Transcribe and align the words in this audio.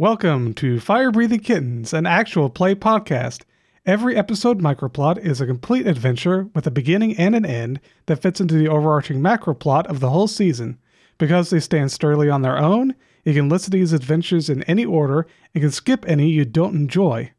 Welcome 0.00 0.54
to 0.54 0.80
Fire 0.80 1.10
Breathing 1.10 1.40
Kittens, 1.40 1.92
an 1.92 2.06
actual 2.06 2.48
play 2.48 2.74
podcast. 2.74 3.42
Every 3.84 4.16
episode 4.16 4.58
microplot 4.58 5.18
is 5.18 5.42
a 5.42 5.46
complete 5.46 5.86
adventure 5.86 6.48
with 6.54 6.66
a 6.66 6.70
beginning 6.70 7.18
and 7.18 7.34
an 7.34 7.44
end 7.44 7.80
that 8.06 8.22
fits 8.22 8.40
into 8.40 8.54
the 8.54 8.66
overarching 8.66 9.20
macro 9.20 9.52
plot 9.52 9.86
of 9.88 10.00
the 10.00 10.08
whole 10.08 10.26
season. 10.26 10.78
Because 11.18 11.50
they 11.50 11.60
stand 11.60 11.92
sturdily 11.92 12.30
on 12.30 12.40
their 12.40 12.56
own, 12.56 12.94
you 13.26 13.34
can 13.34 13.50
listen 13.50 13.72
to 13.72 13.76
these 13.76 13.92
adventures 13.92 14.48
in 14.48 14.62
any 14.62 14.86
order 14.86 15.26
and 15.54 15.60
can 15.60 15.70
skip 15.70 16.06
any 16.08 16.30
you 16.30 16.46
don't 16.46 16.74
enjoy. 16.74 17.30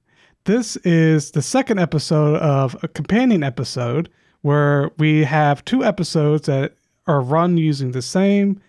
This 0.44 0.76
is 0.84 1.32
the 1.32 1.42
second 1.42 1.80
episode 1.80 2.36
of 2.42 2.78
a 2.84 2.88
companion 2.88 3.42
episode 3.42 4.08
where 4.44 4.92
we 5.00 5.24
have 5.24 5.66
two 5.66 5.84
episodes 5.84 6.46
that 6.46 6.76
are 7.08 7.22
run 7.22 7.58
using 7.58 7.94
the 7.94 8.04
same 8.04 8.62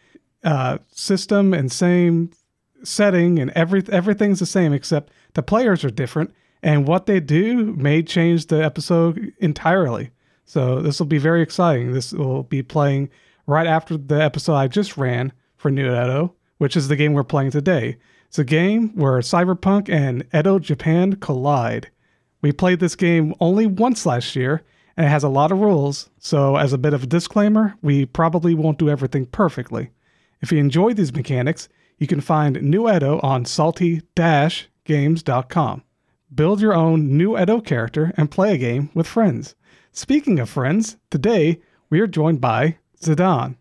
uh, 0.45 0.79
system 0.93 1.53
and 1.53 1.71
same 1.71 2.31
setting 2.85 3.39
and 3.39 3.51
every 3.53 3.83
everything's 3.91 4.41
the 4.41 4.47
same 4.47 4.73
except 4.73 5.13
the 5.35 5.43
players 5.43 5.85
are 5.85 5.91
different 5.91 6.33
and 6.63 6.87
what 6.87 7.07
they 7.07 7.21
do 7.21 7.75
may 7.75 8.03
change 8.03 8.47
the 8.47 8.63
episode 8.63 9.33
entirely. 9.39 10.11
So 10.45 10.81
this 10.81 10.99
will 10.99 11.07
be 11.07 11.19
very 11.19 11.43
exciting. 11.43 11.93
This 11.93 12.13
will 12.13 12.45
be 12.45 12.63
playing 12.63 13.11
right 13.47 13.67
after 13.67 13.97
the 13.97 14.23
episode 14.23 14.55
I 14.55 14.69
just 14.69 14.97
ran 14.97 15.33
for 15.57 15.71
New 15.71 15.87
Edo, 15.87 16.35
which 16.59 16.77
is 16.77 16.89
the 16.89 16.97
game 16.97 17.13
we're 17.13 17.25
playing 17.25 17.51
today. 17.51 17.97
It's 18.29 18.39
a 18.39 18.45
game 18.45 18.95
where 18.95 19.19
Cyberpunk 19.19 19.89
and 19.89 20.25
Edo 20.35 20.59
Japan 20.59 21.17
collide. 21.17 21.91
We 22.41 22.53
played 22.53 22.81
this 22.81 22.97
game 22.97 23.35
only 23.41 23.67
once 23.67 24.07
last 24.07 24.35
year, 24.35 24.63
and 24.97 25.07
it 25.07 25.11
has 25.11 25.23
a 25.23 25.29
lot 25.29 25.53
of 25.53 25.61
rules, 25.61 26.11
so 26.19 26.57
as 26.57 26.73
a 26.73 26.79
bit 26.79 26.93
of 26.95 27.05
a 27.05 27.07
disclaimer, 27.07 27.75
we 27.83 28.05
probably 28.07 28.55
won't 28.55 28.79
do 28.79 28.91
everything 28.91 29.27
perfectly. 29.27 29.91
If 30.41 30.51
you 30.51 30.59
enjoy 30.59 30.93
these 30.95 31.15
mechanics, 31.15 31.69
you 32.03 32.09
can 32.09 32.21
find 32.21 32.61
New 32.61 32.93
Edo 32.93 33.21
on 33.21 33.45
salty-games.com. 33.45 35.85
Build 36.35 36.61
your 36.61 36.75
own 36.75 37.17
New 37.17 37.39
Edo 37.39 37.61
character 37.61 38.13
and 38.17 38.29
play 38.29 38.53
a 38.53 38.59
game 38.59 38.91
with 38.93 39.07
friends. 39.07 39.55
Speaking 39.93 40.41
of 40.41 40.51
friends, 40.51 40.97
today 41.11 41.61
we 41.91 42.01
are 42.01 42.09
joined 42.09 42.41
by 42.41 42.79
Zidane. 43.01 43.55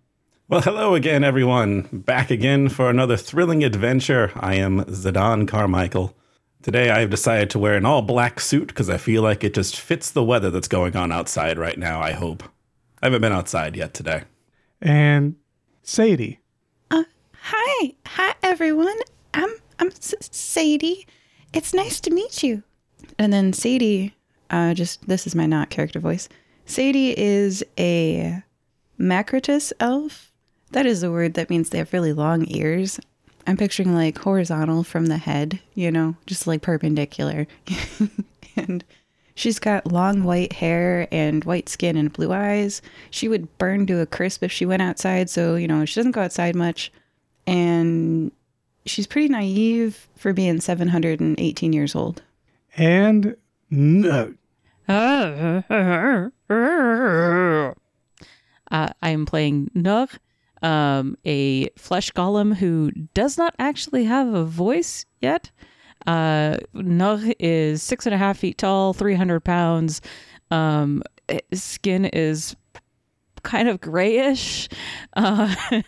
Well, 0.47 0.61
hello 0.61 0.95
again, 0.95 1.23
everyone. 1.23 1.87
Back 1.93 2.31
again 2.31 2.69
for 2.69 2.89
another 2.89 3.15
thrilling 3.15 3.63
adventure. 3.63 4.31
I 4.35 4.55
am 4.55 4.85
Zidane 4.85 5.47
Carmichael. 5.47 6.17
Today 6.63 6.89
I 6.89 7.01
have 7.01 7.11
decided 7.11 7.51
to 7.51 7.59
wear 7.59 7.75
an 7.75 7.85
all 7.85 8.01
black 8.01 8.39
suit 8.39 8.69
because 8.69 8.89
I 8.89 8.97
feel 8.97 9.21
like 9.21 9.43
it 9.43 9.53
just 9.53 9.79
fits 9.79 10.09
the 10.09 10.23
weather 10.23 10.49
that's 10.49 10.67
going 10.67 10.95
on 10.95 11.11
outside 11.11 11.59
right 11.59 11.77
now, 11.77 12.01
I 12.01 12.13
hope. 12.13 12.41
I 13.03 13.05
haven't 13.05 13.21
been 13.21 13.33
outside 13.33 13.75
yet 13.75 13.93
today. 13.93 14.23
And 14.81 15.35
Sadie. 15.83 16.40
Hi, 17.81 17.93
hi 18.05 18.35
everyone. 18.43 18.95
I'm 19.33 19.49
I'm 19.79 19.87
S- 19.87 20.13
Sadie. 20.29 21.07
It's 21.51 21.73
nice 21.73 21.99
to 22.01 22.11
meet 22.11 22.43
you. 22.43 22.61
And 23.17 23.33
then 23.33 23.53
Sadie, 23.53 24.13
uh, 24.51 24.75
just 24.75 25.07
this 25.07 25.25
is 25.25 25.33
my 25.33 25.47
not 25.47 25.71
character 25.71 25.99
voice. 25.99 26.29
Sadie 26.67 27.17
is 27.17 27.63
a 27.79 28.43
Macrotus 28.99 29.73
elf. 29.79 30.31
That 30.73 30.85
is 30.85 31.01
a 31.01 31.09
word 31.09 31.33
that 31.33 31.49
means 31.49 31.69
they 31.69 31.79
have 31.79 31.91
really 31.91 32.13
long 32.13 32.45
ears. 32.49 32.99
I'm 33.47 33.57
picturing 33.57 33.95
like 33.95 34.19
horizontal 34.19 34.83
from 34.83 35.07
the 35.07 35.17
head, 35.17 35.59
you 35.73 35.89
know, 35.89 36.15
just 36.27 36.45
like 36.45 36.61
perpendicular. 36.61 37.47
and 38.55 38.83
she's 39.33 39.57
got 39.57 39.91
long 39.91 40.23
white 40.23 40.53
hair 40.53 41.07
and 41.11 41.43
white 41.45 41.67
skin 41.67 41.97
and 41.97 42.13
blue 42.13 42.31
eyes. 42.31 42.83
She 43.09 43.27
would 43.27 43.57
burn 43.57 43.87
to 43.87 44.01
a 44.01 44.05
crisp 44.05 44.43
if 44.43 44.51
she 44.51 44.67
went 44.67 44.83
outside, 44.83 45.31
so, 45.31 45.55
you 45.55 45.67
know, 45.67 45.83
she 45.85 45.95
doesn't 45.99 46.11
go 46.11 46.21
outside 46.21 46.55
much. 46.55 46.91
And 47.47 48.31
she's 48.85 49.07
pretty 49.07 49.29
naive 49.29 50.07
for 50.15 50.33
being 50.33 50.59
718 50.61 51.73
years 51.73 51.95
old. 51.95 52.21
And 52.77 53.35
no. 53.69 54.33
Uh, 54.87 55.61
I 59.01 59.09
am 59.09 59.25
playing 59.25 59.69
Nugh, 59.73 60.09
um, 60.61 61.17
a 61.25 61.69
flesh 61.77 62.11
golem 62.11 62.55
who 62.55 62.91
does 63.13 63.37
not 63.37 63.55
actually 63.59 64.05
have 64.05 64.33
a 64.33 64.45
voice 64.45 65.05
yet. 65.19 65.51
Uh, 66.07 66.57
Nur 66.73 67.19
is 67.39 67.83
six 67.83 68.05
and 68.05 68.15
a 68.15 68.17
half 68.17 68.37
feet 68.37 68.57
tall, 68.57 68.93
300 68.93 69.41
pounds. 69.41 70.01
Um, 70.49 71.03
skin 71.53 72.05
is 72.05 72.55
kind 73.43 73.67
of 73.67 73.81
grayish. 73.81 74.69
Uh, 75.15 75.53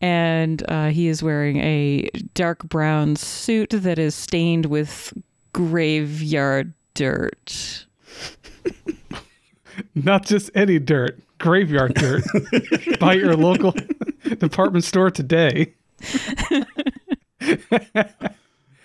and 0.00 0.62
uh, 0.68 0.88
he 0.88 1.08
is 1.08 1.22
wearing 1.22 1.58
a 1.58 2.08
dark 2.34 2.64
brown 2.64 3.16
suit 3.16 3.70
that 3.70 3.98
is 3.98 4.14
stained 4.14 4.66
with 4.66 5.12
graveyard 5.52 6.72
dirt. 6.94 7.86
Not 9.94 10.26
just 10.26 10.50
any 10.54 10.78
dirt, 10.78 11.18
graveyard 11.38 11.94
dirt. 11.94 12.22
Buy 13.00 13.14
your 13.14 13.36
local 13.36 13.74
department 14.38 14.84
store 14.84 15.10
today. 15.10 15.74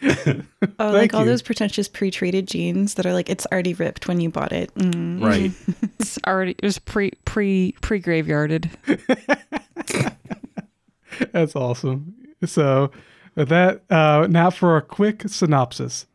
Oh, 0.78 0.92
Thank 0.92 1.14
like 1.14 1.14
all 1.14 1.22
you. 1.22 1.28
those 1.28 1.42
pretentious 1.42 1.88
pre-treated 1.88 2.48
jeans 2.48 2.96
that 2.96 3.06
are 3.06 3.14
like 3.14 3.30
it's 3.30 3.46
already 3.52 3.74
ripped 3.74 4.08
when 4.08 4.20
you 4.20 4.30
bought 4.30 4.52
it. 4.52 4.74
Mm. 4.76 5.24
Right. 5.24 5.52
It's 6.00 6.20
already 6.28 6.52
it 6.52 6.64
was 6.64 6.80
pre 6.80 7.12
pre 7.24 7.74
pre 7.82 8.02
graveyarded. 8.02 8.70
That's 11.32 11.56
awesome. 11.56 12.14
So 12.46 12.92
that 13.36 13.84
uh, 13.90 14.28
now 14.30 14.50
for 14.50 14.76
a 14.78 14.82
quick 14.82 15.24
synopsis. 15.28 16.08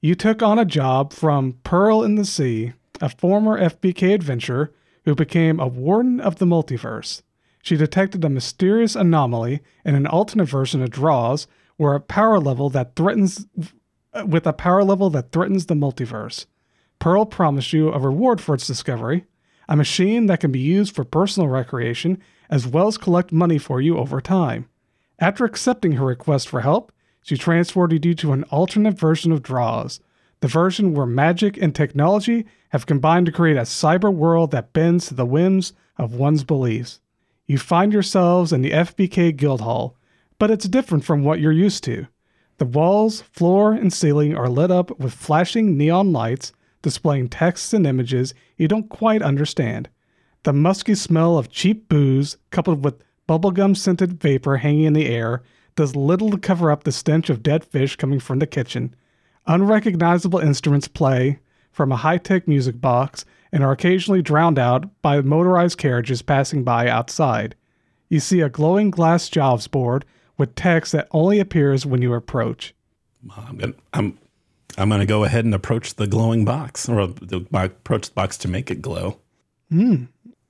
You 0.00 0.14
took 0.14 0.42
on 0.42 0.58
a 0.58 0.64
job 0.64 1.12
from 1.12 1.54
Pearl 1.64 2.02
in 2.04 2.14
the 2.14 2.24
Sea, 2.24 2.72
a 3.00 3.08
former 3.08 3.60
FBK 3.60 4.14
adventurer 4.14 4.72
who 5.04 5.14
became 5.14 5.58
a 5.58 5.66
warden 5.66 6.20
of 6.20 6.36
the 6.36 6.46
multiverse. 6.46 7.22
She 7.62 7.76
detected 7.76 8.24
a 8.24 8.28
mysterious 8.30 8.94
anomaly 8.94 9.60
in 9.84 9.94
an 9.94 10.06
alternate 10.06 10.46
version 10.48 10.82
of 10.82 10.90
Draws, 10.90 11.46
where 11.78 11.94
a 11.94 12.00
power 12.00 12.38
level 12.38 12.68
that 12.68 12.94
threatens 12.94 13.46
uh, 14.12 14.26
with 14.26 14.46
a 14.46 14.52
power 14.52 14.84
level 14.84 15.08
that 15.10 15.32
threatens 15.32 15.66
the 15.66 15.74
multiverse. 15.74 16.44
Pearl 16.98 17.24
promised 17.24 17.72
you 17.72 17.90
a 17.90 17.98
reward 17.98 18.40
for 18.40 18.54
its 18.54 18.66
discovery, 18.66 19.24
a 19.68 19.76
machine 19.76 20.26
that 20.26 20.40
can 20.40 20.52
be 20.52 20.58
used 20.58 20.94
for 20.94 21.04
personal 21.04 21.48
recreation 21.48 22.20
as 22.50 22.66
well 22.66 22.88
as 22.88 22.98
collect 22.98 23.32
money 23.32 23.58
for 23.58 23.80
you 23.80 23.96
over 23.96 24.20
time. 24.20 24.68
After 25.18 25.44
accepting 25.44 25.92
her 25.92 26.06
request 26.06 26.48
for 26.48 26.60
help, 26.60 26.92
she 27.22 27.36
transported 27.36 28.04
you 28.04 28.14
to 28.14 28.32
an 28.32 28.44
alternate 28.44 28.98
version 28.98 29.32
of 29.32 29.42
Draws, 29.42 30.00
the 30.40 30.48
version 30.48 30.94
where 30.94 31.06
magic 31.06 31.56
and 31.56 31.74
technology 31.74 32.46
have 32.70 32.86
combined 32.86 33.26
to 33.26 33.32
create 33.32 33.56
a 33.56 33.62
cyber 33.62 34.12
world 34.12 34.50
that 34.50 34.72
bends 34.72 35.06
to 35.08 35.14
the 35.14 35.26
whims 35.26 35.72
of 35.96 36.14
one's 36.14 36.44
beliefs. 36.44 37.00
You 37.46 37.58
find 37.58 37.92
yourselves 37.92 38.52
in 38.52 38.62
the 38.62 38.70
FBK 38.70 39.36
Guild 39.36 39.60
Hall, 39.60 39.96
but 40.38 40.50
it's 40.50 40.68
different 40.68 41.04
from 41.04 41.24
what 41.24 41.40
you're 41.40 41.52
used 41.52 41.84
to. 41.84 42.06
The 42.58 42.64
walls, 42.64 43.20
floor, 43.20 43.72
and 43.72 43.92
ceiling 43.92 44.36
are 44.36 44.48
lit 44.48 44.70
up 44.70 44.98
with 44.98 45.12
flashing 45.12 45.76
neon 45.76 46.12
lights 46.12 46.52
displaying 46.82 47.28
texts 47.28 47.72
and 47.72 47.86
images 47.86 48.34
you 48.56 48.68
don't 48.68 48.88
quite 48.88 49.22
understand. 49.22 49.88
The 50.44 50.52
musky 50.52 50.94
smell 50.94 51.36
of 51.36 51.50
cheap 51.50 51.88
booze, 51.88 52.36
coupled 52.50 52.84
with 52.84 53.02
bubblegum 53.28 53.76
scented 53.76 54.20
vapor 54.20 54.58
hanging 54.58 54.84
in 54.84 54.92
the 54.92 55.06
air, 55.06 55.42
does 55.76 55.94
little 55.94 56.30
to 56.30 56.38
cover 56.38 56.70
up 56.70 56.84
the 56.84 56.92
stench 56.92 57.30
of 57.30 57.42
dead 57.42 57.64
fish 57.64 57.96
coming 57.96 58.18
from 58.18 58.38
the 58.38 58.46
kitchen. 58.46 58.94
Unrecognizable 59.46 60.38
instruments 60.38 60.88
play 60.88 61.38
from 61.70 61.92
a 61.92 61.96
high 61.96 62.18
tech 62.18 62.48
music 62.48 62.80
box 62.80 63.24
and 63.52 63.62
are 63.62 63.72
occasionally 63.72 64.22
drowned 64.22 64.58
out 64.58 64.86
by 65.02 65.20
motorized 65.20 65.78
carriages 65.78 66.22
passing 66.22 66.64
by 66.64 66.88
outside. 66.88 67.54
You 68.08 68.20
see 68.20 68.40
a 68.40 68.48
glowing 68.48 68.90
glass 68.90 69.28
jobs 69.28 69.68
board 69.68 70.04
with 70.38 70.54
text 70.54 70.92
that 70.92 71.08
only 71.10 71.40
appears 71.40 71.84
when 71.84 72.00
you 72.00 72.14
approach. 72.14 72.74
I'm 73.36 73.56
gonna 73.58 73.74
I'm 73.92 74.18
I'm 74.78 74.88
gonna 74.88 75.06
go 75.06 75.24
ahead 75.24 75.44
and 75.44 75.54
approach 75.54 75.94
the 75.94 76.06
glowing 76.06 76.44
box, 76.44 76.88
or 76.88 77.08
the, 77.08 77.44
approach 77.52 78.08
the 78.08 78.14
box 78.14 78.38
to 78.38 78.48
make 78.48 78.70
it 78.70 78.80
glow. 78.80 79.18
Hmm. 79.70 80.04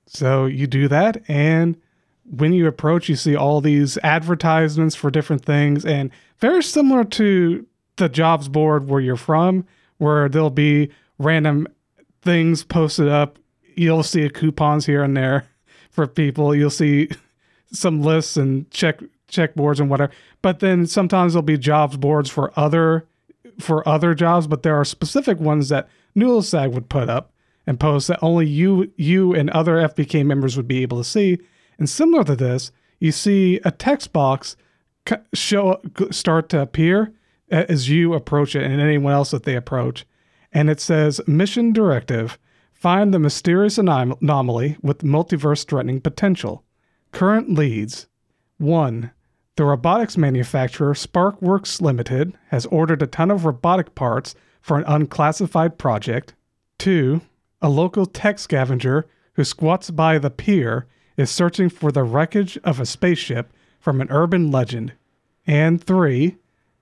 So 0.05 0.45
you 0.45 0.67
do 0.67 0.87
that, 0.87 1.21
and 1.27 1.75
when 2.23 2.53
you 2.53 2.67
approach, 2.67 3.09
you 3.09 3.15
see 3.15 3.35
all 3.35 3.59
these 3.59 3.97
advertisements 4.03 4.95
for 4.95 5.09
different 5.09 5.43
things, 5.43 5.83
and 5.85 6.11
very 6.37 6.63
similar 6.63 7.03
to 7.03 7.65
the 7.97 8.07
jobs 8.07 8.47
board 8.47 8.87
where 8.87 9.01
you're 9.01 9.17
from, 9.17 9.65
where 9.97 10.29
there'll 10.29 10.49
be 10.49 10.89
random 11.17 11.67
things 12.21 12.63
posted 12.63 13.07
up. 13.07 13.39
You'll 13.75 14.03
see 14.03 14.29
coupons 14.29 14.85
here 14.85 15.03
and 15.03 15.17
there 15.17 15.47
for 15.89 16.07
people. 16.07 16.55
You'll 16.55 16.69
see 16.69 17.09
some 17.71 18.01
lists 18.01 18.37
and 18.37 18.69
check 18.71 19.01
check 19.29 19.55
boards 19.55 19.79
and 19.79 19.89
whatever. 19.89 20.11
But 20.41 20.59
then 20.59 20.85
sometimes 20.85 21.33
there'll 21.33 21.43
be 21.43 21.57
jobs 21.57 21.97
boards 21.97 22.29
for 22.29 22.51
other 22.55 23.07
for 23.59 23.87
other 23.87 24.15
jobs, 24.15 24.47
but 24.47 24.63
there 24.63 24.75
are 24.75 24.85
specific 24.85 25.39
ones 25.39 25.69
that 25.69 25.89
Newellsag 26.15 26.71
would 26.71 26.89
put 26.89 27.09
up 27.09 27.33
and 27.67 27.79
post 27.79 28.07
that 28.07 28.19
only 28.21 28.47
you 28.47 28.91
you 28.95 29.33
and 29.33 29.49
other 29.49 29.75
FBK 29.75 30.25
members 30.25 30.57
would 30.57 30.67
be 30.67 30.81
able 30.81 30.97
to 30.97 31.03
see. 31.03 31.37
And 31.77 31.89
similar 31.89 32.23
to 32.25 32.35
this, 32.35 32.71
you 32.99 33.11
see 33.11 33.59
a 33.63 33.71
text 33.71 34.13
box 34.13 34.55
show 35.33 35.81
start 36.11 36.49
to 36.49 36.61
appear 36.61 37.13
as 37.49 37.89
you 37.89 38.13
approach 38.13 38.55
it 38.55 38.63
and 38.63 38.79
anyone 38.79 39.13
else 39.13 39.31
that 39.31 39.43
they 39.43 39.55
approach. 39.55 40.05
And 40.51 40.69
it 40.69 40.79
says 40.79 41.21
Mission 41.27 41.73
Directive 41.73 42.37
Find 42.79 43.13
the 43.13 43.19
mysterious 43.19 43.77
anom- 43.77 44.17
anomaly 44.21 44.77
with 44.81 44.99
multiverse 44.99 45.67
threatening 45.67 45.99
potential. 45.99 46.63
Current 47.11 47.53
leads 47.53 48.07
1. 48.57 49.11
The 49.59 49.65
robotics 49.65 50.15
manufacturer 50.15 50.93
Sparkworks 50.93 51.81
Limited 51.81 52.31
has 52.47 52.65
ordered 52.67 53.01
a 53.01 53.07
ton 53.07 53.29
of 53.29 53.43
robotic 53.43 53.93
parts 53.93 54.33
for 54.61 54.77
an 54.77 54.85
unclassified 54.87 55.77
project. 55.77 56.33
2. 56.77 57.19
A 57.61 57.67
local 57.67 58.05
tech 58.05 58.39
scavenger 58.39 59.05
who 59.33 59.43
squats 59.43 59.91
by 59.91 60.17
the 60.17 60.29
pier 60.29 60.85
is 61.17 61.29
searching 61.29 61.67
for 61.67 61.91
the 61.91 62.03
wreckage 62.03 62.57
of 62.63 62.79
a 62.79 62.85
spaceship 62.85 63.51
from 63.81 63.99
an 63.99 64.07
urban 64.09 64.49
legend. 64.49 64.93
And 65.45 65.83
3. 65.83 66.37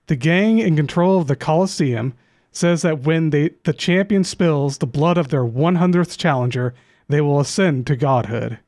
The 0.06 0.14
gang 0.14 0.60
in 0.60 0.76
control 0.76 1.20
of 1.20 1.26
the 1.26 1.34
Colosseum 1.34 2.14
says 2.52 2.82
that 2.82 3.00
when 3.00 3.30
they, 3.30 3.54
the 3.64 3.72
champion 3.72 4.22
spills 4.22 4.78
the 4.78 4.86
blood 4.86 5.18
of 5.18 5.30
their 5.30 5.44
100th 5.44 6.16
challenger, 6.16 6.74
they 7.08 7.20
will 7.20 7.40
ascend 7.40 7.88
to 7.88 7.96
godhood. 7.96 8.60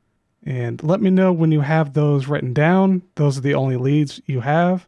And 0.45 0.83
let 0.83 1.01
me 1.01 1.11
know 1.11 1.33
when 1.33 1.53
you 1.53 1.61
have 1.61 1.93
those 1.93 2.27
written 2.27 2.55
down. 2.55 3.03
Those 3.17 3.39
are 3.39 3.43
the 3.43 3.55
only 3.55 3.77
leads 3.77 4.21
you 4.27 4.41
have. 4.41 4.87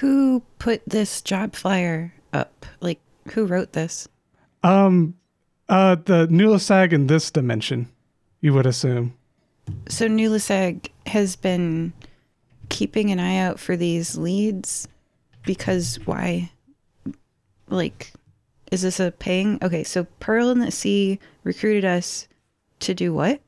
Who 0.00 0.42
put 0.58 0.82
this 0.86 1.20
job 1.22 1.54
flyer 1.54 2.14
up? 2.32 2.66
Like, 2.80 3.00
who 3.32 3.46
wrote 3.46 3.72
this? 3.72 4.08
Um, 4.62 5.14
uh, 5.68 5.96
the 5.96 6.26
Nulasag 6.28 6.92
in 6.92 7.06
this 7.06 7.30
dimension, 7.30 7.88
you 8.40 8.54
would 8.54 8.66
assume. 8.66 9.14
So 9.88 10.08
Nulasag 10.08 10.88
has 11.06 11.36
been 11.36 11.92
keeping 12.70 13.10
an 13.10 13.20
eye 13.20 13.38
out 13.38 13.60
for 13.60 13.76
these 13.76 14.16
leads 14.16 14.88
because 15.44 15.98
why? 16.06 16.50
Like, 17.68 18.12
is 18.72 18.82
this 18.82 19.00
a 19.00 19.10
paying? 19.10 19.58
Okay, 19.62 19.84
so 19.84 20.04
Pearl 20.20 20.50
in 20.50 20.60
the 20.60 20.70
Sea 20.70 21.18
recruited 21.44 21.84
us 21.84 22.28
to 22.80 22.94
do 22.94 23.12
what? 23.12 23.40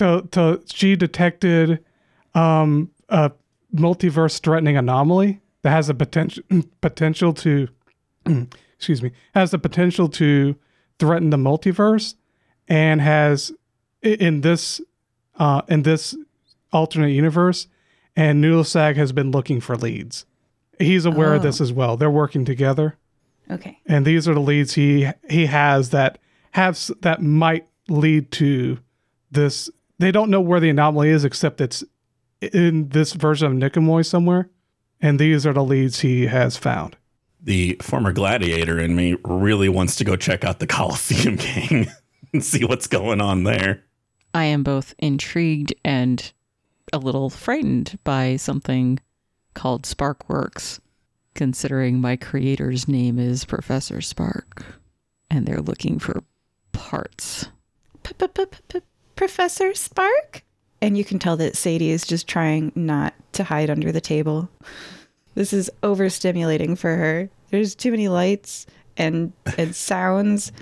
To, 0.00 0.26
to 0.30 0.62
she 0.66 0.96
detected, 0.96 1.84
um, 2.34 2.90
a 3.10 3.32
multiverse 3.74 4.40
threatening 4.40 4.76
anomaly 4.76 5.40
that 5.62 5.70
has 5.70 5.88
a 5.90 5.94
potential 5.94 6.42
potential 6.80 7.34
to, 7.34 7.68
excuse 8.76 9.02
me, 9.02 9.12
has 9.34 9.50
the 9.50 9.58
potential 9.58 10.08
to 10.08 10.56
threaten 10.98 11.28
the 11.28 11.36
multiverse, 11.36 12.14
and 12.66 13.02
has 13.02 13.52
in 14.00 14.40
this, 14.40 14.80
uh, 15.38 15.62
in 15.68 15.82
this 15.82 16.16
alternate 16.72 17.10
universe, 17.10 17.66
and 18.16 18.42
Nulasag 18.42 18.96
has 18.96 19.12
been 19.12 19.30
looking 19.30 19.60
for 19.60 19.76
leads. 19.76 20.24
He's 20.78 21.04
aware 21.04 21.34
of 21.34 21.42
this 21.42 21.60
as 21.60 21.74
well. 21.74 21.98
They're 21.98 22.10
working 22.10 22.46
together. 22.46 22.96
Okay. 23.50 23.78
and 23.86 24.06
these 24.06 24.28
are 24.28 24.34
the 24.34 24.40
leads 24.40 24.74
he 24.74 25.10
he 25.28 25.46
has 25.46 25.90
that 25.90 26.18
have 26.52 26.78
that 27.00 27.20
might 27.20 27.66
lead 27.88 28.30
to 28.32 28.78
this. 29.30 29.68
They 30.00 30.12
don't 30.12 30.30
know 30.30 30.40
where 30.40 30.60
the 30.60 30.70
anomaly 30.70 31.10
is, 31.10 31.26
except 31.26 31.60
it's 31.60 31.84
in 32.40 32.88
this 32.88 33.12
version 33.12 33.46
of 33.46 33.52
Niqamui 33.52 34.06
somewhere, 34.06 34.48
and 34.98 35.18
these 35.18 35.46
are 35.46 35.52
the 35.52 35.62
leads 35.62 36.00
he 36.00 36.24
has 36.24 36.56
found. 36.56 36.96
The 37.38 37.76
former 37.82 38.10
gladiator 38.10 38.80
in 38.80 38.96
me 38.96 39.18
really 39.26 39.68
wants 39.68 39.96
to 39.96 40.04
go 40.04 40.16
check 40.16 40.42
out 40.42 40.58
the 40.58 40.66
Coliseum 40.66 41.36
gang 41.36 41.90
and 42.32 42.42
see 42.42 42.64
what's 42.64 42.86
going 42.86 43.20
on 43.20 43.44
there. 43.44 43.84
I 44.32 44.44
am 44.44 44.62
both 44.62 44.94
intrigued 44.98 45.74
and 45.84 46.32
a 46.94 46.98
little 46.98 47.28
frightened 47.28 47.98
by 48.02 48.36
something 48.36 49.00
called 49.52 49.82
Sparkworks, 49.82 50.80
considering 51.34 52.00
my 52.00 52.16
creator's 52.16 52.88
name 52.88 53.18
is 53.18 53.44
Professor 53.44 54.00
Spark, 54.00 54.64
and 55.30 55.44
they're 55.44 55.60
looking 55.60 55.98
for 55.98 56.22
parts. 56.72 57.48
Professor 59.20 59.74
Spark? 59.74 60.42
And 60.80 60.96
you 60.96 61.04
can 61.04 61.18
tell 61.18 61.36
that 61.36 61.54
Sadie 61.54 61.90
is 61.90 62.06
just 62.06 62.26
trying 62.26 62.72
not 62.74 63.12
to 63.34 63.44
hide 63.44 63.68
under 63.68 63.92
the 63.92 64.00
table. 64.00 64.48
This 65.34 65.52
is 65.52 65.70
overstimulating 65.82 66.78
for 66.78 66.96
her. 66.96 67.28
There's 67.50 67.74
too 67.74 67.90
many 67.90 68.08
lights 68.08 68.64
and 68.96 69.34
and 69.58 69.76
sounds. 69.76 70.52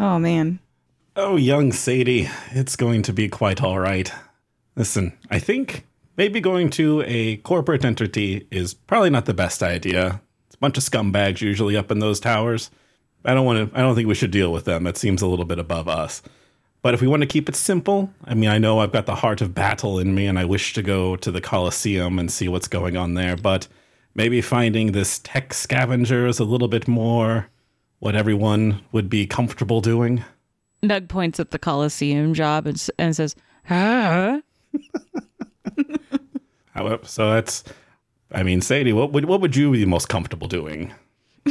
Oh 0.00 0.18
man. 0.18 0.58
Oh, 1.14 1.36
young 1.36 1.70
Sadie, 1.70 2.28
it's 2.50 2.74
going 2.74 3.02
to 3.02 3.12
be 3.12 3.28
quite 3.28 3.62
all 3.62 3.78
right. 3.78 4.12
Listen, 4.74 5.16
I 5.30 5.38
think 5.38 5.86
maybe 6.16 6.40
going 6.40 6.70
to 6.70 7.04
a 7.06 7.36
corporate 7.36 7.84
entity 7.84 8.48
is 8.50 8.74
probably 8.74 9.10
not 9.10 9.26
the 9.26 9.32
best 9.32 9.62
idea. 9.62 10.20
It's 10.48 10.56
a 10.56 10.58
bunch 10.58 10.76
of 10.76 10.82
scumbags 10.82 11.40
usually 11.40 11.76
up 11.76 11.92
in 11.92 12.00
those 12.00 12.18
towers. 12.18 12.68
I 13.24 13.32
don't 13.32 13.46
want 13.46 13.72
to. 13.72 13.78
I 13.78 13.80
don't 13.80 13.94
think 13.94 14.08
we 14.08 14.16
should 14.16 14.32
deal 14.32 14.52
with 14.52 14.64
them. 14.64 14.88
It 14.88 14.96
seems 14.96 15.22
a 15.22 15.28
little 15.28 15.44
bit 15.44 15.60
above 15.60 15.86
us. 15.86 16.20
But 16.82 16.94
if 16.94 17.00
we 17.00 17.06
want 17.06 17.22
to 17.22 17.28
keep 17.28 17.48
it 17.48 17.54
simple, 17.54 18.12
I 18.24 18.34
mean, 18.34 18.50
I 18.50 18.58
know 18.58 18.80
I've 18.80 18.92
got 18.92 19.06
the 19.06 19.14
heart 19.14 19.40
of 19.40 19.54
battle 19.54 19.98
in 19.98 20.14
me, 20.14 20.26
and 20.26 20.38
I 20.38 20.44
wish 20.44 20.72
to 20.74 20.82
go 20.82 21.16
to 21.16 21.30
the 21.30 21.40
Colosseum 21.40 22.18
and 22.18 22.30
see 22.30 22.48
what's 22.48 22.68
going 22.68 22.96
on 22.96 23.14
there. 23.14 23.36
But 23.36 23.68
maybe 24.14 24.40
finding 24.40 24.90
this 24.92 25.20
tech 25.20 25.54
scavenger 25.54 26.26
is 26.26 26.40
a 26.40 26.44
little 26.44 26.68
bit 26.68 26.88
more 26.88 27.48
what 28.00 28.16
everyone 28.16 28.82
would 28.90 29.08
be 29.08 29.26
comfortable 29.28 29.80
doing. 29.80 30.24
Nugh 30.82 31.08
points 31.08 31.38
at 31.38 31.52
the 31.52 31.58
Coliseum 31.58 32.34
job 32.34 32.66
and, 32.66 32.84
and 32.98 33.14
says, 33.14 33.36
"Huh? 33.64 34.40
So 37.04 37.30
that's, 37.34 37.62
I 38.32 38.42
mean, 38.42 38.60
Sadie, 38.60 38.92
what 38.92 39.12
would 39.12 39.26
what 39.26 39.40
would 39.40 39.54
you 39.54 39.70
be 39.70 39.84
most 39.84 40.08
comfortable 40.08 40.48
doing 40.48 40.92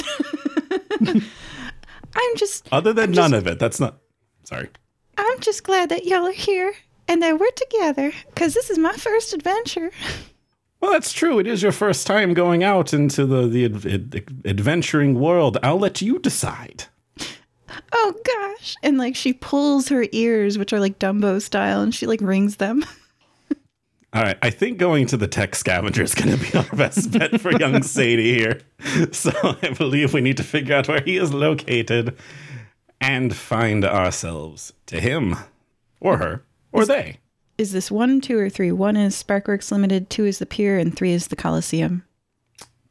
I'm 2.13 2.35
just 2.35 2.67
other 2.71 2.93
than 2.93 3.11
none 3.11 3.33
of 3.33 3.47
it? 3.47 3.59
That's 3.59 3.79
not. 3.79 3.97
Sorry. 4.43 4.69
I'm 5.17 5.39
just 5.39 5.63
glad 5.63 5.89
that 5.89 6.05
y'all 6.05 6.27
are 6.27 6.31
here 6.31 6.73
and 7.07 7.21
that 7.21 7.39
we're 7.39 7.51
together 7.51 8.11
cuz 8.35 8.53
this 8.53 8.69
is 8.69 8.77
my 8.77 8.93
first 8.93 9.33
adventure. 9.33 9.91
Well, 10.79 10.91
that's 10.91 11.13
true. 11.13 11.37
It 11.39 11.45
is 11.45 11.61
your 11.61 11.71
first 11.71 12.07
time 12.07 12.33
going 12.33 12.63
out 12.63 12.93
into 12.93 13.25
the 13.25 13.47
the 13.47 13.65
ad- 13.65 13.85
ad- 13.85 14.41
adventuring 14.45 15.19
world. 15.19 15.57
I'll 15.61 15.79
let 15.79 16.01
you 16.01 16.17
decide. 16.19 16.85
Oh 17.93 18.13
gosh. 18.25 18.75
And 18.83 18.97
like 18.97 19.15
she 19.15 19.33
pulls 19.33 19.89
her 19.89 20.05
ears 20.11 20.57
which 20.57 20.73
are 20.73 20.79
like 20.79 20.99
Dumbo 20.99 21.41
style 21.41 21.81
and 21.81 21.93
she 21.93 22.07
like 22.07 22.21
rings 22.21 22.57
them. 22.57 22.83
All 24.13 24.21
right, 24.21 24.37
I 24.41 24.49
think 24.49 24.77
going 24.77 25.07
to 25.07 25.15
the 25.15 25.27
tech 25.27 25.55
scavenger 25.55 26.03
is 26.03 26.13
going 26.13 26.37
to 26.37 26.51
be 26.51 26.57
our 26.57 26.75
best 26.75 27.17
bet 27.17 27.39
for 27.39 27.57
young 27.57 27.81
Sadie 27.95 28.33
here. 28.33 28.59
So 29.13 29.31
I 29.63 29.69
believe 29.69 30.13
we 30.13 30.19
need 30.19 30.35
to 30.35 30.43
figure 30.43 30.75
out 30.75 30.89
where 30.89 30.99
he 30.99 31.15
is 31.15 31.33
located 31.33 32.17
and 33.01 33.35
find 33.35 33.83
ourselves 33.83 34.71
to 34.85 35.01
him 35.01 35.35
or 35.99 36.17
her 36.17 36.43
or 36.71 36.85
they. 36.85 37.17
Is 37.57 37.73
this 37.73 37.91
1, 37.91 38.21
2 38.21 38.37
or 38.39 38.49
3? 38.49 38.71
1 38.71 38.97
is 38.97 39.15
Sparkworks 39.15 39.71
Limited, 39.71 40.09
2 40.09 40.25
is 40.25 40.39
the 40.39 40.45
pier 40.45 40.77
and 40.77 40.95
3 40.95 41.11
is 41.11 41.27
the 41.27 41.35
Coliseum. 41.35 42.03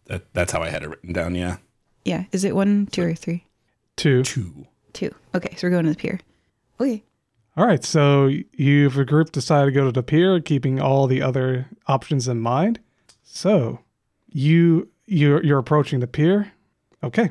That, 0.07 0.33
that's 0.35 0.53
how 0.53 0.61
I 0.63 0.69
had 0.69 0.83
it 0.83 0.89
written 0.91 1.13
down. 1.13 1.35
Yeah, 1.35 1.57
Yeah, 2.05 2.25
is 2.33 2.45
it 2.45 2.55
1, 2.55 2.89
2 2.93 3.03
or 3.03 3.15
3? 3.15 3.45
Two. 3.97 4.23
two. 4.23 4.67
2. 4.93 5.15
Okay, 5.35 5.55
so 5.57 5.67
we're 5.67 5.71
going 5.71 5.85
to 5.85 5.91
the 5.91 5.97
pier. 5.97 6.21
Okay. 6.81 7.03
All 7.57 7.67
right, 7.67 7.85
so 7.85 8.31
you've 8.53 8.97
a 8.97 9.05
group 9.05 9.33
decided 9.33 9.67
to 9.67 9.73
go 9.73 9.85
to 9.85 9.93
the 9.93 10.03
pier, 10.03 10.41
keeping 10.41 10.81
all 10.81 11.07
the 11.07 11.21
other 11.23 11.67
options 11.87 12.27
in 12.29 12.41
mind. 12.41 12.81
So 13.23 13.81
you 14.29 14.89
you're 15.07 15.43
you're 15.45 15.59
approaching 15.59 16.01
the 16.01 16.07
pier. 16.07 16.53
Okay, 17.03 17.31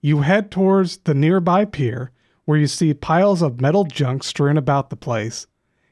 you 0.00 0.20
head 0.20 0.50
towards 0.50 0.98
the 0.98 1.14
nearby 1.14 1.64
pier, 1.64 2.10
where 2.46 2.58
you 2.58 2.66
see 2.66 2.94
piles 2.94 3.42
of 3.42 3.60
metal 3.60 3.84
junk 3.84 4.24
strewn 4.24 4.56
about 4.56 4.88
the 4.88 4.96
place. 4.96 5.46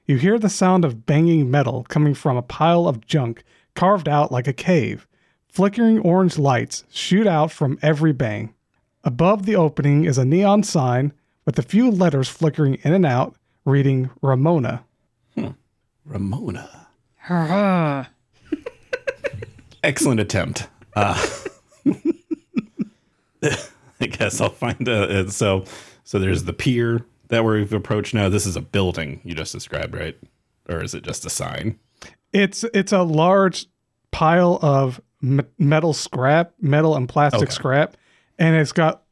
You 0.07 0.17
hear 0.17 0.39
the 0.39 0.49
sound 0.49 0.85
of 0.85 1.05
banging 1.05 1.51
metal 1.51 1.85
coming 1.89 2.15
from 2.15 2.37
a 2.37 2.43
pile 2.43 2.89
of 2.89 3.07
junk 3.07 3.45
carved 3.75 4.09
out 4.09 4.33
like 4.33 4.49
a 4.49 4.53
cave. 4.53 5.07
Flickering 5.49 5.99
orange 5.99 6.39
lights 6.39 6.85
shoot 6.91 7.27
out 7.27 7.53
from 7.53 7.79
every 7.83 8.13
bang. 8.13 8.55
Above 9.05 9.45
the 9.45 9.57
opening 9.57 10.05
is 10.05 10.17
a 10.17 10.25
neon 10.25 10.63
sign 10.63 11.13
with 11.45 11.59
a 11.59 11.63
few 11.63 11.91
letters 11.91 12.29
flickering 12.29 12.75
in 12.83 12.93
and 12.95 13.05
out, 13.05 13.37
reading 13.65 14.11
Ramona. 14.23 14.85
Ramona. 16.05 16.87
Huh. 17.19 18.05
Excellent 19.83 20.21
attempt. 20.21 20.69
Uh, 20.95 21.27
I 23.43 24.07
guess 24.07 24.41
I'll 24.41 24.51
find 24.51 24.87
a. 24.89 25.31
So, 25.31 25.65
so 26.05 26.19
there's 26.19 26.45
the 26.45 26.53
pier 26.53 27.05
that 27.29 27.45
we've 27.45 27.73
approached 27.73 28.15
now. 28.15 28.29
This 28.29 28.47
is 28.47 28.57
a 28.57 28.61
building 28.61 29.21
you 29.25 29.35
just 29.35 29.53
described, 29.53 29.95
right? 29.95 30.17
Or 30.69 30.83
is 30.83 30.95
it 30.95 31.03
just 31.03 31.25
a 31.27 31.31
sign? 31.31 31.79
It's 32.33 32.65
it's 32.75 32.93
a 32.93 33.03
large 33.03 33.67
pile 34.11 34.59
of 34.63 35.01
me- 35.21 35.45
metal 35.59 35.93
scrap, 35.93 36.53
metal 36.61 36.97
and 36.97 37.09
plastic 37.09 37.43
Okay. 37.43 37.51
scrap, 37.53 37.97
and 38.39 38.57
it's 38.57 38.73
got 38.73 39.03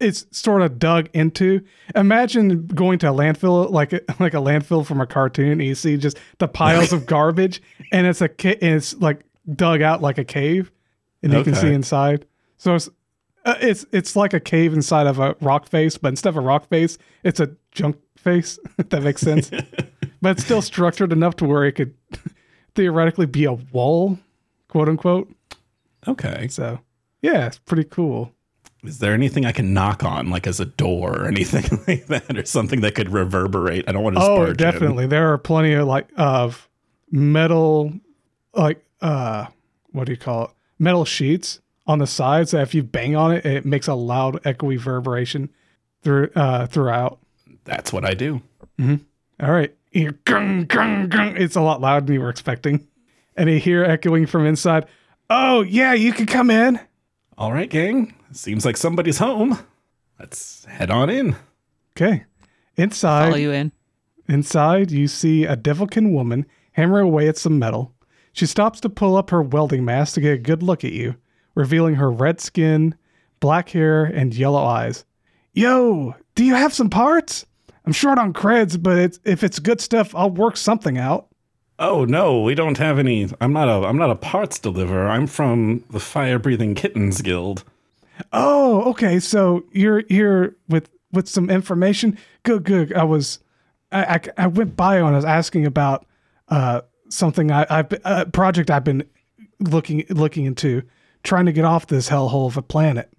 it's 0.00 0.26
sort 0.32 0.62
of 0.62 0.78
dug 0.80 1.08
into. 1.12 1.60
Imagine 1.94 2.66
going 2.66 2.98
to 3.00 3.10
a 3.10 3.12
landfill 3.12 3.70
like 3.70 3.92
a, 3.92 4.00
like 4.20 4.34
a 4.34 4.38
landfill 4.38 4.84
from 4.84 5.00
a 5.00 5.06
cartoon. 5.06 5.52
And 5.52 5.64
you 5.64 5.74
see 5.76 5.96
just 5.96 6.18
the 6.38 6.48
piles 6.48 6.92
of 6.92 7.06
garbage, 7.16 7.62
and 7.92 8.06
it's 8.06 8.20
a 8.20 8.28
and 8.62 8.76
it's 8.76 8.94
like 8.96 9.20
dug 9.54 9.80
out 9.80 10.02
like 10.02 10.18
a 10.18 10.24
cave, 10.24 10.72
and 11.22 11.32
you 11.32 11.44
can 11.44 11.54
see 11.54 11.72
inside. 11.72 12.26
So 12.58 12.74
it's 12.74 12.88
Uh, 13.44 13.56
it's 13.60 13.84
it's 13.92 14.14
like 14.14 14.32
a 14.32 14.40
cave 14.40 14.72
inside 14.72 15.06
of 15.06 15.18
a 15.18 15.34
rock 15.40 15.66
face, 15.66 15.98
but 15.98 16.08
instead 16.08 16.30
of 16.30 16.36
a 16.36 16.40
rock 16.40 16.68
face, 16.68 16.96
it's 17.24 17.40
a 17.40 17.50
junk 17.72 17.96
face. 18.16 18.58
If 18.78 18.88
that 18.90 19.02
makes 19.02 19.20
sense. 19.20 19.50
but 20.22 20.32
it's 20.32 20.44
still 20.44 20.62
structured 20.62 21.12
enough 21.12 21.36
to 21.36 21.44
where 21.44 21.64
it 21.64 21.72
could 21.72 21.94
theoretically 22.74 23.26
be 23.26 23.44
a 23.44 23.52
wall, 23.52 24.18
quote 24.68 24.88
unquote. 24.88 25.32
Okay. 26.06 26.48
So 26.48 26.80
yeah, 27.20 27.46
it's 27.46 27.58
pretty 27.58 27.84
cool. 27.84 28.32
Is 28.84 28.98
there 28.98 29.14
anything 29.14 29.46
I 29.46 29.52
can 29.52 29.72
knock 29.72 30.02
on, 30.02 30.30
like 30.30 30.46
as 30.46 30.58
a 30.58 30.64
door 30.64 31.16
or 31.20 31.26
anything 31.26 31.64
like 31.86 32.06
that, 32.06 32.36
or 32.36 32.44
something 32.44 32.80
that 32.80 32.94
could 32.94 33.12
reverberate? 33.12 33.84
I 33.88 33.92
don't 33.92 34.02
want 34.02 34.16
to. 34.16 34.22
Oh, 34.22 34.36
barge 34.36 34.50
in. 34.50 34.56
definitely. 34.56 35.06
There 35.06 35.32
are 35.32 35.38
plenty 35.38 35.72
of 35.72 35.86
like 35.86 36.08
of 36.16 36.68
metal, 37.10 37.92
like 38.54 38.84
uh, 39.00 39.46
what 39.92 40.06
do 40.06 40.12
you 40.12 40.18
call 40.18 40.44
it? 40.44 40.50
Metal 40.78 41.04
sheets 41.04 41.60
on 41.86 41.98
the 41.98 42.06
sides 42.06 42.52
that 42.52 42.62
if 42.62 42.74
you 42.74 42.82
bang 42.82 43.16
on 43.16 43.32
it, 43.32 43.44
it 43.44 43.64
makes 43.66 43.88
a 43.88 43.94
loud 43.94 44.42
echoey 44.44 44.76
reverberation 44.76 45.50
through 46.02 46.30
uh 46.34 46.66
throughout. 46.66 47.18
That's 47.64 47.92
what 47.92 48.04
I 48.04 48.14
do. 48.14 48.42
All 49.40 49.50
right, 49.52 49.74
You 49.92 50.00
hear 50.02 50.12
gung, 50.24 50.66
gung, 50.66 51.08
gung. 51.08 51.38
It's 51.38 51.56
a 51.56 51.60
lot 51.60 51.80
louder 51.80 52.06
than 52.06 52.14
you 52.14 52.20
were 52.20 52.28
expecting, 52.30 52.86
and 53.36 53.48
you 53.50 53.58
hear 53.58 53.84
echoing 53.84 54.26
from 54.26 54.46
inside. 54.46 54.86
Oh 55.30 55.62
yeah, 55.62 55.92
you 55.94 56.12
can 56.12 56.26
come 56.26 56.50
in. 56.50 56.78
All 57.38 57.52
right, 57.52 57.70
gang. 57.70 58.14
Seems 58.32 58.64
like 58.64 58.76
somebody's 58.76 59.18
home. 59.18 59.58
Let's 60.18 60.64
head 60.66 60.90
on 60.90 61.10
in. 61.10 61.36
Okay, 61.96 62.24
inside. 62.76 63.26
Follow 63.26 63.36
you 63.36 63.50
in. 63.52 63.72
Inside, 64.28 64.90
you 64.90 65.08
see 65.08 65.44
a 65.44 65.56
Devilkin 65.56 66.12
woman 66.12 66.46
hammering 66.72 67.06
away 67.06 67.28
at 67.28 67.36
some 67.36 67.58
metal. 67.58 67.92
She 68.32 68.46
stops 68.46 68.80
to 68.80 68.88
pull 68.88 69.16
up 69.16 69.30
her 69.30 69.42
welding 69.42 69.84
mask 69.84 70.14
to 70.14 70.20
get 70.20 70.32
a 70.34 70.38
good 70.38 70.62
look 70.62 70.84
at 70.84 70.92
you, 70.92 71.16
revealing 71.54 71.96
her 71.96 72.10
red 72.10 72.40
skin, 72.40 72.94
black 73.40 73.70
hair, 73.70 74.04
and 74.04 74.34
yellow 74.34 74.62
eyes. 74.64 75.04
Yo, 75.52 76.14
do 76.34 76.44
you 76.44 76.54
have 76.54 76.72
some 76.72 76.90
parts? 76.90 77.46
I'm 77.84 77.92
short 77.92 78.18
on 78.18 78.32
creds, 78.32 78.80
but 78.80 78.98
it's, 78.98 79.20
if 79.24 79.42
it's 79.42 79.58
good 79.58 79.80
stuff, 79.80 80.14
I'll 80.14 80.30
work 80.30 80.56
something 80.56 80.98
out. 80.98 81.28
Oh 81.78 82.04
no, 82.04 82.40
we 82.42 82.54
don't 82.54 82.78
have 82.78 82.98
any. 82.98 83.28
I'm 83.40 83.52
not 83.52 83.68
a. 83.68 83.86
I'm 83.86 83.96
not 83.96 84.10
a 84.10 84.14
parts 84.14 84.58
deliverer. 84.58 85.08
I'm 85.08 85.26
from 85.26 85.82
the 85.90 85.98
Fire 85.98 86.38
Breathing 86.38 86.76
Kittens 86.76 87.22
Guild. 87.22 87.64
Oh, 88.32 88.82
okay. 88.90 89.18
So 89.18 89.64
you're 89.72 90.04
here 90.08 90.54
with 90.68 90.90
with 91.12 91.28
some 91.28 91.50
information. 91.50 92.18
Good, 92.44 92.64
good. 92.64 92.92
I 92.92 93.02
was, 93.02 93.40
I, 93.90 94.04
I, 94.04 94.44
I 94.44 94.46
went 94.46 94.76
by 94.76 94.98
and 94.98 95.06
I 95.08 95.10
was 95.12 95.24
asking 95.24 95.66
about 95.66 96.06
uh 96.48 96.82
something 97.08 97.50
I 97.50 97.66
I've 97.68 97.92
a 98.04 98.26
project 98.26 98.70
I've 98.70 98.84
been 98.84 99.02
looking 99.58 100.04
looking 100.08 100.44
into, 100.44 100.82
trying 101.22 101.46
to 101.46 101.52
get 101.52 101.64
off 101.64 101.86
this 101.86 102.08
hellhole 102.08 102.46
of 102.46 102.56
a 102.56 102.62
planet. 102.62 103.10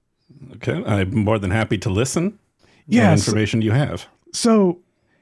Okay, 0.55 0.83
I'm 0.85 1.15
more 1.15 1.39
than 1.39 1.51
happy 1.51 1.77
to 1.79 1.89
listen. 1.89 2.39
Yeah, 2.87 3.11
information 3.13 3.61
you 3.61 3.71
have? 3.71 4.07
So, 4.33 4.79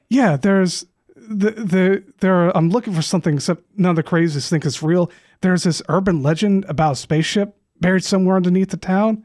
yeah, 0.08 0.36
there's 0.36 0.84
the 1.16 1.50
the 1.50 2.04
there. 2.20 2.34
Are, 2.34 2.56
I'm 2.56 2.70
looking 2.70 2.92
for 2.92 3.02
something. 3.02 3.34
Except 3.34 3.62
none 3.76 3.90
of 3.90 3.96
the 3.96 4.02
craziest 4.02 4.50
think 4.50 4.64
it's 4.64 4.82
real. 4.82 5.10
There's 5.40 5.64
this 5.64 5.82
urban 5.88 6.22
legend 6.22 6.64
about 6.68 6.92
a 6.92 6.96
spaceship 6.96 7.56
buried 7.80 8.04
somewhere 8.04 8.36
underneath 8.36 8.70
the 8.70 8.76
town, 8.76 9.24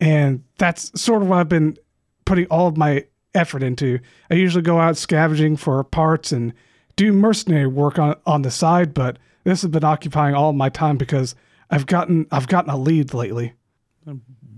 and 0.00 0.44
that's 0.58 1.00
sort 1.00 1.22
of 1.22 1.28
what 1.28 1.38
I've 1.38 1.48
been 1.48 1.76
putting 2.24 2.46
all 2.46 2.66
of 2.66 2.76
my 2.76 3.06
effort 3.34 3.62
into. 3.62 4.00
I 4.30 4.34
usually 4.34 4.62
go 4.62 4.78
out 4.80 4.96
scavenging 4.96 5.56
for 5.56 5.82
parts 5.84 6.32
and 6.32 6.52
do 6.96 7.12
mercenary 7.12 7.66
work 7.66 7.98
on 7.98 8.16
on 8.26 8.42
the 8.42 8.50
side, 8.50 8.92
but 8.92 9.18
this 9.44 9.62
has 9.62 9.70
been 9.70 9.84
occupying 9.84 10.34
all 10.34 10.52
my 10.52 10.68
time 10.68 10.98
because 10.98 11.34
I've 11.70 11.86
gotten 11.86 12.26
I've 12.30 12.48
gotten 12.48 12.70
a 12.70 12.76
lead 12.76 13.14
lately. 13.14 13.54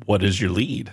What 0.06 0.22
is 0.22 0.40
your 0.40 0.50
lead? 0.50 0.92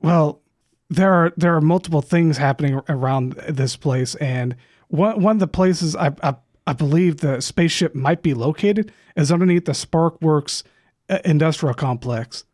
Well, 0.00 0.40
there 0.88 1.12
are 1.12 1.32
there 1.36 1.54
are 1.56 1.60
multiple 1.60 2.02
things 2.02 2.38
happening 2.38 2.80
around 2.88 3.32
this 3.48 3.76
place, 3.76 4.14
and 4.16 4.56
one 4.88 5.20
one 5.22 5.36
of 5.36 5.40
the 5.40 5.46
places 5.48 5.96
I 5.96 6.12
I, 6.22 6.34
I 6.66 6.72
believe 6.72 7.18
the 7.18 7.40
spaceship 7.40 7.94
might 7.94 8.22
be 8.22 8.34
located 8.34 8.92
is 9.16 9.32
underneath 9.32 9.64
the 9.64 9.72
Sparkworks 9.72 10.62
uh, 11.08 11.18
industrial 11.24 11.74
complex. 11.74 12.44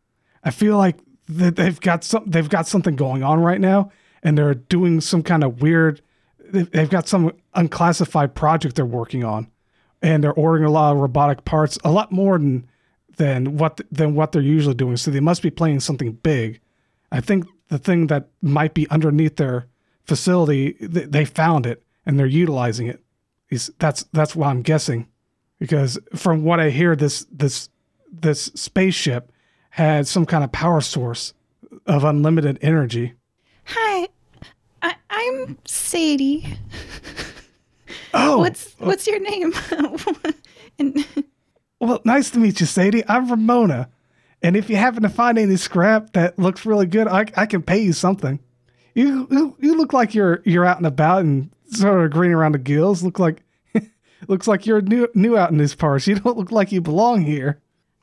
I 0.45 0.51
feel 0.51 0.77
like 0.79 0.97
that 1.29 1.57
they've 1.57 1.81
got 1.81 2.05
some 2.05 2.25
they've 2.27 2.49
got 2.49 2.67
something 2.67 2.97
going 2.97 3.23
on 3.23 3.41
right 3.41 3.61
now, 3.61 3.91
and 4.23 4.37
they're 4.39 4.55
doing 4.55 5.01
some 5.01 5.23
kind 5.23 5.45
of 5.45 5.61
weird. 5.61 6.01
they've- 6.51 6.71
They've 6.71 6.91
got 6.91 7.09
some 7.09 7.33
unclassified 7.55 8.35
project 8.35 8.77
they're 8.77 8.85
working 8.87 9.25
on, 9.25 9.49
and 10.03 10.23
they're 10.25 10.33
ordering 10.35 10.65
a 10.65 10.71
lot 10.71 10.93
of 10.93 10.99
robotic 10.99 11.45
parts, 11.45 11.79
a 11.85 11.91
lot 11.91 12.13
more 12.13 12.39
than 12.39 12.67
than 13.17 13.57
what 13.57 13.81
than 13.91 14.15
what 14.15 14.33
they're 14.33 14.43
usually 14.43 14.75
doing. 14.75 14.97
So 14.97 15.11
they 15.11 15.21
must 15.21 15.43
be 15.43 15.51
playing 15.51 15.81
something 15.81 16.13
big. 16.13 16.61
I 17.11 17.21
think 17.21 17.47
the 17.69 17.79
thing 17.79 18.07
that 18.09 18.29
might 18.41 18.75
be 18.75 18.89
underneath 18.91 19.37
their 19.37 19.67
facility, 20.05 20.73
th- 20.75 21.11
they 21.11 21.25
found 21.25 21.67
it 21.67 21.83
and 22.07 22.19
they're 22.19 22.27
utilizing 22.27 22.87
it. 22.87 23.03
Is 23.51 23.71
that's 23.79 24.05
that's 24.13 24.35
what 24.35 24.49
I'm 24.49 24.63
guessing, 24.63 25.09
because 25.59 25.99
from 26.15 26.43
what 26.43 26.59
I 26.59 26.71
hear, 26.71 26.97
this 26.97 27.27
this 27.31 27.69
this 28.11 28.51
spaceship 28.55 29.31
had 29.71 30.07
some 30.07 30.25
kind 30.27 30.43
of 30.43 30.53
power 30.53 30.81
source 30.81 31.35
of 31.87 32.05
unlimited 32.05 32.59
energy. 32.63 33.13
Hi, 33.65 34.09
I, 34.83 34.95
I'm 35.11 35.59
Sadie. 35.65 36.57
Oh, 38.15 38.39
What's 38.39 38.75
oh. 38.81 38.87
what's 38.87 39.07
your 39.07 39.21
name? 39.21 39.53
and 40.79 41.07
well, 41.83 42.01
nice 42.05 42.31
to 42.31 42.39
meet 42.39 42.61
you, 42.61 42.67
Sadie. 42.67 43.03
I'm 43.09 43.29
Ramona, 43.29 43.89
and 44.41 44.57
if 44.57 44.71
you 44.71 44.77
happen 44.77 45.03
to 45.03 45.09
find 45.09 45.37
any 45.37 45.57
scrap 45.57 46.13
that 46.13 46.39
looks 46.39 46.65
really 46.65 46.87
good, 46.87 47.09
I 47.09 47.27
I 47.37 47.47
can 47.47 47.63
pay 47.63 47.81
you 47.81 47.93
something. 47.93 48.39
You 48.95 49.27
you, 49.31 49.57
you 49.59 49.77
look 49.77 49.93
like 49.93 50.15
you're 50.15 50.43
you're 50.45 50.65
out 50.65 50.77
and 50.77 50.87
about 50.87 51.25
and 51.25 51.51
sort 51.67 52.05
of 52.05 52.13
green 52.13 52.31
around 52.31 52.53
the 52.53 52.59
gills. 52.59 53.03
Look 53.03 53.19
like 53.19 53.43
looks 54.29 54.47
like 54.47 54.65
you're 54.65 54.81
new 54.81 55.09
new 55.15 55.37
out 55.37 55.51
in 55.51 55.59
these 55.59 55.75
parts. 55.75 56.07
You 56.07 56.15
don't 56.15 56.39
look 56.39 56.53
like 56.53 56.71
you 56.71 56.81
belong 56.81 57.23
here. 57.23 57.61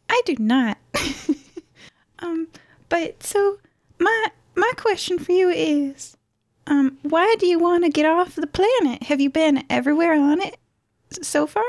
I 0.10 0.22
do 0.26 0.36
not. 0.40 0.78
um, 2.20 2.50
but 2.90 3.24
so 3.24 3.60
my 3.98 4.28
my 4.56 4.72
question 4.76 5.20
for 5.20 5.32
you 5.32 5.48
is, 5.48 6.18
um, 6.68 6.98
why 7.04 7.34
do 7.40 7.48
you 7.48 7.60
want 7.60 7.86
to 7.86 7.90
get 7.90 8.06
off 8.06 8.36
the 8.36 8.46
planet? 8.46 9.04
Have 9.04 9.22
you 9.22 9.30
been 9.30 9.64
everywhere 9.70 10.16
on 10.16 10.42
it 10.42 10.58
so 11.22 11.48
far? 11.48 11.64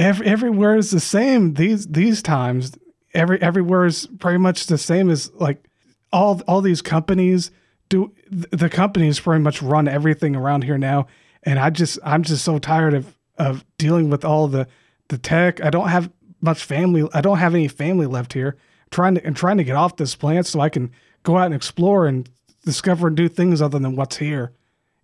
Every, 0.00 0.26
everywhere 0.26 0.76
is 0.76 0.90
the 0.90 0.98
same 0.98 1.54
these 1.54 1.86
these 1.86 2.22
times. 2.22 2.72
Every 3.12 3.40
everywhere 3.42 3.84
is 3.84 4.06
pretty 4.18 4.38
much 4.38 4.64
the 4.66 4.78
same 4.78 5.10
as 5.10 5.30
like 5.34 5.62
all 6.10 6.40
all 6.48 6.62
these 6.62 6.80
companies 6.80 7.50
do. 7.90 8.10
The 8.30 8.70
companies 8.70 9.20
pretty 9.20 9.42
much 9.42 9.60
run 9.60 9.88
everything 9.88 10.34
around 10.34 10.64
here 10.64 10.78
now, 10.78 11.06
and 11.42 11.58
I 11.58 11.68
just 11.68 11.98
I'm 12.02 12.22
just 12.22 12.46
so 12.46 12.58
tired 12.58 12.94
of 12.94 13.14
of 13.36 13.62
dealing 13.76 14.08
with 14.08 14.24
all 14.24 14.48
the 14.48 14.66
the 15.08 15.18
tech. 15.18 15.62
I 15.62 15.68
don't 15.68 15.88
have 15.88 16.10
much 16.40 16.64
family. 16.64 17.06
I 17.12 17.20
don't 17.20 17.36
have 17.36 17.54
any 17.54 17.68
family 17.68 18.06
left 18.06 18.32
here. 18.32 18.56
trying 18.90 19.16
to 19.16 19.26
and 19.26 19.36
trying 19.36 19.58
to 19.58 19.64
get 19.64 19.76
off 19.76 19.96
this 19.96 20.14
plant 20.14 20.46
so 20.46 20.60
I 20.60 20.70
can 20.70 20.92
go 21.24 21.36
out 21.36 21.44
and 21.46 21.54
explore 21.54 22.06
and 22.06 22.26
discover 22.64 23.10
do 23.10 23.28
things 23.28 23.60
other 23.60 23.78
than 23.78 23.96
what's 23.96 24.16
here. 24.16 24.54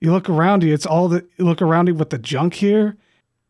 You 0.00 0.12
look 0.12 0.30
around 0.30 0.62
you, 0.62 0.72
it's 0.72 0.86
all 0.86 1.08
the 1.08 1.26
you 1.36 1.44
look 1.44 1.60
around 1.60 1.88
you 1.88 1.94
with 1.94 2.08
the 2.08 2.18
junk 2.18 2.54
here 2.54 2.96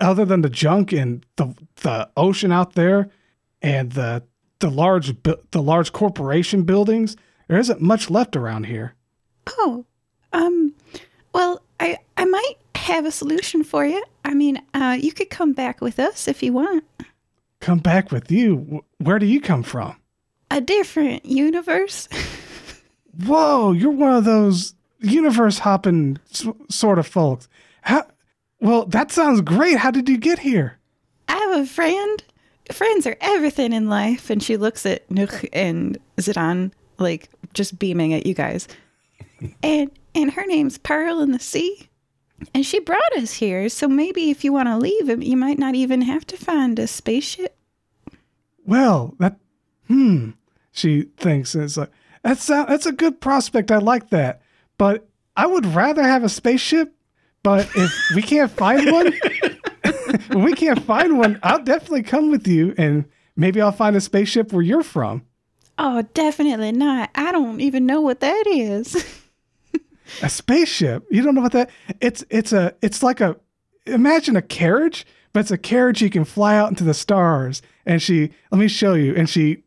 other 0.00 0.24
than 0.24 0.42
the 0.42 0.50
junk 0.50 0.92
and 0.92 1.24
the 1.36 1.54
the 1.76 2.08
ocean 2.16 2.52
out 2.52 2.74
there 2.74 3.08
and 3.62 3.92
the 3.92 4.22
the 4.60 4.70
large 4.70 5.14
the 5.22 5.62
large 5.62 5.92
corporation 5.92 6.62
buildings, 6.62 7.16
there 7.48 7.58
isn't 7.58 7.80
much 7.80 8.10
left 8.10 8.36
around 8.36 8.64
here. 8.64 8.94
Oh, 9.58 9.84
um, 10.32 10.74
well, 11.32 11.60
I 11.80 11.98
I 12.16 12.24
might 12.24 12.54
have 12.74 13.04
a 13.06 13.10
solution 13.12 13.64
for 13.64 13.84
you. 13.84 14.02
I 14.24 14.34
mean, 14.34 14.60
uh, 14.74 14.96
you 15.00 15.12
could 15.12 15.30
come 15.30 15.52
back 15.52 15.80
with 15.80 15.98
us 15.98 16.28
if 16.28 16.42
you 16.42 16.52
want. 16.52 16.84
Come 17.60 17.78
back 17.78 18.12
with 18.12 18.30
you. 18.30 18.84
Where 18.98 19.18
do 19.18 19.26
you 19.26 19.40
come 19.40 19.62
from? 19.62 19.96
A 20.50 20.60
different 20.60 21.24
universe. 21.26 22.08
Whoa, 23.24 23.72
you're 23.72 23.90
one 23.90 24.12
of 24.12 24.24
those 24.24 24.74
universe 25.00 25.58
hopping 25.60 26.18
s- 26.30 26.46
sort 26.68 26.98
of 26.98 27.06
folks. 27.06 27.48
How? 27.82 28.06
Well, 28.60 28.86
that 28.86 29.10
sounds 29.10 29.40
great. 29.40 29.78
How 29.78 29.90
did 29.90 30.08
you 30.08 30.18
get 30.18 30.40
here? 30.40 30.78
I 31.28 31.36
have 31.36 31.60
a 31.60 31.66
friend. 31.66 32.22
Friends 32.72 33.06
are 33.06 33.16
everything 33.20 33.72
in 33.72 33.88
life. 33.88 34.30
And 34.30 34.42
she 34.42 34.56
looks 34.56 34.86
at 34.86 35.10
Nugh 35.10 35.44
and 35.52 35.98
Zidane, 36.16 36.72
like 36.98 37.28
just 37.54 37.78
beaming 37.78 38.14
at 38.14 38.26
you 38.26 38.34
guys. 38.34 38.68
and 39.62 39.90
and 40.14 40.32
her 40.32 40.46
name's 40.46 40.78
Pearl 40.78 41.20
in 41.20 41.32
the 41.32 41.38
Sea. 41.38 41.88
And 42.54 42.64
she 42.66 42.80
brought 42.80 43.16
us 43.16 43.34
here. 43.34 43.68
So 43.68 43.88
maybe 43.88 44.30
if 44.30 44.44
you 44.44 44.52
want 44.52 44.68
to 44.68 44.76
leave, 44.76 45.22
you 45.22 45.36
might 45.36 45.58
not 45.58 45.74
even 45.74 46.02
have 46.02 46.26
to 46.28 46.36
find 46.36 46.78
a 46.78 46.86
spaceship. 46.86 47.56
Well, 48.66 49.14
that 49.18 49.38
hmm. 49.86 50.30
She 50.72 51.02
thinks 51.16 51.54
and 51.54 51.64
it's 51.64 51.76
like 51.76 51.90
that's 52.22 52.50
a, 52.50 52.66
that's 52.68 52.86
a 52.86 52.92
good 52.92 53.20
prospect. 53.20 53.70
I 53.70 53.78
like 53.78 54.10
that, 54.10 54.42
but 54.76 55.08
I 55.36 55.46
would 55.46 55.64
rather 55.64 56.02
have 56.02 56.24
a 56.24 56.28
spaceship. 56.28 56.95
But 57.46 57.70
if 57.76 58.10
we 58.12 58.22
can't 58.22 58.50
find 58.50 58.90
one, 58.90 59.14
we 60.34 60.52
can't 60.54 60.82
find 60.82 61.16
one, 61.16 61.38
I'll 61.44 61.62
definitely 61.62 62.02
come 62.02 62.32
with 62.32 62.48
you, 62.48 62.74
and 62.76 63.04
maybe 63.36 63.60
I'll 63.60 63.70
find 63.70 63.94
a 63.94 64.00
spaceship 64.00 64.52
where 64.52 64.64
you're 64.64 64.82
from. 64.82 65.24
Oh, 65.78 66.02
definitely 66.12 66.72
not. 66.72 67.10
I 67.14 67.30
don't 67.30 67.60
even 67.60 67.86
know 67.86 68.00
what 68.00 68.18
that 68.18 68.48
is. 68.48 69.22
A 70.22 70.28
spaceship. 70.28 71.04
You 71.08 71.22
don't 71.22 71.36
know 71.36 71.40
what 71.40 71.52
that 71.52 71.70
it's 72.00 72.24
it's 72.30 72.52
a 72.52 72.74
it's 72.82 73.02
like 73.02 73.20
a 73.20 73.36
imagine 73.86 74.34
a 74.34 74.42
carriage, 74.42 75.06
but 75.32 75.40
it's 75.40 75.50
a 75.52 75.58
carriage 75.58 76.02
you 76.02 76.10
can 76.10 76.24
fly 76.24 76.56
out 76.56 76.70
into 76.70 76.82
the 76.82 76.94
stars. 76.94 77.62
And 77.84 78.02
she 78.02 78.30
let 78.50 78.58
me 78.58 78.66
show 78.68 78.94
you. 78.94 79.14
And 79.14 79.28
she 79.28 79.62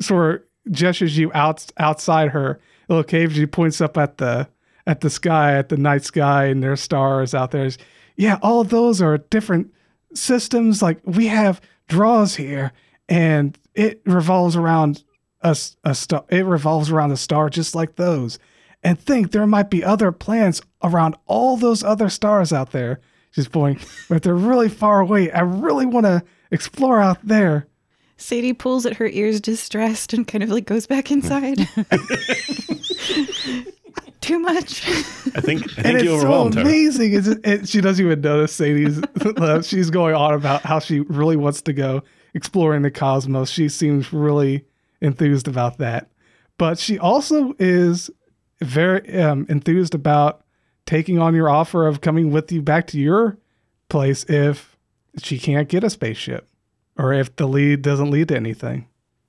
sort 0.00 0.34
of 0.66 0.72
gestures 0.72 1.16
you 1.16 1.32
out 1.32 1.66
outside 1.78 2.30
her 2.30 2.60
little 2.88 3.04
cave. 3.04 3.34
She 3.34 3.46
points 3.46 3.80
up 3.80 3.96
at 3.96 4.18
the 4.18 4.48
at 4.86 5.00
the 5.00 5.10
sky, 5.10 5.56
at 5.56 5.68
the 5.68 5.76
night 5.76 6.04
sky, 6.04 6.46
and 6.46 6.62
there's 6.62 6.80
stars 6.80 7.34
out 7.34 7.50
there. 7.50 7.70
Yeah, 8.16 8.38
all 8.42 8.60
of 8.60 8.68
those 8.68 9.00
are 9.02 9.18
different 9.18 9.72
systems. 10.14 10.82
Like 10.82 11.00
we 11.04 11.26
have 11.26 11.60
draws 11.88 12.36
here, 12.36 12.72
and 13.08 13.58
it 13.74 14.00
revolves 14.06 14.56
around 14.56 15.04
a, 15.40 15.56
a 15.84 15.94
star. 15.94 16.24
It 16.28 16.44
revolves 16.44 16.90
around 16.90 17.12
a 17.12 17.16
star 17.16 17.50
just 17.50 17.74
like 17.74 17.96
those. 17.96 18.38
And 18.82 18.98
think 18.98 19.30
there 19.30 19.46
might 19.46 19.70
be 19.70 19.82
other 19.82 20.12
planets 20.12 20.60
around 20.82 21.16
all 21.26 21.56
those 21.56 21.82
other 21.82 22.10
stars 22.10 22.52
out 22.52 22.72
there. 22.72 23.00
She's 23.30 23.48
pointing, 23.48 23.84
but 24.08 24.22
they're 24.22 24.34
really 24.34 24.68
far 24.68 25.00
away. 25.00 25.30
I 25.32 25.40
really 25.40 25.86
want 25.86 26.04
to 26.06 26.22
explore 26.50 27.00
out 27.00 27.18
there. 27.26 27.66
Sadie 28.16 28.52
pulls 28.52 28.86
at 28.86 28.96
her 28.96 29.08
ears, 29.08 29.40
distressed, 29.40 30.12
and 30.12 30.28
kind 30.28 30.44
of 30.44 30.50
like 30.50 30.66
goes 30.66 30.86
back 30.86 31.10
inside. 31.10 31.68
Too 34.24 34.38
much. 34.38 34.88
I 34.88 35.40
think 35.40 35.62
I 35.78 35.82
think 35.82 36.02
you 36.02 36.14
it's 36.14 36.22
so 36.22 36.50
her. 36.50 36.60
amazing. 36.60 37.14
It's, 37.14 37.26
it, 37.28 37.68
she 37.68 37.80
doesn't 37.80 38.04
even 38.04 38.20
notice 38.20 38.52
Sadie's. 38.54 39.00
she's 39.66 39.90
going 39.90 40.14
on 40.14 40.34
about 40.34 40.62
how 40.62 40.78
she 40.78 41.00
really 41.00 41.36
wants 41.36 41.60
to 41.62 41.72
go 41.72 42.02
exploring 42.32 42.82
the 42.82 42.90
cosmos. 42.90 43.50
She 43.50 43.68
seems 43.68 44.12
really 44.12 44.64
enthused 45.00 45.46
about 45.46 45.78
that, 45.78 46.10
but 46.56 46.78
she 46.78 46.98
also 46.98 47.54
is 47.58 48.10
very 48.60 49.20
um, 49.20 49.46
enthused 49.48 49.94
about 49.94 50.42
taking 50.86 51.18
on 51.18 51.34
your 51.34 51.48
offer 51.48 51.86
of 51.86 52.00
coming 52.00 52.30
with 52.30 52.50
you 52.50 52.62
back 52.62 52.86
to 52.88 52.98
your 52.98 53.38
place 53.88 54.24
if 54.24 54.76
she 55.22 55.38
can't 55.38 55.68
get 55.68 55.84
a 55.84 55.90
spaceship 55.90 56.48
or 56.96 57.12
if 57.12 57.34
the 57.36 57.46
lead 57.46 57.82
doesn't 57.82 58.10
lead 58.10 58.28
to 58.28 58.36
anything. 58.36 58.88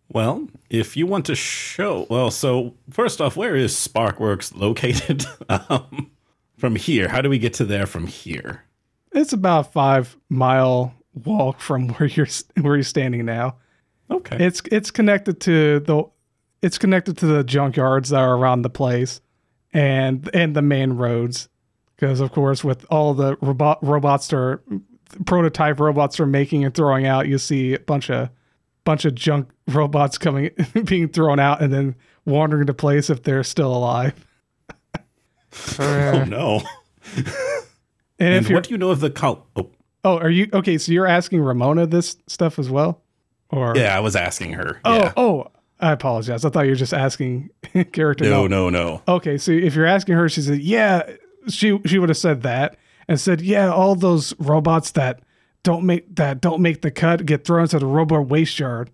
Well, 0.09 0.47
if 0.69 0.95
you 0.95 1.07
want 1.07 1.25
to 1.25 1.35
show, 1.35 2.05
well, 2.09 2.31
so 2.31 2.75
first 2.89 3.21
off, 3.21 3.35
where 3.35 3.55
is 3.55 3.75
Sparkworks 3.75 4.55
located? 4.55 5.25
um, 5.50 6.12
from 6.57 6.75
here, 6.75 7.09
how 7.09 7.21
do 7.21 7.29
we 7.29 7.39
get 7.39 7.53
to 7.55 7.65
there 7.65 7.85
from 7.85 8.07
here? 8.07 8.63
It's 9.12 9.33
about 9.33 9.67
a 9.67 9.71
five 9.71 10.17
mile 10.29 10.93
walk 11.24 11.59
from 11.59 11.89
where 11.89 12.09
you're 12.09 12.27
where 12.62 12.75
you're 12.75 12.83
standing 12.83 13.25
now. 13.25 13.55
Okay. 14.12 14.38
It's 14.39 14.62
it's 14.71 14.91
connected 14.91 15.41
to 15.41 15.79
the 15.79 16.03
it's 16.62 16.77
connected 16.77 17.17
to 17.19 17.25
the 17.25 17.43
junkyards 17.43 18.09
that 18.09 18.19
are 18.19 18.35
around 18.35 18.62
the 18.62 18.69
place 18.69 19.21
and 19.74 20.29
and 20.33 20.55
the 20.55 20.62
main 20.62 20.93
roads 20.93 21.50
because 21.95 22.19
of 22.19 22.31
course 22.31 22.63
with 22.63 22.85
all 22.89 23.13
the 23.13 23.38
robot 23.41 23.79
robots 23.83 24.31
are 24.33 24.62
prototype 25.25 25.79
robots 25.79 26.19
are 26.19 26.25
making 26.25 26.63
and 26.63 26.74
throwing 26.74 27.05
out 27.05 27.27
you 27.27 27.38
see 27.38 27.74
a 27.74 27.79
bunch 27.79 28.09
of 28.09 28.29
bunch 28.86 29.04
of 29.04 29.13
junk 29.15 29.50
robots 29.68 30.18
coming 30.18 30.51
being 30.86 31.10
thrown 31.10 31.39
out 31.39 31.62
and 31.62 31.74
then 31.74 31.96
wandering 32.25 32.68
to 32.68 32.74
place 32.74 33.10
if 33.10 33.24
they're 33.24 33.44
still 33.44 33.75
alive. 33.75 34.13
oh 35.80 36.24
no. 36.27 36.62
And, 37.15 37.27
And 38.18 38.34
if 38.34 38.50
what 38.50 38.63
do 38.63 38.70
you 38.72 38.77
know 38.77 38.92
of 38.92 39.01
the 39.01 39.10
col? 39.10 39.46
Oh, 39.58 39.70
oh, 40.06 40.18
are 40.18 40.30
you 40.30 40.48
okay? 40.54 40.77
So 40.77 40.94
you're 40.94 41.06
asking 41.06 41.42
Ramona 41.42 41.86
this 41.86 42.15
stuff 42.27 42.58
as 42.58 42.70
well, 42.70 43.01
or 43.50 43.74
yeah, 43.75 43.96
I 43.96 44.00
was 44.00 44.15
asking 44.15 44.54
her. 44.54 44.80
Oh, 44.86 44.96
yeah. 44.96 45.13
oh, 45.18 45.48
I 45.82 45.92
apologize. 45.92 46.46
I 46.46 46.50
thought 46.50 46.62
you 46.62 46.72
were 46.72 46.75
just 46.77 46.94
asking 46.94 47.50
character. 47.92 48.24
no, 48.24 48.48
no, 48.48 48.70
no. 48.70 49.01
Okay, 49.06 49.38
so 49.38 49.51
if 49.51 49.75
you're 49.75 49.86
asking 49.86 50.15
her, 50.15 50.30
she 50.30 50.42
said, 50.42 50.60
"Yeah." 50.60 51.04
She 51.50 51.77
she 51.86 52.00
would 52.00 52.08
have 52.10 52.18
said 52.18 52.42
that 52.44 52.78
and 53.10 53.19
said, 53.19 53.41
"Yeah, 53.41 53.69
all 53.69 53.95
those 53.95 54.34
robots 54.39 54.91
that 54.91 55.19
don't 55.65 55.84
make 55.84 56.15
that 56.15 56.39
don't 56.39 56.62
make 56.62 56.82
the 56.82 56.91
cut 56.91 57.25
get 57.25 57.43
thrown 57.43 57.67
to 57.67 57.80
the 57.80 57.86
robot 57.86 58.28
waste 58.28 58.58
yard." 58.60 58.91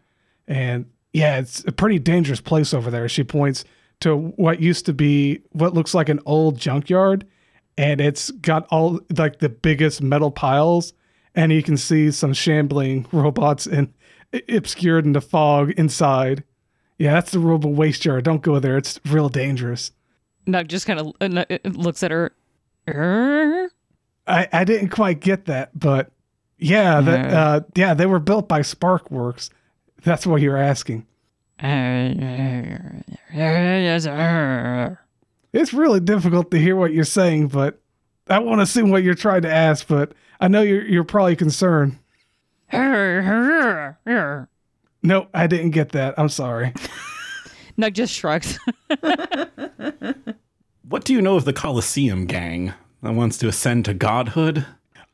And 0.47 0.85
yeah, 1.13 1.37
it's 1.37 1.63
a 1.65 1.71
pretty 1.71 1.99
dangerous 1.99 2.41
place 2.41 2.73
over 2.73 2.89
there. 2.89 3.07
She 3.09 3.23
points 3.23 3.63
to 3.99 4.15
what 4.15 4.61
used 4.61 4.85
to 4.87 4.93
be 4.93 5.41
what 5.51 5.73
looks 5.73 5.93
like 5.93 6.09
an 6.09 6.21
old 6.25 6.57
junkyard, 6.57 7.27
and 7.77 8.01
it's 8.01 8.31
got 8.31 8.65
all 8.71 8.99
like 9.15 9.39
the 9.39 9.49
biggest 9.49 10.01
metal 10.01 10.31
piles, 10.31 10.93
and 11.35 11.51
you 11.51 11.61
can 11.61 11.77
see 11.77 12.09
some 12.09 12.33
shambling 12.33 13.05
robots 13.11 13.67
and 13.67 13.93
obscured 14.49 15.05
in 15.05 15.13
the 15.13 15.21
fog 15.21 15.71
inside. 15.71 16.43
Yeah, 16.97 17.13
that's 17.13 17.31
the 17.31 17.39
robo 17.39 17.67
waste 17.67 18.05
yard. 18.05 18.23
Don't 18.23 18.41
go 18.41 18.59
there. 18.59 18.77
It's 18.77 18.99
real 19.05 19.27
dangerous. 19.27 19.91
Nugh 20.47 20.67
just 20.67 20.87
kind 20.87 20.99
of 20.99 21.13
uh, 21.19 21.45
looks 21.65 22.01
at 22.03 22.11
her. 22.11 22.31
"Er?" 22.87 23.69
I, 24.27 24.47
I 24.53 24.63
didn't 24.63 24.89
quite 24.89 25.19
get 25.19 25.45
that, 25.45 25.77
but 25.77 26.11
yeah, 26.61 27.01
that 27.01 27.29
Yeah. 27.29 27.41
uh, 27.43 27.59
yeah, 27.75 27.93
they 27.93 28.05
were 28.05 28.19
built 28.19 28.47
by 28.47 28.61
Sparkworks. 28.61 29.49
That's 30.03 30.25
what 30.25 30.41
you're 30.41 30.57
asking. 30.57 31.05
It's 35.53 35.73
really 35.73 35.99
difficult 35.99 36.49
to 36.51 36.57
hear 36.57 36.75
what 36.77 36.93
you're 36.93 37.03
saying, 37.03 37.49
but 37.49 37.79
I 38.29 38.39
want 38.39 38.59
to 38.59 38.63
assume 38.63 38.89
what 38.89 39.03
you're 39.03 39.13
trying 39.15 39.41
to 39.41 39.51
ask. 39.53 39.85
But 39.87 40.13
I 40.39 40.47
know 40.47 40.61
you're 40.61 40.83
you're 40.83 41.03
probably 41.03 41.35
concerned. 41.35 41.97
No, 45.03 45.27
I 45.33 45.47
didn't 45.47 45.71
get 45.71 45.91
that. 45.91 46.15
I'm 46.17 46.29
sorry. 46.29 46.73
Nugh 47.77 47.93
just 47.93 48.13
shrugs. 48.13 48.57
What 50.87 51.05
do 51.05 51.13
you 51.13 51.21
know 51.21 51.37
of 51.37 51.45
the 51.45 51.53
Colosseum 51.53 52.25
gang 52.25 52.73
that 53.01 53.13
wants 53.13 53.37
to 53.37 53.47
ascend 53.47 53.85
to 53.85 53.93
godhood? 53.93 54.65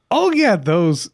Oh 0.09 0.31
yeah, 0.31 0.55
those 0.55 1.11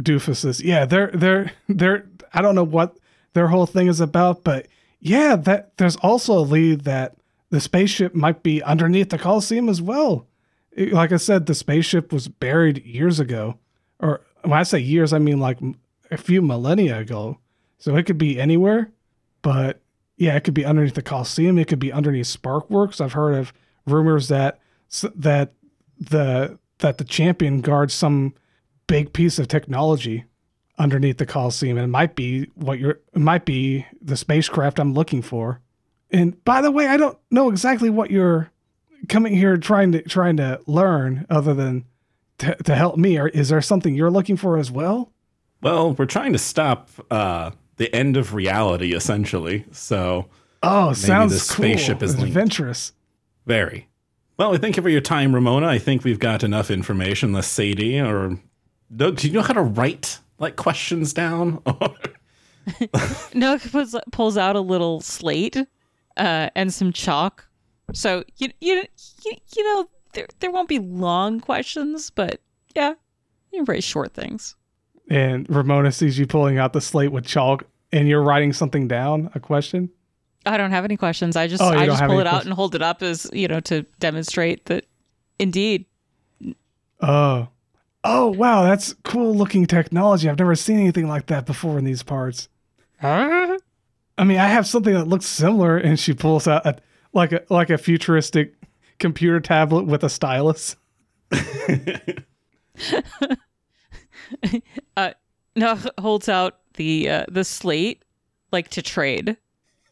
doofuses. 0.00 0.62
Yeah, 0.64 0.84
they're 0.84 1.10
they're 1.12 1.52
they're. 1.68 2.06
I 2.32 2.42
don't 2.42 2.54
know 2.54 2.64
what 2.64 2.96
their 3.32 3.48
whole 3.48 3.66
thing 3.66 3.86
is 3.86 4.00
about, 4.00 4.44
but 4.44 4.66
yeah, 5.00 5.36
that 5.36 5.76
there's 5.76 5.96
also 5.96 6.38
a 6.38 6.40
lead 6.40 6.82
that 6.82 7.16
the 7.50 7.60
spaceship 7.60 8.14
might 8.14 8.42
be 8.42 8.62
underneath 8.62 9.10
the 9.10 9.18
Coliseum 9.18 9.68
as 9.68 9.80
well. 9.80 10.26
Like 10.76 11.12
I 11.12 11.18
said, 11.18 11.46
the 11.46 11.54
spaceship 11.54 12.12
was 12.12 12.26
buried 12.26 12.84
years 12.84 13.20
ago, 13.20 13.58
or 14.00 14.22
when 14.42 14.58
I 14.58 14.64
say 14.64 14.78
years, 14.80 15.12
I 15.12 15.18
mean 15.18 15.38
like 15.38 15.58
a 16.10 16.16
few 16.16 16.42
millennia 16.42 16.98
ago. 16.98 17.38
So 17.78 17.96
it 17.96 18.06
could 18.06 18.18
be 18.18 18.40
anywhere, 18.40 18.92
but 19.42 19.80
yeah, 20.16 20.36
it 20.36 20.44
could 20.44 20.54
be 20.54 20.64
underneath 20.64 20.94
the 20.94 21.02
Coliseum. 21.02 21.58
It 21.58 21.68
could 21.68 21.78
be 21.78 21.92
underneath 21.92 22.26
Sparkworks. 22.26 23.00
I've 23.00 23.12
heard 23.12 23.34
of 23.34 23.52
rumors 23.86 24.28
that 24.28 24.58
that 25.14 25.52
the 25.98 26.58
that 26.78 26.98
the 26.98 27.04
champion 27.04 27.60
guards 27.60 27.94
some 27.94 28.34
big 28.86 29.12
piece 29.12 29.38
of 29.38 29.48
technology 29.48 30.24
underneath 30.78 31.18
the 31.18 31.26
Coliseum. 31.26 31.76
And 31.78 31.84
it 31.84 31.88
might 31.88 32.14
be 32.16 32.44
what 32.54 32.78
you're 32.78 33.00
it 33.12 33.20
might 33.20 33.44
be 33.44 33.86
the 34.02 34.16
spacecraft 34.16 34.78
I'm 34.78 34.94
looking 34.94 35.22
for. 35.22 35.60
And 36.10 36.42
by 36.44 36.60
the 36.60 36.70
way, 36.70 36.86
I 36.86 36.96
don't 36.96 37.18
know 37.30 37.48
exactly 37.50 37.90
what 37.90 38.10
you're 38.10 38.50
coming 39.08 39.34
here 39.34 39.56
trying 39.56 39.92
to 39.92 40.02
trying 40.02 40.36
to 40.38 40.60
learn 40.66 41.26
other 41.30 41.54
than 41.54 41.84
to, 42.38 42.54
to 42.64 42.74
help 42.74 42.96
me. 42.96 43.18
Or 43.18 43.28
is 43.28 43.48
there 43.48 43.60
something 43.60 43.94
you're 43.94 44.10
looking 44.10 44.36
for 44.36 44.58
as 44.58 44.70
well? 44.70 45.10
Well, 45.62 45.92
we're 45.92 46.06
trying 46.06 46.32
to 46.32 46.38
stop 46.38 46.88
uh, 47.10 47.52
the 47.76 47.92
end 47.94 48.16
of 48.16 48.34
reality, 48.34 48.92
essentially. 48.94 49.64
So, 49.72 50.26
Oh, 50.62 50.92
sounds 50.92 51.40
spaceship 51.42 51.98
cool. 52.00 52.08
is 52.08 52.16
linked. 52.16 52.28
adventurous. 52.28 52.92
very. 53.46 53.88
Well, 54.36 54.52
I 54.54 54.58
thank 54.58 54.76
you 54.76 54.82
for 54.82 54.88
your 54.88 55.00
time, 55.00 55.32
Ramona. 55.34 55.66
I 55.68 55.78
think 55.78 56.02
we've 56.02 56.18
got 56.18 56.42
enough 56.42 56.70
information. 56.70 57.28
Unless 57.30 57.46
Sadie 57.46 58.00
or 58.00 58.36
Nugh, 58.96 59.16
do 59.16 59.26
you 59.26 59.32
know 59.32 59.42
how 59.42 59.52
to 59.52 59.62
write 59.62 60.18
like 60.38 60.56
questions 60.56 61.12
down? 61.12 61.62
Nugh 63.34 63.60
pulls, 63.70 63.96
pulls 64.12 64.36
out 64.36 64.56
a 64.56 64.60
little 64.60 65.00
slate 65.00 65.56
uh, 66.16 66.50
and 66.54 66.72
some 66.72 66.92
chalk. 66.92 67.46
So 67.92 68.24
you 68.38 68.48
you 68.60 68.84
you, 69.24 69.32
you 69.56 69.64
know 69.64 69.88
there 70.14 70.26
there 70.40 70.50
won't 70.50 70.68
be 70.68 70.78
long 70.78 71.40
questions, 71.40 72.10
but 72.10 72.40
yeah, 72.74 72.94
you 73.52 73.58
can 73.58 73.64
write 73.64 73.84
short 73.84 74.14
things. 74.14 74.54
And 75.10 75.46
Ramona 75.50 75.92
sees 75.92 76.18
you 76.18 76.26
pulling 76.26 76.58
out 76.58 76.72
the 76.72 76.80
slate 76.80 77.12
with 77.12 77.26
chalk 77.26 77.64
and 77.92 78.08
you're 78.08 78.22
writing 78.22 78.52
something 78.52 78.88
down, 78.88 79.30
a 79.34 79.40
question. 79.40 79.90
I 80.46 80.56
don't 80.56 80.70
have 80.70 80.84
any 80.84 80.96
questions. 80.96 81.36
I 81.36 81.46
just 81.46 81.62
Oh, 81.62 81.68
I 81.68 81.86
just 81.86 82.02
pull 82.02 82.12
any 82.12 82.20
it 82.22 82.26
out 82.26 82.44
and 82.44 82.52
hold 82.52 82.74
it 82.74 82.82
up 82.82 83.02
as 83.02 83.28
you 83.32 83.48
know 83.48 83.60
to 83.60 83.82
demonstrate 83.98 84.66
that 84.66 84.86
indeed. 85.38 85.86
Oh. 87.00 87.48
Oh, 88.04 88.28
wow. 88.28 88.62
That's 88.62 88.94
cool 89.02 89.34
looking 89.34 89.66
technology. 89.66 90.28
I've 90.28 90.38
never 90.38 90.54
seen 90.54 90.78
anything 90.78 91.08
like 91.08 91.26
that 91.26 91.46
before 91.46 91.78
in 91.78 91.84
these 91.84 92.02
parts. 92.02 92.48
Huh? 93.00 93.58
I 94.16 94.24
mean, 94.24 94.38
I 94.38 94.46
have 94.46 94.66
something 94.66 94.94
that 94.94 95.08
looks 95.08 95.26
similar, 95.26 95.76
and 95.76 95.98
she 95.98 96.12
pulls 96.14 96.46
out 96.46 96.64
a, 96.64 96.76
like 97.12 97.32
a 97.32 97.42
like 97.50 97.70
a 97.70 97.78
futuristic 97.78 98.54
computer 98.98 99.40
tablet 99.40 99.86
with 99.86 100.04
a 100.04 100.08
stylus. 100.08 100.76
uh, 104.96 105.10
Nugh 105.56 105.88
holds 105.98 106.28
out 106.28 106.58
the 106.74 107.08
uh, 107.08 107.24
the 107.28 107.44
slate 107.44 108.04
like 108.52 108.68
to 108.68 108.82
trade. 108.82 109.36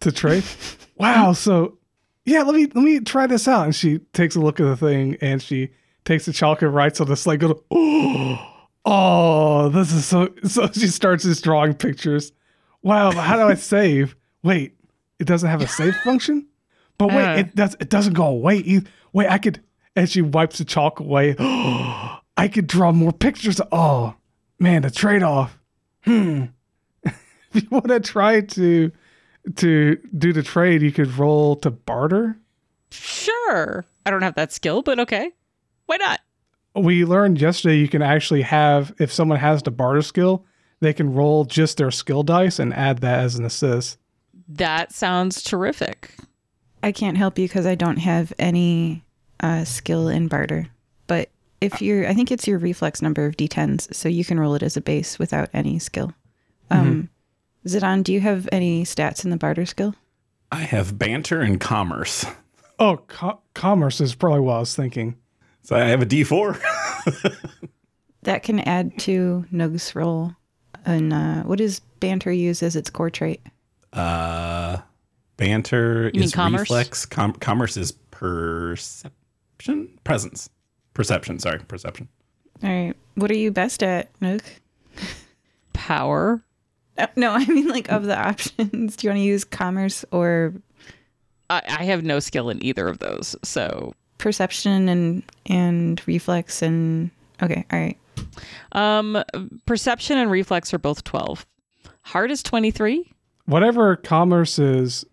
to 0.01 0.13
trade. 0.13 0.45
wow. 0.97 1.33
So 1.33 1.79
yeah, 2.25 2.43
let 2.43 2.55
me 2.55 2.67
let 2.67 2.83
me 2.85 3.01
try 3.01 3.27
this 3.27 3.49
out. 3.49 3.65
And 3.65 3.75
she 3.75 3.99
takes 4.13 4.37
a 4.37 4.41
look 4.41 4.61
at 4.61 4.65
the 4.65 4.77
thing 4.77 5.17
and 5.21 5.43
she 5.43 5.71
takes 6.05 6.27
the 6.27 6.33
chalk 6.33 6.63
and 6.63 6.75
writes 6.75 7.01
on 7.01 7.09
the 7.09 7.17
slate. 7.17 7.41
Goes, 7.41 7.61
oh, 7.71 8.39
oh, 8.85 9.69
this 9.71 9.93
is 9.93 10.05
so. 10.05 10.29
So 10.45 10.67
she 10.73 10.87
starts 10.89 11.25
just 11.25 11.45
drawing 11.45 11.75
pictures. 11.75 12.33
Wow, 12.83 13.13
but 13.13 13.21
how 13.23 13.37
do 13.37 13.43
I 13.43 13.55
save? 13.75 14.17
Wait, 14.43 14.77
it 15.19 15.27
doesn't 15.27 15.49
have 15.49 15.63
a 15.63 15.69
save 15.69 15.97
function. 16.05 16.47
But 16.99 17.09
wait, 17.09 17.25
Uh. 17.35 17.37
it 17.39 17.55
does. 17.55 17.77
It 17.81 17.89
doesn't 17.89 18.15
go 18.15 18.27
away. 18.27 18.57
either. 18.59 18.89
Wait, 19.13 19.29
I 19.29 19.39
could. 19.39 19.63
And 19.95 20.09
she 20.09 20.23
wipes 20.23 20.59
the 20.59 20.65
chalk 20.65 21.01
away. 21.01 21.37
I 21.39 22.49
could 22.53 22.67
draw 22.67 22.93
more 22.93 23.13
pictures. 23.13 23.61
Oh 23.71 24.15
man, 24.59 24.83
the 24.83 24.91
trade 24.91 25.23
off. 25.23 25.59
Hmm. 26.05 26.45
if 27.05 27.15
you 27.55 27.69
want 27.71 27.89
to 27.89 28.01
try 28.01 28.41
to 28.41 28.91
to 29.57 29.97
do 30.17 30.33
the 30.33 30.43
trade, 30.43 30.83
you 30.83 30.93
could 30.93 31.17
roll 31.19 31.57
to 31.57 31.71
barter. 31.71 32.39
Sure. 32.91 33.85
I 34.07 34.11
don't 34.11 34.23
have 34.23 34.35
that 34.37 34.53
skill, 34.53 34.83
but 34.83 34.99
okay. 35.01 35.33
Why 35.93 35.99
not? 35.99 36.21
We 36.75 37.05
learned 37.05 37.39
yesterday 37.39 37.77
you 37.77 37.87
can 37.87 38.01
actually 38.01 38.41
have 38.41 38.95
if 38.99 39.13
someone 39.13 39.39
has 39.39 39.63
the 39.63 39.71
barter 39.71 40.01
skill, 40.01 40.47
they 40.81 40.95
can 40.95 41.13
roll 41.13 41.45
just 41.45 41.77
their 41.77 41.91
skill 41.91 42.23
dice 42.23 42.59
and 42.59 42.73
add 42.73 43.01
that 43.01 43.19
as 43.19 43.35
an 43.35 43.45
assist. 43.45 43.99
That 44.49 44.91
sounds 44.91 45.43
terrific. 45.43 46.15
I 46.83 46.93
can't 46.93 47.19
help 47.19 47.39
you 47.39 47.47
because 47.47 47.67
I 47.67 47.75
don't 47.75 47.99
have 47.99 48.33
any 48.39 49.05
uh, 49.41 49.65
skill 49.65 50.09
in 50.09 50.29
barter. 50.29 50.67
But 51.09 51.29
if 51.61 51.83
you're, 51.83 52.09
I 52.09 52.15
think 52.15 52.33
it's 52.33 52.49
your 52.49 52.59
reflex 52.59 53.03
number 53.03 53.27
of 53.27 53.37
d10s, 53.37 53.95
so 53.95 54.09
you 54.09 54.25
can 54.25 54.41
roll 54.41 54.55
it 54.55 54.63
as 54.63 54.79
a 54.79 54.81
base 54.81 55.19
without 55.19 55.51
any 55.53 55.79
skill. 55.79 56.15
Um, 56.71 57.11
Zidane, 57.67 58.03
do 58.03 58.15
you 58.15 58.21
have 58.21 58.49
any 58.51 58.85
stats 58.85 59.25
in 59.25 59.31
the 59.31 59.37
barter 59.37 59.67
skill? 59.67 59.95
I 60.51 60.61
have 60.61 60.99
banter 60.99 61.43
and 61.43 61.61
commerce. 61.61 62.25
Oh, 62.79 62.97
co- 63.09 63.41
commerce 63.53 64.01
is 64.01 64.15
probably 64.15 64.41
what 64.41 64.55
I 64.55 64.61
was 64.61 64.75
thinking. 64.75 65.17
So 65.63 65.77
I 65.77 65.85
have 65.85 66.03
a 66.03 66.07
D4. 66.07 66.61
That 68.25 68.45
can 68.45 68.61
add 68.61 68.97
to 69.01 69.45
Nugh's 69.51 69.97
roll. 69.97 70.33
And 70.85 71.13
uh, 71.13 71.43
what 71.43 71.59
does 71.59 71.81
banter 71.99 72.31
use 72.31 72.63
as 72.63 72.77
its 72.77 72.89
core 72.89 73.11
trait? 73.11 73.41
Uh, 73.93 74.77
banter 75.37 76.11
You 76.15 76.23
is 76.23 76.33
commerce? 76.33 76.61
reflex. 76.61 77.05
Com- 77.05 77.33
commerce 77.33 77.77
is 77.77 77.91
perception, 78.13 79.99
presence, 80.05 80.51
perception. 80.95 81.41
Sorry, 81.41 81.59
perception. 81.67 82.09
All 82.63 82.71
right. 82.71 82.95
What 83.17 83.31
are 83.33 83.37
you 83.37 83.51
best 83.51 83.83
at, 83.83 84.09
Nugh? 84.21 84.45
Power. 85.73 86.45
Uh, 86.97 87.09
no, 87.17 87.31
I 87.33 87.45
mean 87.47 87.67
like 87.69 87.91
of 87.91 88.05
the 88.05 88.17
options. 88.17 88.95
Do 88.97 89.07
you 89.07 89.11
want 89.11 89.19
to 89.19 89.25
use 89.25 89.43
commerce 89.43 90.05
or 90.13 90.55
I, 91.51 91.61
I 91.67 91.85
have 91.87 92.05
no 92.05 92.21
skill 92.21 92.51
in 92.51 92.65
either 92.65 92.87
of 92.89 93.01
those. 93.01 93.35
So, 93.43 93.95
perception 94.23 94.89
and 94.89 95.23
and 95.47 96.01
reflex 96.07 96.63
and 96.63 97.11
okay, 97.43 97.65
all 97.73 97.79
right. 97.79 97.99
um, 98.73 99.23
perception 99.67 100.17
and 100.19 100.31
reflex 100.31 100.73
are 100.73 100.79
both 100.79 101.05
12. 101.05 101.45
Heart 102.03 102.31
is 102.31 102.43
23. 102.43 103.11
Whatever 103.47 103.97
commerce's 103.97 105.05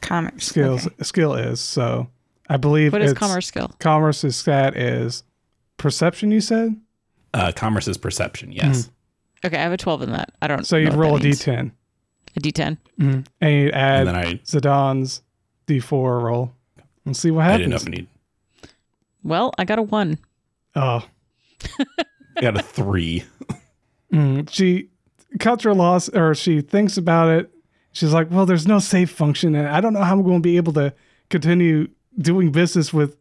Commerce. 0.00 0.44
skills 0.46 0.86
okay. 0.86 0.96
skill 1.02 1.34
is, 1.34 1.60
so 1.60 2.08
I 2.48 2.56
believe 2.56 2.92
What 2.92 3.02
is 3.02 3.12
it's- 3.12 3.18
commerce 3.28 3.46
skill? 3.46 3.70
Commerce's 3.78 4.36
stat 4.36 4.76
is 4.76 5.22
perception. 5.76 6.30
You 6.30 6.40
said 6.40 6.76
Uh, 7.32 7.52
commerce 7.54 7.86
is 7.88 7.96
perception. 7.98 8.52
Yes. 8.52 8.90
Okay, 9.44 9.56
I 9.58 9.62
have 9.62 9.72
a 9.72 9.76
12 9.76 10.02
in 10.02 10.12
that. 10.12 10.32
I 10.40 10.46
don't 10.46 10.66
so. 10.66 10.76
You'd 10.76 10.94
roll 10.94 11.16
a 11.16 11.18
that 11.18 11.24
means. 11.24 11.42
d10 11.42 11.70
A 12.36 12.40
D10. 12.40 12.78
and 12.98 13.52
you 13.54 13.70
add 13.70 14.06
And 14.06 14.08
then 14.08 14.16
I, 14.16 14.34
Zidane's 14.44 15.22
d4 15.66 16.22
roll 16.22 16.52
and 17.06 17.14
see 17.16 17.30
what 17.30 17.44
I 17.46 17.56
didn't 17.58 17.70
know 17.70 17.76
happens. 17.76 17.82
if 17.82 17.88
I 17.88 17.96
need. 17.96 18.08
Well, 19.24 19.52
I 19.58 19.64
got 19.64 19.78
a 19.78 19.82
1. 19.82 20.18
Oh, 20.76 21.04
I 22.36 22.40
got 22.40 22.58
a 22.58 22.62
three. 22.62 23.24
Mm, 24.12 24.48
she 24.50 24.90
cuts 25.40 25.64
her 25.64 25.74
loss 25.74 26.08
or 26.10 26.34
she 26.34 26.60
thinks 26.60 26.96
about 26.96 27.30
it. 27.30 27.50
She's 27.92 28.12
like, 28.12 28.30
well, 28.30 28.44
there's 28.44 28.66
no 28.66 28.80
save 28.80 29.10
function, 29.10 29.54
and 29.54 29.68
I 29.68 29.80
don't 29.80 29.92
know 29.92 30.02
how 30.02 30.14
I'm 30.14 30.24
going 30.24 30.38
to 30.38 30.46
be 30.48 30.56
able 30.56 30.72
to 30.74 30.92
continue 31.30 31.88
doing 32.18 32.50
business 32.50 32.92
with 32.92 33.16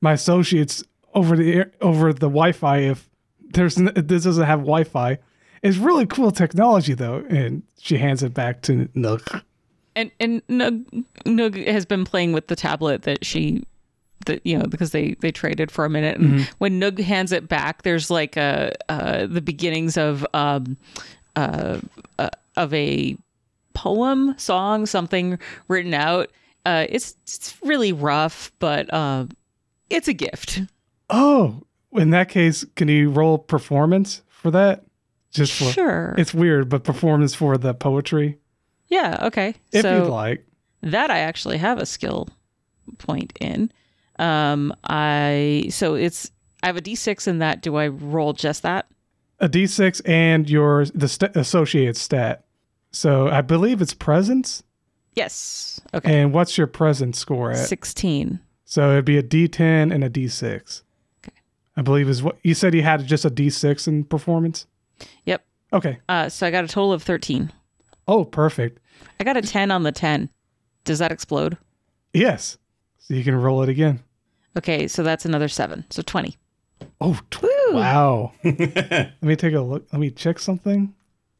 my 0.00 0.12
associates 0.12 0.84
over 1.14 1.34
the 1.36 1.52
air, 1.54 1.72
over 1.80 2.12
the 2.12 2.28
Wi-Fi 2.28 2.78
if 2.78 3.08
there's 3.40 3.78
n- 3.78 3.90
this 3.96 4.24
doesn't 4.24 4.44
have 4.44 4.60
Wi-Fi. 4.60 5.18
It's 5.62 5.78
really 5.78 6.06
cool 6.06 6.30
technology 6.30 6.92
though, 6.94 7.24
and 7.30 7.62
she 7.80 7.96
hands 7.96 8.22
it 8.22 8.34
back 8.34 8.60
to 8.62 8.88
Nugh. 8.94 9.42
And 9.96 10.10
and 10.20 10.42
Nugh, 10.48 10.84
Nugh 11.24 11.56
has 11.56 11.86
been 11.86 12.04
playing 12.04 12.32
with 12.32 12.46
the 12.48 12.56
tablet 12.56 13.02
that 13.02 13.24
she 13.24 13.64
that 14.26 14.44
you 14.44 14.58
know 14.58 14.66
because 14.66 14.90
they 14.90 15.14
they 15.20 15.30
traded 15.30 15.70
for 15.70 15.84
a 15.84 15.90
minute. 15.90 16.18
And 16.18 16.42
when 16.58 16.78
Nugh 16.78 16.98
hands 16.98 17.32
it 17.32 17.48
back 17.48 17.82
there's 17.82 18.10
like 18.10 18.36
a 18.36 18.74
uh 18.88 19.26
the 19.26 19.40
beginnings 19.40 19.96
of 19.96 20.26
um 20.34 20.76
uh, 21.36 21.80
uh 22.18 22.30
of 22.56 22.74
a 22.74 23.16
poem 23.74 24.34
song 24.38 24.86
something 24.86 25.38
written 25.68 25.94
out. 25.94 26.30
Uh 26.66 26.86
it's 26.88 27.14
it's 27.24 27.56
really 27.62 27.92
rough 27.92 28.50
but 28.58 28.92
uh 28.92 29.26
it's 29.90 30.08
a 30.08 30.12
gift. 30.12 30.60
Oh, 31.10 31.62
in 31.92 32.10
that 32.10 32.28
case, 32.28 32.66
can 32.76 32.88
you 32.88 33.10
roll 33.10 33.38
performance 33.38 34.20
for 34.28 34.50
that? 34.50 34.84
Just 35.30 35.52
for 35.52 35.70
sure. 35.70 36.14
it's 36.18 36.34
weird, 36.34 36.68
but 36.68 36.84
performance 36.84 37.34
for 37.34 37.56
the 37.58 37.72
poetry, 37.74 38.38
yeah 38.88 39.18
okay. 39.22 39.54
If 39.72 39.82
so 39.82 40.04
you'd 40.04 40.10
like. 40.10 40.44
that 40.82 41.10
I 41.10 41.18
actually 41.18 41.58
have 41.58 41.78
a 41.78 41.86
skill 41.86 42.28
point 42.98 43.32
in. 43.40 43.70
Um, 44.18 44.74
I 44.84 45.66
so 45.70 45.94
it's 45.94 46.30
I 46.62 46.66
have 46.66 46.76
a 46.76 46.80
d6 46.82 47.28
in 47.28 47.38
that. 47.38 47.62
Do 47.62 47.76
I 47.76 47.88
roll 47.88 48.32
just 48.32 48.62
that? 48.62 48.86
a 49.40 49.48
d6 49.48 50.00
and 50.04 50.50
your 50.50 50.84
the 50.86 51.06
st- 51.08 51.36
associated 51.36 51.96
stat. 51.96 52.44
So 52.90 53.28
I 53.28 53.40
believe 53.40 53.80
it's 53.80 53.94
presence. 53.94 54.62
Yes. 55.14 55.80
Okay. 55.94 56.20
And 56.20 56.32
what's 56.32 56.58
your 56.58 56.66
presence 56.66 57.18
score 57.18 57.52
at? 57.52 57.66
Sixteen. 57.68 58.40
So 58.64 58.92
it'd 58.92 59.04
be 59.04 59.16
a 59.18 59.22
d10 59.22 59.94
and 59.94 60.04
a 60.04 60.10
d6. 60.10 60.82
Okay. 61.24 61.36
I 61.76 61.82
believe 61.82 62.08
is 62.08 62.22
what 62.22 62.38
you 62.42 62.54
said. 62.54 62.74
You 62.74 62.82
had 62.82 63.06
just 63.06 63.24
a 63.24 63.30
d6 63.30 63.88
in 63.88 64.04
performance. 64.04 64.66
Yep. 65.24 65.44
Okay. 65.72 65.98
Uh, 66.08 66.28
so 66.28 66.46
I 66.46 66.50
got 66.50 66.64
a 66.64 66.68
total 66.68 66.92
of 66.92 67.02
thirteen. 67.02 67.52
Oh, 68.08 68.24
perfect. 68.24 68.80
I 69.20 69.24
got 69.24 69.36
a 69.36 69.42
ten 69.42 69.70
on 69.70 69.82
the 69.84 69.92
ten. 69.92 70.30
Does 70.84 70.98
that 70.98 71.12
explode? 71.12 71.58
Yes. 72.12 72.58
So 72.98 73.14
you 73.14 73.22
can 73.22 73.34
roll 73.36 73.62
it 73.62 73.68
again. 73.68 74.00
Okay, 74.58 74.88
so 74.88 75.02
that's 75.02 75.24
another 75.24 75.48
seven. 75.48 75.84
So 75.88 76.02
twenty. 76.02 76.36
Oh, 77.00 77.18
tw- 77.30 77.44
wow. 77.70 78.32
Let 78.44 79.22
me 79.22 79.36
take 79.36 79.54
a 79.54 79.60
look. 79.60 79.86
Let 79.92 80.00
me 80.00 80.10
check 80.10 80.38
something. 80.38 80.94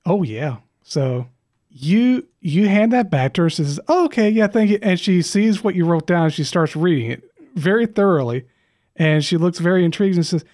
Oh 0.07 0.22
yeah. 0.22 0.59
So 0.83 1.26
you 1.68 2.26
you 2.40 2.68
hand 2.68 2.92
that 2.92 3.11
back 3.11 3.35
to 3.35 3.42
her. 3.42 3.50
Says, 3.50 3.81
oh, 3.88 4.04
"Okay, 4.07 4.31
yeah, 4.31 4.46
thank 4.46 4.70
you." 4.70 4.78
And 4.83 4.98
she 4.98 5.20
sees 5.22 5.62
what 5.62 5.74
you 5.74 5.85
wrote 5.85 6.07
down. 6.07 6.24
And 6.26 6.35
she 6.35 6.44
starts 6.44 6.76
reading 6.76 7.11
it 7.11 7.24
very 7.54 7.87
thoroughly, 7.87 8.46
and 8.96 9.24
she 9.24 9.37
looks 9.37 9.59
very 9.59 9.85
intrigued 9.85 10.16
and 10.16 10.26
says, 10.26 10.44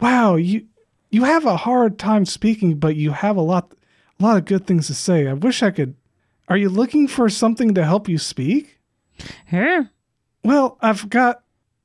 "Wow, 0.00 0.36
you 0.36 0.66
you 1.10 1.24
have 1.24 1.44
a 1.44 1.56
hard 1.56 1.98
time 1.98 2.24
speaking, 2.24 2.76
but 2.76 2.96
you 2.96 3.10
have 3.10 3.36
a 3.36 3.42
lot 3.42 3.74
a 4.20 4.22
lot 4.22 4.36
of 4.36 4.44
good 4.44 4.66
things 4.66 4.86
to 4.86 4.94
say. 4.94 5.26
I 5.26 5.32
wish 5.32 5.62
I 5.62 5.70
could. 5.72 5.96
Are 6.48 6.56
you 6.56 6.68
looking 6.68 7.08
for 7.08 7.28
something 7.28 7.74
to 7.74 7.84
help 7.84 8.08
you 8.08 8.18
speak?" 8.18 8.78
Huh? 9.50 9.84
Well, 10.44 10.78
I've 10.80 11.10
got. 11.10 11.42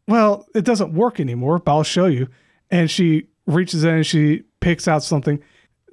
Well, 0.07 0.45
it 0.55 0.63
doesn't 0.63 0.93
work 0.93 1.19
anymore, 1.19 1.59
but 1.59 1.71
I'll 1.71 1.83
show 1.83 2.05
you. 2.05 2.27
And 2.71 2.89
she 2.89 3.27
reaches 3.45 3.83
in 3.83 3.95
and 3.95 4.05
she 4.05 4.43
picks 4.59 4.87
out 4.87 5.03
something, 5.03 5.41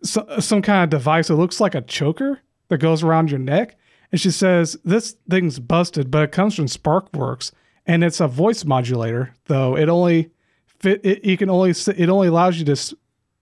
so, 0.03 0.27
some 0.39 0.63
kind 0.63 0.85
of 0.85 0.91
device. 0.91 1.31
It 1.31 1.35
looks 1.35 1.61
like 1.61 1.75
a 1.75 1.81
choker 1.81 2.41
that 2.69 2.79
goes 2.79 3.03
around 3.03 3.31
your 3.31 3.41
neck. 3.41 3.77
And 4.13 4.21
she 4.21 4.31
says, 4.31 4.77
"This 4.85 5.17
thing's 5.29 5.59
busted, 5.59 6.11
but 6.11 6.23
it 6.23 6.33
comes 6.33 6.55
from 6.55 6.67
SparkWorks, 6.67 7.51
and 7.87 8.05
it's 8.05 8.21
a 8.21 8.29
voice 8.29 8.65
modulator. 8.65 9.35
Though 9.47 9.77
it 9.77 9.89
only 9.89 10.31
fit. 10.67 11.01
It, 11.05 11.25
you 11.25 11.37
can 11.37 11.51
only. 11.51 11.71
It 11.71 12.09
only 12.09 12.29
allows 12.29 12.59
you 12.59 12.65
to 12.67 12.97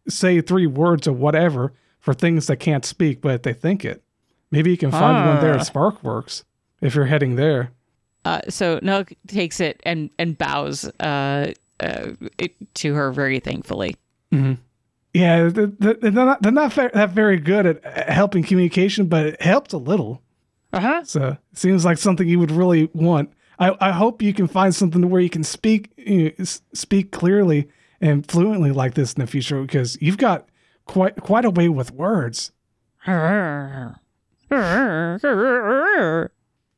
say 0.08 0.40
three 0.40 0.66
words 0.66 1.06
or 1.06 1.12
whatever 1.12 1.74
for 1.98 2.14
things 2.14 2.46
that 2.46 2.56
can't 2.56 2.84
speak, 2.86 3.20
but 3.20 3.42
they 3.42 3.52
think 3.52 3.84
it. 3.84 4.02
Maybe 4.50 4.70
you 4.70 4.78
can 4.78 4.90
find 4.90 5.28
one 5.28 5.40
there 5.40 5.54
at 5.54 5.60
ah. 5.60 5.64
SparkWorks 5.64 6.44
if 6.80 6.94
you're 6.94 7.06
heading 7.06 7.36
there." 7.36 7.72
Uh, 8.24 8.40
so 8.48 8.78
Nugh 8.82 9.10
takes 9.26 9.60
it 9.60 9.80
and 9.84 10.10
and 10.18 10.38
bows 10.38 10.84
uh, 11.00 11.52
uh, 11.80 12.10
it, 12.38 12.54
to 12.74 12.94
her 12.94 13.12
very 13.12 13.40
thankfully. 13.40 13.96
Yeah, 15.14 15.50
th- 15.50 15.70
th- 15.80 15.98
they're 16.00 16.10
not, 16.10 16.40
they're 16.40 16.52
not 16.52 16.74
that 16.74 17.10
very 17.10 17.38
good 17.38 17.66
at 17.66 17.84
at 17.84 18.08
helping 18.08 18.42
communication, 18.42 19.06
but 19.06 19.26
it 19.26 19.42
helped 19.42 19.72
a 19.72 19.78
little. 19.78 20.22
Uh 20.72 20.80
huh. 20.80 21.04
So 21.04 21.36
it 21.52 21.58
seems 21.58 21.84
like 21.84 21.98
something 21.98 22.26
you 22.26 22.38
would 22.38 22.50
really 22.50 22.88
want. 22.94 23.30
I, 23.58 23.76
I 23.80 23.92
hope 23.92 24.22
you 24.22 24.32
can 24.32 24.48
find 24.48 24.74
something 24.74 25.10
where 25.10 25.20
you 25.20 25.28
can 25.28 25.44
speak 25.44 25.92
you 25.96 26.32
know, 26.38 26.44
speak 26.72 27.12
clearly 27.12 27.68
and 28.00 28.26
fluently 28.26 28.72
like 28.72 28.94
this 28.94 29.12
in 29.12 29.20
the 29.20 29.26
future 29.26 29.60
because 29.60 30.00
you've 30.00 30.16
got 30.16 30.48
quite 30.86 31.16
quite 31.16 31.44
a 31.44 31.50
way 31.50 31.68
with 31.68 31.92
words. 31.92 32.52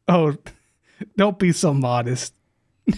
Oh, 0.07 0.37
don't 1.17 1.39
be 1.39 1.53
so 1.53 1.75
modest. 1.75 2.35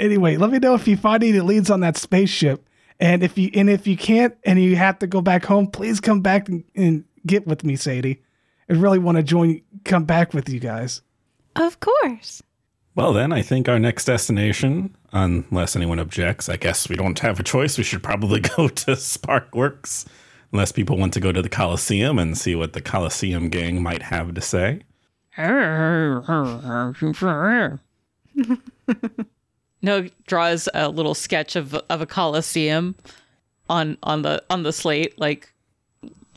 anyway, 0.00 0.36
let 0.36 0.50
me 0.50 0.58
know 0.58 0.74
if 0.74 0.86
you 0.88 0.96
find 0.96 1.22
any 1.22 1.40
leads 1.40 1.70
on 1.70 1.80
that 1.80 1.96
spaceship. 1.96 2.68
And 2.98 3.22
if 3.22 3.36
you 3.36 3.50
and 3.54 3.68
if 3.68 3.86
you 3.86 3.96
can't 3.96 4.36
and 4.44 4.60
you 4.60 4.76
have 4.76 4.98
to 5.00 5.06
go 5.06 5.20
back 5.20 5.44
home, 5.44 5.66
please 5.66 6.00
come 6.00 6.20
back 6.22 6.48
and, 6.48 6.64
and 6.74 7.04
get 7.26 7.46
with 7.46 7.62
me, 7.64 7.76
Sadie. 7.76 8.22
I 8.70 8.72
really 8.72 8.98
want 8.98 9.16
to 9.16 9.22
join 9.22 9.60
come 9.84 10.04
back 10.04 10.32
with 10.32 10.48
you 10.48 10.60
guys. 10.60 11.02
Of 11.54 11.80
course. 11.80 12.42
Well, 12.94 13.12
then, 13.12 13.30
I 13.30 13.42
think 13.42 13.68
our 13.68 13.78
next 13.78 14.06
destination, 14.06 14.96
unless 15.12 15.76
anyone 15.76 15.98
objects, 15.98 16.48
I 16.48 16.56
guess 16.56 16.88
we 16.88 16.96
don't 16.96 17.18
have 17.18 17.38
a 17.38 17.42
choice. 17.42 17.76
We 17.76 17.84
should 17.84 18.02
probably 18.02 18.40
go 18.56 18.68
to 18.68 18.92
Sparkworks, 18.92 20.06
unless 20.50 20.72
people 20.72 20.96
want 20.96 21.12
to 21.12 21.20
go 21.20 21.30
to 21.30 21.42
the 21.42 21.50
Coliseum 21.50 22.18
and 22.18 22.38
see 22.38 22.54
what 22.54 22.72
the 22.72 22.80
Coliseum 22.80 23.50
gang 23.50 23.82
might 23.82 24.04
have 24.04 24.32
to 24.32 24.40
say. 24.40 24.80
no 29.82 30.08
draws 30.26 30.68
a 30.74 30.88
little 30.88 31.14
sketch 31.14 31.56
of 31.56 31.74
of 31.74 32.00
a 32.00 32.06
coliseum 32.06 32.94
on 33.68 33.96
on 34.02 34.22
the 34.22 34.42
on 34.50 34.62
the 34.62 34.72
slate 34.72 35.18
like 35.18 35.52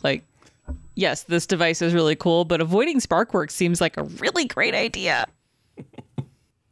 like 0.04 0.24
yes 0.96 1.24
this 1.24 1.46
device 1.46 1.82
is 1.82 1.94
really 1.94 2.16
cool 2.16 2.46
but 2.46 2.62
avoiding 2.62 3.00
sparkworks 3.00 3.52
seems 3.52 3.80
like 3.82 3.98
a 3.98 4.04
really 4.04 4.46
great 4.46 4.74
idea 4.74 5.26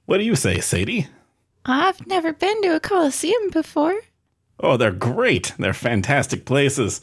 What 0.08 0.20
do 0.20 0.24
you 0.24 0.38
say, 0.38 0.62
Sadie? 0.62 1.08
I've 1.66 2.08
never 2.08 2.32
been 2.32 2.62
to 2.62 2.76
a 2.76 2.80
coliseum 2.80 3.50
before. 3.52 4.00
Oh, 4.58 4.78
they're 4.78 4.90
great. 4.90 5.54
They're 5.60 5.74
fantastic 5.74 6.46
places. 6.46 7.02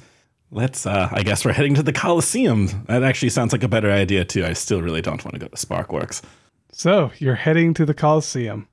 Let's, 0.54 0.86
uh, 0.86 1.08
I 1.10 1.24
guess 1.24 1.44
we're 1.44 1.52
heading 1.52 1.74
to 1.74 1.82
the 1.82 1.92
Coliseum. 1.92 2.68
That 2.86 3.02
actually 3.02 3.30
sounds 3.30 3.50
like 3.50 3.64
a 3.64 3.68
better 3.68 3.90
idea, 3.90 4.24
too. 4.24 4.44
I 4.44 4.52
still 4.52 4.80
really 4.80 5.02
don't 5.02 5.24
want 5.24 5.34
to 5.34 5.40
go 5.40 5.48
to 5.48 5.56
Sparkworks. 5.56 6.22
So 6.70 7.10
you're 7.18 7.34
heading 7.34 7.74
to 7.74 7.84
the 7.84 7.92
Coliseum. 7.92 8.68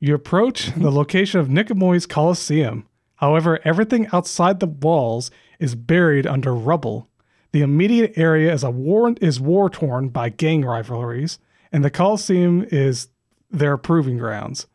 You 0.00 0.14
approach 0.14 0.72
the 0.74 0.90
location 1.02 1.38
of 1.38 1.48
Niqamui's 1.48 2.06
Coliseum. 2.06 2.86
However, 3.16 3.60
everything 3.64 4.08
outside 4.14 4.60
the 4.60 4.66
walls 4.66 5.30
is 5.58 5.74
buried 5.74 6.26
under 6.26 6.54
rubble. 6.54 7.10
The 7.52 7.60
immediate 7.60 8.14
area 8.16 8.50
is 8.50 8.64
a 8.64 8.70
war 8.70 9.14
is 9.20 9.38
war 9.38 9.68
torn 9.68 10.08
by 10.08 10.30
gang 10.30 10.64
rivalries, 10.64 11.38
and 11.70 11.84
the 11.84 11.90
Coliseum 11.90 12.66
is 12.70 13.08
their 13.50 13.76
proving 13.76 14.16
grounds. 14.16 14.68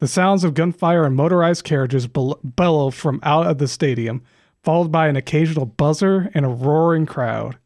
The 0.00 0.08
sounds 0.08 0.42
of 0.42 0.54
gunfire 0.54 1.04
and 1.04 1.14
motorized 1.14 1.62
carriages 1.62 2.08
bellow 2.08 2.90
from 2.90 3.20
out 3.22 3.46
of 3.46 3.58
the 3.58 3.68
stadium, 3.68 4.22
followed 4.62 4.92
by 4.92 5.08
an 5.08 5.16
occasional 5.16 5.66
buzzer 5.66 6.30
and 6.34 6.44
a 6.44 6.48
roaring 6.48 7.06
crowd. 7.06 7.56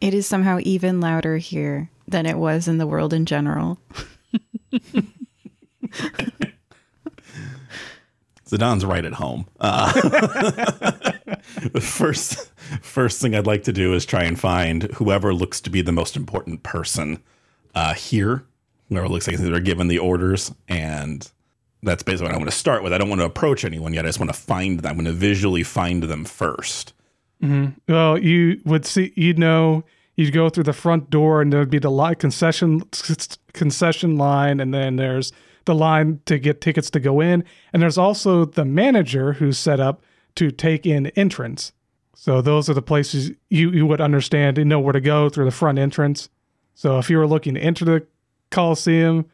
It 0.00 0.14
is 0.14 0.26
somehow 0.26 0.58
even 0.62 1.00
louder 1.00 1.38
here 1.38 1.90
than 2.06 2.26
it 2.26 2.38
was 2.38 2.68
in 2.68 2.78
the 2.78 2.86
world 2.86 3.12
in 3.12 3.26
general. 3.26 3.80
Zidane's 8.48 8.84
right 8.84 9.04
at 9.04 9.14
home. 9.14 9.46
Uh, 9.60 9.92
the 11.72 11.80
first, 11.82 12.50
first 12.80 13.20
thing 13.20 13.34
I'd 13.34 13.46
like 13.46 13.64
to 13.64 13.72
do 13.72 13.92
is 13.94 14.06
try 14.06 14.24
and 14.24 14.40
find 14.40 14.84
whoever 14.94 15.34
looks 15.34 15.60
to 15.62 15.70
be 15.70 15.82
the 15.82 15.92
most 15.92 16.16
important 16.16 16.62
person 16.62 17.22
uh, 17.74 17.94
here. 17.94 18.44
Whoever 18.88 19.08
looks 19.08 19.28
like 19.28 19.36
they're 19.36 19.60
given 19.60 19.88
the 19.88 19.98
orders, 19.98 20.54
and 20.66 21.30
that's 21.82 22.02
basically 22.02 22.26
what 22.26 22.34
I 22.34 22.38
want 22.38 22.50
to 22.50 22.56
start 22.56 22.82
with. 22.82 22.92
I 22.92 22.98
don't 22.98 23.08
want 23.08 23.20
to 23.20 23.26
approach 23.26 23.64
anyone 23.64 23.94
yet. 23.94 24.04
I 24.04 24.08
just 24.08 24.18
want 24.18 24.32
to 24.32 24.38
find 24.38 24.80
them. 24.80 24.90
I'm 24.90 24.96
going 24.96 25.04
to 25.06 25.12
visually 25.12 25.62
find 25.62 26.02
them 26.02 26.24
first. 26.24 26.92
Mm-hmm. 27.42 27.78
Well, 27.92 28.18
you 28.18 28.60
would 28.64 28.84
see, 28.84 29.12
you'd 29.16 29.38
know, 29.38 29.84
you'd 30.16 30.34
go 30.34 30.48
through 30.48 30.64
the 30.64 30.72
front 30.72 31.10
door, 31.10 31.40
and 31.40 31.52
there'd 31.52 31.70
be 31.70 31.78
the 31.78 31.90
line 31.90 32.16
concession 32.16 32.82
concession 33.52 34.16
line, 34.16 34.60
and 34.60 34.74
then 34.74 34.96
there's 34.96 35.32
the 35.64 35.74
line 35.74 36.20
to 36.26 36.38
get 36.38 36.60
tickets 36.60 36.90
to 36.90 37.00
go 37.00 37.20
in, 37.20 37.44
and 37.72 37.82
there's 37.82 37.98
also 37.98 38.44
the 38.44 38.64
manager 38.64 39.34
who's 39.34 39.58
set 39.58 39.78
up 39.78 40.02
to 40.34 40.50
take 40.50 40.86
in 40.86 41.08
entrance. 41.08 41.72
So 42.14 42.40
those 42.40 42.68
are 42.68 42.74
the 42.74 42.82
places 42.82 43.30
you 43.48 43.70
you 43.70 43.86
would 43.86 44.00
understand 44.00 44.58
and 44.58 44.68
know 44.68 44.80
where 44.80 44.92
to 44.92 45.00
go 45.00 45.28
through 45.28 45.44
the 45.44 45.52
front 45.52 45.78
entrance. 45.78 46.28
So 46.74 46.98
if 46.98 47.08
you 47.08 47.18
were 47.18 47.26
looking 47.26 47.54
to 47.54 47.60
enter 47.60 47.84
the 47.84 48.06
Coliseum, 48.50 49.26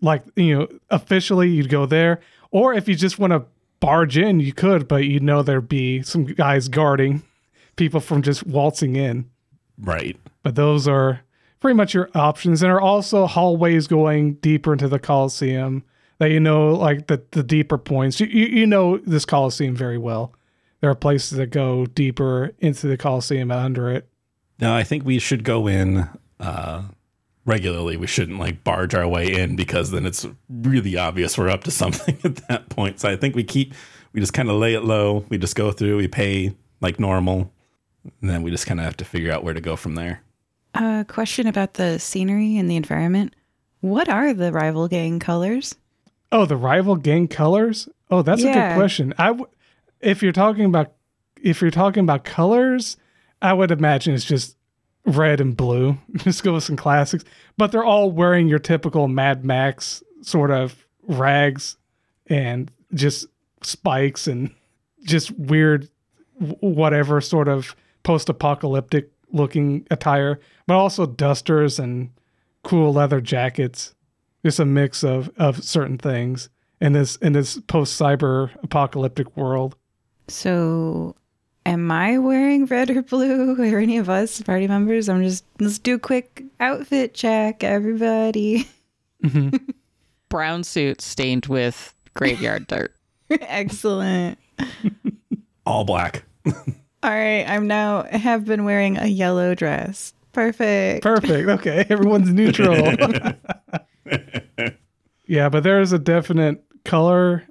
like 0.00 0.22
you 0.36 0.58
know, 0.58 0.68
officially, 0.90 1.50
you'd 1.50 1.68
go 1.68 1.86
there, 1.86 2.20
or 2.50 2.74
if 2.74 2.88
you 2.88 2.94
just 2.94 3.18
want 3.18 3.32
to 3.32 3.44
barge 3.80 4.18
in, 4.18 4.40
you 4.40 4.52
could, 4.52 4.88
but 4.88 5.04
you 5.04 5.20
know 5.20 5.42
there'd 5.42 5.68
be 5.68 6.02
some 6.02 6.24
guys 6.24 6.68
guarding 6.68 7.22
people 7.76 8.00
from 8.00 8.22
just 8.22 8.46
waltzing 8.46 8.96
in. 8.96 9.30
Right. 9.78 10.16
But 10.42 10.54
those 10.56 10.88
are 10.88 11.20
pretty 11.60 11.76
much 11.76 11.94
your 11.94 12.10
options. 12.14 12.62
And 12.62 12.68
there 12.68 12.76
are 12.76 12.80
also 12.80 13.26
hallways 13.26 13.86
going 13.86 14.34
deeper 14.34 14.72
into 14.72 14.88
the 14.88 14.98
Coliseum 14.98 15.84
that 16.18 16.30
you 16.30 16.40
know, 16.40 16.74
like 16.74 17.06
the, 17.06 17.22
the 17.30 17.42
deeper 17.42 17.78
points. 17.78 18.20
You, 18.20 18.26
you, 18.26 18.46
you 18.46 18.66
know 18.66 18.98
this 18.98 19.24
Coliseum 19.24 19.76
very 19.76 19.98
well. 19.98 20.34
There 20.80 20.90
are 20.90 20.94
places 20.94 21.38
that 21.38 21.48
go 21.48 21.86
deeper 21.86 22.52
into 22.58 22.86
the 22.86 22.96
Coliseum 22.96 23.50
and 23.50 23.60
under 23.60 23.90
it. 23.90 24.08
Now, 24.60 24.76
I 24.76 24.82
think 24.82 25.04
we 25.04 25.18
should 25.18 25.44
go 25.44 25.68
in 25.68 26.08
uh, 26.40 26.82
regularly. 27.48 27.96
We 27.96 28.06
shouldn't 28.06 28.38
like 28.38 28.62
barge 28.62 28.94
our 28.94 29.08
way 29.08 29.32
in 29.32 29.56
because 29.56 29.90
then 29.90 30.06
it's 30.06 30.26
really 30.48 30.96
obvious 30.96 31.36
we're 31.36 31.48
up 31.48 31.64
to 31.64 31.70
something 31.82 32.18
at 32.22 32.36
that 32.48 32.68
point. 32.68 33.00
So 33.00 33.08
I 33.08 33.16
think 33.16 33.34
we 33.34 33.42
keep, 33.42 33.74
we 34.12 34.20
just 34.20 34.34
kind 34.34 34.48
of 34.50 34.56
lay 34.56 34.74
it 34.74 34.84
low. 34.84 35.24
We 35.28 35.38
just 35.38 35.56
go 35.56 35.72
through, 35.72 35.96
we 35.96 36.06
pay 36.08 36.54
like 36.80 37.00
normal, 37.00 37.50
and 38.20 38.30
then 38.30 38.42
we 38.42 38.50
just 38.50 38.66
kind 38.66 38.78
of 38.78 38.84
have 38.84 38.96
to 38.98 39.04
figure 39.04 39.32
out 39.32 39.42
where 39.42 39.54
to 39.54 39.60
go 39.60 39.74
from 39.74 39.94
there. 39.94 40.22
A 40.74 41.04
question 41.08 41.46
about 41.46 41.74
the 41.74 41.98
scenery 41.98 42.56
and 42.58 42.70
the 42.70 42.76
environment. 42.76 43.34
What 43.80 44.08
are 44.08 44.34
the 44.34 44.52
rival 44.52 44.86
gang 44.86 45.18
colors? 45.18 45.74
Oh, 46.30 46.44
the 46.44 46.56
rival 46.56 46.96
gang 46.96 47.26
colors? 47.26 47.88
Oh, 48.10 48.22
that's 48.22 48.42
a 48.42 48.52
good 48.52 48.74
question. 48.76 49.14
I 49.18 49.28
w- 49.28 49.48
if 50.00 50.22
you're 50.22 50.32
talking 50.32 50.66
about 50.66 50.92
if 51.40 51.62
you're 51.62 51.70
talking 51.70 52.02
about 52.02 52.24
colors, 52.24 52.96
I 53.40 53.52
would 53.54 53.70
imagine 53.70 54.14
it's 54.14 54.24
just 54.24 54.56
red 55.08 55.40
and 55.40 55.56
blue. 55.56 55.98
Just 56.16 56.42
go 56.42 56.54
with 56.54 56.64
some 56.64 56.76
classics. 56.76 57.24
But 57.56 57.72
they're 57.72 57.84
all 57.84 58.10
wearing 58.10 58.48
your 58.48 58.58
typical 58.58 59.08
Mad 59.08 59.44
Max 59.44 60.02
sort 60.22 60.50
of 60.50 60.86
rags 61.06 61.76
and 62.26 62.70
just 62.92 63.26
spikes 63.62 64.26
and 64.26 64.54
just 65.04 65.30
weird 65.32 65.88
whatever 66.60 67.20
sort 67.20 67.48
of 67.48 67.74
post-apocalyptic 68.02 69.10
looking 69.32 69.86
attire, 69.90 70.38
but 70.66 70.76
also 70.76 71.06
dusters 71.06 71.78
and 71.78 72.10
cool 72.62 72.92
leather 72.92 73.20
jackets 73.20 73.94
just 74.44 74.58
a 74.58 74.64
mix 74.64 75.02
of 75.04 75.30
of 75.36 75.62
certain 75.62 75.98
things 75.98 76.48
in 76.80 76.92
this 76.92 77.16
in 77.16 77.32
this 77.32 77.58
post 77.66 78.00
cyber 78.00 78.50
apocalyptic 78.62 79.36
world. 79.36 79.76
So, 80.28 81.14
am 81.68 81.90
I 81.90 82.18
wearing 82.18 82.66
red 82.66 82.90
or 82.90 83.02
blue? 83.02 83.56
Or 83.58 83.78
any 83.78 83.98
of 83.98 84.08
us 84.08 84.40
party 84.42 84.66
members? 84.66 85.08
I'm 85.08 85.22
just 85.22 85.44
let's 85.60 85.78
do 85.78 85.94
a 85.94 85.98
quick 85.98 86.44
outfit 86.60 87.14
check, 87.14 87.62
everybody. 87.62 88.68
Mm-hmm. 89.24 89.56
brown 90.28 90.62
suit 90.64 91.00
stained 91.00 91.46
with 91.46 91.94
graveyard 92.14 92.66
dirt 92.68 92.94
Excellent. 93.30 94.38
All 95.66 95.84
black. 95.84 96.24
All 96.46 97.10
right, 97.10 97.44
I'm 97.46 97.66
now 97.66 98.04
have 98.04 98.46
been 98.46 98.64
wearing 98.64 98.96
a 98.96 99.06
yellow 99.06 99.54
dress. 99.54 100.14
Perfect. 100.32 101.02
Perfect. 101.02 101.48
Okay, 101.48 101.84
everyone's 101.90 102.32
neutral. 102.32 102.74
yeah, 105.26 105.48
but 105.48 105.62
there 105.62 105.80
is 105.80 105.92
a 105.92 105.98
definite 105.98 106.64
color 106.84 107.44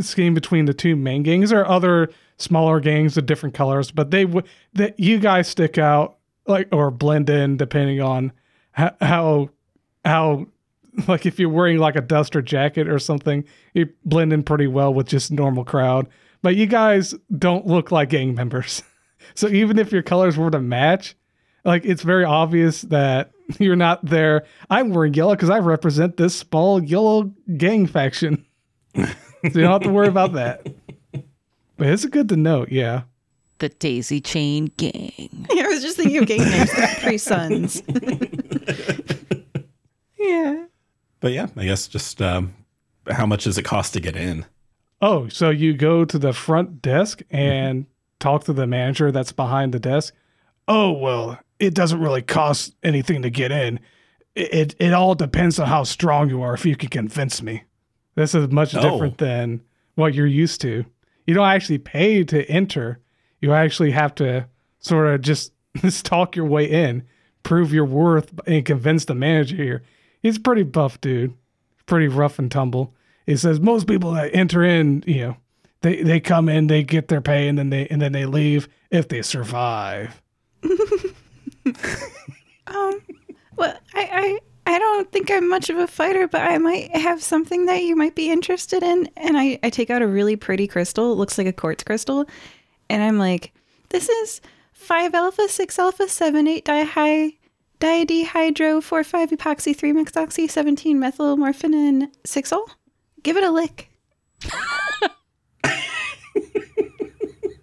scheme 0.00 0.34
between 0.34 0.66
the 0.66 0.74
two 0.74 0.94
main 0.94 1.22
gangs. 1.24 1.50
There 1.50 1.60
are 1.60 1.68
other 1.68 2.10
smaller 2.38 2.80
gangs 2.80 3.16
with 3.16 3.26
different 3.26 3.54
colors, 3.54 3.90
but 3.90 4.10
they 4.10 4.24
would 4.24 4.46
that 4.74 4.98
you 4.98 5.18
guys 5.18 5.48
stick 5.48 5.78
out 5.78 6.18
like 6.46 6.68
or 6.72 6.90
blend 6.90 7.28
in 7.30 7.56
depending 7.56 8.00
on 8.00 8.32
how 8.72 8.94
how, 9.00 9.50
how 10.04 10.46
like 11.08 11.26
if 11.26 11.38
you're 11.38 11.48
wearing 11.48 11.78
like 11.78 11.96
a 11.96 12.00
duster 12.00 12.42
jacket 12.42 12.88
or 12.88 12.98
something, 12.98 13.44
you 13.74 13.88
blend 14.04 14.32
in 14.32 14.42
pretty 14.42 14.66
well 14.66 14.92
with 14.92 15.06
just 15.06 15.30
normal 15.30 15.64
crowd. 15.64 16.08
But 16.42 16.56
you 16.56 16.66
guys 16.66 17.14
don't 17.36 17.66
look 17.66 17.90
like 17.90 18.10
gang 18.10 18.34
members. 18.34 18.82
So 19.34 19.48
even 19.48 19.78
if 19.78 19.90
your 19.90 20.02
colors 20.02 20.36
were 20.36 20.50
to 20.50 20.60
match, 20.60 21.16
like 21.64 21.84
it's 21.84 22.02
very 22.02 22.24
obvious 22.24 22.82
that 22.82 23.32
you're 23.58 23.74
not 23.74 24.04
there. 24.04 24.46
I'm 24.70 24.90
wearing 24.90 25.14
yellow 25.14 25.34
because 25.34 25.50
I 25.50 25.58
represent 25.58 26.16
this 26.16 26.36
small 26.36 26.82
yellow 26.82 27.32
gang 27.56 27.86
faction. 27.86 28.46
so 28.94 29.02
you 29.42 29.50
don't 29.50 29.72
have 29.72 29.82
to 29.82 29.90
worry 29.90 30.06
about 30.06 30.34
that. 30.34 30.66
But 31.76 31.88
it's 31.88 32.04
good 32.06 32.28
to 32.30 32.36
note, 32.36 32.70
yeah. 32.70 33.02
the 33.58 33.68
daisy 33.68 34.20
chain 34.20 34.66
gang 34.76 35.46
Yeah, 35.52 35.64
I 35.64 35.68
was 35.68 35.82
just 35.82 35.96
thinking 35.96 36.18
of 36.18 36.26
gang 36.26 36.38
names, 36.40 36.70
the 36.70 36.76
Capri 36.76 37.18
Suns. 37.18 37.82
yeah. 40.18 40.64
But 41.20 41.32
yeah, 41.32 41.46
I 41.56 41.64
guess 41.64 41.88
just 41.88 42.20
um, 42.22 42.54
how 43.10 43.26
much 43.26 43.44
does 43.44 43.58
it 43.58 43.62
cost 43.64 43.92
to 43.94 44.00
get 44.00 44.16
in? 44.16 44.44
Oh, 45.00 45.28
so 45.28 45.50
you 45.50 45.74
go 45.74 46.04
to 46.04 46.18
the 46.18 46.32
front 46.32 46.80
desk 46.82 47.22
and 47.30 47.86
talk 48.18 48.44
to 48.44 48.52
the 48.52 48.66
manager 48.66 49.12
that's 49.12 49.32
behind 49.32 49.72
the 49.74 49.78
desk. 49.80 50.14
Oh, 50.68 50.92
well, 50.92 51.38
it 51.58 51.74
doesn't 51.74 52.00
really 52.00 52.22
cost 52.22 52.74
anything 52.82 53.22
to 53.22 53.30
get 53.30 53.52
in. 53.52 53.80
it 54.34 54.74
it 54.78 54.92
all 54.92 55.14
depends 55.14 55.58
on 55.58 55.66
how 55.66 55.84
strong 55.84 56.28
you 56.28 56.42
are. 56.42 56.54
If 56.54 56.64
you 56.66 56.76
can 56.76 56.88
convince 56.88 57.42
me, 57.42 57.64
this 58.14 58.34
is 58.34 58.48
much 58.50 58.74
Oh. 58.74 58.80
different 58.80 59.18
than 59.18 59.62
what 59.94 60.14
you're 60.14 60.26
used 60.26 60.60
to. 60.62 60.84
You 61.26 61.34
don't 61.34 61.48
actually 61.48 61.78
pay 61.78 62.24
to 62.24 62.44
enter. 62.48 63.00
You 63.40 63.52
actually 63.52 63.90
have 63.92 64.14
to 64.16 64.48
sort 64.78 65.08
of 65.08 65.20
just, 65.20 65.52
stalk 65.88 66.36
your 66.36 66.46
way 66.46 66.64
in, 66.64 67.02
prove 67.42 67.72
your 67.72 67.84
worth, 67.84 68.32
and 68.46 68.64
convince 68.64 69.04
the 69.04 69.14
manager 69.14 69.56
here. 69.56 69.82
He's 70.22 70.38
a 70.38 70.40
pretty 70.40 70.62
buff 70.62 71.00
dude, 71.00 71.34
pretty 71.84 72.08
rough 72.08 72.38
and 72.38 72.50
tumble. 72.50 72.94
He 73.26 73.36
says 73.36 73.60
most 73.60 73.86
people 73.86 74.12
that 74.12 74.34
enter 74.34 74.62
in, 74.62 75.04
you 75.06 75.20
know, 75.20 75.36
they 75.82 76.02
they 76.02 76.20
come 76.20 76.48
in, 76.48 76.68
they 76.68 76.82
get 76.82 77.08
their 77.08 77.20
pay, 77.20 77.46
and 77.48 77.58
then 77.58 77.70
they 77.70 77.86
and 77.88 78.00
then 78.00 78.12
they 78.12 78.24
leave 78.24 78.68
if 78.90 79.08
they 79.08 79.22
survive. 79.22 80.22
Um, 82.66 83.00
well, 83.56 83.76
I, 83.94 84.08
I, 84.12 84.38
I 84.66 84.78
don't 84.80 85.10
think 85.12 85.30
I'm 85.30 85.48
much 85.48 85.70
of 85.70 85.78
a 85.78 85.86
fighter, 85.86 86.26
but 86.26 86.40
I 86.40 86.58
might 86.58 86.94
have 86.94 87.22
something 87.22 87.66
that 87.66 87.82
you 87.82 87.94
might 87.94 88.16
be 88.16 88.30
interested 88.30 88.82
in. 88.82 89.08
And 89.16 89.38
I, 89.38 89.60
I 89.62 89.70
take 89.70 89.90
out 89.90 90.02
a 90.02 90.08
really 90.08 90.34
pretty 90.34 90.66
crystal. 90.66 91.12
It 91.12 91.16
looks 91.16 91.38
like 91.38 91.46
a 91.46 91.52
quartz 91.52 91.84
crystal. 91.84 92.26
And 92.90 93.02
I'm 93.02 93.18
like, 93.18 93.52
this 93.90 94.08
is 94.08 94.40
5 94.72 95.14
alpha, 95.14 95.48
6 95.48 95.78
alpha, 95.78 96.08
7, 96.08 96.48
8 96.48 96.64
dihy, 96.64 97.36
dihydro, 97.80 98.82
4, 98.82 99.04
5 99.04 99.30
epoxy, 99.30 99.76
3 99.76 99.92
mixoxy, 99.92 100.50
17 100.50 100.98
methyl 100.98 101.36
morphinan, 101.36 102.10
6 102.24 102.52
ol. 102.52 102.68
Give 103.22 103.36
it 103.36 103.44
a 103.44 103.50
lick. 103.50 103.90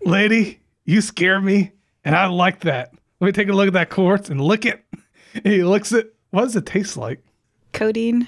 Lady, 0.05 0.59
you 0.85 1.01
scare 1.01 1.41
me, 1.41 1.71
and 2.03 2.15
I 2.15 2.27
like 2.27 2.61
that. 2.61 2.93
Let 3.19 3.27
me 3.27 3.31
take 3.31 3.49
a 3.49 3.53
look 3.53 3.67
at 3.67 3.73
that 3.73 3.89
quartz 3.89 4.29
and 4.29 4.39
lick 4.39 4.65
it. 4.65 4.83
He 5.43 5.63
licks 5.63 5.91
it. 5.91 6.12
What 6.33 6.45
does 6.45 6.55
it 6.55 6.65
taste 6.65 6.97
like? 6.97 7.19
Codeine. 7.73 8.27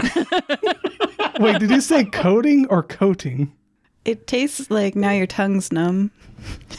Wait, 1.38 1.60
did 1.60 1.70
you 1.70 1.80
say 1.80 2.04
coating 2.06 2.66
or 2.66 2.82
coating? 2.82 3.52
It 4.04 4.26
tastes 4.26 4.68
like 4.68 4.96
now 4.96 5.12
your 5.12 5.28
tongue's 5.28 5.70
numb 5.70 6.10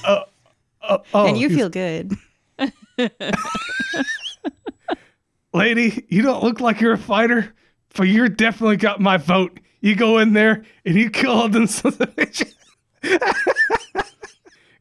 uh, 0.06 0.24
uh, 0.82 0.98
Oh, 1.14 1.26
and 1.26 1.38
you 1.38 1.48
he's- 1.48 1.58
feel 1.58 1.70
good. 1.70 2.12
lady, 5.54 6.06
you 6.10 6.22
don't 6.22 6.44
look 6.44 6.60
like 6.60 6.82
you're 6.82 6.92
a 6.92 6.98
fighter, 6.98 7.54
but 7.96 8.04
you're 8.10 8.28
definitely 8.28 8.76
got 8.76 9.00
my 9.00 9.16
vote. 9.16 9.58
You 9.80 9.96
go 9.96 10.18
in 10.18 10.34
there 10.34 10.66
and 10.86 10.96
you 10.96 11.10
kill 11.10 11.32
all 11.32 11.48
them 11.48 11.68
sons 11.68 11.96
of 12.02 12.14
bitches. 12.16 12.54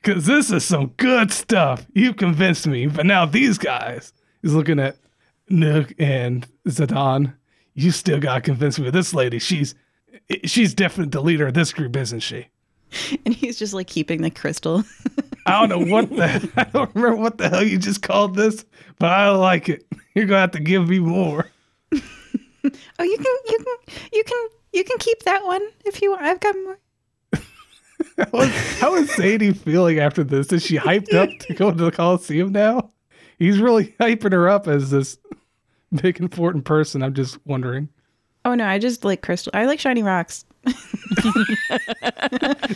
Cause 0.02 0.26
this 0.26 0.50
is 0.50 0.64
some 0.64 0.88
good 0.96 1.30
stuff. 1.32 1.86
You 1.92 2.12
convinced 2.12 2.66
me, 2.66 2.88
but 2.88 3.06
now 3.06 3.24
these 3.24 3.56
guys 3.58 4.12
is 4.42 4.52
looking 4.52 4.80
at 4.80 4.96
Nugh 5.50 5.92
and 5.98 6.46
Zidane. 6.66 7.34
You 7.74 7.90
still 7.90 8.20
gotta 8.20 8.40
convince 8.40 8.78
me 8.78 8.86
with 8.86 8.94
this 8.94 9.14
lady. 9.14 9.38
She's 9.38 9.74
she's 10.44 10.74
definitely 10.74 11.10
the 11.10 11.22
leader 11.22 11.46
of 11.46 11.54
this 11.54 11.72
group, 11.72 11.96
isn't 11.96 12.20
she? 12.20 12.46
And 13.26 13.34
he's 13.34 13.58
just 13.58 13.74
like 13.74 13.86
keeping 13.86 14.22
the 14.22 14.30
crystal. 14.30 14.82
I 15.46 15.66
don't 15.66 15.68
know 15.68 15.92
what 15.92 16.08
the 16.08 16.50
I 16.56 16.64
don't 16.64 16.94
remember 16.94 17.16
what 17.16 17.38
the 17.38 17.48
hell 17.48 17.62
you 17.62 17.78
just 17.78 18.02
called 18.02 18.34
this, 18.34 18.64
but 18.98 19.10
I 19.10 19.30
like 19.30 19.68
it. 19.68 19.86
You're 20.14 20.26
gonna 20.26 20.40
have 20.40 20.52
to 20.52 20.60
give 20.60 20.88
me 20.88 20.98
more. 20.98 21.50
Oh, 22.98 23.04
you 23.04 23.16
can, 23.16 23.36
you 23.46 23.58
can, 23.58 23.96
you 24.12 24.24
can, 24.24 24.48
you 24.72 24.84
can 24.84 24.98
keep 24.98 25.22
that 25.22 25.44
one 25.44 25.62
if 25.84 26.02
you 26.02 26.10
want. 26.10 26.22
I've 26.22 26.40
got 26.40 26.54
more. 26.64 26.78
How 28.32 28.40
is, 28.40 28.80
how 28.80 28.94
is 28.96 29.10
Sadie 29.14 29.52
feeling 29.52 30.00
after 30.00 30.24
this? 30.24 30.52
Is 30.52 30.64
she 30.64 30.76
hyped 30.76 31.14
up 31.14 31.30
to 31.40 31.54
go 31.54 31.70
to 31.70 31.76
the 31.76 31.90
Coliseum 31.90 32.52
now? 32.52 32.90
He's 33.38 33.60
really 33.60 33.94
hyping 34.00 34.32
her 34.32 34.48
up 34.48 34.66
as 34.66 34.90
this 34.90 35.18
big 36.02 36.20
in 36.20 36.28
person. 36.62 37.02
I'm 37.02 37.14
just 37.14 37.38
wondering. 37.46 37.88
Oh 38.44 38.54
no, 38.54 38.64
I 38.66 38.78
just 38.78 39.04
like 39.04 39.22
crystal. 39.22 39.50
I 39.54 39.66
like 39.66 39.80
shiny 39.80 40.02
rocks. 40.02 40.44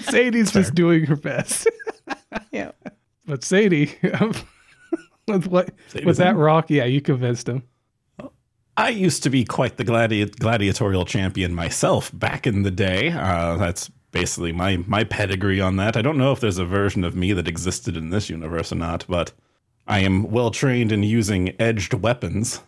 Sadie's 0.00 0.52
just 0.52 0.74
doing 0.74 1.06
her 1.06 1.16
best. 1.16 1.68
Yeah. 2.50 2.72
But 3.26 3.44
Sadie, 3.44 3.94
with 5.28 5.46
what 5.46 5.70
Sadie's 5.88 6.06
with 6.06 6.16
that 6.18 6.30
in. 6.30 6.36
rock, 6.36 6.70
yeah, 6.70 6.84
you 6.84 7.00
convinced 7.00 7.48
him. 7.48 7.62
I 8.76 8.88
used 8.88 9.22
to 9.22 9.30
be 9.30 9.44
quite 9.44 9.76
the 9.76 9.84
gladi- 9.84 10.34
gladiatorial 10.38 11.04
champion 11.04 11.54
myself 11.54 12.10
back 12.18 12.46
in 12.46 12.62
the 12.62 12.70
day. 12.70 13.10
Uh, 13.10 13.56
that's 13.56 13.90
basically 14.12 14.52
my 14.52 14.78
my 14.86 15.04
pedigree 15.04 15.60
on 15.60 15.76
that. 15.76 15.96
I 15.96 16.02
don't 16.02 16.18
know 16.18 16.32
if 16.32 16.40
there's 16.40 16.58
a 16.58 16.64
version 16.64 17.04
of 17.04 17.14
me 17.14 17.32
that 17.34 17.48
existed 17.48 17.96
in 17.96 18.10
this 18.10 18.28
universe 18.30 18.72
or 18.72 18.76
not, 18.76 19.04
but 19.08 19.32
I 19.86 20.00
am 20.00 20.30
well 20.30 20.50
trained 20.50 20.90
in 20.92 21.02
using 21.02 21.54
edged 21.60 21.94
weapons. 21.94 22.60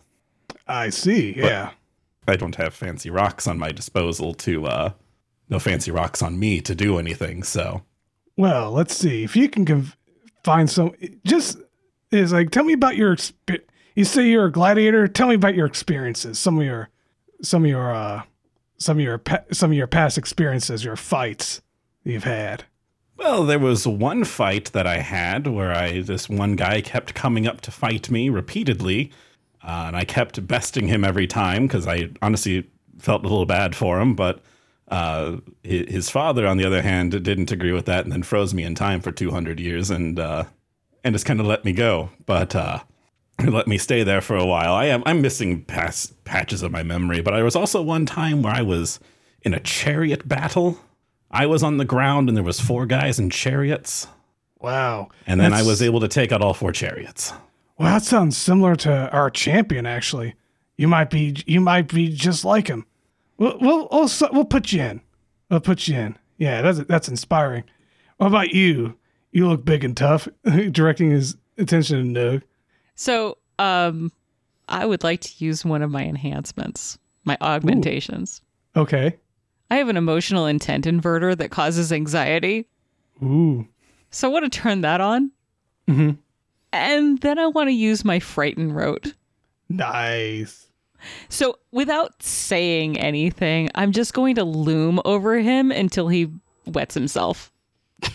I 0.67 0.89
see. 0.89 1.33
Yeah. 1.35 1.71
I 2.27 2.35
don't 2.35 2.55
have 2.55 2.73
fancy 2.73 3.09
rocks 3.09 3.47
on 3.47 3.59
my 3.59 3.71
disposal 3.71 4.33
to 4.35 4.65
uh 4.65 4.91
no 5.49 5.59
fancy 5.59 5.91
rocks 5.91 6.23
on 6.23 6.39
me 6.39 6.59
to 6.61 6.73
do 6.73 6.97
anything, 6.97 7.43
so 7.43 7.83
Well, 8.35 8.71
let's 8.71 8.95
see 8.95 9.23
if 9.23 9.35
you 9.35 9.47
can 9.47 9.65
conv- 9.65 9.95
find 10.43 10.69
some. 10.69 10.93
Just 11.23 11.57
is 12.11 12.33
like, 12.33 12.49
tell 12.51 12.63
me 12.63 12.73
about 12.73 12.95
your. 12.95 13.15
Exp- 13.15 13.61
you 13.95 14.03
say 14.05 14.27
you're 14.27 14.45
a 14.45 14.51
gladiator. 14.51 15.07
Tell 15.07 15.27
me 15.27 15.35
about 15.35 15.55
your 15.55 15.65
experiences. 15.67 16.37
Some 16.39 16.57
of 16.59 16.65
your, 16.65 16.89
some 17.41 17.63
of 17.63 17.69
your, 17.69 17.93
uh, 17.93 18.23
some 18.77 18.97
of 18.97 19.03
your, 19.03 19.17
pa- 19.19 19.43
some 19.53 19.71
of 19.71 19.77
your 19.77 19.87
past 19.87 20.17
experiences, 20.17 20.83
your 20.83 20.97
fights 20.97 21.61
you've 22.03 22.25
had. 22.25 22.65
Well, 23.15 23.45
there 23.45 23.59
was 23.59 23.87
one 23.87 24.25
fight 24.25 24.71
that 24.73 24.85
I 24.85 24.97
had 24.97 25.47
where 25.47 25.71
I 25.71 26.01
this 26.01 26.27
one 26.27 26.55
guy 26.57 26.81
kept 26.81 27.13
coming 27.13 27.47
up 27.47 27.61
to 27.61 27.71
fight 27.71 28.09
me 28.09 28.27
repeatedly, 28.29 29.11
uh, 29.65 29.85
and 29.87 29.95
I 29.97 30.05
kept 30.05 30.45
besting 30.47 30.87
him 30.87 31.03
every 31.03 31.27
time 31.27 31.65
because 31.67 31.87
I 31.87 32.09
honestly 32.21 32.69
felt 32.99 33.21
a 33.25 33.27
little 33.27 33.45
bad 33.45 33.75
for 33.75 33.99
him. 33.99 34.15
But 34.15 34.41
uh, 34.89 35.37
his 35.63 36.09
father, 36.09 36.45
on 36.45 36.57
the 36.57 36.65
other 36.65 36.81
hand, 36.83 37.11
didn't 37.11 37.51
agree 37.51 37.71
with 37.71 37.85
that 37.85 38.03
and 38.03 38.11
then 38.11 38.23
froze 38.23 38.53
me 38.53 38.63
in 38.63 38.75
time 38.75 39.01
for 39.01 39.11
200 39.11 39.59
years 39.59 39.89
and 39.89 40.19
uh, 40.19 40.43
and 41.03 41.13
just 41.15 41.25
kind 41.25 41.39
of 41.39 41.45
let 41.47 41.65
me 41.65 41.73
go. 41.73 42.09
But 42.25 42.55
uh, 42.55 42.79
let 43.43 43.67
me 43.67 43.77
stay 43.77 44.03
there 44.03 44.21
for 44.21 44.35
a 44.35 44.45
while. 44.45 44.73
I 44.73 44.85
am 44.85 45.01
I'm 45.05 45.21
missing 45.21 45.63
past 45.65 46.23
patches 46.25 46.61
of 46.61 46.71
my 46.71 46.83
memory, 46.83 47.21
but 47.21 47.33
I 47.33 47.41
was 47.43 47.55
also 47.55 47.81
one 47.81 48.05
time 48.05 48.43
where 48.43 48.53
I 48.53 48.61
was 48.61 48.99
in 49.41 49.53
a 49.53 49.59
chariot 49.59 50.27
battle. 50.27 50.77
I 51.31 51.47
was 51.47 51.63
on 51.63 51.77
the 51.77 51.85
ground 51.85 52.29
and 52.29 52.37
there 52.37 52.43
was 52.43 52.59
four 52.61 52.85
guys 52.85 53.19
in 53.19 53.29
chariots, 53.29 54.07
Wow. 54.61 55.09
and 55.27 55.39
then 55.41 55.51
I 55.53 55.63
was 55.63 55.81
able 55.81 55.99
to 55.99 56.07
take 56.07 56.31
out 56.31 56.41
all 56.41 56.53
four 56.53 56.71
chariots. 56.71 57.33
Well, 57.77 57.93
that 57.93 58.03
sounds 58.03 58.37
similar 58.37 58.75
to 58.77 59.11
our 59.11 59.29
champion. 59.29 59.85
Actually, 59.85 60.35
you 60.77 60.87
might 60.87 61.09
be, 61.09 61.35
you 61.45 61.59
might 61.59 61.87
be 61.87 62.09
just 62.09 62.45
like 62.45 62.67
him. 62.67 62.85
We'll, 63.37 63.57
we'll, 63.59 63.87
we'll, 63.91 64.09
we'll 64.31 64.45
put 64.45 64.71
you 64.71 64.81
in. 64.81 65.01
We'll 65.49 65.59
put 65.59 65.87
you 65.87 65.95
in. 65.95 66.17
Yeah, 66.37 66.61
that's 66.61 66.79
that's 66.79 67.07
inspiring. 67.07 67.63
What 68.17 68.27
about 68.27 68.51
you? 68.51 68.97
You 69.31 69.47
look 69.47 69.65
big 69.65 69.83
and 69.83 69.95
tough. 69.95 70.27
Directing 70.71 71.11
his 71.11 71.35
attention 71.57 72.13
to 72.13 72.31
Nugh. 72.33 72.43
So, 72.95 73.37
um, 73.59 74.11
I 74.67 74.85
would 74.85 75.03
like 75.03 75.21
to 75.21 75.31
use 75.37 75.63
one 75.63 75.81
of 75.81 75.91
my 75.91 76.03
enhancements, 76.03 76.97
my 77.23 77.37
augmentations. 77.41 78.41
Okay. 78.75 79.17
I 79.69 79.75
have 79.77 79.89
an 79.89 79.97
emotional 79.97 80.45
intent 80.45 80.85
inverter 80.85 81.37
that 81.37 81.51
causes 81.51 81.91
anxiety. 81.91 82.67
Ooh. 83.23 83.67
So 84.11 84.29
I 84.29 84.31
want 84.31 84.51
to 84.51 84.59
turn 84.59 84.81
that 84.81 85.01
on. 85.01 85.31
Mm-hmm. 85.87 86.11
And 86.75 87.19
then 87.19 87.39
I 87.39 87.47
want 87.47 87.69
to 87.69 87.73
use 87.73 88.05
my 88.05 88.19
frighten 88.19 88.73
rote. 88.73 89.13
Nice. 89.69 90.67
So 91.29 91.57
without 91.71 92.21
saying 92.21 92.97
anything, 92.97 93.69
I'm 93.75 93.91
just 93.91 94.13
going 94.13 94.35
to 94.35 94.43
loom 94.43 94.99
over 95.05 95.37
him 95.37 95.71
until 95.71 96.07
he 96.07 96.29
wets 96.65 96.93
himself. 96.93 97.51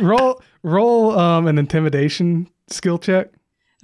roll 0.00 0.42
roll 0.62 1.18
um 1.18 1.46
an 1.46 1.58
intimidation 1.58 2.48
skill 2.68 2.98
check. 2.98 3.28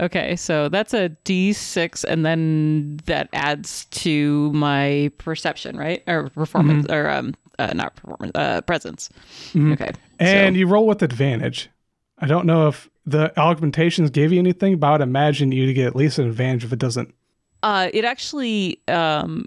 Okay, 0.01 0.37
so 0.37 0.69
that's 0.69 0.95
a 0.95 1.09
D6, 1.25 2.05
and 2.05 2.25
then 2.25 3.01
that 3.07 3.29
adds 3.33 3.87
to 3.87 4.53
my 4.53 5.11
perception, 5.19 5.77
right? 5.77 6.05
Or 6.07 6.29
performance, 6.29 6.87
or 6.89 7.11
um, 7.11 7.35
uh, 7.59 7.73
not 7.75 7.97
performance, 7.97 8.31
uh, 8.37 8.61
presence. 8.61 9.11
Okay, 9.57 9.91
And 10.21 10.55
so, 10.55 10.59
you 10.59 10.69
roll 10.69 10.87
with 10.87 11.03
advantage. 11.03 11.69
I 12.21 12.27
don't 12.27 12.47
know 12.47 12.69
if 12.69 12.89
the 13.07 13.37
augmentations 13.39 14.11
gave 14.11 14.33
you 14.33 14.39
anything, 14.39 14.79
but 14.79 14.87
I 14.89 14.93
would 14.93 15.01
imagine 15.01 15.53
you 15.53 15.67
to 15.67 15.73
get 15.73 15.87
at 15.87 15.97
least 15.97 16.19
an 16.19 16.27
advantage 16.27 16.65
if 16.65 16.73
it 16.73 16.79
doesn't. 16.79 17.15
uh, 17.63 17.89
it 17.93 18.05
actually, 18.05 18.81
um, 18.89 19.47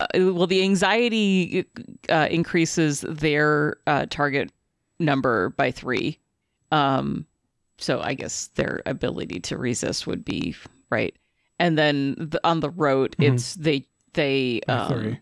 uh, 0.00 0.06
well, 0.14 0.46
the 0.46 0.62
anxiety 0.62 1.64
uh, 2.08 2.28
increases 2.30 3.00
their 3.08 3.76
uh, 3.86 4.06
target 4.10 4.52
number 5.00 5.50
by 5.50 5.70
three. 5.70 6.18
Um, 6.70 7.26
so 7.78 8.00
I 8.00 8.14
guess 8.14 8.48
their 8.54 8.82
ability 8.86 9.40
to 9.40 9.56
resist 9.56 10.06
would 10.06 10.24
be 10.24 10.54
right. 10.90 11.16
And 11.58 11.76
then 11.78 12.14
the, 12.18 12.40
on 12.44 12.60
the 12.60 12.70
rote, 12.70 13.16
Mhm. 13.18 13.34
it's 13.34 13.54
they 13.54 13.86
they 14.14 14.60
um, 14.68 15.18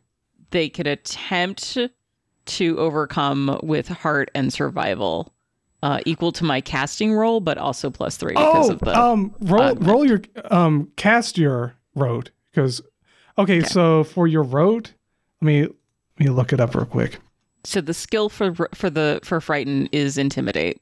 they 0.51 0.69
could 0.69 0.87
attempt 0.87 1.79
to 2.47 2.79
overcome 2.79 3.59
with 3.63 3.89
heart 3.89 4.31
and 4.35 4.53
survival 4.53 5.33
uh, 5.87 6.01
equal 6.05 6.33
to 6.33 6.43
my 6.45 6.61
casting 6.61 7.13
roll, 7.15 7.39
but 7.41 7.59
also 7.59 7.91
plus 7.91 8.17
three 8.17 8.33
because 8.33 8.69
Oh, 8.69 8.73
of 8.73 8.79
the. 8.81 8.99
um, 8.99 9.35
roll 9.41 9.63
augment. 9.63 9.87
roll 9.91 10.05
your 10.07 10.21
um 10.51 10.91
cast 10.97 11.39
your 11.39 11.75
rote 11.95 12.31
because 12.51 12.81
okay, 13.39 13.63
so 13.63 14.03
for 14.05 14.27
your 14.27 14.43
rote, 14.43 14.93
let 15.41 15.47
me 15.47 15.63
let 15.63 16.19
me 16.19 16.29
look 16.31 16.53
it 16.53 16.61
up 16.61 16.75
real 16.75 16.87
quick. 16.87 17.21
so 17.65 17.81
the 17.81 17.95
skill 17.95 18.29
for 18.29 18.55
for 18.75 18.91
the 18.91 19.21
for 19.23 19.41
frighten 19.41 19.89
is 19.93 20.19
intimidate. 20.19 20.81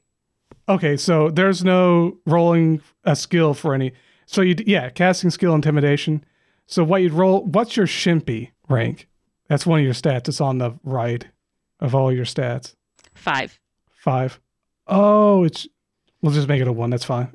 Okay, 0.67 0.97
so 0.97 1.29
there's 1.29 1.63
no 1.63 2.17
rolling 2.25 2.81
a 3.03 3.15
skill 3.15 3.53
for 3.53 3.73
any. 3.75 3.91
So 4.25 4.41
you 4.41 4.55
yeah, 4.65 4.89
casting 4.89 5.29
skill 5.29 5.53
intimidation. 5.53 6.23
So 6.67 6.83
what 6.83 7.03
you'd 7.03 7.13
roll? 7.13 7.43
What's 7.43 7.77
your 7.77 7.85
Shimpy 7.85 8.49
rank? 8.69 9.07
That's 9.49 9.67
one 9.67 9.77
of 9.79 9.85
your 9.85 9.93
stats. 9.93 10.27
It's 10.27 10.41
on 10.41 10.57
the 10.57 10.71
right 10.83 11.23
of 11.79 11.93
all 11.93 12.11
your 12.11 12.25
stats. 12.25 12.73
Five. 13.13 13.59
Five. 13.91 14.39
Oh, 14.87 15.43
it's. 15.43 15.67
We'll 16.21 16.33
just 16.33 16.47
make 16.47 16.61
it 16.61 16.67
a 16.67 16.71
one. 16.73 16.89
That's 16.89 17.05
fine. 17.05 17.31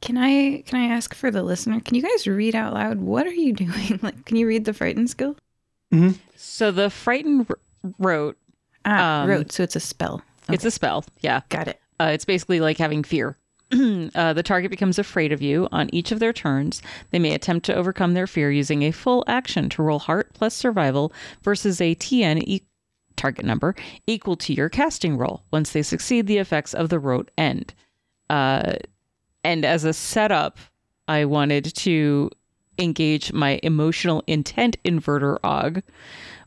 Can 0.00 0.18
I 0.18 0.62
can 0.66 0.80
I 0.80 0.86
ask 0.94 1.14
for 1.14 1.30
the 1.30 1.42
listener? 1.42 1.80
Can 1.80 1.94
you 1.94 2.02
guys 2.02 2.26
read 2.26 2.54
out 2.56 2.74
loud? 2.74 2.98
What 3.00 3.26
are 3.26 3.32
you 3.34 3.52
doing? 3.64 4.00
Like, 4.02 4.24
can 4.24 4.36
you 4.36 4.46
read 4.46 4.64
the 4.64 4.72
frightened 4.74 5.10
skill? 5.10 5.36
So 6.36 6.70
the 6.70 6.88
frightened 6.90 7.46
r- 7.50 7.58
rote. 7.98 8.38
Ah, 8.84 9.22
Um, 9.22 9.28
rote. 9.28 9.52
So 9.52 9.62
it's 9.62 9.76
a 9.76 9.80
spell. 9.80 10.22
It's 10.50 10.64
a 10.64 10.70
spell. 10.70 11.04
Yeah. 11.20 11.42
Got 11.50 11.68
it. 11.68 11.80
Uh, 12.00 12.10
it's 12.12 12.24
basically 12.24 12.60
like 12.60 12.78
having 12.78 13.04
fear. 13.04 13.36
uh, 13.72 14.32
the 14.32 14.42
target 14.42 14.70
becomes 14.70 14.98
afraid 14.98 15.32
of 15.32 15.40
you 15.42 15.68
on 15.70 15.88
each 15.94 16.10
of 16.12 16.18
their 16.18 16.32
turns. 16.32 16.82
They 17.10 17.18
may 17.18 17.32
attempt 17.34 17.66
to 17.66 17.74
overcome 17.74 18.14
their 18.14 18.26
fear 18.26 18.50
using 18.50 18.82
a 18.82 18.90
full 18.90 19.22
action 19.28 19.68
to 19.70 19.82
roll 19.82 19.98
heart 19.98 20.32
plus 20.34 20.54
survival 20.54 21.12
versus 21.42 21.80
a 21.80 21.94
TN 21.94 22.42
e- 22.46 22.62
target 23.22 23.44
number 23.44 23.74
equal 24.08 24.36
to 24.36 24.52
your 24.52 24.68
casting 24.68 25.16
roll. 25.16 25.44
Once 25.52 25.70
they 25.70 25.82
succeed, 25.82 26.26
the 26.26 26.38
effects 26.38 26.74
of 26.74 26.88
the 26.88 26.98
rote 26.98 27.30
end. 27.38 27.72
Uh, 28.28 28.74
and 29.44 29.64
as 29.64 29.84
a 29.84 29.92
setup, 29.92 30.58
I 31.06 31.24
wanted 31.24 31.64
to 31.76 32.30
engage 32.78 33.32
my 33.32 33.60
emotional 33.62 34.24
intent 34.26 34.76
inverter 34.84 35.38
og, 35.44 35.82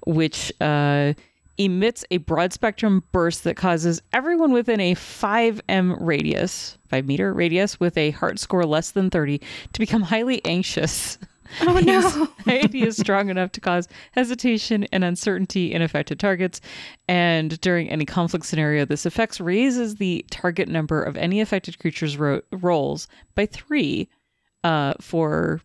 which 0.05 0.51
uh, 0.59 1.13
emits 1.57 2.03
a 2.11 2.17
broad 2.17 2.51
spectrum 2.51 3.03
burst 3.13 3.45
that 3.45 3.55
causes 3.55 4.01
everyone 4.11 4.51
within 4.51 4.81
a 4.81 4.95
5m 4.95 5.97
radius, 6.01 6.77
5 6.89 7.05
meter 7.05 7.33
radius, 7.33 7.79
with 7.79 7.97
a 7.97 8.11
heart 8.11 8.37
score 8.37 8.65
less 8.65 8.91
than 8.91 9.09
30 9.09 9.39
to 9.71 9.79
become 9.79 10.01
highly 10.01 10.43
anxious. 10.45 11.17
Oh 11.61 11.79
no. 11.85 12.27
Anxiety 12.47 12.83
is 12.83 12.97
strong 12.97 13.29
enough 13.29 13.51
to 13.53 13.61
cause 13.61 13.87
hesitation 14.11 14.85
and 14.91 15.03
uncertainty 15.03 15.73
in 15.73 15.81
affected 15.81 16.19
targets. 16.19 16.61
And 17.07 17.59
during 17.61 17.89
any 17.89 18.05
conflict 18.05 18.45
scenario, 18.45 18.85
this 18.85 19.05
effect 19.05 19.39
raises 19.39 19.95
the 19.95 20.25
target 20.31 20.67
number 20.69 21.01
of 21.03 21.17
any 21.17 21.41
affected 21.41 21.79
creature's 21.79 22.17
ro- 22.17 22.41
rolls 22.51 23.07
by 23.35 23.45
three 23.45 24.07
uh, 24.63 24.93
for 25.01 25.61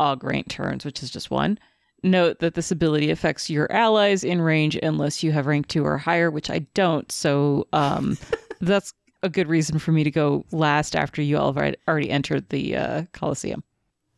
augment 0.00 0.48
turns, 0.50 0.84
which 0.84 1.02
is 1.02 1.10
just 1.10 1.30
one. 1.30 1.58
Note 2.04 2.38
that 2.38 2.54
this 2.54 2.70
ability 2.70 3.10
affects 3.10 3.50
your 3.50 3.70
allies 3.72 4.22
in 4.22 4.40
range 4.40 4.76
unless 4.76 5.22
you 5.24 5.32
have 5.32 5.46
rank 5.46 5.66
two 5.66 5.84
or 5.84 5.98
higher, 5.98 6.30
which 6.30 6.48
I 6.48 6.60
don't. 6.74 7.10
So 7.10 7.66
um, 7.72 8.16
that's 8.60 8.94
a 9.24 9.28
good 9.28 9.48
reason 9.48 9.80
for 9.80 9.90
me 9.90 10.04
to 10.04 10.10
go 10.12 10.44
last 10.52 10.94
after 10.94 11.20
you 11.20 11.36
all 11.36 11.46
have 11.48 11.56
already- 11.56 11.76
already 11.88 12.08
entered 12.10 12.48
the 12.50 12.76
uh, 12.76 13.02
Coliseum. 13.12 13.64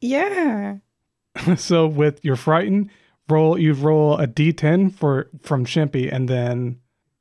yeah. 0.02 0.76
so 1.56 1.86
with 1.86 2.24
your 2.24 2.36
frighten 2.36 2.90
roll, 3.28 3.58
you 3.58 3.72
roll 3.72 4.18
a 4.18 4.26
d10 4.26 4.92
for 4.92 5.28
from 5.42 5.64
Shimpy, 5.64 6.12
and 6.12 6.28
then 6.28 6.78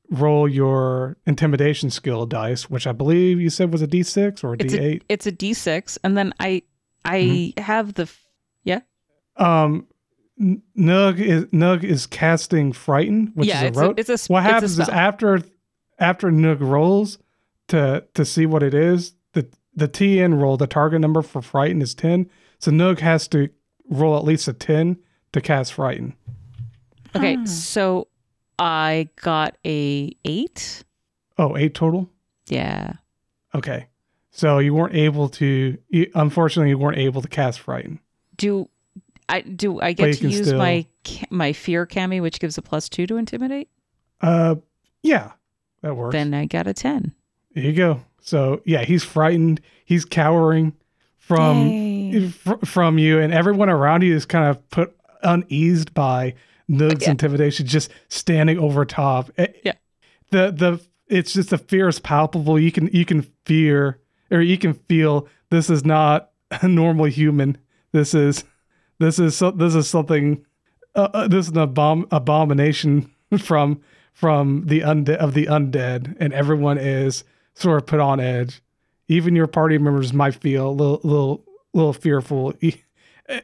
roll 0.09 0.47
your 0.49 1.17
intimidation 1.27 1.89
skill 1.91 2.25
dice, 2.25 2.69
which 2.69 2.87
I 2.87 2.91
believe 2.91 3.39
you 3.39 3.49
said 3.51 3.71
was 3.71 3.81
a 3.83 3.87
d6 3.87 4.43
or 4.43 4.53
a 4.53 4.57
It's 4.59 4.73
d8. 4.73 5.01
a 5.01 5.05
it's 5.09 5.27
a 5.27 5.31
d6, 5.31 5.97
and 6.03 6.17
then 6.17 6.33
I 6.39 6.63
I 7.05 7.53
have 7.57 7.93
the 7.93 8.11
yeah 8.63 8.81
um, 9.37 9.87
Nugh 10.75 11.19
is 11.19 11.45
Nugh 11.51 11.83
is 11.83 12.05
casting 12.07 12.71
frighten, 12.73 13.31
which 13.35 13.47
yeah 13.49 13.63
is 13.63 13.63
a 13.63 13.67
it's 13.67 13.77
a, 13.77 13.89
it's 14.01 14.09
a 14.09 14.13
s- 14.13 14.29
what 14.29 14.43
happens 14.43 14.79
is 14.79 14.89
after 14.89 15.41
after 15.99 16.31
Nugh 16.31 16.61
rolls 16.61 17.19
to 17.67 18.03
to 18.15 18.25
see 18.25 18.45
what 18.45 18.63
it 18.63 18.73
is, 18.73 19.13
the 19.33 19.47
the 19.75 19.87
TN 19.87 20.41
roll, 20.41 20.57
the 20.57 20.65
target 20.67 21.01
number 21.01 21.21
for 21.21 21.41
frighten 21.41 21.81
is 21.81 21.93
ten. 21.93 22.29
So 22.57 22.71
Nugh 22.71 22.99
has 22.99 23.27
to 23.29 23.49
roll 23.89 24.17
at 24.17 24.23
least 24.23 24.47
a 24.47 24.53
ten 24.53 24.97
to 25.33 25.41
cast 25.41 25.73
frighten. 25.73 26.15
okay 27.15 27.35
Huh. 27.35 27.45
so 27.45 28.07
I 28.57 29.09
got 29.21 29.57
a 29.65 30.11
eight 30.25 30.83
Oh, 31.37 31.55
eight 31.57 31.73
total. 31.73 32.09
yeah 32.47 32.93
Okay, 33.55 33.87
so 34.29 34.59
you 34.59 34.75
weren't 34.75 34.93
able 34.93 35.27
to. 35.29 35.75
You, 35.89 36.11
unfortunately, 36.13 36.69
you 36.69 36.77
weren't 36.77 36.99
able 36.99 37.21
to 37.23 37.27
cast 37.27 37.59
frighten. 37.61 37.99
do 38.37 38.69
I 39.27 39.41
do 39.41 39.79
I 39.81 39.93
get 39.93 40.17
to 40.19 40.29
use 40.29 40.47
still- 40.47 40.57
my 40.59 40.85
my 41.31 41.53
fear 41.53 41.85
kami 41.87 42.21
which 42.21 42.39
gives 42.39 42.57
a 42.57 42.61
plus 42.61 42.89
two 42.89 43.07
to 43.07 43.17
intimidate 43.17 43.69
Uh, 44.21 44.55
yeah, 45.01 45.31
that 45.81 45.95
works. 45.95 46.11
then 46.13 46.33
I 46.33 46.45
got 46.45 46.67
a 46.67 46.73
ten 46.73 47.13
there 47.55 47.63
you 47.63 47.73
go. 47.73 48.01
So 48.21 48.61
yeah, 48.65 48.83
he's 48.83 49.03
frightened. 49.03 49.61
He's 49.85 50.05
cowering 50.05 50.73
from 51.17 51.67
Yay. 51.67 51.98
Fr- 52.31 52.65
from 52.65 52.97
you, 52.97 53.19
and 53.19 53.33
everyone 53.33 53.69
around 53.69 54.01
you 54.03 54.15
is 54.15 54.25
kind 54.25 54.49
of 54.49 54.69
put 54.69 54.95
uneased 55.23 55.93
by 55.93 56.33
Nugh's 56.67 57.03
Yeah. 57.03 57.11
intimidation, 57.11 57.65
just 57.67 57.89
standing 58.09 58.57
over 58.59 58.85
top. 58.85 59.31
It- 59.37 59.59
Yeah. 59.63 59.73
the 60.31 60.51
the 60.51 60.81
it's 61.07 61.33
just 61.33 61.49
the 61.49 61.57
fear 61.57 61.87
is 61.87 61.99
palpable. 61.99 62.59
You 62.59 62.71
can 62.71 62.87
you 62.93 63.05
can 63.05 63.23
fear 63.45 63.97
or 64.31 64.41
you 64.41 64.57
can 64.57 64.73
feel 64.73 65.27
this 65.49 65.69
is 65.69 65.83
not 65.83 66.29
a 66.61 66.67
normal 66.67 67.05
human. 67.05 67.57
This 67.91 68.13
is 68.13 68.43
this 68.99 69.17
is 69.19 69.35
so, 69.35 69.51
this 69.51 69.75
is 69.75 69.87
something. 69.87 70.45
Uh, 70.95 71.07
uh, 71.13 71.27
this 71.27 71.45
is 71.47 71.51
an 71.55 71.57
abom- 71.67 72.07
abomination 72.11 73.09
from 73.39 73.81
from 74.13 74.63
the 74.65 74.81
undead 74.81 75.15
of 75.17 75.33
the 75.33 75.45
undead, 75.45 76.15
and 76.19 76.33
everyone 76.33 76.77
is 76.77 77.23
sort 77.55 77.81
of 77.81 77.87
put 77.87 77.99
on 77.99 78.19
edge. 78.19 78.61
Even 79.07 79.35
your 79.35 79.47
party 79.47 79.77
members 79.77 80.13
might 80.13 80.35
feel 80.35 80.69
a 80.69 80.71
little 80.71 80.99
little 81.03 81.45
little 81.73 81.93
fearful. 81.93 82.53
E- 82.63 82.75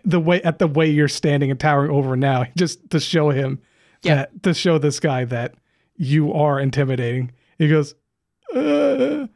The 0.04 0.20
way 0.20 0.42
at 0.42 0.58
the 0.58 0.66
way 0.68 0.90
you're 0.90 1.08
standing 1.08 1.52
and 1.52 1.60
towering 1.60 1.92
over 1.92 2.16
now, 2.16 2.46
just 2.58 2.90
to 2.90 3.00
show 3.00 3.30
him 3.30 3.60
Yeah. 4.02 4.16
that 4.16 4.42
to 4.44 4.54
show 4.56 4.80
this 4.80 5.00
guy 5.00 5.26
that 5.26 5.54
you 5.96 6.34
are 6.34 6.60
intimidating. 6.60 7.32
He 7.60 7.68
goes, 7.70 7.94
uh, 8.56 8.60
uh, 8.60 9.28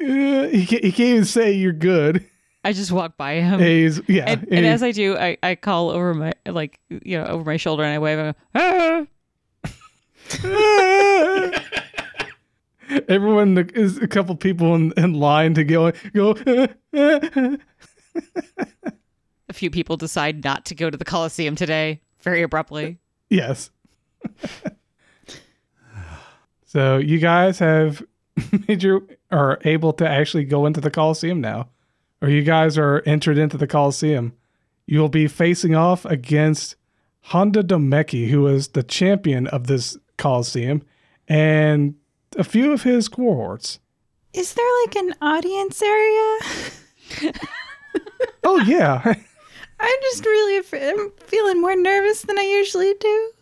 he, 0.00 0.64
can't, 0.66 0.82
he 0.84 0.90
can't 0.92 1.00
even 1.00 1.24
say 1.26 1.52
you're 1.52 1.72
good. 1.74 2.24
I 2.64 2.72
just 2.72 2.90
walk 2.92 3.16
by 3.18 3.34
him 3.40 3.58
He's 3.60 4.00
yeah, 4.08 4.24
and, 4.26 4.42
and 4.44 4.52
and 4.52 4.64
he- 4.66 4.70
as 4.72 4.82
I 4.82 4.92
do 4.92 5.16
I, 5.18 5.36
I 5.42 5.54
call 5.54 5.90
over 5.90 6.12
my 6.14 6.32
like 6.46 6.78
you 6.90 7.18
know 7.18 7.24
over 7.26 7.44
my 7.44 7.56
shoulder 7.58 7.82
and 7.84 7.92
I 7.94 7.98
wave 7.98 8.18
and 8.18 8.34
I 8.54 8.60
go, 8.60 9.06
ah! 10.42 11.60
Everyone 13.08 13.56
is 13.74 13.98
a 13.98 14.08
couple 14.08 14.34
people 14.34 14.74
in, 14.74 14.92
in 14.96 15.12
line 15.14 15.54
to 15.54 15.64
go 15.64 15.92
go. 16.12 16.34
A 19.48 19.52
few 19.52 19.70
people 19.70 19.96
decide 19.96 20.44
not 20.44 20.64
to 20.66 20.74
go 20.74 20.90
to 20.90 20.96
the 20.96 21.04
Coliseum 21.04 21.56
today 21.56 22.00
very 22.20 22.42
abruptly 22.42 22.98
yes. 23.30 23.70
so 26.66 26.98
you 26.98 27.18
guys 27.18 27.58
have 27.60 28.02
made 28.68 28.82
your 28.82 29.02
are 29.30 29.58
able 29.64 29.92
to 29.94 30.06
actually 30.06 30.44
go 30.44 30.66
into 30.66 30.80
the 30.80 30.90
Coliseum 30.90 31.40
now, 31.40 31.68
or 32.20 32.28
you 32.28 32.42
guys 32.42 32.76
are 32.76 33.02
entered 33.06 33.38
into 33.38 33.56
the 33.56 33.66
Coliseum. 33.66 34.34
You'll 34.86 35.08
be 35.08 35.28
facing 35.28 35.74
off 35.74 36.04
against 36.04 36.74
Honda 37.22 37.62
Domeki, 37.62 38.28
who 38.28 38.46
is 38.48 38.68
the 38.68 38.82
champion 38.82 39.46
of 39.46 39.68
this 39.68 39.96
Coliseum, 40.18 40.82
and 41.28 41.94
a 42.36 42.44
few 42.44 42.72
of 42.72 42.82
his 42.82 43.08
cohorts. 43.08 43.78
Is 44.32 44.54
there 44.54 44.66
like 44.84 44.96
an 44.96 45.14
audience 45.22 45.82
area? 45.82 46.38
Oh 48.42 48.58
yeah. 48.60 49.00
I'm 49.04 50.00
just 50.02 50.24
really 50.24 50.56
afraid. 50.58 50.82
I'm 50.82 51.10
feeling 51.26 51.60
more 51.60 51.76
nervous 51.76 52.22
than 52.22 52.38
I 52.38 52.42
usually 52.42 52.94
do. 52.98 53.32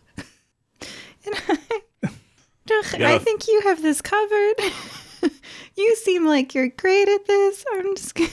And 1.25 1.35
I, 1.47 1.57
Ugh, 2.71 3.01
I 3.01 3.17
think 3.17 3.47
you 3.47 3.61
have 3.61 3.81
this 3.81 4.01
covered. 4.01 4.53
you 5.75 5.95
seem 5.95 6.25
like 6.27 6.53
you're 6.53 6.67
great 6.69 7.07
at 7.09 7.25
this. 7.25 7.65
I'm 7.73 7.95
just. 7.95 8.15
g- 8.15 8.29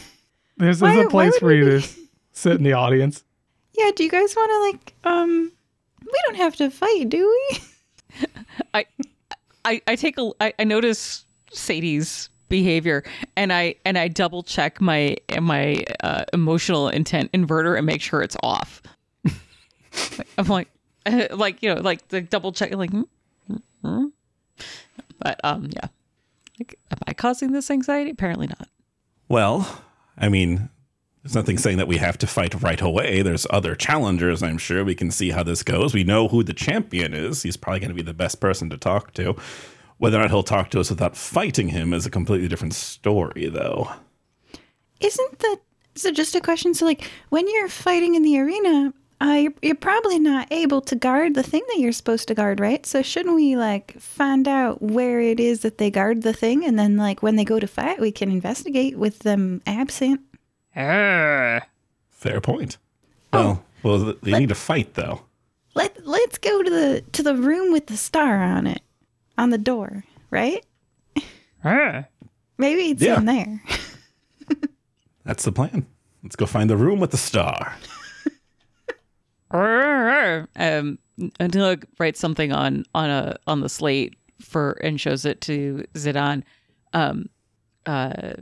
There's, 0.59 0.83
Why- 0.83 0.95
there's 0.97 1.07
a 1.07 1.11
place 1.11 1.39
for 1.39 1.53
you 1.53 1.65
we 1.65 1.81
to 1.81 1.89
sit 2.33 2.53
in 2.57 2.63
the 2.65 2.75
audience. 2.75 3.25
Yeah. 3.79 3.91
Do 3.95 4.05
you 4.05 4.11
guys 4.11 4.35
want 4.37 4.51
to 4.51 4.59
like? 4.79 4.95
Um, 5.15 5.53
we 6.05 6.13
don't 6.27 6.37
have 6.37 6.57
to 6.57 6.71
fight, 6.71 7.09
do 7.09 7.27
we? 7.51 8.27
I, 8.75 8.87
I, 9.65 9.81
I 9.87 9.97
take 9.97 10.19
a, 10.19 10.31
I, 10.41 10.53
I 10.59 10.65
notice 10.65 11.25
Sadie's 11.53 12.29
behavior, 12.49 13.05
and 13.37 13.53
I 13.53 13.77
and 13.85 13.99
I 13.99 14.09
double 14.09 14.43
check 14.43 14.81
my 14.81 15.17
my 15.41 15.85
uh, 16.03 16.25
emotional 16.33 16.89
intent 16.89 17.33
inverter 17.33 17.77
and 17.77 17.87
make 17.87 18.01
sure 18.01 18.23
it's 18.23 18.37
off. 18.43 18.83
I'm 20.39 20.47
like, 20.47 20.69
like 21.31 21.63
you 21.63 21.75
know, 21.75 21.81
like 21.81 22.09
the 22.09 22.21
double 22.21 22.53
check, 22.53 22.75
like, 22.75 22.91
hmm, 22.91 23.03
hmm, 23.47 23.57
hmm. 23.83 24.07
but 25.19 25.41
um, 25.45 25.69
yeah, 25.73 25.89
Like, 26.59 26.79
am 26.91 26.99
I 27.07 27.15
causing 27.15 27.53
this 27.53 27.71
anxiety? 27.71 28.11
Apparently 28.11 28.47
not. 28.47 28.69
Well, 29.29 29.83
I 30.17 30.29
mean, 30.29 30.71
there's 31.23 31.35
nothing 31.35 31.59
saying 31.59 31.79
that 31.79 31.89
we 31.89 31.97
have 31.97 32.17
to 32.19 32.27
fight 32.27 32.63
right 32.63 32.81
away. 32.81 33.23
There's 33.23 33.49
other 33.51 33.75
challengers, 33.75 34.45
I'm 34.45 34.59
sure. 34.59 34.85
We 34.85 34.95
can 34.95 35.11
see 35.11 35.31
how 35.31 35.43
this 35.43 35.65
goes. 35.65 35.93
We 35.93 36.05
know 36.05 36.29
who 36.29 36.45
the 36.45 36.55
champion 36.55 37.13
is. 37.13 37.43
He's 37.43 37.57
probably 37.57 37.81
going 37.81 37.91
to 37.91 37.97
be 37.97 38.03
the 38.03 38.15
best 38.15 38.41
person 38.41 38.71
to 38.71 38.77
talk 38.77 39.13
to. 39.15 39.35
Whether 39.99 40.19
or 40.19 40.23
not 40.23 40.31
he'll 40.31 40.43
talk 40.43 40.71
to 40.71 40.81
us 40.81 40.91
without 40.91 41.17
fighting 41.17 41.69
him 41.69 41.95
is 41.95 42.07
a 42.07 42.11
completely 42.11 42.49
different 42.49 42.75
story, 42.75 43.49
though. 43.49 43.91
Isn't 45.01 45.39
that 45.39 45.59
so? 45.95 46.11
Just 46.11 46.35
a 46.35 46.41
question. 46.41 46.75
So, 46.75 46.85
like, 46.85 47.11
when 47.31 47.49
you're 47.49 47.69
fighting 47.69 48.15
in 48.15 48.23
the 48.23 48.39
arena, 48.39 48.93
uh, 49.23 49.39
you're, 49.41 49.55
you're 49.63 49.75
probably 49.75 50.19
not 50.19 50.53
able 50.53 50.83
to 50.83 50.95
guard 50.97 51.35
the 51.35 51.43
thing 51.43 51.63
that 51.69 51.79
you're 51.79 51.93
supposed 51.93 52.29
to 52.29 52.35
guard, 52.35 52.61
right? 52.61 52.85
So, 52.85 53.01
shouldn't 53.01 53.35
we 53.35 53.57
like 53.57 53.99
find 53.99 54.47
out 54.47 54.83
where 54.83 55.21
it 55.21 55.41
is 55.41 55.61
that 55.61 55.79
they 55.79 55.91
guard 55.91 56.23
the 56.23 56.35
thing, 56.35 56.65
and 56.65 56.79
then 56.79 56.97
like 56.97 57.23
when 57.23 57.37
they 57.37 57.45
go 57.45 57.59
to 57.59 57.67
fight, 57.67 58.01
we 58.01 58.13
can 58.13 58.31
investigate 58.31 58.99
with 58.99 59.21
them 59.21 59.63
absent? 59.67 60.21
Fair 62.11 62.41
point. 62.43 62.77
Well, 63.33 63.65
well, 63.83 64.15
they 64.23 64.39
need 64.39 64.49
to 64.51 64.55
fight, 64.55 64.95
though. 64.95 65.23
Let 65.75 66.07
Let's 66.07 66.39
go 66.39 66.63
to 66.63 66.71
the 66.71 67.05
to 67.13 67.23
the 67.23 67.35
room 67.35 67.73
with 67.73 67.87
the 67.87 67.97
star 67.97 68.43
on 68.43 68.67
it, 68.67 68.83
on 69.39 69.51
the 69.51 69.59
door, 69.59 70.05
right? 70.31 70.65
Maybe 72.59 72.91
it's 72.91 73.03
Yeah. 73.03 73.19
in 73.19 73.25
there. 73.27 73.63
That's 75.25 75.45
the 75.45 75.53
plan. 75.53 75.87
Let's 76.23 76.37
go 76.37 76.47
find 76.47 76.71
the 76.71 76.77
room 76.77 77.01
with 77.01 77.11
the 77.11 77.17
star. 77.17 77.75
um, 79.51 80.99
Anila 81.41 81.83
writes 81.99 82.21
something 82.21 82.53
on 82.53 82.85
on 82.95 83.11
a 83.11 83.37
on 83.47 83.61
the 83.61 83.69
slate 83.69 84.17
for 84.41 84.73
and 84.83 85.01
shows 85.01 85.25
it 85.25 85.41
to 85.43 85.85
Zidane, 85.95 86.43
um, 86.93 87.29
uh, 87.87 88.35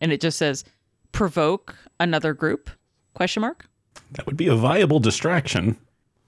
and 0.00 0.12
it 0.12 0.20
just 0.20 0.38
says 0.38 0.64
provoke 1.12 1.74
another 2.00 2.34
group 2.34 2.70
question 3.14 3.40
mark. 3.40 3.66
That 4.12 4.26
would 4.26 4.36
be 4.36 4.48
a 4.48 4.54
viable 4.56 5.00
distraction. 5.00 5.76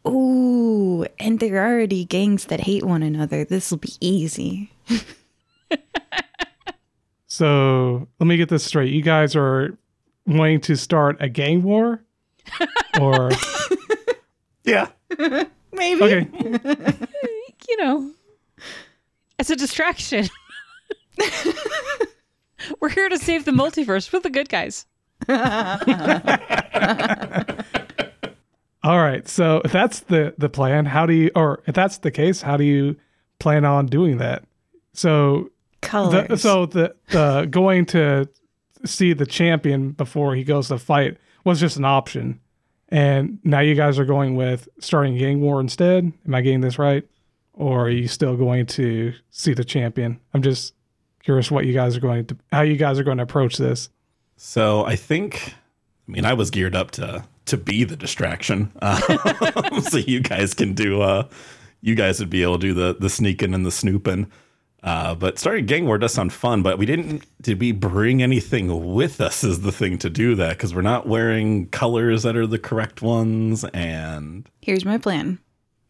Ooh, 0.09 1.05
and 1.19 1.41
there 1.41 1.57
are 1.63 1.73
already 1.73 2.05
gangs 2.05 2.47
that 2.47 2.61
hate 2.61 2.85
one 2.85 3.03
another. 3.03 3.45
This 3.45 3.71
will 3.71 3.79
be 3.79 3.93
easy. 4.01 4.71
So 7.33 8.09
let 8.19 8.27
me 8.27 8.37
get 8.37 8.49
this 8.49 8.65
straight. 8.65 8.93
You 8.93 9.03
guys 9.03 9.37
are 9.37 9.79
wanting 10.27 10.61
to 10.63 10.75
start 10.77 11.17
a 11.21 11.29
gang 11.29 11.63
war? 11.63 12.03
Or 13.01 13.31
Yeah. 14.65 14.89
Maybe. 15.73 16.03
okay. 16.03 16.29
You 17.69 17.77
know, 17.79 18.11
as 19.39 19.49
a 19.49 19.55
distraction. 19.57 20.29
We're 22.81 22.89
here 22.89 23.09
to 23.09 23.17
save 23.17 23.45
the 23.45 23.53
multiverse 23.53 24.13
with 24.13 24.25
the 24.25 24.31
good 24.31 24.49
guys. 24.49 24.87
All 28.91 28.99
right. 28.99 29.29
So 29.29 29.63
if 29.65 29.71
that's 29.71 30.01
the 30.01 30.35
the 30.37 30.49
plan, 30.49 30.85
how 30.85 31.07
do 31.07 31.13
you 31.13 31.31
or 31.37 31.63
if 31.69 31.77
that's 31.77 31.99
the 31.99 32.11
case, 32.11 32.43
how 32.43 32.57
do 32.57 32.65
you 32.65 32.97
plan 33.39 33.65
on 33.65 33.87
doing 33.87 34.19
that? 34.19 34.43
So 34.95 35.53
Colors. 35.81 36.27
the, 36.27 36.37
so 36.37 36.67
the 36.67 36.97
the 37.11 37.47
going 37.49 37.87
to 37.87 38.29
see 38.85 39.13
the 39.13 39.27
champion 39.27 39.93
before 39.93 40.35
he 40.35 40.43
goes 40.43 40.67
to 40.69 40.79
fight 40.79 41.19
was 41.45 41.61
just 41.61 41.77
an 41.77 41.85
option. 41.85 42.41
And 42.89 43.39
now 43.45 43.61
you 43.61 43.77
guys 43.77 43.97
are 43.97 44.05
going 44.05 44.35
with 44.35 44.69
starting 44.81 45.17
gang 45.17 45.41
war 45.41 45.61
instead. 45.61 46.13
Am 46.27 46.35
I 46.35 46.41
getting 46.41 46.61
this 46.61 46.77
right? 46.77 47.07
Or 47.53 47.85
are 47.85 47.91
you 47.91 48.09
still 48.09 48.37
going 48.37 48.67
to 48.67 49.13
see 49.31 49.55
the 49.55 49.63
champion? 49.63 50.19
I'm 50.35 50.43
just 50.43 50.75
curious 51.23 51.49
what 51.49 51.65
you 51.65 51.75
guys 51.75 51.97
are 51.97 52.01
going 52.01 52.27
to 52.27 52.37
how 52.51 52.63
you 52.63 52.77
guys 52.77 52.99
are 52.99 53.05
going 53.05 53.19
to 53.19 53.23
approach 53.23 53.57
this. 53.57 53.89
So 54.37 54.85
I 54.85 54.97
think, 54.97 55.55
I 56.09 56.11
mean, 56.11 56.25
I 56.25 56.35
was 56.35 56.51
geared 56.51 56.75
up 56.75 56.91
to 56.93 57.23
to 57.51 57.57
be 57.57 57.85
the 57.85 57.97
distraction, 57.97 58.73
um, 58.83 59.81
so 59.83 59.99
you 59.99 60.21
guys 60.21 60.55
can 60.55 60.73
do. 60.75 61.03
Uh, 61.03 61.29
you 61.83 61.95
guys 61.95 62.19
would 62.21 62.31
be 62.31 62.43
able 62.43 62.59
to 62.59 62.67
do 62.69 62.75
the 62.75 62.97
the 62.99 63.09
sneaking 63.11 63.55
and 63.55 63.65
the 63.65 63.71
snooping. 63.71 64.31
Uh, 64.83 65.15
but 65.15 65.39
starting 65.39 65.67
gang 65.67 65.85
war 65.85 65.99
does 65.99 66.15
sound 66.15 66.33
fun, 66.33 66.63
but 66.63 66.79
we 66.79 66.87
didn't. 66.87 67.23
Did 67.43 67.61
we 67.61 67.71
bring 67.73 68.23
anything 68.23 68.95
with 68.95 69.21
us? 69.21 69.45
Is 69.45 69.61
the 69.61 69.73
thing 69.73 69.99
to 69.99 70.09
do 70.09 70.35
that 70.37 70.57
because 70.57 70.75
we're 70.75 70.81
not 70.81 71.07
wearing 71.07 71.69
colors 71.69 72.23
that 72.23 72.35
are 72.37 72.47
the 72.47 72.59
correct 72.59 73.03
ones. 73.03 73.63
And 73.75 74.49
Here's 74.63 74.87
my 74.87 74.97
plan. 74.97 75.39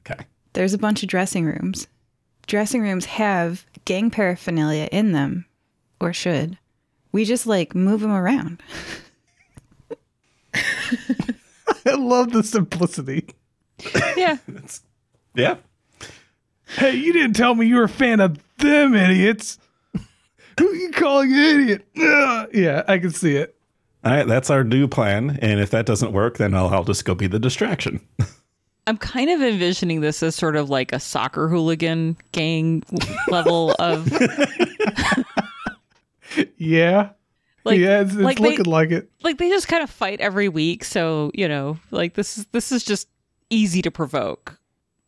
okay, 0.05 0.25
There's 0.55 0.75
a 0.75 0.79
bunch 0.79 1.03
of 1.05 1.09
dressing 1.09 1.45
rooms. 1.45 1.87
Dressing 2.49 2.83
rooms 2.83 3.05
have 3.05 3.65
gang 3.85 4.11
paraphernalia 4.11 4.89
in 4.91 5.13
them, 5.13 5.47
or 6.01 6.13
should. 6.13 6.59
We 7.13 7.25
just 7.25 7.47
like 7.47 7.75
move 7.77 8.01
them 8.01 8.11
around. 8.13 8.61
I 11.87 11.95
love 11.95 12.33
the 12.33 12.43
simplicity. 12.43 13.27
Yeah. 14.17 14.37
yeah, 15.35 15.57
Hey, 16.67 16.95
you 16.95 17.13
didn't 17.13 17.35
tell 17.35 17.55
me 17.55 17.67
you 17.67 17.77
were 17.77 17.85
a 17.85 17.89
fan 17.89 18.21
of 18.21 18.39
them 18.59 18.95
idiots. 18.95 19.59
Who 20.59 20.75
you 20.75 20.91
calling 20.93 21.33
an 21.33 21.39
idiot? 21.39 21.87
Ugh. 22.01 22.49
Yeah, 22.53 22.83
I 22.87 22.99
can 22.99 23.11
see 23.11 23.37
it. 23.37 23.57
all 24.05 24.13
right, 24.13 24.27
that's 24.27 24.51
our 24.51 24.63
new 24.63 24.87
plan. 24.87 25.39
And 25.41 25.59
if 25.61 25.71
that 25.71 25.87
doesn't 25.87 26.13
work, 26.13 26.37
then 26.39 26.55
I'll, 26.55 26.69
I'll 26.69 26.85
just 26.85 27.05
go 27.05 27.15
be 27.15 27.27
the 27.27 27.39
distraction. 27.39 28.01
I'm 28.87 28.99
kind 28.99 29.31
of 29.31 29.41
envisioning 29.41 30.01
this 30.01 30.23
as 30.23 30.35
sort 30.35 30.57
of 30.57 30.69
like 30.69 30.93
a 30.93 30.99
soccer 31.01 31.49
hooligan 31.49 32.17
gang 32.33 32.83
level 33.29 33.75
of 33.79 34.11
Yeah. 36.57 37.11
Like 37.65 37.79
yeah, 37.79 38.01
it's, 38.01 38.13
it's 38.15 38.23
like 38.23 38.39
they- 38.39 38.51
looking 38.57 38.65
like 38.73 38.91
it. 38.91 39.11
like 39.23 39.39
they 39.39 39.49
just 39.51 39.69
kind 39.69 39.83
of 39.83 39.91
fight 39.91 40.21
every 40.21 40.49
week. 40.49 40.83
So 40.85 41.31
you 41.35 41.47
know, 41.49 41.79
like 41.91 42.15
this 42.15 42.39
is 42.39 42.47
this 42.53 42.73
is 42.73 42.85
just 42.85 43.09
easy 43.51 43.83
to 43.83 43.91
provoke. 43.91 44.59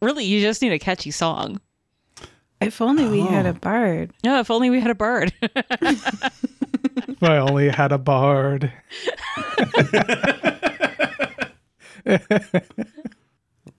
Really, 0.00 0.24
you 0.24 0.40
just 0.40 0.60
need 0.62 0.72
a 0.72 0.78
catchy 0.78 1.10
song. 1.12 1.60
If 2.60 2.80
only 2.80 3.06
we 3.06 3.20
had 3.20 3.46
Oh. 3.46 3.50
a 3.50 3.52
bard. 3.54 4.12
Yeah, 4.22 4.40
if 4.40 4.50
only 4.50 4.68
we 4.70 4.80
had 4.80 4.90
a 4.90 4.94
bird. 4.94 5.32
If 7.08 7.22
I 7.22 7.38
only 7.38 7.68
had 7.68 7.92
a 7.92 7.98
bard. 7.98 8.72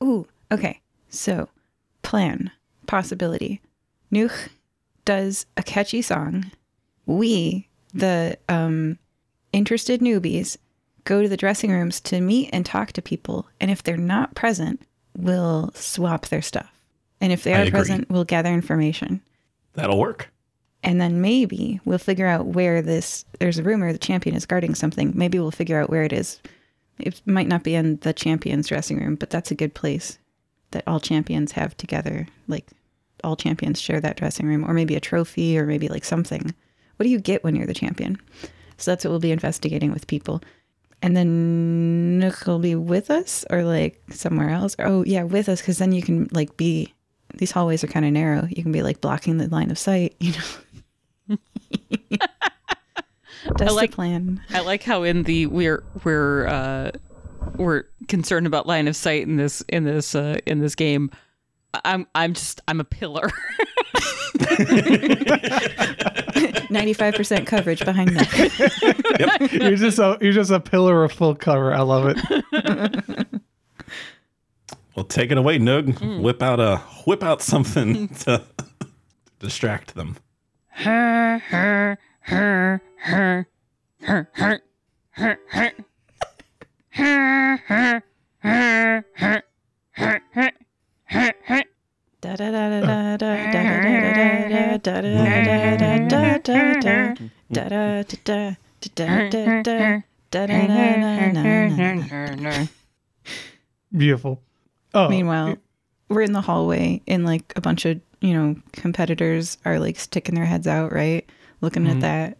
Ooh, 0.02 0.28
okay. 0.52 0.82
So, 1.10 1.50
plan, 2.02 2.52
possibility. 2.88 3.62
Nugh 4.12 4.32
does 5.06 5.46
a 5.58 5.64
catchy 5.64 6.02
song. 6.02 6.52
We, 7.06 7.68
the 7.94 8.38
um, 8.50 8.98
interested 9.52 10.02
newbies, 10.02 10.58
go 11.04 11.22
to 11.22 11.30
the 11.30 11.38
dressing 11.38 11.72
rooms 11.72 12.00
to 12.02 12.22
meet 12.22 12.50
and 12.54 12.66
talk 12.66 12.92
to 12.94 13.02
people. 13.02 13.48
And 13.60 13.70
if 13.70 13.84
they're 13.84 13.98
not 13.98 14.36
present, 14.36 14.82
we'll 15.18 15.72
swap 15.74 16.28
their 16.28 16.42
stuff. 16.42 16.72
And 17.22 17.32
if 17.32 17.44
they 17.44 17.54
I 17.54 17.60
are 17.60 17.62
agree. 17.62 17.72
present, 17.72 18.10
we'll 18.10 18.26
gather 18.26 18.52
information. 18.52 19.22
That'll 19.74 20.00
work. 20.00 20.30
And 20.84 21.00
then 21.00 21.22
maybe 21.22 21.80
we'll 21.86 21.98
figure 21.98 22.28
out 22.28 22.48
where 22.48 22.82
this. 22.82 23.24
There's 23.40 23.58
a 23.58 23.64
rumor 23.64 23.94
the 23.94 24.00
champion 24.00 24.36
is 24.36 24.46
guarding 24.46 24.76
something. 24.76 25.14
Maybe 25.16 25.40
we'll 25.40 25.52
figure 25.52 25.80
out 25.80 25.90
where 25.90 26.04
it 26.04 26.12
is. 26.12 26.42
It 27.00 27.22
might 27.26 27.48
not 27.48 27.64
be 27.64 27.76
in 27.76 27.98
the 27.98 28.14
champion's 28.14 28.68
dressing 28.68 29.00
room, 29.00 29.16
but 29.16 29.30
that's 29.30 29.52
a 29.52 29.56
good 29.56 29.74
place 29.74 30.18
that 30.72 30.84
all 30.86 31.00
champions 31.00 31.54
have 31.54 31.76
together. 31.78 32.28
Like 32.48 32.68
all 33.24 33.38
champions 33.38 33.80
share 33.80 34.02
that 34.02 34.18
dressing 34.18 34.46
room, 34.46 34.70
or 34.70 34.74
maybe 34.74 34.96
a 34.96 35.00
trophy, 35.00 35.58
or 35.58 35.66
maybe 35.66 35.88
like 35.88 36.04
something. 36.04 36.54
What 36.98 37.04
do 37.06 37.10
you 37.10 37.20
get 37.20 37.44
when 37.44 37.56
you're 37.56 37.66
the 37.68 37.74
champion? 37.74 38.18
So 38.78 38.92
that's 38.92 39.04
what 39.06 39.12
we'll 39.12 39.20
be 39.20 39.32
investigating 39.32 39.92
with 39.92 40.08
people. 40.08 40.42
And 41.02 41.18
then 41.18 42.20
Nugh 42.20 42.36
will 42.48 42.60
be 42.60 42.76
with 42.76 43.12
us, 43.12 43.44
or 43.50 43.64
like 43.64 44.02
somewhere 44.12 44.50
else. 44.50 44.76
Oh 44.80 45.04
yeah, 45.06 45.24
with 45.24 45.50
us, 45.50 45.60
because 45.62 45.78
then 45.78 45.92
you 45.92 46.02
can 46.02 46.30
like 46.32 46.56
be. 46.58 46.94
These 47.36 47.52
hallways 47.52 47.84
are 47.84 47.88
kind 47.88 48.06
of 48.06 48.12
narrow. 48.12 48.48
You 48.50 48.62
can 48.64 48.72
be 48.72 48.84
like 48.84 49.02
blocking 49.02 49.38
the 49.38 49.48
line 49.48 49.72
of 49.72 49.78
sight. 49.78 50.16
You 50.20 50.34
know. 51.30 51.38
That's 53.58 53.74
like- 53.74 53.92
the 53.92 53.96
plan. 53.96 54.42
I 54.52 54.62
like 54.62 54.84
how 54.84 55.04
in 55.04 55.24
the 55.24 55.48
we're 55.48 55.84
we're 56.04 56.48
uh 56.48 56.92
we're 57.58 57.84
concerned 58.08 58.48
about 58.48 58.68
line 58.68 58.88
of 58.88 58.96
sight 58.96 59.24
in 59.24 59.36
this 59.36 59.62
in 59.70 59.84
this 59.84 60.16
uh 60.16 60.38
in 60.46 60.60
this 60.60 60.76
game. 60.76 61.12
I'm 61.86 62.08
I'm 62.16 62.34
just 62.34 62.62
I'm 62.68 62.80
a 62.80 62.84
pillar. 62.84 63.30
Ninety-five 66.70 67.16
percent 67.16 67.48
coverage 67.48 67.84
behind 67.86 68.14
Nugh. 68.14 69.52
You're 69.52 69.76
just 69.76 70.00
a 70.00 70.18
you're 70.22 70.34
just 70.34 70.52
a 70.52 70.60
pillar 70.60 71.04
of 71.04 71.12
full 71.12 71.36
cover. 71.36 71.74
I 71.74 71.82
love 71.82 72.16
it. 72.16 73.28
Well, 74.96 75.06
take 75.06 75.32
it 75.32 75.38
away, 75.38 75.58
Nugh. 75.58 75.86
Mm. 75.86 76.22
Whip 76.22 76.44
out 76.44 76.60
a 76.60 76.78
whip 77.06 77.24
out 77.24 77.42
something 77.42 78.08
to 78.20 78.44
distract 79.40 79.96
them. 79.96 80.18
Duh. 80.84 81.96
Beautiful. 103.96 104.42
Oh, 104.94 105.10
Meanwhile, 105.10 105.58
we're 106.10 106.22
in 106.22 106.34
the 106.34 106.42
hallway 106.42 107.02
and 107.08 107.26
like 107.26 107.54
a 107.56 107.62
bunch 107.62 107.86
of, 107.86 108.00
you 108.22 108.34
know, 108.34 108.56
competitors 108.72 109.58
are 109.66 109.80
like 109.80 110.00
sticking 110.00 110.36
their 110.36 110.46
heads 110.46 110.68
out, 110.68 110.92
right? 110.92 111.28
Looking 111.62 111.88
at 111.88 112.00
that. 112.02 112.38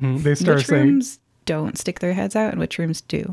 mhm, 0.00 0.22
they 0.22 0.34
start 0.34 0.58
Which 0.58 0.66
saying, 0.66 0.86
rooms 0.86 1.18
don't 1.44 1.76
stick 1.78 2.00
their 2.00 2.14
heads 2.14 2.34
out 2.36 2.50
and 2.52 2.58
which 2.60 2.78
rooms 2.78 3.00
do? 3.02 3.32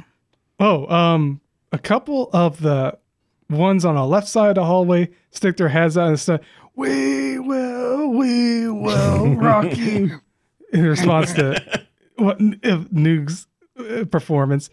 "Oh, 0.59 0.86
um, 0.93 1.39
a 1.71 1.79
couple 1.79 2.29
of 2.34 2.59
the 2.61 2.97
ones 3.52 3.86
on 3.86 3.95
the 3.95 4.06
left 4.06 4.28
side 4.28 4.49
of 4.49 4.56
the 4.56 4.66
hallway 4.66 5.10
stick 5.30 5.58
their 5.58 5.70
heads 5.70 5.97
out 5.97 6.08
and 6.08 6.20
say, 6.20 6.39
"We 6.76 7.39
will, 7.39 8.10
we 8.10 8.70
will 8.70 9.36
rock 9.36 9.78
you," 9.78 10.20
in 10.74 10.86
response 10.86 11.34
to 11.34 11.86
what 12.16 12.38
if 12.39 12.91
Nugh's 12.91 13.47
uh, 13.78 14.06
performance, 14.06 14.70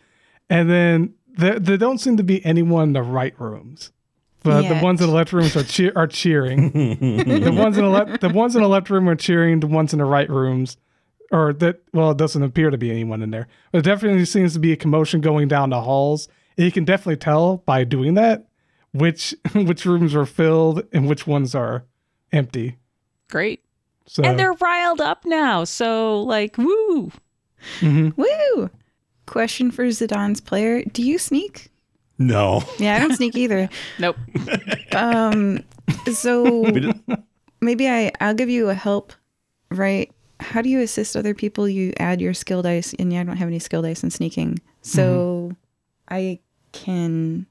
and 0.48 0.70
then 0.70 1.14
there, 1.36 1.58
there 1.58 1.76
don't 1.76 1.98
seem 1.98 2.16
to 2.16 2.24
be 2.24 2.44
anyone 2.44 2.84
in 2.88 2.92
the 2.94 3.02
right 3.02 3.38
rooms. 3.40 3.92
But 4.42 4.68
the 4.68 4.80
ones 4.82 5.00
in 5.00 5.08
the 5.08 5.12
left 5.12 5.32
rooms 5.32 5.56
are 5.56 5.64
cheer 5.64 5.92
are 5.96 6.06
cheering. 6.06 6.70
the 6.72 7.52
ones 7.52 7.76
in 7.76 7.84
the 7.84 7.90
left 7.90 8.20
the 8.20 8.28
ones 8.28 8.54
in 8.54 8.62
the 8.62 8.68
left 8.68 8.88
room 8.88 9.08
are 9.08 9.16
cheering. 9.16 9.60
The 9.60 9.66
ones 9.66 9.92
in 9.92 9.98
the 9.98 10.04
right 10.04 10.28
rooms, 10.30 10.76
or 11.32 11.52
that 11.54 11.80
well, 11.92 12.12
it 12.12 12.18
doesn't 12.18 12.42
appear 12.42 12.70
to 12.70 12.78
be 12.78 12.90
anyone 12.90 13.22
in 13.22 13.30
there. 13.30 13.48
But 13.72 13.84
there 13.84 13.94
definitely 13.94 14.24
seems 14.24 14.52
to 14.54 14.58
be 14.58 14.72
a 14.72 14.76
commotion 14.76 15.20
going 15.20 15.48
down 15.48 15.70
the 15.70 15.80
halls. 15.80 16.28
And 16.56 16.64
you 16.64 16.72
can 16.72 16.84
definitely 16.84 17.16
tell 17.16 17.58
by 17.58 17.84
doing 17.84 18.14
that 18.14 18.47
which 18.98 19.34
which 19.54 19.84
rooms 19.84 20.14
are 20.14 20.26
filled 20.26 20.82
and 20.92 21.08
which 21.08 21.26
ones 21.26 21.54
are 21.54 21.84
empty. 22.32 22.76
Great. 23.30 23.62
So 24.06 24.22
And 24.24 24.38
they're 24.38 24.54
riled 24.54 25.00
up 25.02 25.24
now. 25.26 25.64
So, 25.64 26.22
like, 26.22 26.56
woo. 26.56 27.12
mhm. 27.80 28.16
Woo! 28.16 28.70
Question 29.26 29.70
for 29.70 29.84
Zidane's 29.86 30.40
player: 30.40 30.82
Do 30.84 31.02
you 31.02 31.18
sneak? 31.18 31.70
No. 32.18 32.62
Yeah, 32.78 32.96
I 32.96 32.98
don't 32.98 33.14
sneak 33.14 33.36
either. 33.36 33.68
Nope. 33.98 34.16
Um, 34.92 35.62
so 36.12 36.64
maybe 37.60 37.88
I 37.88 38.10
I'll 38.20 38.34
give 38.34 38.48
you 38.48 38.70
a 38.70 38.74
help, 38.74 39.12
right? 39.70 40.10
How 40.40 40.62
do 40.62 40.68
you 40.68 40.80
assist 40.80 41.16
other 41.16 41.34
people? 41.34 41.68
You 41.68 41.92
add 41.98 42.20
your 42.20 42.32
skill 42.32 42.62
dice, 42.62 42.94
and 42.98 43.12
yeah, 43.12 43.20
I 43.20 43.24
don't 43.24 43.36
have 43.36 43.48
any 43.48 43.58
skill 43.58 43.82
dice 43.82 44.02
in 44.02 44.10
sneaking, 44.10 44.58
so 44.82 45.52
I 46.08 46.38
can. 46.72 47.46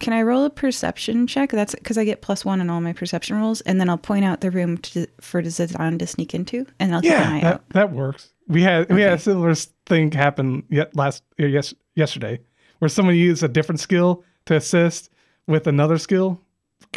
Can 0.00 0.12
I 0.12 0.22
roll 0.22 0.44
a 0.44 0.50
perception 0.50 1.26
check? 1.26 1.50
That's 1.50 1.74
because 1.74 1.96
I 1.96 2.04
get 2.04 2.22
plus 2.22 2.44
one 2.44 2.60
on 2.60 2.68
all 2.70 2.80
my 2.80 2.92
perception 2.92 3.36
rolls, 3.36 3.60
and 3.62 3.80
then 3.80 3.88
I'll 3.88 3.98
point 3.98 4.24
out 4.24 4.40
the 4.40 4.50
room 4.50 4.78
to, 4.78 5.06
for 5.20 5.40
Zidane 5.42 5.98
to 5.98 6.06
sneak 6.06 6.34
into, 6.34 6.66
and 6.80 6.94
I'll 6.94 7.02
keep 7.02 7.12
an 7.12 7.20
yeah, 7.20 7.32
eye 7.36 7.40
that, 7.40 7.54
out. 7.54 7.68
that 7.70 7.92
works. 7.92 8.32
We 8.48 8.62
had 8.62 8.90
we 8.92 9.02
had 9.02 9.12
a 9.12 9.18
similar 9.18 9.54
thing 9.86 10.10
happen 10.10 10.64
yet 10.70 10.96
last 10.96 11.22
uh, 11.40 11.46
yes 11.46 11.72
yesterday, 11.94 12.40
where 12.80 12.88
someone 12.88 13.14
used 13.14 13.42
a 13.44 13.48
different 13.48 13.80
skill 13.80 14.24
to 14.46 14.56
assist 14.56 15.10
with 15.46 15.66
another 15.68 15.98
skill, 15.98 16.40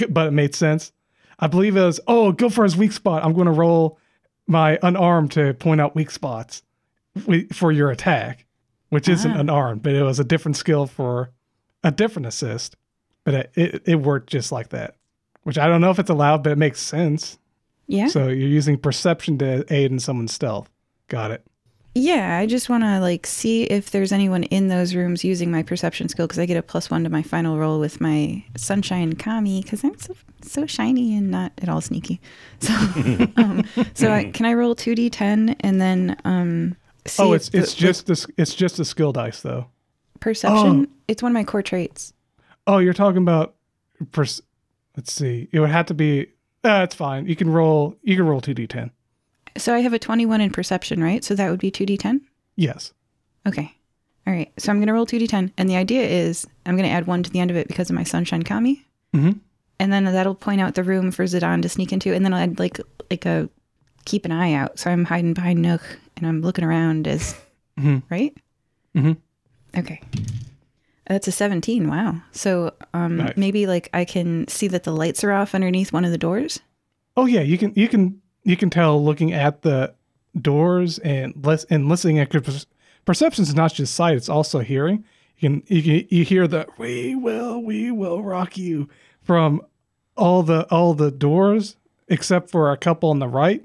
but 0.10 0.28
it 0.28 0.32
made 0.32 0.56
sense. 0.56 0.91
I 1.39 1.48
believe 1.48 1.76
it 1.78 1.82
was 1.84 2.00
oh 2.08 2.32
go 2.32 2.50
for 2.50 2.64
his 2.64 2.76
weak 2.76 2.91
spot. 2.93 3.24
I'm 3.24 3.34
going 3.34 3.46
to 3.46 3.52
roll 3.52 4.00
my 4.48 4.80
unarmed 4.82 5.32
to 5.34 5.54
point 5.54 5.80
out 5.82 5.96
weak 5.96 6.10
spots 6.12 6.64
for 7.54 7.72
your 7.72 7.91
attack, 7.91 8.46
which 8.89 9.08
isn't 9.10 9.32
Ah. 9.32 9.39
unarmed, 9.39 9.84
but 9.84 9.93
it 9.93 10.04
was 10.04 10.20
a 10.20 10.24
different 10.24 10.58
skill 10.58 10.88
for 10.88 11.32
a 11.84 11.91
different 11.91 12.26
assist. 12.26 12.76
But 13.26 13.34
it, 13.34 13.52
it, 13.56 13.82
it 13.86 13.96
worked 13.96 14.30
just 14.30 14.52
like 14.54 14.70
that, 14.70 14.96
which 15.44 15.58
I 15.58 15.68
don't 15.68 15.82
know 15.82 15.90
if 15.92 16.00
it's 16.00 16.10
allowed, 16.10 16.44
but 16.44 16.52
it 16.54 16.58
makes 16.58 16.80
sense. 16.80 17.38
Yeah, 17.88 18.08
So 18.08 18.30
you're 18.30 18.48
using 18.50 18.78
perception 18.78 19.38
to 19.40 19.66
aid 19.72 19.92
in 19.92 20.00
someone's 20.00 20.34
stealth. 20.34 20.70
Got 21.08 21.30
it. 21.32 21.44
yeah. 21.94 22.38
I 22.40 22.46
just 22.48 22.68
want 22.70 22.84
to 22.84 23.00
like 23.00 23.28
see 23.28 23.64
if 23.66 23.92
there's 23.92 24.12
anyone 24.12 24.44
in 24.46 24.70
those 24.70 24.96
rooms 24.96 25.24
using 25.24 25.52
my 25.52 25.62
perception 25.62 26.08
skill 26.10 26.26
because 26.26 26.40
I 26.40 26.46
get 26.48 26.58
a 26.58 26.64
plus 26.64 26.90
one 26.90 27.04
to 27.04 27.10
my 27.12 27.22
final 27.22 27.58
roll 27.60 27.80
with 27.80 28.02
my 28.02 28.44
sunshine 28.58 29.14
kami 29.14 29.62
because 29.62 29.84
I'm 29.84 29.98
so 30.00 30.16
so 30.42 30.66
shiny 30.68 31.16
and 31.18 31.30
not 31.32 31.52
at 31.60 31.70
all 31.70 31.82
sneaky. 31.82 32.22
So, 32.60 32.74
um, 33.38 33.64
so 33.94 34.12
I, 34.12 34.26
can 34.32 34.46
I 34.48 34.54
roll 34.54 34.74
two 34.76 34.96
d10 34.96 35.56
and 35.60 35.80
then 35.82 36.18
um? 36.26 36.76
See 37.08 37.22
oh, 37.22 37.34
if 37.34 37.42
it's 37.42 37.50
the- 37.50 37.58
it's 37.60 37.74
just 37.76 38.08
this. 38.08 38.26
It's 38.38 38.56
just 38.56 38.80
a 38.80 38.86
skill 38.86 39.12
dice 39.12 39.42
though. 39.42 39.68
perception. 40.20 40.88
It's 41.08 41.22
one 41.22 41.32
of 41.32 41.36
my 41.36 41.44
core 41.44 41.62
traits. 41.62 42.14
Oh, 42.68 42.78
you're 42.80 42.93
talking 42.93 43.22
about. 43.22 43.55
Pers- 44.11 44.41
let's 44.97 45.11
see. 45.13 45.47
It 45.51 45.59
would 45.59 45.70
have 45.70 45.86
to 45.88 45.93
be. 45.93 46.28
Uh, 46.63 46.82
it's 46.84 46.95
fine. 46.95 47.28
You 47.28 47.36
can 47.36 47.49
roll. 47.49 47.95
You 48.03 48.16
can 48.16 48.26
roll 48.26 48.41
two 48.41 48.55
d10. 48.55 48.89
So 49.57 49.74
I 49.74 49.80
have 49.80 49.93
a 49.93 49.99
21 49.99 50.41
in 50.41 50.49
perception, 50.51 51.01
right? 51.01 51.24
So 51.24 51.34
that 51.36 51.49
would 51.49 51.59
be 51.61 51.72
2d10? 51.72 52.20
Yes. 52.57 52.91
Okay. 53.47 53.74
All 54.28 54.34
right. 54.34 54.51
So 54.57 54.70
I'm 54.72 54.80
going 54.80 54.88
to 54.88 54.93
roll 54.93 55.05
2d10. 55.05 55.51
And 55.57 55.70
the 55.70 55.78
idea 55.78 56.01
is 56.05 56.45
I'm 56.66 56.76
going 56.76 56.89
to 56.89 56.93
add 56.93 57.07
one 57.07 57.24
to 57.24 57.30
the 57.30 57.39
end 57.39 57.51
of 57.51 57.57
it 57.57 57.68
because 57.70 57.89
of 57.89 57.95
my 57.95 58.03
sunshine 58.03 58.43
kami. 58.43 58.86
Mhm. 59.13 59.39
And 59.80 59.93
then 59.93 60.03
that'll 60.05 60.36
point 60.36 60.59
out 60.59 60.76
the 60.76 60.84
room 60.84 61.09
for 61.11 61.24
Zidane 61.24 61.61
to 61.61 61.70
sneak 61.70 61.93
into. 61.93 62.13
And 62.13 62.26
then 62.26 62.34
I'll 62.34 62.41
add 62.43 62.59
like, 62.59 62.82
like 63.09 63.26
a 63.26 63.47
keep 64.03 64.26
an 64.26 64.32
eye 64.34 64.51
out. 64.53 64.78
So 64.78 64.89
I'm 64.91 65.05
hiding 65.05 65.34
behind 65.34 65.61
Nugh 65.61 65.82
and 66.18 66.28
I'm 66.28 66.41
looking 66.41 66.66
around 66.66 67.07
as, 67.07 67.36
Mhm. 67.80 68.03
right? 68.09 68.36
Mhm. 68.95 69.16
Okay. 69.78 70.01
That's 71.08 71.28
a 71.28 71.32
17. 71.32 71.88
Wow. 71.89 72.16
So 72.32 72.74
um, 72.93 73.18
Nice. 73.18 73.38
maybe 73.38 73.68
like 73.68 73.89
I 73.93 74.06
can 74.06 74.47
see 74.47 74.68
that 74.70 74.84
the 74.84 74.91
lights 74.91 75.24
are 75.24 75.32
off 75.32 75.53
underneath 75.53 75.93
one 75.93 76.03
of 76.06 76.12
the 76.12 76.18
doors. 76.18 76.60
Oh 77.16 77.26
yeah. 77.28 77.41
You 77.41 77.58
can. 77.58 77.74
You 77.76 77.88
can. 77.88 78.22
You 78.43 78.58
can 78.58 78.70
tell 78.70 79.03
looking 79.03 79.34
at 79.34 79.62
the 79.64 79.93
doors 80.39 80.99
and 80.99 81.34
lis- 81.45 81.66
and 81.70 81.88
listening 81.89 82.20
at 82.20 82.30
per- 82.30 82.41
perception 83.06 83.43
is 83.43 83.56
not 83.56 83.74
just 83.74 83.93
sight; 83.95 84.16
it's 84.18 84.30
also 84.30 84.60
hearing. 84.60 85.03
You 85.38 85.49
can. 85.49 85.64
You 85.68 85.82
can. 85.82 86.08
You 86.10 86.24
hear 86.26 86.47
the 86.47 86.68
"We 86.78 87.16
will. 87.16 87.64
We 87.64 87.91
will 87.91 88.22
rock 88.24 88.58
you" 88.58 88.89
from 89.22 89.62
all 90.18 90.43
the 90.43 90.64
all 90.72 90.93
the 90.93 91.12
doors 91.12 91.76
except 92.08 92.49
for 92.51 92.72
a 92.72 92.78
couple 92.78 93.10
on 93.10 93.20
the 93.20 93.28
right. 93.28 93.64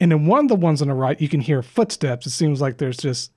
And 0.00 0.12
in 0.12 0.26
one 0.26 0.46
of 0.46 0.48
the 0.48 0.56
ones 0.56 0.80
on 0.82 0.88
the 0.88 0.94
right, 0.94 1.20
you 1.20 1.28
can 1.28 1.40
hear 1.40 1.62
footsteps. 1.62 2.26
It 2.26 2.30
seems 2.30 2.60
like 2.60 2.78
there's 2.78 2.96
just 2.96 3.32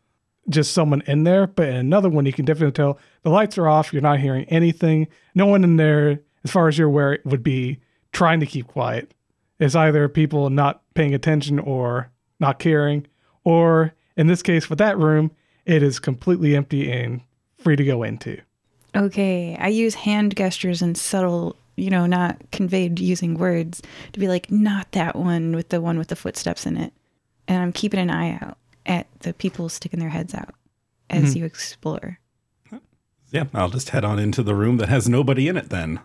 just 0.47 0.71
someone 0.73 1.01
in 1.07 1.23
there. 1.25 1.47
But 1.47 1.69
in 1.69 1.75
another 1.75 2.09
one, 2.09 2.25
you 2.25 2.33
can 2.33 2.45
definitely 2.45 2.71
tell 2.71 2.97
the 3.25 3.31
lights 3.31 3.57
are 3.57 3.67
off. 3.67 3.91
You're 3.91 4.03
not 4.03 4.19
hearing 4.19 4.45
anything. 4.45 5.07
No 5.33 5.47
one 5.47 5.63
in 5.63 5.77
there, 5.77 6.19
as 6.43 6.51
far 6.51 6.67
as 6.67 6.77
you're 6.77 6.87
aware, 6.87 7.17
would 7.25 7.41
be 7.41 7.79
trying 8.13 8.39
to 8.39 8.45
keep 8.45 8.67
quiet. 8.67 9.15
It's 9.59 9.73
either 9.73 10.07
people 10.07 10.51
not 10.51 10.83
paying 10.93 11.15
attention 11.15 11.57
or 11.57 12.11
not 12.39 12.59
caring, 12.59 13.07
or 13.43 13.95
in 14.15 14.27
this 14.27 14.43
case, 14.43 14.63
for 14.63 14.75
that 14.75 14.99
room, 14.99 15.31
it 15.65 15.81
is 15.81 15.97
completely 15.97 16.55
empty 16.55 16.91
and 16.91 17.21
free 17.57 17.75
to 17.75 17.83
go 17.83 18.03
into. 18.03 18.39
Okay, 18.95 19.57
I 19.59 19.69
use 19.69 19.95
hand 19.95 20.35
gestures 20.35 20.83
and 20.83 20.95
subtle, 20.95 21.55
you 21.77 21.89
know, 21.89 22.05
not 22.05 22.39
conveyed 22.51 22.99
using 22.99 23.39
words 23.39 23.81
to 24.13 24.19
be 24.19 24.27
like, 24.27 24.51
not 24.51 24.91
that 24.91 25.15
one 25.15 25.55
with 25.55 25.69
the 25.69 25.81
one 25.81 25.97
with 25.97 26.09
the 26.09 26.15
footsteps 26.15 26.67
in 26.67 26.77
it. 26.77 26.93
And 27.47 27.63
I'm 27.63 27.73
keeping 27.73 27.99
an 27.99 28.11
eye 28.11 28.37
out 28.39 28.59
at 28.85 29.07
the 29.21 29.33
people 29.33 29.67
sticking 29.67 29.99
their 29.99 30.09
heads 30.09 30.35
out 30.35 30.53
as 31.09 31.31
mm-hmm. 31.31 31.39
you 31.39 31.45
explore. 31.45 32.19
Yeah, 33.35 33.43
I'll 33.53 33.69
just 33.69 33.89
head 33.89 34.05
on 34.05 34.17
into 34.17 34.41
the 34.41 34.55
room 34.55 34.77
that 34.77 34.87
has 34.87 35.09
nobody 35.09 35.49
in 35.49 35.57
it 35.57 35.69
then. 35.69 35.99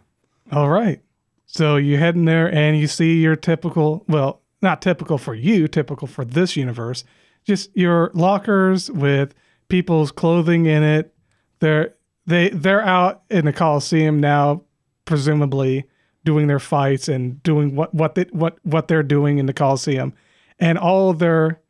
All 0.51 0.69
right. 0.69 1.01
So 1.47 1.77
you 1.77 1.97
head 1.97 2.17
in 2.17 2.25
there 2.25 2.53
and 2.53 2.77
you 2.77 2.89
see 2.89 3.21
your 3.21 3.37
typical, 3.37 4.05
well, 4.09 4.43
not 4.63 4.83
typical 4.83 5.17
for 5.17 5.35
you, 5.35 5.69
typical 5.69 6.09
for 6.09 6.25
this 6.25 6.57
universe, 6.57 7.05
just 7.45 7.75
your 7.77 8.11
lockers 8.15 8.91
with 8.91 9.33
people's 9.69 10.11
clothing 10.11 10.67
in 10.67 10.83
it. 10.83 11.15
They're 11.61 11.95
they 12.27 12.51
they're 12.51 12.83
out 12.83 13.23
in 13.31 13.45
the 13.45 13.53
Coliseum 13.53 14.21
now, 14.21 14.63
presumably 15.05 15.85
doing 16.25 16.49
their 16.49 16.59
fights 16.59 17.09
and 17.09 17.43
doing 17.43 17.77
what 17.77 17.95
what 17.95 18.17
they, 18.17 18.25
what 18.33 18.59
what 18.63 18.89
they're 18.89 19.03
doing 19.03 19.39
in 19.39 19.47
the 19.47 19.53
Coliseum, 19.53 20.13
and 20.59 20.79
all 20.79 21.13
their 21.13 21.61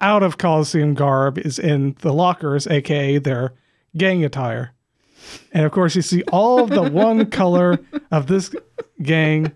out 0.00 0.22
of 0.22 0.38
Coliseum 0.38 0.94
garb 0.94 1.38
is 1.38 1.58
in 1.58 1.96
the 2.00 2.12
lockers, 2.12 2.66
aka 2.66 3.18
their 3.18 3.54
gang 3.96 4.24
attire. 4.24 4.72
And 5.52 5.64
of 5.64 5.72
course, 5.72 5.96
you 5.96 6.02
see 6.02 6.22
all 6.32 6.62
of 6.62 6.70
the 6.70 6.82
one 6.82 7.26
color 7.30 7.78
of 8.10 8.26
this 8.26 8.54
gang. 9.02 9.52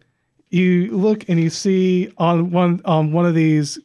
You 0.50 0.96
look 0.96 1.28
and 1.28 1.40
you 1.40 1.50
see 1.50 2.12
on 2.18 2.50
one 2.50 2.80
on 2.84 3.12
one 3.12 3.26
of 3.26 3.34
these 3.34 3.78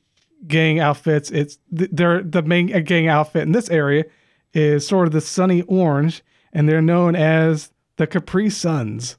gang 0.48 0.80
outfits. 0.80 1.32
It's 1.32 1.58
they're 1.72 2.24
the 2.24 2.42
main 2.42 2.68
gang 2.84 3.08
outfit 3.08 3.44
in 3.44 3.52
this 3.52 3.70
area 3.70 4.06
is 4.54 4.88
sort 4.88 5.08
of 5.08 5.14
the 5.14 5.22
sunny 5.22 5.62
orange, 5.64 6.24
and 6.52 6.68
they're 6.68 6.82
known 6.82 7.16
as 7.16 7.72
the 7.98 8.08
Capri 8.08 8.50
Suns. 8.50 9.18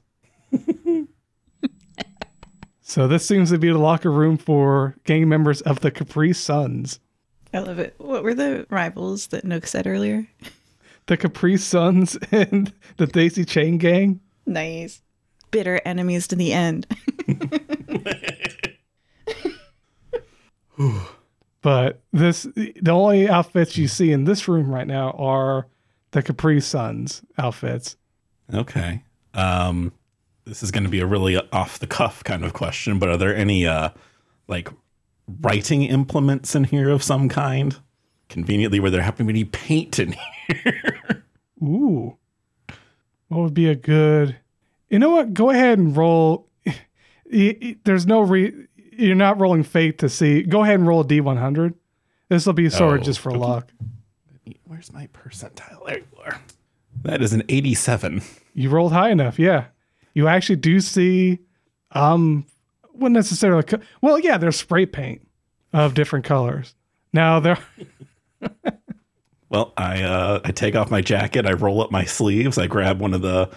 so 2.81 3.07
this 3.07 3.25
seems 3.25 3.49
to 3.51 3.57
be 3.57 3.69
the 3.69 3.77
locker 3.77 4.11
room 4.11 4.37
for 4.37 4.95
gang 5.05 5.29
members 5.29 5.61
of 5.61 5.79
the 5.79 5.91
Capri 5.91 6.33
Suns. 6.33 6.99
I 7.53 7.59
love 7.59 7.79
it. 7.79 7.95
What 7.97 8.23
were 8.23 8.35
the 8.35 8.67
rivals 8.69 9.27
that 9.27 9.45
Nugh 9.45 9.65
said 9.65 9.87
earlier? 9.87 10.27
The 11.09 11.17
Capri 11.17 11.57
Suns 11.57 12.17
and 12.31 12.71
the 12.97 13.07
Daisy 13.07 13.43
Chain 13.43 13.79
Gang. 13.79 14.19
Nice. 14.45 15.01
Bitter 15.49 15.81
enemies 15.83 16.27
to 16.27 16.35
the 16.35 16.53
end. 16.53 16.85
but 21.63 22.03
this 22.13 22.43
the 22.43 22.91
only 22.91 23.27
outfits 23.27 23.75
you 23.75 23.87
see 23.87 24.11
in 24.11 24.25
this 24.25 24.47
room 24.47 24.69
right 24.69 24.85
now 24.85 25.09
are 25.17 25.65
the 26.11 26.21
Capri 26.21 26.61
Suns 26.61 27.23
outfits. 27.39 27.97
Okay. 28.53 29.03
Um, 29.33 29.91
this 30.45 30.61
is 30.61 30.69
going 30.69 30.83
to 30.83 30.91
be 30.91 30.99
a 30.99 31.07
really 31.07 31.37
off 31.51 31.79
the 31.79 31.87
cuff 31.87 32.23
kind 32.23 32.45
of 32.45 32.53
question, 32.53 32.99
but 32.99 33.09
are 33.09 33.17
there 33.17 33.35
any 33.35 33.65
uh, 33.65 33.89
like 34.47 34.69
writing 35.41 35.85
implements 35.85 36.53
in 36.53 36.65
here 36.65 36.89
of 36.89 37.01
some 37.01 37.29
kind? 37.29 37.77
Conveniently, 38.29 38.79
where 38.79 38.91
there 38.91 39.01
happen 39.01 39.27
to 39.27 39.33
be 39.33 39.43
paint 39.45 39.99
in 39.99 40.15
here. 40.47 41.23
Ooh. 41.63 42.15
What 43.27 43.41
would 43.41 43.53
be 43.53 43.67
a 43.67 43.75
good 43.75 44.37
You 44.89 44.99
know 44.99 45.09
what? 45.09 45.33
Go 45.33 45.49
ahead 45.49 45.77
and 45.79 45.95
roll 45.95 46.47
there's 47.25 48.05
no 48.07 48.21
re 48.21 48.53
you're 48.93 49.15
not 49.15 49.39
rolling 49.39 49.63
fate 49.63 49.97
to 49.99 50.09
see. 50.09 50.43
Go 50.43 50.63
ahead 50.63 50.75
and 50.79 50.87
roll 50.87 51.01
a 51.01 51.05
D100. 51.05 51.73
This 52.27 52.45
will 52.45 52.53
be 52.53 52.69
sort 52.69 52.95
of 52.95 53.01
Oh, 53.01 53.03
just 53.03 53.19
for 53.19 53.29
okay. 53.31 53.39
luck. 53.39 53.71
Where's 54.65 54.91
my 54.93 55.07
percentile? 55.07 55.85
There 55.85 55.97
you 55.99 56.05
are. 56.23 56.39
That 57.03 57.21
is 57.21 57.31
an 57.33 57.43
87. 57.49 58.21
You 58.53 58.69
rolled 58.69 58.91
high 58.91 59.09
enough, 59.09 59.39
yeah. 59.39 59.65
You 60.13 60.27
actually 60.27 60.57
do 60.57 60.79
see, 60.81 61.39
um, 61.91 62.45
wouldn't 62.93 63.13
necessarily. 63.15 63.63
Co- 63.63 63.79
well, 64.01 64.19
yeah, 64.19 64.37
there's 64.37 64.57
spray 64.57 64.85
paint 64.85 65.25
of 65.71 65.93
different 65.93 66.25
colors. 66.25 66.75
Now 67.13 67.39
there, 67.39 67.57
Well, 69.49 69.73
I 69.77 70.03
uh, 70.03 70.41
I 70.43 70.51
take 70.51 70.75
off 70.75 70.91
my 70.91 71.01
jacket, 71.01 71.47
I 71.47 71.53
roll 71.53 71.81
up 71.81 71.91
my 71.91 72.05
sleeves, 72.05 72.59
I 72.59 72.67
grab 72.67 72.99
one 72.99 73.15
of 73.15 73.21
the 73.21 73.49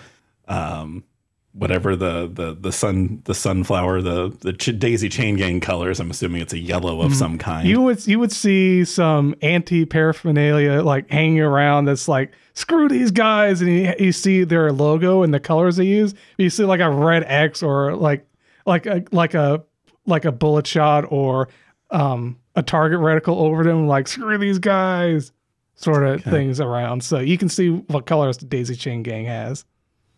um 0.48 1.04
whatever 1.52 1.94
the 1.94 2.30
the 2.32 2.56
the 2.58 2.72
sun 2.72 3.20
the 3.24 3.34
sunflower 3.34 4.00
the 4.00 4.34
the 4.40 4.54
ch- 4.54 4.78
daisy 4.78 5.10
chain 5.10 5.36
gang 5.36 5.60
colors. 5.60 6.00
I'm 6.00 6.10
assuming 6.10 6.40
it's 6.40 6.54
a 6.54 6.58
yellow 6.58 7.02
of 7.02 7.14
some 7.14 7.36
kind. 7.36 7.68
you 7.68 7.82
would 7.82 8.06
you 8.06 8.18
would 8.18 8.32
see 8.32 8.86
some 8.86 9.34
anti 9.42 9.84
paraphernalia 9.84 10.82
like 10.82 11.10
hanging 11.10 11.40
around 11.40 11.84
that's 11.84 12.08
like 12.08 12.32
screw 12.54 12.88
these 12.88 13.10
guys, 13.10 13.60
and 13.60 13.70
you, 13.70 13.92
you 13.98 14.12
see 14.12 14.44
their 14.44 14.72
logo 14.72 15.22
and 15.22 15.34
the 15.34 15.40
colors 15.40 15.76
they 15.76 15.84
use. 15.84 16.14
You 16.38 16.48
see 16.48 16.64
like 16.64 16.80
a 16.80 16.90
red 16.90 17.24
X 17.24 17.62
or 17.62 17.94
like 17.94 18.26
like 18.64 18.86
a 18.86 19.04
like 19.12 19.34
a 19.34 19.62
like 20.06 20.24
a 20.24 20.32
bullet 20.32 20.66
shot 20.66 21.04
or 21.10 21.48
um 21.92 22.38
a 22.56 22.62
target 22.62 22.98
reticle 22.98 23.36
over 23.36 23.62
them, 23.64 23.86
like 23.86 24.08
screw 24.08 24.36
these 24.38 24.58
guys, 24.58 25.32
sort 25.74 26.02
of 26.04 26.22
things 26.22 26.60
around. 26.60 27.02
So 27.04 27.18
you 27.18 27.38
can 27.38 27.48
see 27.48 27.70
what 27.70 28.06
colors 28.06 28.36
the 28.38 28.46
Daisy 28.46 28.74
Chain 28.74 29.02
Gang 29.02 29.24
has, 29.24 29.64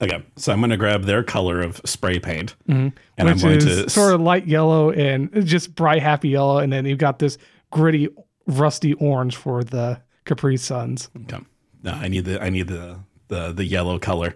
okay, 0.01 0.25
so 0.37 0.53
I'm 0.53 0.61
going 0.61 0.71
to 0.71 0.77
grab 0.77 1.05
their 1.05 1.23
color 1.23 1.61
of 1.61 1.81
spray 1.85 2.19
paint, 2.19 2.57
and 2.67 2.93
I'm 3.19 3.27
which 3.27 3.43
going 3.43 3.57
is 3.59 3.65
to 3.65 3.91
sort 3.91 4.15
of 4.15 4.21
light 4.21 4.47
yellow 4.47 4.91
and 4.91 5.31
just 5.47 5.75
bright 5.75 6.03
happy 6.03 6.31
yellow, 6.31 6.59
and 6.59 6.73
then 6.73 6.87
you've 6.87 6.99
got 6.99 7.19
this 7.19 7.39
gritty 7.71 8.09
rusty 8.47 8.95
orange 8.95 9.37
for 9.37 9.63
the 9.63 10.01
Capri 10.25 10.57
Suns. 10.57 11.11
Okay. 11.23 11.39
No, 11.83 11.93
I 11.93 12.09
need 12.09 12.25
the 12.25 12.43
I 12.43 12.51
need 12.51 12.69
the 12.69 12.99
the 13.29 13.53
the 13.53 13.65
yellow 13.65 13.99
color 13.99 14.35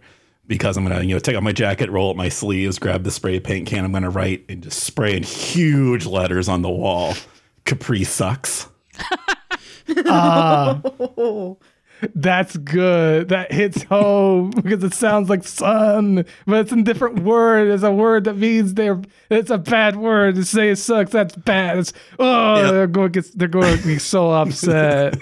because 0.48 0.76
I'm 0.76 0.82
gonna 0.84 1.02
you 1.02 1.14
know 1.14 1.18
take 1.20 1.36
off 1.36 1.42
my 1.44 1.52
jacket, 1.52 1.90
roll 1.90 2.10
up 2.10 2.16
my 2.16 2.28
sleeves, 2.28 2.78
grab 2.80 3.04
the 3.04 3.10
spray 3.12 3.38
paint 3.38 3.68
can. 3.68 3.84
I'm 3.84 3.92
gonna 3.92 4.10
write 4.10 4.44
and 4.48 4.62
just 4.62 4.82
spray 4.82 5.16
in 5.16 5.22
huge 5.22 6.04
letters 6.06 6.48
on 6.48 6.62
the 6.62 6.70
wall. 6.70 7.14
Capri 7.64 8.02
sucks. 8.04 8.66
Ah, 10.06 10.80
that's 12.14 12.56
good. 12.58 13.28
That 13.30 13.50
hits 13.50 13.82
home 13.84 14.50
because 14.62 14.84
it 14.84 14.92
sounds 14.94 15.28
like 15.30 15.44
sun, 15.44 16.24
but 16.46 16.60
it's 16.60 16.72
a 16.72 16.82
different 16.82 17.20
word. 17.20 17.68
It's 17.68 17.82
a 17.82 17.90
word 17.90 18.24
that 18.24 18.36
means 18.36 18.74
they're. 18.74 19.00
It's 19.30 19.50
a 19.50 19.58
bad 19.58 19.96
word 19.96 20.34
to 20.36 20.44
say 20.44 20.68
it 20.70 20.76
sucks. 20.76 21.10
That's 21.12 21.34
bad. 21.36 21.78
It's 21.78 21.92
oh, 22.18 22.56
Yep. 22.56 22.70
they're 22.72 22.86
going 22.86 23.12
to 23.12 23.22
get. 23.22 23.38
They're 23.38 23.48
going 23.48 23.78
to 23.78 23.84
be 23.86 23.98
so 23.98 24.30
upset. 24.42 25.18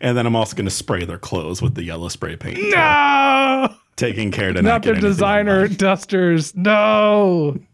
And 0.00 0.16
then 0.16 0.26
I'm 0.26 0.36
also 0.36 0.56
gonna 0.56 0.70
spray 0.70 1.04
their 1.04 1.18
clothes 1.18 1.62
with 1.62 1.74
the 1.74 1.84
yellow 1.84 2.08
spray 2.08 2.36
paint. 2.36 2.58
no, 2.70 3.74
Taking 3.98 4.30
care 4.30 4.52
to 4.54 4.62
not 4.62 4.68
not, 4.70 4.82
their 4.84 4.94
get 4.94 5.02
designer 5.02 5.66
mine. 5.68 5.76
dusters. 5.76 6.54
No. 6.56 7.58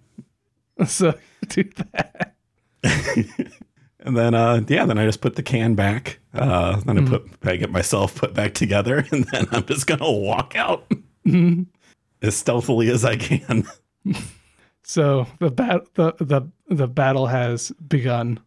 So 0.89 1.15
do 1.49 1.63
that. 1.77 2.35
And 4.01 4.15
then 4.19 4.35
uh 4.35 4.61
yeah, 4.69 4.85
then 4.85 4.99
I 4.99 5.07
just 5.07 5.21
put 5.23 5.37
the 5.37 5.43
can 5.43 5.75
back. 5.75 6.19
Uh 6.35 6.81
then 6.81 6.97
Hmm. 6.99 7.07
I 7.07 7.09
put 7.09 7.31
I 7.45 7.57
get 7.57 7.71
myself 7.71 8.15
put 8.17 8.35
back 8.35 8.53
together 8.53 9.07
and 9.13 9.25
then 9.33 9.47
I'm 9.53 9.65
just 9.65 9.87
gonna 9.87 10.11
walk 10.11 10.57
out 10.57 10.91
Hmm. 11.25 11.63
as 12.21 12.35
stealthily 12.37 12.91
as 12.91 13.05
I 13.05 13.17
can. 13.17 13.65
So 14.83 15.27
the 15.39 15.51
bat 15.51 15.83
the 15.95 16.13
the 16.19 16.43
the 16.69 16.87
battle 16.89 17.27
has 17.29 17.71
begun. 17.89 18.41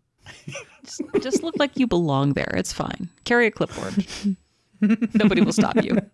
Just, 0.84 1.02
just 1.22 1.44
look 1.44 1.56
like 1.58 1.78
you 1.80 1.88
belong 1.88 2.34
there. 2.34 2.54
It's 2.56 2.74
fine. 2.74 3.10
Carry 3.24 3.48
a 3.48 3.52
clipboard. 3.52 4.06
Nobody 4.82 5.42
will 5.42 5.54
stop 5.54 5.84
you. 5.84 5.98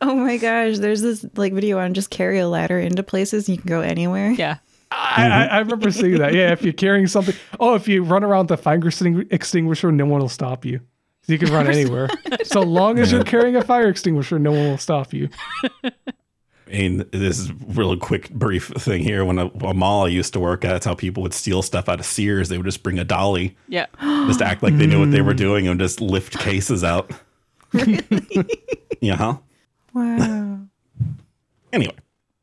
Oh 0.00 0.14
my 0.14 0.36
gosh, 0.36 0.78
there's 0.78 1.00
this 1.00 1.26
like 1.34 1.52
video 1.52 1.78
on 1.78 1.92
just 1.92 2.10
carry 2.10 2.38
a 2.38 2.46
ladder 2.46 2.78
into 2.78 3.02
places 3.02 3.48
and 3.48 3.56
you 3.56 3.60
can 3.60 3.68
go 3.68 3.80
anywhere. 3.80 4.30
Yeah. 4.30 4.58
I, 4.92 5.26
I, 5.26 5.44
I 5.46 5.58
remember 5.58 5.90
seeing 5.90 6.18
that. 6.18 6.32
Yeah, 6.32 6.52
if 6.52 6.62
you're 6.62 6.72
carrying 6.72 7.08
something. 7.08 7.34
Oh, 7.58 7.74
if 7.74 7.88
you 7.88 8.04
run 8.04 8.22
around 8.22 8.50
with 8.50 8.60
a 8.60 8.62
fire 8.62 8.80
extinguisher, 9.30 9.90
no 9.90 10.06
one 10.06 10.20
will 10.20 10.28
stop 10.28 10.64
you. 10.64 10.80
You 11.26 11.38
can 11.38 11.52
run 11.52 11.66
anywhere. 11.66 12.08
So 12.44 12.62
long 12.62 12.98
as 12.98 13.12
you're 13.12 13.24
carrying 13.24 13.56
a 13.56 13.62
fire 13.62 13.88
extinguisher, 13.88 14.38
no 14.38 14.52
one 14.52 14.68
will 14.70 14.78
stop 14.78 15.12
you. 15.12 15.28
I 15.84 15.90
mean, 16.70 17.04
this 17.12 17.38
is 17.38 17.50
a 17.50 17.54
real 17.68 17.96
quick, 17.96 18.30
brief 18.30 18.68
thing 18.68 19.02
here. 19.02 19.24
When 19.24 19.38
a, 19.38 19.46
a 19.46 19.74
mall 19.74 20.06
I 20.06 20.08
used 20.08 20.32
to 20.34 20.40
work 20.40 20.64
at, 20.64 20.72
that's 20.72 20.86
how 20.86 20.94
people 20.94 21.22
would 21.22 21.34
steal 21.34 21.62
stuff 21.62 21.88
out 21.88 22.00
of 22.00 22.06
Sears. 22.06 22.48
They 22.48 22.58
would 22.58 22.66
just 22.66 22.82
bring 22.82 22.98
a 22.98 23.04
dolly, 23.04 23.56
Yeah. 23.68 23.86
just 24.00 24.42
act 24.42 24.62
like 24.62 24.76
they 24.76 24.86
knew 24.86 25.00
what 25.00 25.10
they 25.10 25.22
were 25.22 25.34
mm. 25.34 25.38
doing, 25.38 25.68
and 25.68 25.80
just 25.80 26.00
lift 26.00 26.38
cases 26.38 26.84
out. 26.84 27.10
yeah. 29.00 29.36
Wow. 29.94 30.60
Anyway, 31.70 31.94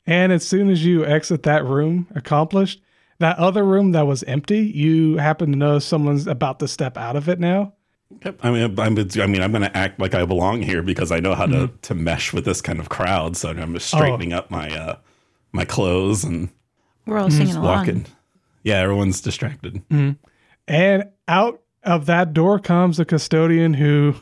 And 0.05 0.31
as 0.31 0.45
soon 0.47 0.69
as 0.69 0.85
you 0.85 1.03
exit 1.03 1.41
that 1.43 1.65
room, 1.65 2.05
accomplished, 2.13 2.79
that 3.17 3.39
other 3.39 3.63
room 3.63 3.91
that 3.93 4.05
was 4.05 4.21
empty, 4.23 4.59
you 4.59 5.17
happen 5.17 5.51
to 5.51 5.57
know 5.57 5.79
someone's 5.79 6.27
about 6.27 6.59
to 6.59 6.67
step 6.67 6.95
out 6.95 7.15
of 7.15 7.27
it 7.27 7.39
now. 7.39 7.73
Yep. 8.23 8.39
I 8.43 8.51
mean, 8.51 8.79
I'm, 8.79 8.97
I 8.99 9.25
mean, 9.25 9.41
I'm 9.41 9.51
going 9.51 9.63
to 9.63 9.75
act 9.75 9.99
like 9.99 10.13
I 10.13 10.23
belong 10.25 10.61
here 10.61 10.83
because 10.83 11.11
I 11.11 11.19
know 11.19 11.33
how 11.33 11.47
to, 11.47 11.71
to 11.81 11.95
mesh 11.95 12.33
with 12.33 12.45
this 12.45 12.61
kind 12.61 12.79
of 12.79 12.89
crowd. 12.89 13.35
So 13.35 13.49
I'm 13.49 13.73
just 13.73 13.87
straightening 13.87 14.31
up 14.31 14.51
my 14.51 14.69
uh, 14.69 14.97
my 15.51 15.65
clothes 15.65 16.23
and 16.23 16.49
We're 17.07 17.17
all 17.17 17.31
singing 17.31 17.55
along. 17.55 17.77
walking. 17.77 18.05
Yeah, 18.61 18.75
everyone's 18.75 19.21
distracted. 19.21 19.81
And 20.67 21.05
out 21.27 21.61
of 21.83 22.05
that 22.05 22.31
door 22.33 22.59
comes 22.59 22.99
a 22.99 23.05
custodian 23.05 23.73
who 23.73 24.15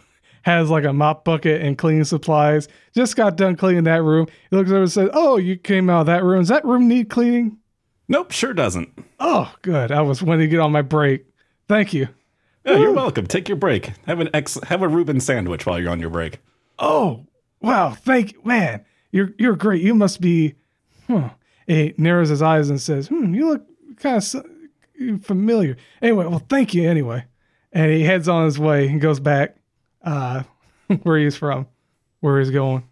has 0.43 0.69
like 0.69 0.83
a 0.83 0.93
mop 0.93 1.25
bucket 1.25 1.61
and 1.61 1.77
cleaning 1.77 2.03
supplies. 2.03 2.67
Just 2.93 3.15
got 3.15 3.35
done 3.35 3.55
cleaning 3.55 3.85
that 3.85 4.03
room. 4.03 4.27
He 4.49 4.55
looks 4.55 4.69
over 4.69 4.81
and 4.81 4.91
says, 4.91 5.09
Oh, 5.13 5.37
you 5.37 5.57
came 5.57 5.89
out 5.89 6.01
of 6.01 6.05
that 6.07 6.23
room. 6.23 6.41
Does 6.41 6.49
that 6.49 6.65
room 6.65 6.87
need 6.87 7.09
cleaning? 7.09 7.57
Nope, 8.07 8.31
sure 8.31 8.53
doesn't. 8.53 8.89
Oh, 9.19 9.53
good. 9.61 9.91
I 9.91 10.01
was 10.01 10.21
wanting 10.21 10.41
to 10.41 10.47
get 10.47 10.59
on 10.59 10.71
my 10.71 10.81
break. 10.81 11.25
Thank 11.67 11.93
you. 11.93 12.09
Yeah, 12.65 12.77
you're 12.77 12.93
welcome. 12.93 13.25
Take 13.25 13.49
your 13.49 13.57
break. 13.57 13.91
Have 14.05 14.19
an 14.19 14.29
ex- 14.33 14.59
have 14.63 14.81
a 14.81 14.87
Reuben 14.87 15.19
sandwich 15.19 15.65
while 15.65 15.79
you're 15.79 15.91
on 15.91 15.99
your 15.99 16.09
break. 16.09 16.39
Oh, 16.79 17.25
wow. 17.61 17.91
Thank 17.91 18.33
you. 18.33 18.41
Man, 18.43 18.85
you're 19.11 19.31
you're 19.37 19.55
great. 19.55 19.81
You 19.81 19.95
must 19.95 20.21
be 20.21 20.55
huh. 21.07 21.29
He 21.67 21.93
narrows 21.97 22.29
his 22.29 22.41
eyes 22.41 22.69
and 22.69 22.79
says, 22.79 23.07
Hmm, 23.07 23.33
you 23.33 23.47
look 23.49 23.65
kind 23.97 24.17
of 24.17 25.23
familiar. 25.25 25.77
Anyway, 26.01 26.25
well, 26.25 26.43
thank 26.49 26.73
you 26.73 26.89
anyway. 26.89 27.25
And 27.71 27.91
he 27.91 28.03
heads 28.03 28.27
on 28.27 28.45
his 28.45 28.59
way 28.59 28.87
and 28.87 29.01
goes 29.01 29.19
back 29.19 29.55
uh, 30.03 30.43
where 31.03 31.17
he's 31.17 31.35
from, 31.35 31.67
where 32.19 32.39
he's 32.39 32.51
going. 32.51 32.83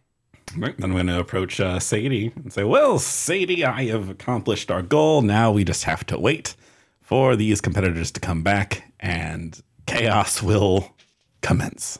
Right, 0.57 0.75
then 0.77 0.89
I'm 0.89 0.95
going 0.95 1.07
to 1.07 1.19
approach 1.19 1.59
uh, 1.59 1.79
Sadie 1.79 2.33
and 2.35 2.51
say, 2.51 2.63
Well, 2.63 2.99
Sadie, 2.99 3.63
I 3.63 3.85
have 3.85 4.09
accomplished 4.09 4.69
our 4.69 4.81
goal. 4.81 5.21
Now 5.21 5.51
we 5.51 5.63
just 5.63 5.85
have 5.85 6.05
to 6.07 6.19
wait 6.19 6.55
for 7.01 7.35
these 7.35 7.61
competitors 7.61 8.11
to 8.11 8.19
come 8.19 8.43
back 8.43 8.91
and 8.99 9.61
chaos 9.85 10.43
will 10.43 10.93
commence. 11.41 11.99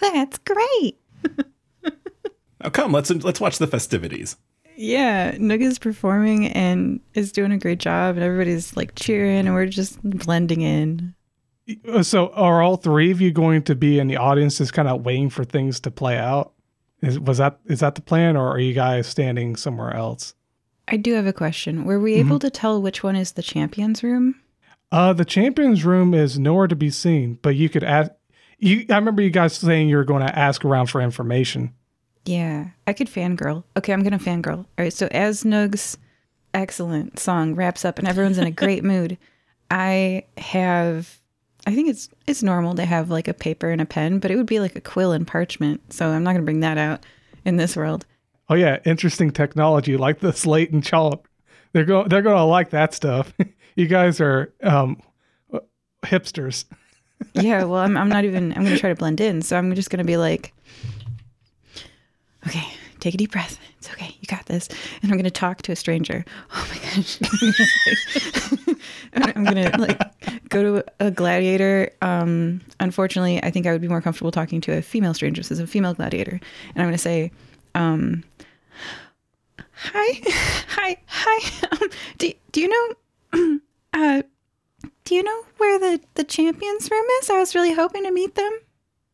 That's 0.00 0.38
great. 0.38 0.98
Now 2.64 2.70
come, 2.70 2.92
let's 2.92 3.10
let's 3.10 3.40
watch 3.40 3.58
the 3.58 3.66
festivities. 3.66 4.36
Yeah, 4.76 5.36
Nook 5.38 5.60
is 5.60 5.78
performing 5.78 6.48
and 6.48 6.98
is 7.12 7.30
doing 7.30 7.52
a 7.52 7.58
great 7.58 7.78
job, 7.78 8.16
and 8.16 8.24
everybody's 8.24 8.74
like 8.76 8.94
cheering, 8.94 9.46
and 9.46 9.54
we're 9.54 9.66
just 9.66 10.02
blending 10.02 10.62
in. 10.62 11.13
Uh, 11.88 12.02
So, 12.02 12.28
are 12.34 12.62
all 12.62 12.76
three 12.76 13.10
of 13.10 13.20
you 13.20 13.30
going 13.30 13.62
to 13.62 13.74
be 13.74 13.98
in 13.98 14.06
the 14.08 14.16
audience, 14.16 14.58
just 14.58 14.72
kind 14.72 14.88
of 14.88 15.04
waiting 15.04 15.30
for 15.30 15.44
things 15.44 15.80
to 15.80 15.90
play 15.90 16.16
out? 16.18 16.52
Is 17.02 17.18
was 17.18 17.38
that 17.38 17.58
is 17.66 17.80
that 17.80 17.94
the 17.94 18.02
plan, 18.02 18.36
or 18.36 18.48
are 18.50 18.58
you 18.58 18.74
guys 18.74 19.06
standing 19.06 19.56
somewhere 19.56 19.94
else? 19.94 20.34
I 20.88 20.96
do 20.98 21.14
have 21.14 21.26
a 21.26 21.32
question. 21.32 21.84
Were 21.84 21.98
we 22.00 22.12
Mm-hmm. 22.16 22.28
able 22.28 22.38
to 22.40 22.50
tell 22.50 22.80
which 22.82 23.02
one 23.02 23.16
is 23.16 23.32
the 23.32 23.42
champions 23.42 24.02
room? 24.02 24.34
Uh, 24.92 25.12
the 25.12 25.24
champions 25.24 25.84
room 25.84 26.14
is 26.14 26.38
nowhere 26.38 26.66
to 26.68 26.76
be 26.76 26.90
seen, 26.90 27.38
but 27.42 27.56
you 27.56 27.68
could 27.68 27.82
ask. 27.84 28.10
You, 28.58 28.86
I 28.88 28.94
remember 28.94 29.20
you 29.22 29.30
guys 29.30 29.54
saying 29.54 29.88
you 29.88 29.96
were 29.96 30.04
going 30.04 30.24
to 30.26 30.38
ask 30.38 30.64
around 30.64 30.86
for 30.86 31.00
information. 31.00 31.74
Yeah, 32.24 32.68
I 32.86 32.92
could 32.94 33.08
fangirl. 33.08 33.64
Okay, 33.76 33.92
I'm 33.92 34.02
gonna 34.02 34.18
fangirl. 34.18 34.58
All 34.58 34.66
right, 34.78 34.92
so 34.92 35.08
as 35.10 35.44
Nugh's 35.44 35.98
excellent 36.54 37.18
song 37.18 37.54
wraps 37.54 37.84
up 37.84 37.98
and 37.98 38.08
everyone's 38.08 38.38
in 38.38 38.46
a 38.46 38.50
great 38.50 38.84
mood, 38.92 39.18
I 39.70 40.24
have 40.38 41.20
I 41.66 41.74
think 41.74 41.88
it's 41.88 42.08
it's 42.26 42.42
normal 42.42 42.74
to 42.74 42.84
have 42.84 43.10
like 43.10 43.28
a 43.28 43.34
paper 43.34 43.70
and 43.70 43.80
a 43.80 43.86
pen, 43.86 44.18
but 44.18 44.30
it 44.30 44.36
would 44.36 44.46
be 44.46 44.60
like 44.60 44.76
a 44.76 44.80
quill 44.80 45.12
and 45.12 45.26
parchment. 45.26 45.92
So 45.92 46.08
I'm 46.08 46.22
not 46.22 46.32
going 46.32 46.42
to 46.42 46.44
bring 46.44 46.60
that 46.60 46.78
out 46.78 47.04
in 47.44 47.56
this 47.56 47.76
world. 47.76 48.06
Oh 48.48 48.54
yeah, 48.54 48.78
interesting 48.84 49.30
technology 49.30 49.96
like 49.96 50.20
the 50.20 50.32
slate 50.32 50.70
and 50.70 50.84
chalk. 50.84 51.28
They're 51.72 51.84
going 51.84 52.08
they're 52.08 52.22
going 52.22 52.36
to 52.36 52.44
like 52.44 52.70
that 52.70 52.94
stuff. 52.94 53.32
you 53.76 53.86
guys 53.86 54.20
are 54.20 54.52
um, 54.62 55.00
hipsters. 56.02 56.66
yeah, 57.34 57.64
well, 57.64 57.80
I'm 57.80 57.96
I'm 57.96 58.08
not 58.08 58.24
even 58.24 58.52
I'm 58.52 58.62
going 58.62 58.74
to 58.74 58.78
try 58.78 58.90
to 58.90 58.96
blend 58.96 59.20
in. 59.20 59.40
So 59.42 59.56
I'm 59.56 59.74
just 59.74 59.90
going 59.90 59.98
to 59.98 60.04
be 60.04 60.16
like 60.16 60.52
Okay, 62.46 62.64
take 63.00 63.14
a 63.14 63.16
deep 63.16 63.32
breath. 63.32 63.58
It's 63.78 63.88
okay. 63.90 64.16
You 64.20 64.26
got 64.26 64.46
this. 64.46 64.68
And 65.02 65.10
I'm 65.10 65.16
going 65.16 65.24
to 65.24 65.30
talk 65.30 65.62
to 65.62 65.72
a 65.72 65.76
stranger. 65.76 66.24
Oh 66.54 66.68
my 66.70 66.78
gosh. 66.78 67.18
I'm 69.14 69.44
going 69.44 69.70
to 69.70 69.78
like 69.78 70.00
go 70.48 70.62
to 70.62 70.84
a 71.00 71.10
gladiator. 71.10 71.90
Um, 72.02 72.60
unfortunately, 72.80 73.42
I 73.42 73.50
think 73.50 73.66
I 73.66 73.72
would 73.72 73.80
be 73.80 73.88
more 73.88 74.00
comfortable 74.00 74.30
talking 74.30 74.60
to 74.62 74.76
a 74.76 74.82
female 74.82 75.14
stranger. 75.14 75.40
Is 75.40 75.58
a 75.58 75.66
female 75.66 75.94
gladiator. 75.94 76.32
And 76.32 76.76
I'm 76.76 76.84
going 76.84 76.92
to 76.92 76.98
say, 76.98 77.32
um, 77.74 78.24
hi, 79.72 80.20
hi, 80.68 80.96
hi. 81.06 81.68
Um, 81.80 81.88
do, 82.18 82.32
do 82.52 82.60
you 82.60 82.68
know, 82.68 83.60
uh, 83.94 84.22
do 85.04 85.14
you 85.14 85.22
know 85.22 85.44
where 85.56 85.78
the, 85.78 86.00
the 86.14 86.24
champion's 86.24 86.90
room 86.90 87.04
is? 87.20 87.30
I 87.30 87.38
was 87.38 87.54
really 87.54 87.74
hoping 87.74 88.04
to 88.04 88.12
meet 88.12 88.34
them. 88.36 88.60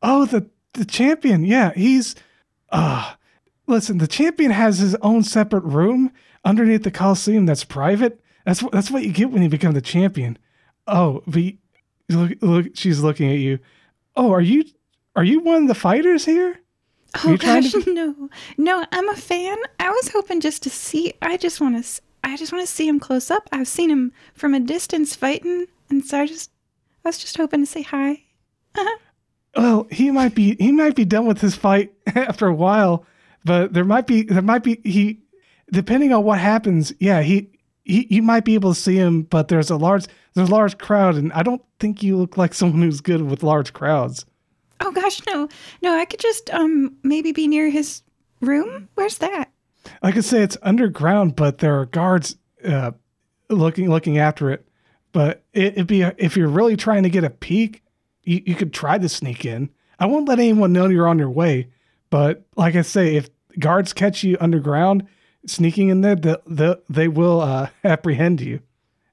Oh, 0.02 0.26
the 0.26 0.48
the 0.74 0.84
champion. 0.84 1.44
Yeah, 1.44 1.72
he's 1.74 2.14
uh 2.70 3.14
listen, 3.66 3.98
the 3.98 4.06
champion 4.06 4.50
has 4.50 4.78
his 4.78 4.94
own 4.96 5.22
separate 5.22 5.64
room 5.64 6.12
underneath 6.44 6.84
the 6.84 6.90
Coliseum 6.90 7.46
that's 7.46 7.64
private. 7.64 8.20
That's 8.44 8.62
that's 8.72 8.90
what 8.90 9.02
you 9.02 9.12
get 9.12 9.30
when 9.30 9.42
you 9.42 9.48
become 9.48 9.74
the 9.74 9.80
champion. 9.80 10.38
Oh, 10.90 11.22
but 11.26 11.42
look, 12.08 12.32
look, 12.40 12.66
she's 12.74 13.00
looking 13.00 13.30
at 13.30 13.38
you. 13.38 13.58
Oh, 14.16 14.32
are 14.32 14.40
you 14.40 14.64
are 15.16 15.24
you 15.24 15.40
one 15.40 15.62
of 15.62 15.68
the 15.68 15.74
fighters 15.74 16.24
here? 16.24 16.60
Oh 17.24 17.36
gosh, 17.36 17.72
to 17.72 17.94
no, 17.94 18.28
no! 18.56 18.84
I'm 18.92 19.08
a 19.08 19.16
fan. 19.16 19.56
I 19.78 19.90
was 19.90 20.10
hoping 20.12 20.40
just 20.40 20.62
to 20.64 20.70
see. 20.70 21.14
I 21.22 21.36
just 21.36 21.60
want 21.60 21.82
to. 21.84 22.02
I 22.22 22.36
just 22.36 22.52
want 22.52 22.66
to 22.66 22.72
see 22.72 22.86
him 22.86 23.00
close 23.00 23.30
up. 23.30 23.48
I've 23.52 23.68
seen 23.68 23.90
him 23.90 24.12
from 24.34 24.54
a 24.54 24.60
distance 24.60 25.16
fighting, 25.16 25.66
and 25.88 26.04
so 26.04 26.20
I 26.20 26.26
just, 26.26 26.50
I 27.04 27.08
was 27.08 27.18
just 27.18 27.36
hoping 27.36 27.60
to 27.60 27.66
say 27.66 27.82
hi. 27.82 28.24
Well, 29.56 29.88
he 29.90 30.12
might 30.12 30.34
be 30.34 30.54
he 30.60 30.70
might 30.70 30.94
be 30.94 31.04
done 31.04 31.26
with 31.26 31.40
his 31.40 31.56
fight 31.56 31.92
after 32.14 32.46
a 32.46 32.54
while, 32.54 33.04
but 33.44 33.72
there 33.72 33.84
might 33.84 34.06
be 34.06 34.22
there 34.22 34.42
might 34.42 34.62
be 34.62 34.80
he 34.84 35.20
depending 35.72 36.12
on 36.12 36.22
what 36.22 36.38
happens. 36.38 36.92
Yeah, 37.00 37.22
he 37.22 37.50
he 37.90 38.06
you 38.10 38.22
might 38.22 38.44
be 38.44 38.54
able 38.54 38.74
to 38.74 38.80
see 38.80 38.96
him, 38.96 39.22
but 39.22 39.48
there's 39.48 39.70
a 39.70 39.76
large 39.76 40.06
there's 40.34 40.48
a 40.48 40.52
large 40.52 40.78
crowd, 40.78 41.16
and 41.16 41.32
I 41.32 41.42
don't 41.42 41.62
think 41.78 42.02
you 42.02 42.16
look 42.16 42.36
like 42.36 42.54
someone 42.54 42.82
who's 42.82 43.00
good 43.00 43.22
with 43.22 43.42
large 43.42 43.72
crowds. 43.72 44.24
Oh 44.80 44.92
gosh, 44.92 45.20
no, 45.26 45.48
no! 45.82 45.98
I 45.98 46.04
could 46.04 46.20
just 46.20 46.50
um 46.50 46.96
maybe 47.02 47.32
be 47.32 47.48
near 47.48 47.68
his 47.68 48.02
room. 48.40 48.88
Where's 48.94 49.18
that? 49.18 49.50
I 50.02 50.12
could 50.12 50.24
say, 50.24 50.42
it's 50.42 50.56
underground, 50.62 51.36
but 51.36 51.58
there 51.58 51.78
are 51.80 51.86
guards 51.86 52.36
uh, 52.64 52.92
looking 53.48 53.90
looking 53.90 54.18
after 54.18 54.50
it. 54.50 54.66
But 55.12 55.44
it, 55.52 55.74
it'd 55.74 55.86
be 55.86 56.02
if 56.02 56.36
you're 56.36 56.48
really 56.48 56.76
trying 56.76 57.02
to 57.02 57.10
get 57.10 57.24
a 57.24 57.30
peek, 57.30 57.82
you, 58.22 58.42
you 58.46 58.54
could 58.54 58.72
try 58.72 58.98
to 58.98 59.08
sneak 59.08 59.44
in. 59.44 59.70
I 59.98 60.06
won't 60.06 60.28
let 60.28 60.38
anyone 60.38 60.72
know 60.72 60.88
you're 60.88 61.08
on 61.08 61.18
your 61.18 61.30
way. 61.30 61.68
But 62.10 62.46
like 62.56 62.76
I 62.76 62.82
say, 62.82 63.16
if 63.16 63.28
guards 63.58 63.92
catch 63.92 64.22
you 64.22 64.36
underground 64.40 65.06
sneaking 65.46 65.88
in 65.88 66.00
there, 66.00 66.16
they, 66.16 66.36
they, 66.46 66.74
they 66.88 67.08
will 67.08 67.40
uh, 67.40 67.68
apprehend 67.84 68.40
you. 68.40 68.60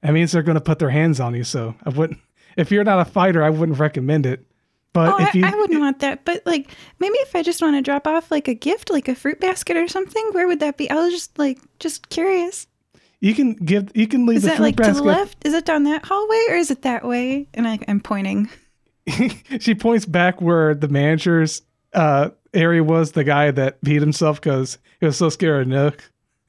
That 0.01 0.13
means 0.13 0.31
they're 0.31 0.43
going 0.43 0.55
to 0.55 0.61
put 0.61 0.79
their 0.79 0.89
hands 0.89 1.19
on 1.19 1.33
you. 1.35 1.43
So 1.43 1.75
I 1.83 1.89
wouldn't. 1.89 2.19
If 2.55 2.71
you're 2.71 2.83
not 2.83 2.99
a 2.99 3.05
fighter, 3.05 3.43
I 3.43 3.49
wouldn't 3.49 3.79
recommend 3.79 4.25
it. 4.25 4.45
But 4.93 5.13
Oh, 5.13 5.23
if 5.23 5.35
you, 5.35 5.45
I, 5.45 5.51
I 5.51 5.55
wouldn't 5.55 5.79
want 5.79 5.99
that. 5.99 6.25
But 6.25 6.43
like, 6.45 6.71
maybe 6.99 7.15
if 7.19 7.35
I 7.35 7.43
just 7.43 7.61
want 7.61 7.75
to 7.75 7.81
drop 7.81 8.07
off 8.07 8.31
like 8.31 8.47
a 8.47 8.53
gift, 8.55 8.89
like 8.89 9.07
a 9.07 9.15
fruit 9.15 9.39
basket 9.39 9.77
or 9.77 9.87
something, 9.87 10.29
where 10.31 10.47
would 10.47 10.59
that 10.61 10.77
be? 10.77 10.89
I 10.89 10.95
was 10.95 11.13
just 11.13 11.37
like, 11.37 11.59
just 11.79 12.09
curious. 12.09 12.65
you 13.19 13.35
can 13.35 13.53
give, 13.53 13.91
you 13.95 14.07
can 14.07 14.25
leave 14.25 14.37
Is 14.37 14.43
the 14.43 14.49
that 14.49 14.59
like 14.59 14.77
to 14.77 14.93
the 14.93 15.03
left? 15.03 15.45
Is 15.45 15.53
it 15.53 15.65
down 15.65 15.83
that 15.83 16.05
hallway 16.05 16.45
or 16.49 16.55
is 16.55 16.71
it 16.71 16.81
that 16.83 17.03
way? 17.03 17.47
And 17.53 17.67
I, 17.67 17.79
I'm 17.87 17.99
pointing. 17.99 18.49
she 19.59 19.75
points 19.75 20.05
back 20.05 20.41
where 20.41 20.73
the 20.75 20.87
manager's 20.87 21.61
uh, 21.93 22.29
area 22.53 22.83
was. 22.83 23.11
The 23.11 23.23
guy 23.23 23.51
that 23.51 23.81
beat 23.81 24.01
himself 24.01 24.41
because 24.41 24.77
he 24.99 25.05
was 25.05 25.17
so 25.17 25.29
scared 25.29 25.63
of 25.63 25.67
Nugh. 25.67 26.01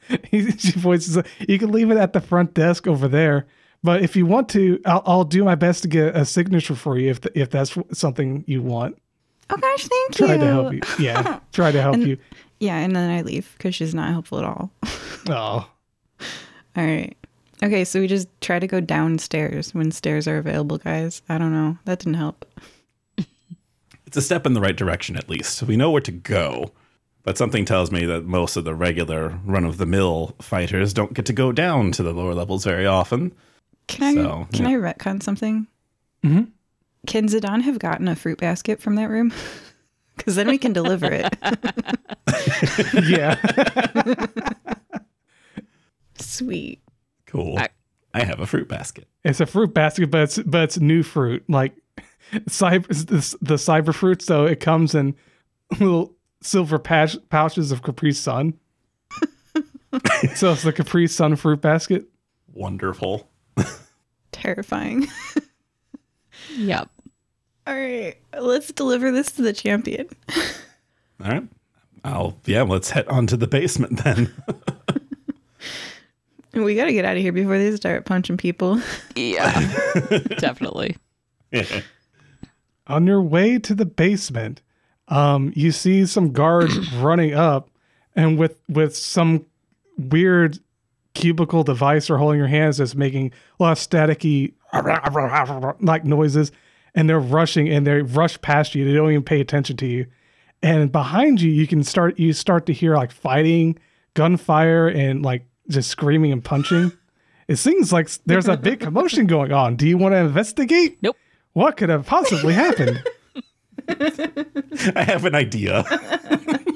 He, 0.30 0.50
she 0.52 0.72
points. 0.72 1.16
You 1.46 1.58
can 1.58 1.70
leave 1.72 1.90
it 1.90 1.96
at 1.98 2.12
the 2.12 2.20
front 2.20 2.54
desk 2.54 2.86
over 2.86 3.08
there. 3.08 3.46
But 3.82 4.02
if 4.02 4.16
you 4.16 4.26
want 4.26 4.48
to, 4.50 4.80
I'll, 4.84 5.02
I'll 5.06 5.24
do 5.24 5.44
my 5.44 5.54
best 5.54 5.82
to 5.82 5.88
get 5.88 6.16
a 6.16 6.24
signature 6.24 6.74
for 6.74 6.98
you 6.98 7.10
if 7.10 7.20
th- 7.20 7.36
if 7.36 7.50
that's 7.50 7.76
something 7.92 8.42
you 8.46 8.62
want. 8.62 8.98
Oh 9.50 9.56
gosh, 9.56 9.86
thank 9.86 10.14
Try 10.14 10.32
you. 10.34 10.38
to 10.40 10.46
help 10.46 10.72
you. 10.74 10.80
Yeah, 10.98 11.40
try 11.52 11.70
to 11.72 11.80
help 11.80 11.94
And- 11.94 12.06
you. 12.06 12.18
Yeah, 12.60 12.76
and 12.78 12.94
then 12.96 13.08
I 13.08 13.22
leave 13.22 13.54
because 13.56 13.74
she's 13.74 13.94
not 13.94 14.10
helpful 14.10 14.38
at 14.38 14.44
all. 14.44 14.70
Oh, 15.30 15.68
All 16.76 16.84
right. 16.84 17.14
Okay, 17.62 17.84
so 17.84 18.00
we 18.00 18.06
just 18.06 18.28
try 18.40 18.58
to 18.58 18.66
go 18.66 18.80
downstairs 18.80 19.74
when 19.74 19.90
stairs 19.90 20.26
are 20.26 20.38
available, 20.38 20.78
guys. 20.78 21.20
I 21.28 21.36
don't 21.38 21.52
know. 21.52 21.76
That 21.84 21.98
didn't 21.98 22.14
help. 22.14 22.44
It's 24.06 24.16
a 24.16 24.22
step 24.22 24.46
in 24.46 24.54
the 24.54 24.60
right 24.60 24.76
direction, 24.76 25.16
at 25.16 25.28
least. 25.28 25.62
We 25.64 25.76
know 25.76 25.90
where 25.90 26.00
to 26.00 26.12
go. 26.12 26.72
But 27.28 27.36
something 27.36 27.66
tells 27.66 27.92
me 27.92 28.06
that 28.06 28.24
most 28.24 28.56
of 28.56 28.64
the 28.64 28.74
regular 28.74 29.38
run 29.44 29.66
of 29.66 29.76
the 29.76 29.84
mill 29.84 30.34
fighters 30.40 30.94
don't 30.94 31.12
get 31.12 31.26
to 31.26 31.34
go 31.34 31.52
down 31.52 31.92
to 31.92 32.02
the 32.02 32.14
lower 32.14 32.32
levels 32.32 32.64
very 32.64 32.86
often. 32.86 33.34
Can 33.86 34.02
I 34.02 34.14
So, 34.14 34.46
can 34.54 34.64
yeah. 34.64 34.70
I 34.70 34.94
retcon 34.94 35.22
something? 35.22 35.66
Mhm. 36.24 36.52
Can 37.06 37.28
Zidane 37.28 37.60
have 37.60 37.78
gotten 37.80 38.08
a 38.08 38.16
fruit 38.16 38.38
basket 38.38 38.80
from 38.80 38.94
that 38.94 39.10
room? 39.10 39.34
Because 40.16 40.36
then 40.36 40.48
we 40.48 40.56
can 40.56 40.72
deliver 40.72 41.06
it. 41.12 41.36
yeah. 43.06 43.36
Sweet. 46.18 46.80
Cool. 47.26 47.58
I, 47.58 47.68
I 48.14 48.24
have 48.24 48.40
a 48.40 48.46
fruit 48.46 48.68
basket. 48.68 49.06
It's 49.22 49.40
a 49.40 49.46
fruit 49.46 49.74
basket, 49.74 50.10
but 50.10 50.22
it's 50.22 50.38
but 50.38 50.62
it's 50.62 50.80
new 50.80 51.02
fruit, 51.02 51.44
like 51.46 51.74
cyber 52.48 52.88
the, 52.88 53.36
the 53.42 53.54
cyber 53.56 53.94
fruit. 53.94 54.22
So 54.22 54.46
it 54.46 54.60
comes 54.60 54.94
in 54.94 55.14
little 55.78 56.14
silver 56.40 56.78
patch, 56.78 57.16
pouches 57.30 57.72
of 57.72 57.82
Capri 57.82 58.12
Sun. 58.12 58.54
so 60.34 60.52
it's 60.52 60.62
the 60.62 60.72
Capri 60.72 61.06
Sun 61.06 61.36
fruit 61.36 61.60
basket. 61.60 62.06
Wonderful. 62.52 63.28
Terrifying. 64.32 65.08
Yep. 66.56 66.88
All 67.66 67.74
right, 67.74 68.16
let's 68.38 68.72
deliver 68.72 69.12
this 69.12 69.32
to 69.32 69.42
the 69.42 69.52
champion. 69.52 70.08
All 71.22 71.30
right. 71.30 71.48
I'll, 72.04 72.36
yeah, 72.46 72.62
let's 72.62 72.90
head 72.90 73.06
on 73.08 73.26
to 73.26 73.36
the 73.36 73.46
basement 73.46 74.02
then. 74.02 74.32
We 76.54 76.74
got 76.74 76.86
to 76.86 76.92
get 76.92 77.04
out 77.04 77.16
of 77.16 77.22
here 77.22 77.32
before 77.32 77.58
they 77.58 77.74
start 77.76 78.06
punching 78.06 78.38
people. 78.38 78.80
Yeah. 79.14 79.52
Definitely. 80.38 80.96
On 82.86 83.06
your 83.06 83.20
way 83.20 83.58
to 83.58 83.74
the 83.74 83.84
basement, 83.84 84.62
um, 85.08 85.52
you 85.54 85.72
see 85.72 86.06
some 86.06 86.32
guards 86.32 86.92
running 86.94 87.34
up, 87.34 87.70
and 88.14 88.38
with 88.38 88.60
with 88.68 88.96
some 88.96 89.46
weird 89.96 90.58
cubicle 91.14 91.64
device 91.64 92.06
they're 92.06 92.16
holding 92.16 92.38
your 92.38 92.46
hands 92.46 92.76
that's 92.76 92.94
making 92.94 93.32
a 93.58 93.62
lot 93.62 93.72
of 93.72 93.78
staticky 93.78 94.52
like 95.80 96.04
noises, 96.04 96.52
and 96.94 97.08
they're 97.08 97.20
rushing 97.20 97.68
and 97.68 97.86
they 97.86 98.02
rush 98.02 98.40
past 98.40 98.74
you. 98.74 98.84
They 98.84 98.92
don't 98.92 99.10
even 99.10 99.24
pay 99.24 99.40
attention 99.40 99.76
to 99.78 99.86
you. 99.86 100.06
And 100.62 100.90
behind 100.90 101.40
you, 101.40 101.50
you 101.50 101.66
can 101.66 101.82
start 101.82 102.18
you 102.18 102.32
start 102.32 102.66
to 102.66 102.72
hear 102.72 102.96
like 102.96 103.12
fighting, 103.12 103.78
gunfire, 104.14 104.88
and 104.88 105.24
like 105.24 105.46
just 105.68 105.90
screaming 105.90 106.32
and 106.32 106.44
punching. 106.44 106.92
It 107.48 107.56
seems 107.56 107.94
like 107.94 108.10
there's 108.26 108.46
a 108.46 108.58
big 108.58 108.80
commotion 108.80 109.26
going 109.26 109.52
on. 109.52 109.76
Do 109.76 109.88
you 109.88 109.96
want 109.96 110.12
to 110.12 110.18
investigate? 110.18 110.98
Nope. 111.00 111.16
What 111.54 111.78
could 111.78 111.88
have 111.88 112.04
possibly 112.04 112.52
happened? 112.52 113.02
I 114.96 115.02
have 115.02 115.24
an 115.24 115.34
idea. 115.34 115.84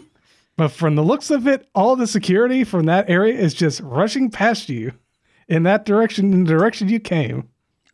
But 0.57 0.69
from 0.69 0.97
the 0.97 1.03
looks 1.03 1.31
of 1.31 1.47
it, 1.47 1.69
all 1.75 1.97
the 1.97 2.07
security 2.07 2.65
from 2.65 2.85
that 2.87 3.09
area 3.09 3.35
is 3.35 3.55
just 3.55 3.81
rushing 3.81 4.31
past 4.31 4.69
you 4.69 4.93
in 5.49 5.63
that 5.63 5.85
direction, 5.85 6.33
in 6.33 6.45
the 6.45 6.51
direction 6.51 6.89
you 6.89 7.01
came. 7.01 7.49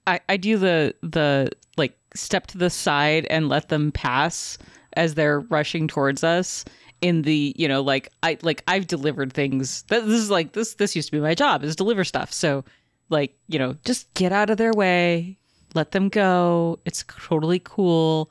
I, 0.07 0.21
I 0.29 0.37
do 0.37 0.59
the 0.59 0.95
the 1.03 1.51
like 1.77 1.97
step 2.15 2.47
to 2.49 2.59
the 2.59 2.71
side 2.71 3.27
and 3.31 3.49
let 3.49 3.69
them 3.69 3.93
pass 3.93 4.59
as 4.95 5.15
they're 5.15 5.41
rushing 5.41 5.87
towards 5.87 6.25
us 6.25 6.65
in 7.01 7.23
the 7.23 7.55
you 7.57 7.69
know 7.69 7.81
like 7.81 8.11
I 8.23 8.39
like 8.43 8.65
I've 8.67 8.87
delivered 8.87 9.33
things. 9.33 9.85
This 9.85 10.05
is 10.05 10.31
like 10.31 10.53
this 10.53 10.75
this 10.75 10.97
used 10.97 11.09
to 11.09 11.13
be 11.13 11.21
my 11.21 11.35
job 11.35 11.63
is 11.63 11.77
deliver 11.77 12.05
stuff. 12.05 12.33
So 12.33 12.65
like 13.09 13.37
you 13.47 13.59
know 13.59 13.77
just 13.85 14.13
get 14.15 14.33
out 14.33 14.51
of 14.51 14.59
their 14.59 14.73
way. 14.73 15.39
Let 15.75 15.93
them 15.93 16.09
go. 16.09 16.81
It's 16.85 17.05
totally 17.07 17.61
cool 17.63 18.31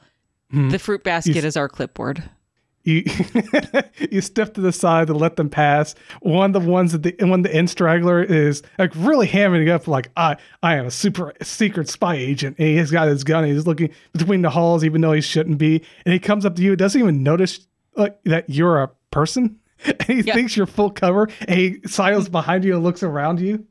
Mm-hmm. 0.53 0.69
the 0.69 0.79
fruit 0.79 1.03
basket 1.03 1.43
is 1.43 1.57
our 1.57 1.67
clipboard 1.67 2.23
You 2.85 3.03
you 4.11 4.21
step 4.21 4.53
to 4.53 4.61
the 4.61 4.71
side 4.71 5.07
to 5.07 5.13
let 5.13 5.35
them 5.35 5.49
pass. 5.49 5.93
One 6.21 6.55
of 6.55 6.63
the 6.63 6.69
ones 6.69 6.93
that 6.93 7.03
the 7.03 7.13
one 7.25 7.41
the 7.41 7.53
end 7.53 7.69
straggler 7.69 8.23
is 8.23 8.63
like 8.79 8.91
really 8.95 9.27
hamming 9.27 9.63
it 9.63 9.69
up 9.69 9.89
like 9.89 10.09
I 10.15 10.37
I 10.63 10.75
am 10.75 10.85
a 10.85 10.91
super 10.91 11.33
secret 11.41 11.89
spy 11.89 12.15
agent. 12.15 12.55
And 12.59 12.67
he's 12.79 12.91
got 12.91 13.09
his 13.09 13.25
gun. 13.25 13.43
And 13.43 13.51
he's 13.51 13.67
looking 13.67 13.89
between 14.13 14.41
the 14.41 14.49
halls 14.49 14.85
even 14.85 15.01
though 15.01 15.11
he 15.11 15.19
shouldn't 15.19 15.57
be. 15.57 15.83
And 16.05 16.13
he 16.13 16.19
comes 16.19 16.45
up 16.45 16.55
to 16.55 16.61
you. 16.61 16.77
Doesn't 16.77 17.01
even 17.01 17.23
notice 17.23 17.67
like 17.97 18.17
that 18.23 18.49
you're 18.49 18.81
a 18.81 18.89
person. 19.11 19.59
And 19.85 20.01
he 20.07 20.21
thinks 20.23 20.55
you're 20.55 20.65
full 20.65 20.89
cover. 20.91 21.27
And 21.47 21.59
he 21.59 21.81
sidles 21.85 22.29
behind 22.29 22.63
you 22.63 22.73
and 22.75 22.83
looks 22.85 23.03
around 23.03 23.41
you. 23.41 23.65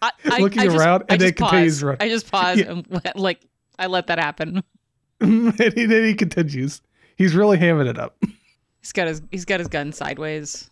I, 0.00 0.10
I, 0.24 0.38
looking 0.40 0.60
I 0.62 0.64
just, 0.64 0.76
around, 0.78 1.02
I 1.02 1.12
and 1.14 1.20
then 1.20 1.28
just 1.28 1.36
continues 1.36 1.74
pause. 1.76 1.82
running. 1.84 1.98
I 2.00 2.08
just 2.08 2.32
pause 2.32 2.58
Yeah. 2.60 2.70
and 2.72 2.86
let- 2.88 3.16
like 3.18 3.46
I 3.78 3.86
let 3.86 4.06
that 4.08 4.18
happen. 4.18 4.64
and 5.58 5.72
he, 5.74 5.86
then 5.86 6.04
he 6.04 6.14
continues. 6.14 6.82
He's 7.16 7.34
really 7.34 7.58
hamming 7.58 7.88
it 7.88 7.98
up. 7.98 8.16
He's 8.80 8.92
got 8.92 9.06
his 9.06 9.22
he's 9.30 9.44
got 9.44 9.60
his 9.60 9.68
gun 9.68 9.92
sideways. 9.92 10.68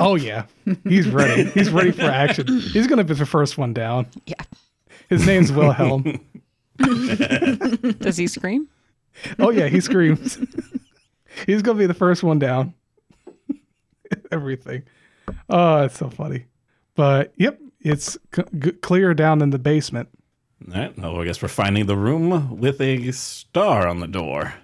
Oh 0.00 0.16
yeah, 0.16 0.46
he's 0.82 1.06
ready. 1.06 1.44
He's 1.50 1.70
ready 1.70 1.92
for 1.92 2.02
action. 2.02 2.44
He's 2.58 2.88
gonna 2.88 3.04
be 3.04 3.14
the 3.14 3.24
first 3.24 3.56
one 3.56 3.72
down. 3.72 4.08
Yeah. 4.26 4.42
His 5.08 5.24
name's 5.24 5.52
Wilhelm. 5.52 6.18
Does 6.78 8.16
he 8.16 8.26
scream? 8.26 8.66
Oh 9.38 9.50
yeah, 9.50 9.68
he 9.68 9.80
screams. 9.80 10.38
he's 11.46 11.62
gonna 11.62 11.78
be 11.78 11.86
the 11.86 11.94
first 11.94 12.24
one 12.24 12.40
down. 12.40 12.74
Everything. 14.32 14.82
Oh, 15.48 15.84
it's 15.84 15.98
so 15.98 16.10
funny. 16.10 16.46
But 16.96 17.32
yep, 17.36 17.60
it's 17.80 18.18
c- 18.34 18.42
g- 18.58 18.72
clear 18.72 19.14
down 19.14 19.40
in 19.40 19.50
the 19.50 19.58
basement. 19.60 20.08
All 20.64 20.80
right. 20.80 20.98
Well, 20.98 21.20
I 21.20 21.24
guess 21.24 21.42
we're 21.42 21.48
finding 21.48 21.86
the 21.86 21.96
room 21.96 22.58
with 22.58 22.80
a 22.80 23.12
star 23.12 23.86
on 23.86 24.00
the 24.00 24.06
door. 24.06 24.54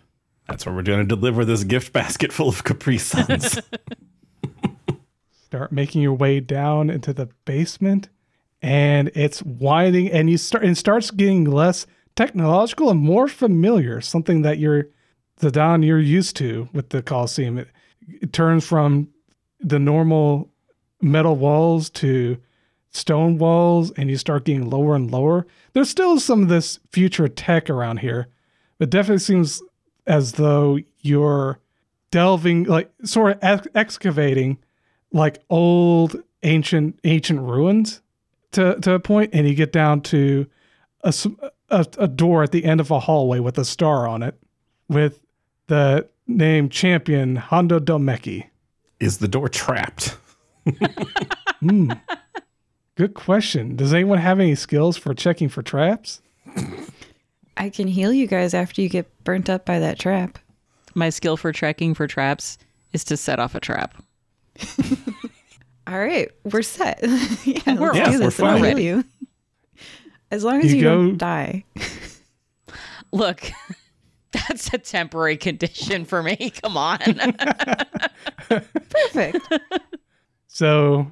That's 0.49 0.67
where 0.67 0.75
we're 0.75 0.83
going 0.83 1.07
to 1.07 1.17
deliver 1.17 1.45
this 1.45 1.65
gift 1.65 1.93
basket 1.93 2.33
full 2.33 2.49
of 2.49 2.65
Capri 2.65 2.99
Suns. 2.99 3.59
Start 5.45 5.71
making 5.71 6.03
your 6.03 6.15
way 6.15 6.41
down 6.41 6.89
into 6.91 7.13
the 7.13 7.29
basement, 7.45 8.09
and 8.63 9.11
it's 9.15 9.43
winding, 9.43 10.11
and 10.11 10.31
you 10.31 10.39
start 10.39 10.65
and 10.65 10.77
starts 10.77 11.11
getting 11.11 11.45
less 11.45 11.87
technological 12.17 12.91
and 12.91 12.99
more 12.99 13.29
familiar. 13.29 14.01
Something 14.01 14.43
that 14.43 14.59
you're 14.59 14.89
the 15.37 15.51
Don 15.51 15.83
you're 15.83 15.99
used 15.99 16.37
to 16.37 16.69
with 16.73 16.89
the 16.89 17.03
Coliseum. 17.03 17.59
It, 17.59 17.69
it 18.09 18.33
turns 18.33 18.67
from 18.67 19.09
the 19.61 19.79
normal 19.79 20.51
metal 21.03 21.37
walls 21.37 21.91
to 21.91 22.39
stone 22.93 23.39
walls, 23.39 23.91
and 23.97 24.09
you 24.09 24.17
start 24.17 24.45
getting 24.45 24.69
lower 24.71 24.95
and 24.95 25.11
lower. 25.11 25.47
There's 25.73 25.91
still 25.91 26.21
some 26.21 26.43
of 26.43 26.49
this 26.49 26.79
future 26.91 27.29
tech 27.29 27.69
around 27.69 27.99
here, 27.99 28.29
but 28.79 28.91
definitely 28.91 29.19
seems 29.19 29.63
as 30.07 30.33
though 30.33 30.79
you're 31.01 31.59
delving, 32.11 32.65
like 32.65 32.91
sort 33.05 33.37
of 33.37 33.39
ex- 33.43 33.69
excavating 33.75 34.59
like 35.13 35.43
old 35.51 36.17
ancient 36.43 36.99
ancient 37.05 37.41
ruins 37.41 38.01
to 38.53 38.79
to 38.81 38.95
a 38.95 38.99
point 39.01 39.31
and 39.33 39.47
you 39.47 39.55
get 39.55 39.73
down 39.73 40.01
to 40.01 40.47
a 41.05 42.09
door 42.09 42.43
at 42.43 42.53
the 42.53 42.65
end 42.65 42.81
of 42.81 42.91
a 42.91 43.01
hallway 43.01 43.39
with 43.39 43.59
a 43.59 43.65
star 43.65 44.07
on 44.07 44.23
it 44.23 44.37
with 44.89 45.21
the 45.67 46.07
name 46.27 46.69
champion 46.69 47.37
Honda 47.37 47.81
Domeki. 47.81 48.45
Is 49.01 49.19
the 49.19 49.29
door 49.29 49.49
trapped? 49.49 50.17
Hmm. 51.61 51.93
Good 52.97 53.15
question. 53.15 53.77
Does 53.77 53.95
anyone 53.95 54.19
have 54.19 54.39
any 54.39 54.55
skills 54.55 54.97
for 54.97 55.15
checking 55.15 55.49
for 55.49 55.63
traps? 55.63 56.21
I 57.57 57.71
can 57.71 57.87
heal 57.89 58.13
you 58.13 58.27
guys 58.27 58.53
after 58.55 58.83
you 58.83 58.89
get 58.89 59.25
burnt 59.25 59.49
up 59.49 59.65
by 59.65 59.79
that 59.79 59.99
trap. 59.99 60.39
My 60.95 61.09
skill 61.11 61.37
for 61.37 61.53
tracking 61.53 61.95
for 61.95 62.07
traps 62.07 62.59
is 62.93 63.05
to 63.05 63.17
set 63.17 63.39
off 63.39 63.55
a 63.55 63.61
trap. 63.61 63.95
All 65.87 65.99
right, 65.99 66.31
we're 66.45 66.63
set. 66.63 67.01
yeah, 67.45 67.75
We're- 67.75 67.93
let's 67.93 67.97
Yeah, 67.97 68.05
do 68.05 68.13
we're 68.13 68.19
this. 68.19 68.39
and 68.39 68.49
I'll 68.49 68.59
fine. 68.59 68.77
heal 68.77 68.79
you. 68.79 69.05
As 70.31 70.45
long 70.45 70.61
as 70.61 70.71
You 70.73 70.77
you, 70.79 70.83
go- 70.83 70.97
don't 70.97 71.19
die. 71.19 71.65
Look, 73.13 73.51
that's 74.33 74.73
a 74.73 74.79
temporary 74.79 75.37
condition 75.37 76.05
for 76.05 76.23
me. 76.23 76.51
Come 76.63 76.77
on. 76.77 76.99
Perfect. 78.49 79.39
So, 80.49 81.11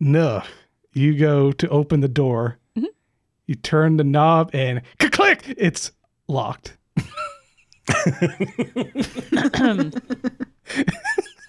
no, 0.00 0.42
you 0.92 1.16
go 1.16 1.52
to 1.52 1.68
open 1.68 2.00
the 2.00 2.08
door. 2.08 2.58
Mm-hmm. 2.76 2.86
You 3.46 3.54
turn 3.54 3.96
the 3.96 4.04
knob 4.04 4.50
and 4.52 4.82
click. 4.98 5.54
It's 5.56 5.92
locked. 6.26 6.76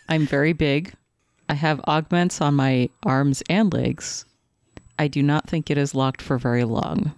I'm 0.09 0.25
very 0.25 0.53
big. 0.53 0.93
I 1.49 1.53
have 1.53 1.81
augments 1.87 2.41
on 2.41 2.55
my 2.55 2.89
arms 3.03 3.43
and 3.49 3.73
legs. 3.73 4.25
I 4.97 5.07
do 5.07 5.23
not 5.23 5.49
think 5.49 5.69
it 5.69 5.77
is 5.77 5.95
locked 5.95 6.21
for 6.21 6.37
very 6.37 6.63
long. 6.63 7.13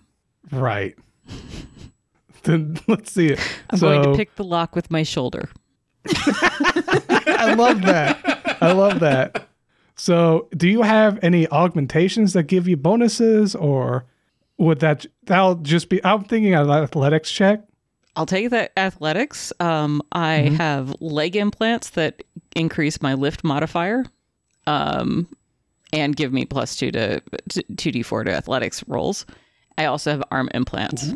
Right. 0.51 0.95
then 2.43 2.79
let's 2.87 3.11
see 3.11 3.27
it. 3.27 3.39
I'm 3.69 3.79
so, 3.79 3.89
going 3.89 4.11
to 4.11 4.17
pick 4.17 4.35
the 4.35 4.43
lock 4.43 4.75
with 4.75 4.89
my 4.89 5.03
shoulder. 5.03 5.49
I 6.07 7.55
love 7.57 7.81
that. 7.83 8.57
I 8.61 8.71
love 8.71 8.99
that. 9.01 9.47
So, 10.01 10.47
do 10.57 10.67
you 10.67 10.81
have 10.81 11.19
any 11.21 11.47
augmentations 11.49 12.33
that 12.33 12.45
give 12.45 12.67
you 12.67 12.75
bonuses, 12.75 13.53
or 13.53 14.03
would 14.57 14.79
that 14.79 15.05
that'll 15.25 15.57
just 15.57 15.89
be? 15.89 16.03
I'm 16.03 16.23
thinking 16.23 16.55
an 16.55 16.67
athletics 16.71 17.31
check. 17.31 17.61
I'll 18.15 18.25
take 18.25 18.49
that 18.49 18.71
athletics. 18.75 19.53
Um, 19.59 20.01
I 20.11 20.55
have 20.57 20.99
leg 21.01 21.35
implants 21.35 21.91
that 21.91 22.23
increase 22.55 22.99
my 23.03 23.13
lift 23.13 23.43
modifier, 23.43 24.03
um, 24.65 25.27
and 25.93 26.15
give 26.15 26.33
me 26.33 26.45
plus 26.45 26.75
two 26.75 26.91
to 26.93 27.21
two 27.77 27.91
d 27.91 28.01
four 28.01 28.23
to 28.23 28.33
athletics 28.33 28.83
rolls. 28.87 29.27
I 29.77 29.85
also 29.85 30.09
have 30.09 30.23
arm 30.31 30.49
implants. 30.55 31.13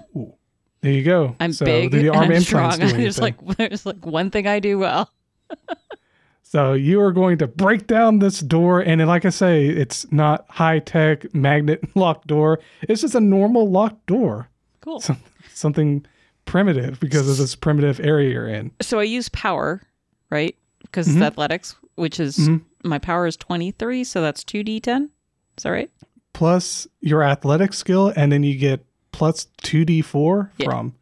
There 0.81 0.91
you 0.91 1.03
go. 1.03 1.35
I'm 1.39 1.53
so 1.53 1.65
big 1.65 1.89
the 1.89 1.97
and 2.01 2.09
arm 2.09 2.25
I'm 2.25 2.31
implants 2.33 2.45
strong. 2.45 2.77
There's 2.79 3.17
like 3.17 3.43
there's 3.57 3.83
like 3.83 4.05
one 4.05 4.29
thing 4.29 4.45
I 4.45 4.59
do 4.59 4.77
well. 4.77 5.09
So 6.47 6.73
you 6.73 7.01
are 7.01 7.11
going 7.11 7.39
to 7.39 7.47
break 7.47 7.87
down 7.87 8.19
this 8.19 8.39
door, 8.39 8.79
and 8.79 9.05
like 9.07 9.25
I 9.25 9.29
say, 9.29 9.65
it's 9.65 10.09
not 10.11 10.45
high 10.47 10.77
tech 10.79 11.33
magnet 11.33 11.83
locked 11.95 12.27
door. 12.27 12.59
It's 12.83 13.01
just 13.01 13.15
a 13.15 13.19
normal 13.19 13.69
locked 13.69 14.05
door. 14.05 14.47
Cool. 14.81 15.01
Some, 15.01 15.17
something 15.53 16.05
primitive 16.45 16.99
because 16.99 17.27
of 17.27 17.37
this 17.37 17.55
primitive 17.55 17.99
area 17.99 18.29
you're 18.29 18.47
in. 18.47 18.71
So 18.79 18.99
I 18.99 19.03
use 19.03 19.27
power, 19.29 19.81
right? 20.29 20.55
Because 20.81 21.07
it's 21.07 21.17
athletics, 21.19 21.75
which 21.95 22.19
is 22.19 22.47
my 22.83 22.99
power 22.99 23.25
is 23.25 23.35
23, 23.37 24.03
so 24.03 24.21
that's 24.21 24.43
2d10. 24.43 25.09
Is 25.57 25.63
that 25.63 25.69
right? 25.71 25.89
Plus 26.33 26.87
your 27.01 27.23
athletic 27.23 27.73
skill, 27.73 28.13
and 28.15 28.31
then 28.31 28.43
you 28.43 28.55
get 28.57 28.85
plus 29.11 29.47
two 29.63 29.83
d 29.83 30.01
four 30.01 30.51
Yeah. 30.57 30.65
from. 30.65 30.93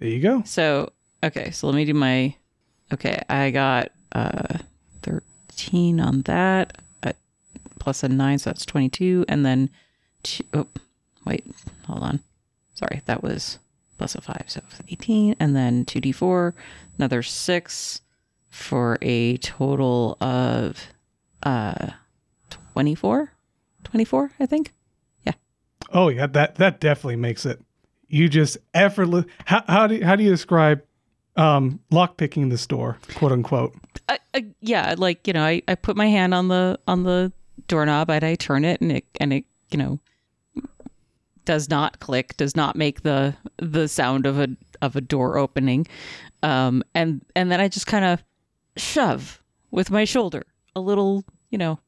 There 0.00 0.08
you 0.08 0.20
go. 0.20 0.42
So, 0.44 0.90
okay, 1.22 1.50
so 1.52 1.68
let 1.68 1.76
me 1.76 1.84
do 1.84 1.94
my 1.94 2.34
Okay, 2.92 3.20
I 3.28 3.50
got 3.50 3.92
uh 4.12 4.58
13 5.58 6.00
on 6.00 6.22
that, 6.22 6.78
uh, 7.02 7.12
plus 7.78 8.02
a 8.02 8.08
9, 8.08 8.38
so 8.38 8.50
that's 8.50 8.66
22 8.66 9.24
and 9.28 9.44
then 9.44 9.70
two, 10.22 10.44
oh, 10.54 10.66
wait, 11.24 11.44
hold 11.86 12.02
on. 12.02 12.20
Sorry, 12.74 13.02
that 13.06 13.22
was 13.22 13.58
plus 13.96 14.14
a 14.14 14.20
5, 14.20 14.44
so 14.46 14.60
18 14.88 15.36
and 15.40 15.56
then 15.56 15.84
2d4, 15.84 16.52
another 16.96 17.22
6 17.22 18.00
for 18.50 18.98
a 19.02 19.36
total 19.38 20.16
of 20.22 20.88
uh 21.42 21.90
24 22.72 23.30
24 23.84 24.32
i 24.40 24.46
think 24.46 24.72
yeah 25.24 25.32
Oh 25.90 26.08
yeah, 26.08 26.26
that 26.26 26.56
that 26.56 26.80
definitely 26.80 27.16
makes 27.16 27.46
it. 27.46 27.60
You 28.08 28.28
just 28.28 28.58
effortless. 28.74 29.24
How, 29.44 29.62
how 29.66 29.86
do 29.86 30.02
how 30.04 30.16
do 30.16 30.24
you 30.24 30.30
describe 30.30 30.82
um, 31.36 31.80
lock 31.90 32.16
picking 32.16 32.48
the 32.48 32.58
store, 32.58 32.98
quote 33.14 33.32
unquote? 33.32 33.74
I, 34.08 34.18
I, 34.34 34.46
yeah 34.60 34.94
like 34.96 35.26
you 35.26 35.32
know 35.32 35.44
I, 35.44 35.62
I 35.68 35.74
put 35.74 35.96
my 35.96 36.06
hand 36.06 36.34
on 36.34 36.48
the 36.48 36.78
on 36.86 37.02
the 37.02 37.32
doorknob 37.66 38.10
and 38.10 38.24
i 38.24 38.34
turn 38.34 38.64
it 38.64 38.80
and 38.80 38.92
it 38.92 39.04
and 39.20 39.32
it 39.32 39.44
you 39.70 39.78
know 39.78 39.98
does 41.44 41.68
not 41.68 42.00
click 42.00 42.36
does 42.36 42.54
not 42.56 42.76
make 42.76 43.02
the 43.02 43.36
the 43.58 43.88
sound 43.88 44.26
of 44.26 44.38
a 44.38 44.48
of 44.82 44.96
a 44.96 45.00
door 45.00 45.38
opening 45.38 45.86
um 46.42 46.82
and 46.94 47.24
and 47.34 47.50
then 47.50 47.60
i 47.60 47.68
just 47.68 47.86
kind 47.86 48.04
of 48.04 48.22
shove 48.76 49.42
with 49.70 49.90
my 49.90 50.04
shoulder 50.04 50.46
a 50.76 50.80
little 50.80 51.24
you 51.50 51.58
know 51.58 51.78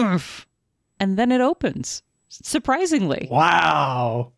oomph, 0.00 0.46
and 0.98 1.18
then 1.18 1.30
it 1.32 1.40
opens 1.40 2.02
surprisingly 2.28 3.28
Wow. 3.30 4.32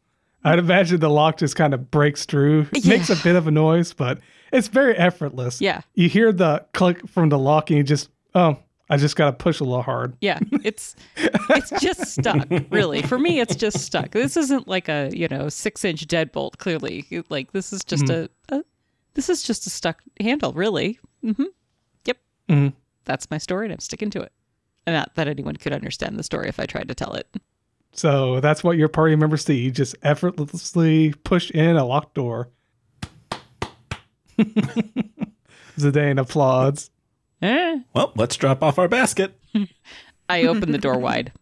I'd 0.44 0.58
imagine 0.58 0.98
the 0.98 1.08
lock 1.08 1.36
just 1.36 1.54
kind 1.54 1.72
of 1.72 1.88
breaks 1.92 2.24
through. 2.24 2.66
It 2.74 2.84
makes 2.84 3.10
a 3.10 3.22
bit 3.22 3.36
of 3.36 3.46
a 3.46 3.52
noise, 3.52 3.92
but 3.92 4.18
it's 4.52 4.68
very 4.68 4.96
effortless. 4.96 5.60
yeah 5.60 5.80
You 5.94 6.08
hear 6.08 6.32
the 6.32 6.64
click 6.72 7.08
from 7.08 7.28
the 7.30 7.38
lock, 7.38 7.70
and 7.70 7.78
you 7.78 7.82
just 7.84 8.10
oh, 8.34 8.58
I 8.90 8.96
just 8.98 9.16
got 9.16 9.26
to 9.26 9.32
push 9.32 9.60
a 9.60 9.64
little 9.64 9.82
hard. 9.82 10.16
Yeah, 10.20 10.38
it's 10.64 10.94
it's 11.16 11.70
just 11.80 12.06
stuck. 12.12 12.46
Really, 12.70 13.02
for 13.02 13.18
me, 13.18 13.40
it's 13.40 13.56
just 13.56 13.78
stuck. 13.80 14.10
This 14.10 14.36
isn't 14.36 14.68
like 14.68 14.88
a 14.88 15.10
you 15.12 15.28
know 15.28 15.48
six 15.48 15.84
inch 15.84 16.06
deadbolt. 16.06 16.58
Clearly, 16.58 17.06
like 17.30 17.52
this 17.52 17.72
is 17.72 17.82
just 17.84 18.10
a, 18.10 18.28
a 18.50 18.62
this 19.14 19.28
is 19.30 19.42
just 19.42 19.66
a 19.66 19.70
stuck 19.70 20.02
handle. 20.20 20.52
Really. 20.52 20.98
hmm 21.22 21.44
Yep. 22.04 22.72
that's 23.04 23.30
my 23.30 23.38
story, 23.38 23.66
and 23.66 23.72
I'm 23.72 23.78
sticking 23.80 24.10
to 24.10 24.20
it. 24.20 24.32
And 24.86 24.94
not 24.96 25.14
that 25.14 25.28
anyone 25.28 25.56
could 25.56 25.72
understand 25.72 26.18
the 26.18 26.22
story 26.24 26.48
if 26.48 26.58
I 26.60 26.66
tried 26.66 26.88
to 26.88 26.94
tell 26.94 27.14
it. 27.14 27.28
So 27.94 28.40
that's 28.40 28.64
what 28.64 28.76
your 28.78 28.88
party 28.88 29.14
members 29.16 29.44
see. 29.44 29.58
You 29.60 29.70
just 29.70 29.94
effortlessly 30.02 31.12
push 31.24 31.50
in 31.50 31.76
a 31.76 31.84
locked 31.84 32.14
door. 32.14 32.48
Zidane 35.78 36.20
applauds. 36.20 36.90
Eh. 37.40 37.80
Well, 37.94 38.12
let's 38.16 38.36
drop 38.36 38.62
off 38.62 38.78
our 38.78 38.88
basket. 38.88 39.38
I 40.28 40.44
open 40.44 40.72
the 40.72 40.78
door 40.78 40.98
wide. 40.98 41.32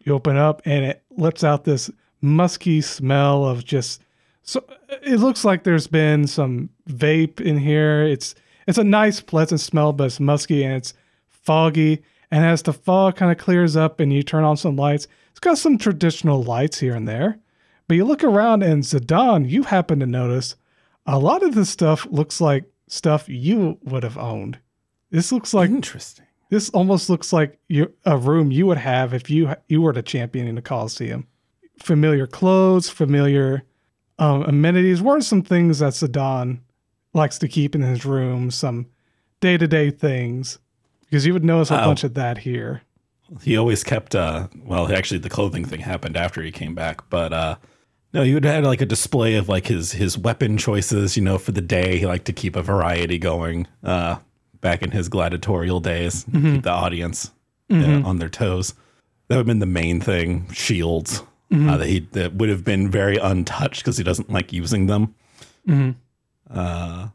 You 0.00 0.14
open 0.14 0.36
up 0.36 0.62
and 0.64 0.84
it 0.84 1.02
lets 1.10 1.44
out 1.44 1.64
this 1.64 1.90
musky 2.22 2.80
smell 2.80 3.44
of 3.44 3.64
just 3.64 4.02
so 4.42 4.64
it 5.02 5.20
looks 5.20 5.44
like 5.44 5.62
there's 5.62 5.86
been 5.86 6.26
some 6.26 6.70
vape 6.88 7.40
in 7.40 7.58
here. 7.58 8.02
It's 8.02 8.34
it's 8.66 8.78
a 8.78 8.84
nice 8.84 9.20
pleasant 9.20 9.60
smell, 9.60 9.92
but 9.92 10.04
it's 10.04 10.20
musky 10.20 10.64
and 10.64 10.74
it's 10.74 10.94
foggy. 11.28 12.02
And 12.30 12.44
as 12.44 12.62
the 12.62 12.72
fog 12.72 13.16
kind 13.16 13.32
of 13.32 13.38
clears 13.38 13.76
up 13.76 14.00
and 14.00 14.12
you 14.12 14.22
turn 14.22 14.44
on 14.44 14.56
some 14.56 14.76
lights, 14.76 15.06
it's 15.30 15.40
got 15.40 15.58
some 15.58 15.78
traditional 15.78 16.42
lights 16.42 16.78
here 16.78 16.94
and 16.94 17.06
there. 17.06 17.38
But 17.88 17.96
you 17.96 18.04
look 18.04 18.22
around 18.22 18.62
and 18.62 18.82
Zidane, 18.82 19.48
you 19.48 19.64
happen 19.64 20.00
to 20.00 20.06
notice 20.06 20.54
a 21.14 21.18
lot 21.18 21.42
of 21.42 21.54
this 21.54 21.68
stuff 21.70 22.06
looks 22.10 22.40
like 22.40 22.64
stuff 22.88 23.28
you 23.28 23.78
would 23.84 24.02
have 24.02 24.18
owned. 24.18 24.58
This 25.10 25.32
looks 25.32 25.52
like 25.54 25.70
Interesting. 25.70 26.26
this 26.50 26.70
almost 26.70 27.10
looks 27.10 27.32
like 27.32 27.58
you, 27.68 27.92
a 28.04 28.16
room 28.16 28.50
you 28.50 28.66
would 28.66 28.78
have 28.78 29.12
if 29.14 29.28
you 29.30 29.54
you 29.68 29.82
were 29.82 29.92
the 29.92 30.02
champion 30.02 30.46
in 30.46 30.54
the 30.54 30.62
Coliseum. 30.62 31.26
Familiar 31.78 32.26
clothes, 32.26 32.88
familiar 32.90 33.62
um, 34.18 34.42
amenities. 34.42 35.00
What 35.00 35.18
are 35.18 35.22
some 35.22 35.42
things 35.42 35.78
that 35.78 35.94
Zidane 35.94 36.60
likes 37.14 37.38
to 37.38 37.48
keep 37.48 37.74
in 37.74 37.80
his 37.82 38.04
room? 38.04 38.50
Some 38.50 38.86
day 39.40 39.56
to 39.56 39.66
day 39.66 39.90
things, 39.90 40.58
because 41.06 41.24
you 41.26 41.32
would 41.32 41.44
notice 41.44 41.70
a 41.70 41.80
Oh. 41.82 41.86
bunch 41.86 42.04
of 42.04 42.14
that 42.14 42.38
here. 42.38 42.82
He 43.42 43.56
always 43.56 43.82
kept 43.84 44.14
uh 44.14 44.48
well 44.64 44.92
actually 44.92 45.18
the 45.20 45.30
clothing 45.30 45.64
thing 45.64 45.80
happened 45.80 46.16
after 46.16 46.42
he 46.42 46.50
came 46.52 46.74
back, 46.74 47.08
but 47.10 47.32
uh 47.32 47.56
no, 48.12 48.22
he 48.22 48.34
would 48.34 48.44
have 48.44 48.54
had 48.54 48.64
like 48.64 48.80
a 48.80 48.86
display 48.86 49.34
of 49.36 49.48
like 49.48 49.66
his 49.66 49.92
his 49.92 50.18
weapon 50.18 50.56
choices, 50.58 51.16
you 51.16 51.22
know, 51.22 51.38
for 51.38 51.52
the 51.52 51.60
day. 51.60 51.98
He 51.98 52.06
liked 52.06 52.24
to 52.26 52.32
keep 52.32 52.56
a 52.56 52.62
variety 52.62 53.18
going 53.18 53.66
uh 53.82 54.16
back 54.60 54.82
in 54.82 54.90
his 54.90 55.08
gladiatorial 55.08 55.80
days, 55.80 56.26
keep 56.32 56.62
the 56.62 56.70
audience 56.70 57.30
uh, 57.72 58.02
on 58.04 58.18
their 58.18 58.28
toes. 58.28 58.74
That 59.28 59.36
would 59.36 59.40
have 59.40 59.46
been 59.46 59.58
the 59.60 59.66
main 59.66 60.00
thing, 60.00 60.50
shields. 60.52 61.22
Uh, 61.52 61.76
that 61.78 61.86
he 61.88 62.00
that 62.12 62.34
would 62.34 62.48
have 62.48 62.64
been 62.64 62.90
very 62.90 63.16
untouched 63.16 63.82
because 63.82 63.96
he 63.96 64.04
doesn't 64.04 64.30
like 64.30 64.52
using 64.52 64.86
them. 64.86 65.14
Uh 66.48 67.08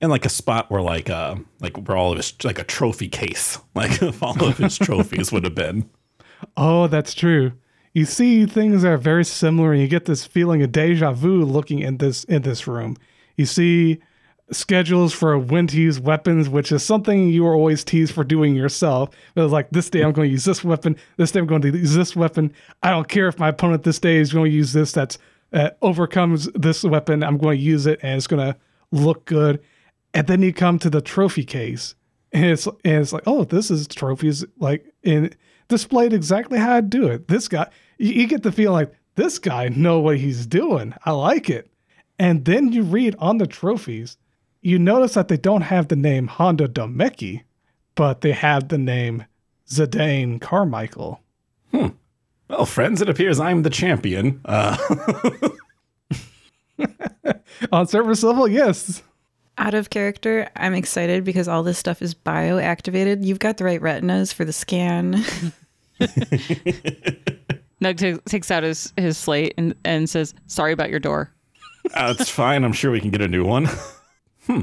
and 0.00 0.10
like 0.10 0.24
a 0.26 0.30
spot 0.30 0.70
where 0.70 0.82
like 0.82 1.08
uh 1.10 1.36
like 1.60 1.76
where 1.76 1.96
all 1.96 2.12
of 2.12 2.16
his 2.18 2.34
like 2.44 2.58
a 2.58 2.64
trophy 2.64 3.08
case, 3.08 3.58
like 3.74 4.02
all 4.22 4.42
of 4.44 4.58
his 4.58 4.78
trophies 4.86 5.32
would 5.32 5.44
have 5.44 5.54
been. 5.54 5.88
Oh, 6.56 6.86
that's 6.86 7.14
true. 7.14 7.52
You 7.94 8.04
see 8.04 8.44
things 8.44 8.82
that 8.82 8.88
are 8.88 8.98
very 8.98 9.24
similar, 9.24 9.72
and 9.72 9.80
you 9.80 9.86
get 9.86 10.04
this 10.04 10.26
feeling 10.26 10.62
of 10.62 10.72
deja 10.72 11.12
vu 11.12 11.44
looking 11.44 11.78
in 11.78 11.98
this 11.98 12.24
in 12.24 12.42
this 12.42 12.66
room. 12.66 12.96
You 13.36 13.46
see 13.46 14.00
schedules 14.50 15.12
for 15.12 15.38
when 15.38 15.68
to 15.68 15.80
use 15.80 16.00
weapons, 16.00 16.48
which 16.48 16.72
is 16.72 16.82
something 16.82 17.28
you 17.28 17.44
were 17.44 17.54
always 17.54 17.84
teased 17.84 18.12
for 18.12 18.24
doing 18.24 18.56
yourself. 18.56 19.10
It 19.36 19.40
was 19.40 19.52
like 19.52 19.70
this 19.70 19.88
day 19.88 20.02
I'm 20.02 20.12
going 20.12 20.28
to 20.28 20.32
use 20.32 20.44
this 20.44 20.64
weapon, 20.64 20.96
this 21.16 21.30
day 21.30 21.40
I'm 21.40 21.46
going 21.46 21.62
to 21.62 21.70
use 21.70 21.94
this 21.94 22.14
weapon. 22.16 22.52
I 22.82 22.90
don't 22.90 23.08
care 23.08 23.28
if 23.28 23.38
my 23.38 23.48
opponent 23.48 23.84
this 23.84 24.00
day 24.00 24.16
is 24.16 24.32
going 24.32 24.50
to 24.50 24.56
use 24.56 24.72
this 24.72 24.92
that's 24.92 25.16
uh, 25.52 25.70
overcomes 25.80 26.48
this 26.54 26.82
weapon. 26.82 27.22
I'm 27.22 27.38
going 27.38 27.56
to 27.56 27.62
use 27.62 27.86
it, 27.86 28.00
and 28.02 28.16
it's 28.16 28.26
going 28.26 28.44
to 28.44 28.58
look 28.90 29.24
good. 29.24 29.62
And 30.12 30.26
then 30.26 30.42
you 30.42 30.52
come 30.52 30.80
to 30.80 30.90
the 30.90 31.00
trophy 31.00 31.44
case, 31.44 31.94
and 32.32 32.44
it's 32.44 32.66
and 32.66 33.02
it's 33.02 33.12
like, 33.12 33.22
oh, 33.26 33.44
this 33.44 33.70
is 33.70 33.86
trophies 33.86 34.44
like 34.58 34.92
in 35.04 35.32
displayed 35.68 36.12
exactly 36.12 36.58
how 36.58 36.74
I 36.74 36.80
do 36.80 37.06
it. 37.06 37.28
This 37.28 37.48
guy, 37.48 37.68
you, 37.98 38.12
you 38.12 38.26
get 38.26 38.42
the 38.42 38.52
feeling 38.52 38.74
like 38.74 38.94
this 39.14 39.38
guy 39.38 39.68
know 39.68 40.00
what 40.00 40.18
he's 40.18 40.46
doing. 40.46 40.94
I 41.04 41.12
like 41.12 41.48
it. 41.48 41.70
And 42.18 42.44
then 42.44 42.72
you 42.72 42.82
read 42.82 43.16
on 43.18 43.38
the 43.38 43.46
trophies, 43.46 44.16
you 44.62 44.78
notice 44.78 45.14
that 45.14 45.28
they 45.28 45.36
don't 45.36 45.62
have 45.62 45.88
the 45.88 45.96
name 45.96 46.26
Honda 46.26 46.68
Domecki, 46.68 47.42
but 47.94 48.20
they 48.20 48.32
have 48.32 48.68
the 48.68 48.78
name 48.78 49.24
Zidane 49.68 50.40
Carmichael. 50.40 51.20
Well, 52.48 52.66
friends, 52.66 53.00
it 53.00 53.08
appears 53.08 53.40
I'm 53.40 53.62
the 53.62 53.70
champion. 53.70 54.40
Uh, 54.44 54.76
On 57.72 57.86
surface 57.86 58.22
level, 58.22 58.46
yes. 58.46 59.02
Out 59.56 59.74
of 59.74 59.90
character, 59.90 60.48
I'm 60.56 60.74
excited 60.74 61.24
because 61.24 61.48
all 61.48 61.62
this 61.62 61.78
stuff 61.78 62.02
is 62.02 62.14
bioactivated. 62.14 63.24
You've 63.24 63.38
got 63.38 63.56
the 63.56 63.64
right 63.64 63.80
retinas 63.80 64.32
for 64.32 64.44
the 64.44 64.52
scan. 64.52 65.24
Nugh 67.80 67.96
ta- 67.96 68.20
takes 68.26 68.50
out 68.50 68.62
his, 68.62 68.92
his 68.96 69.16
slate 69.18 69.54
and, 69.56 69.74
and 69.84 70.08
says, 70.08 70.34
Sorry 70.46 70.72
about 70.72 70.90
your 70.90 71.00
door. 71.00 71.32
uh, 71.94 72.14
it's 72.18 72.30
fine. 72.30 72.64
I'm 72.64 72.72
sure 72.72 72.90
we 72.90 73.00
can 73.00 73.10
get 73.10 73.20
a 73.20 73.28
new 73.28 73.44
one. 73.44 73.68
hmm. 74.46 74.60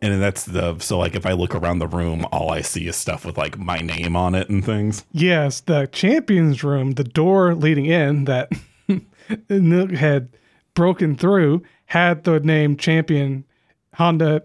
And 0.00 0.22
that's 0.22 0.44
the 0.44 0.78
so 0.78 0.96
like 0.98 1.16
if 1.16 1.26
I 1.26 1.32
look 1.32 1.56
around 1.56 1.80
the 1.80 1.88
room, 1.88 2.24
all 2.30 2.52
I 2.52 2.60
see 2.60 2.86
is 2.86 2.94
stuff 2.94 3.24
with 3.24 3.36
like 3.36 3.58
my 3.58 3.78
name 3.78 4.14
on 4.14 4.36
it 4.36 4.48
and 4.48 4.64
things. 4.64 5.04
Yes, 5.10 5.60
the 5.60 5.88
champions 5.90 6.62
room, 6.62 6.92
the 6.92 7.02
door 7.02 7.54
leading 7.56 7.86
in 7.86 8.24
that 8.26 8.52
Nugh 9.50 9.90
had 9.90 10.28
broken 10.74 11.16
through 11.16 11.62
had 11.86 12.22
the 12.22 12.38
name 12.38 12.76
champion 12.76 13.44
Honda 13.94 14.44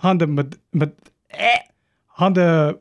Honda 0.00 0.26
Mad- 0.26 0.58
Mad- 0.72 0.92
eh, 1.30 1.58
Honda 2.08 2.80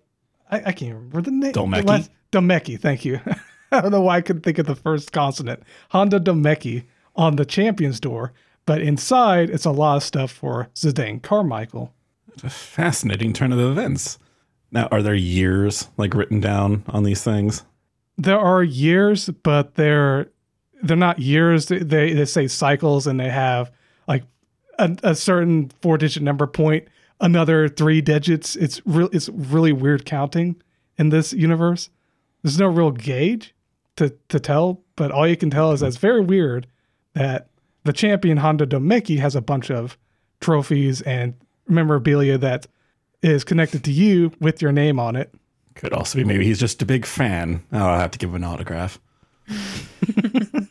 I, 0.49 0.61
I 0.65 0.71
can't 0.71 0.95
remember 0.95 1.21
the 1.21 1.31
name. 1.31 1.53
Domecki? 1.53 1.81
The 1.81 1.83
last- 1.83 2.11
Domecki, 2.31 2.79
thank 2.79 3.05
you. 3.05 3.19
I 3.71 3.81
don't 3.81 3.91
know 3.91 4.01
why 4.01 4.17
I 4.17 4.21
couldn't 4.21 4.41
think 4.41 4.57
of 4.57 4.65
the 4.65 4.75
first 4.75 5.11
consonant. 5.11 5.63
Honda 5.89 6.19
Domecki 6.19 6.85
on 7.15 7.35
the 7.35 7.45
champions 7.45 7.99
door, 7.99 8.33
but 8.65 8.81
inside 8.81 9.49
it's 9.49 9.65
a 9.65 9.71
lot 9.71 9.97
of 9.97 10.03
stuff 10.03 10.31
for 10.31 10.69
Zidane 10.75 11.21
Carmichael. 11.21 11.93
It's 12.33 12.43
a 12.43 12.49
fascinating 12.49 13.33
turn 13.33 13.51
of 13.51 13.59
events. 13.59 14.17
Now, 14.71 14.87
are 14.91 15.01
there 15.01 15.15
years 15.15 15.89
like 15.97 16.13
written 16.13 16.39
down 16.39 16.83
on 16.87 17.03
these 17.03 17.23
things? 17.23 17.63
there 18.19 18.39
are 18.39 18.61
years, 18.61 19.29
but 19.29 19.75
they're 19.75 20.29
they're 20.83 20.97
not 20.97 21.19
years. 21.19 21.67
They 21.67 21.79
they 21.79 22.25
say 22.25 22.47
cycles, 22.47 23.07
and 23.07 23.19
they 23.19 23.29
have 23.29 23.71
like 24.07 24.23
a, 24.77 24.95
a 25.03 25.15
certain 25.15 25.71
four 25.81 25.97
digit 25.97 26.21
number 26.21 26.45
point, 26.45 26.87
another 27.21 27.69
three 27.69 28.01
digits. 28.01 28.55
It's 28.57 28.85
real. 28.85 29.09
It's 29.13 29.29
really 29.29 29.71
weird 29.71 30.05
counting 30.05 30.61
in 30.97 31.09
this 31.09 31.31
universe. 31.31 31.89
There's 32.43 32.59
no 32.59 32.67
real 32.67 32.91
gauge 32.91 33.55
to 33.99 34.09
to 34.29 34.39
tell, 34.39 34.81
but 34.95 35.11
all 35.11 35.27
you 35.27 35.37
can 35.37 35.49
tell 35.49 35.71
is 35.71 35.79
that's 35.81 35.97
very 35.97 36.21
weird 36.21 36.67
that 37.13 37.49
the 37.83 37.93
champion 37.93 38.37
Honda 38.37 38.65
Domecki 38.67 39.19
has 39.19 39.35
a 39.35 39.41
bunch 39.41 39.69
of 39.71 39.97
trophies 40.41 41.01
and 41.03 41.33
memorabilia 41.67 42.37
that 42.37 42.67
is 43.21 43.43
connected 43.43 43.83
to 43.83 43.91
you 43.91 44.31
with 44.39 44.61
your 44.61 44.71
name 44.71 44.99
on 44.99 45.15
it. 45.15 45.33
Could 45.75 45.93
also 45.93 46.17
be 46.17 46.23
maybe 46.25 46.45
he's 46.45 46.59
just 46.59 46.81
a 46.81 46.85
big 46.85 47.05
fan. 47.05 47.63
Oh, 47.71 47.77
I'll 47.77 47.99
have 47.99 48.11
to 48.11 48.17
give 48.19 48.29
him 48.31 48.37
an 48.37 48.43
autograph. 48.43 48.99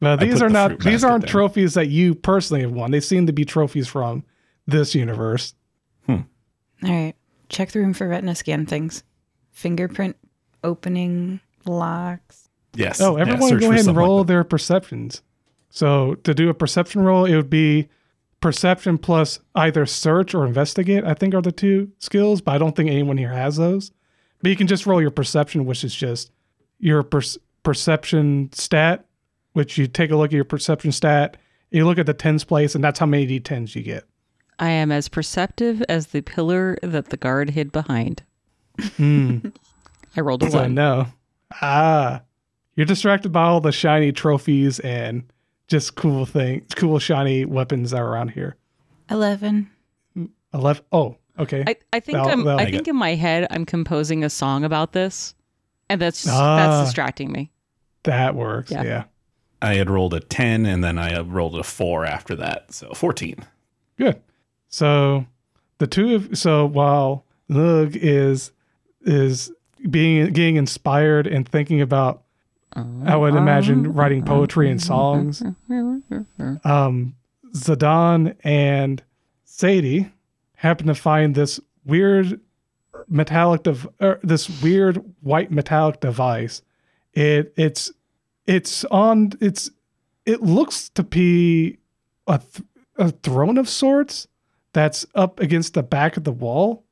Well, 0.00 0.14
I 0.18 0.24
these 0.24 0.42
are 0.42 0.48
the 0.48 0.52
not 0.52 0.80
these 0.80 1.04
aren't 1.04 1.22
there. 1.22 1.30
trophies 1.30 1.74
that 1.74 1.86
you 1.86 2.16
personally 2.16 2.62
have 2.62 2.72
won. 2.72 2.90
They 2.90 2.98
seem 2.98 3.26
to 3.28 3.32
be 3.32 3.44
trophies 3.44 3.86
from 3.86 4.24
this 4.66 4.96
universe. 4.96 5.54
Hmm. 6.06 6.22
All 6.82 6.90
right. 6.90 7.14
Check 7.48 7.70
the 7.70 7.78
room 7.78 7.94
for 7.94 8.08
retina 8.08 8.34
scan 8.34 8.66
things. 8.66 9.04
Fingerprint 9.52 10.16
opening 10.64 11.38
locks. 11.66 12.48
Yes. 12.74 13.00
Oh, 13.00 13.16
everyone 13.16 13.48
search 13.50 13.60
go 13.60 13.70
ahead 13.70 13.86
and 13.86 13.96
roll 13.96 14.18
like 14.18 14.26
their 14.28 14.44
perceptions. 14.44 15.22
So 15.70 16.14
to 16.16 16.34
do 16.34 16.48
a 16.48 16.54
perception 16.54 17.02
roll, 17.02 17.24
it 17.24 17.36
would 17.36 17.50
be 17.50 17.88
perception 18.40 18.98
plus 18.98 19.38
either 19.54 19.86
search 19.86 20.34
or 20.34 20.46
investigate, 20.46 21.04
I 21.04 21.14
think 21.14 21.34
are 21.34 21.42
the 21.42 21.52
two 21.52 21.90
skills, 21.98 22.40
but 22.40 22.52
I 22.54 22.58
don't 22.58 22.74
think 22.74 22.90
anyone 22.90 23.16
here 23.18 23.32
has 23.32 23.56
those. 23.56 23.92
But 24.40 24.50
you 24.50 24.56
can 24.56 24.66
just 24.66 24.86
roll 24.86 25.00
your 25.00 25.10
perception, 25.10 25.64
which 25.66 25.84
is 25.84 25.94
just 25.94 26.32
your 26.78 27.02
per- 27.02 27.20
perception 27.62 28.50
stat, 28.52 29.04
which 29.52 29.78
you 29.78 29.86
take 29.86 30.10
a 30.10 30.16
look 30.16 30.30
at 30.30 30.36
your 30.36 30.44
perception 30.44 30.92
stat, 30.92 31.36
you 31.70 31.86
look 31.86 31.98
at 31.98 32.06
the 32.06 32.14
tens 32.14 32.42
place, 32.44 32.74
and 32.74 32.82
that's 32.82 32.98
how 32.98 33.06
many 33.06 33.26
d10s 33.40 33.74
you 33.74 33.82
get. 33.82 34.04
I 34.58 34.70
am 34.70 34.92
as 34.92 35.08
perceptive 35.08 35.82
as 35.88 36.08
the 36.08 36.20
pillar 36.22 36.76
that 36.82 37.10
the 37.10 37.16
guard 37.16 37.50
hid 37.50 37.70
behind. 37.72 38.22
Hmm. 38.96 39.38
I 40.16 40.20
rolled 40.20 40.42
a 40.42 40.50
So 40.50 40.58
one. 40.62 40.74
no. 40.74 41.06
Ah. 41.60 42.22
You're 42.74 42.86
distracted 42.86 43.30
by 43.32 43.42
all 43.44 43.60
the 43.60 43.72
shiny 43.72 44.12
trophies 44.12 44.78
and 44.80 45.24
just 45.68 45.94
cool 45.94 46.24
things, 46.26 46.72
cool 46.74 46.98
shiny 46.98 47.44
weapons 47.44 47.90
that 47.90 47.98
are 48.00 48.06
around 48.08 48.28
here. 48.30 48.56
11. 49.10 49.68
Eleven. 50.54 50.84
Oh, 50.92 51.16
okay. 51.38 51.64
I, 51.66 51.76
I 51.92 52.00
think 52.00 52.16
That'll- 52.16 52.32
I'm 52.32 52.44
that'll 52.44 52.60
I 52.60 52.64
make 52.64 52.74
think 52.74 52.88
in 52.88 52.96
my 52.96 53.14
head 53.14 53.46
I'm 53.50 53.64
composing 53.66 54.24
a 54.24 54.30
song 54.30 54.64
about 54.64 54.92
this. 54.92 55.34
And 55.88 56.00
that's 56.00 56.26
Ah. 56.28 56.56
that's 56.56 56.88
distracting 56.88 57.30
me. 57.32 57.50
that 58.04 58.34
works. 58.34 58.70
Yeah. 58.70 58.82
Yeah. 58.82 59.04
I 59.60 59.74
had 59.74 59.88
rolled 59.90 60.12
a 60.14 60.20
10 60.20 60.66
and 60.66 60.82
then 60.82 60.98
I 60.98 61.20
rolled 61.20 61.56
a 61.58 61.62
4 61.62 62.04
after 62.04 62.34
that. 62.36 62.72
So 62.72 62.92
14. 62.94 63.36
Good. 63.96 64.20
So 64.68 65.26
the 65.78 65.86
two 65.86 66.14
of 66.14 66.36
so 66.38 66.66
while 66.66 67.24
Lug 67.48 67.94
is 67.94 68.52
is 69.02 69.52
being 69.90 70.32
getting 70.32 70.56
inspired 70.56 71.26
and 71.26 71.48
thinking 71.48 71.80
about 71.80 72.22
I 73.04 73.16
would 73.16 73.34
imagine 73.34 73.92
writing 73.92 74.24
poetry 74.24 74.70
and 74.70 74.80
songs. 74.80 75.42
Um, 76.64 77.14
and 78.44 79.02
Sadie 79.44 80.10
happen 80.54 80.86
to 80.86 80.94
find 80.94 81.34
this 81.34 81.60
weird 81.84 82.40
metallic 83.08 83.64
dev- 83.64 83.88
er, 84.00 84.18
this 84.22 84.62
weird 84.62 85.02
white 85.20 85.50
metallic 85.50 86.00
device. 86.00 86.62
It 87.12 87.52
it's 87.56 87.92
it's 88.46 88.84
on 88.86 89.32
it's 89.40 89.70
it 90.24 90.42
looks 90.42 90.88
to 90.90 91.02
be 91.02 91.78
a 92.26 92.38
th- 92.38 92.66
a 92.96 93.10
throne 93.10 93.58
of 93.58 93.68
sorts 93.68 94.28
that's 94.72 95.04
up 95.14 95.40
against 95.40 95.74
the 95.74 95.82
back 95.82 96.16
of 96.16 96.24
the 96.24 96.32
wall, 96.32 96.84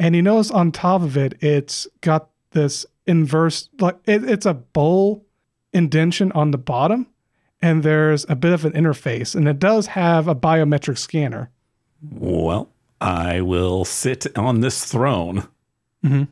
and 0.00 0.16
you 0.16 0.22
notice 0.22 0.50
on 0.50 0.72
top 0.72 1.02
of 1.02 1.16
it, 1.16 1.34
it's 1.40 1.86
got 2.00 2.30
this 2.50 2.86
inverse 3.06 3.68
like 3.80 3.96
it, 4.06 4.24
it's 4.24 4.46
a 4.46 4.54
bowl 4.54 5.24
indention 5.72 6.32
on 6.32 6.50
the 6.50 6.58
bottom, 6.58 7.06
and 7.62 7.82
there's 7.82 8.24
a 8.28 8.36
bit 8.36 8.52
of 8.52 8.64
an 8.64 8.72
interface, 8.72 9.34
and 9.34 9.46
it 9.48 9.58
does 9.58 9.88
have 9.88 10.28
a 10.28 10.34
biometric 10.34 10.98
scanner. 10.98 11.50
Well, 12.10 12.68
I 13.00 13.40
will 13.40 13.84
sit 13.84 14.26
on 14.38 14.60
this 14.60 14.84
throne. 14.84 15.48
Mm-hmm. 16.04 16.24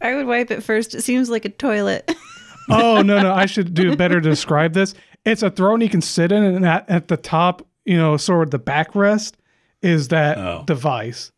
I 0.00 0.14
would 0.14 0.26
wipe 0.26 0.50
it 0.50 0.62
first. 0.62 0.94
It 0.94 1.02
seems 1.02 1.30
like 1.30 1.44
a 1.44 1.50
toilet. 1.50 2.14
Oh 2.70 3.02
no, 3.02 3.20
no, 3.20 3.30
I 3.30 3.44
should 3.44 3.74
do 3.74 3.94
better 3.94 4.22
to 4.22 4.30
describe 4.30 4.72
this. 4.72 4.94
It's 5.26 5.42
a 5.42 5.50
throne 5.50 5.82
you 5.82 5.90
can 5.90 6.00
sit 6.00 6.32
in, 6.32 6.42
and 6.42 6.64
at, 6.64 6.88
at 6.88 7.08
the 7.08 7.18
top, 7.18 7.60
you 7.84 7.98
know, 7.98 8.16
sort 8.16 8.44
of 8.44 8.50
the 8.52 8.58
backrest 8.58 9.34
is 9.82 10.08
that 10.08 10.38
Oh. 10.38 10.62
device 10.66 11.30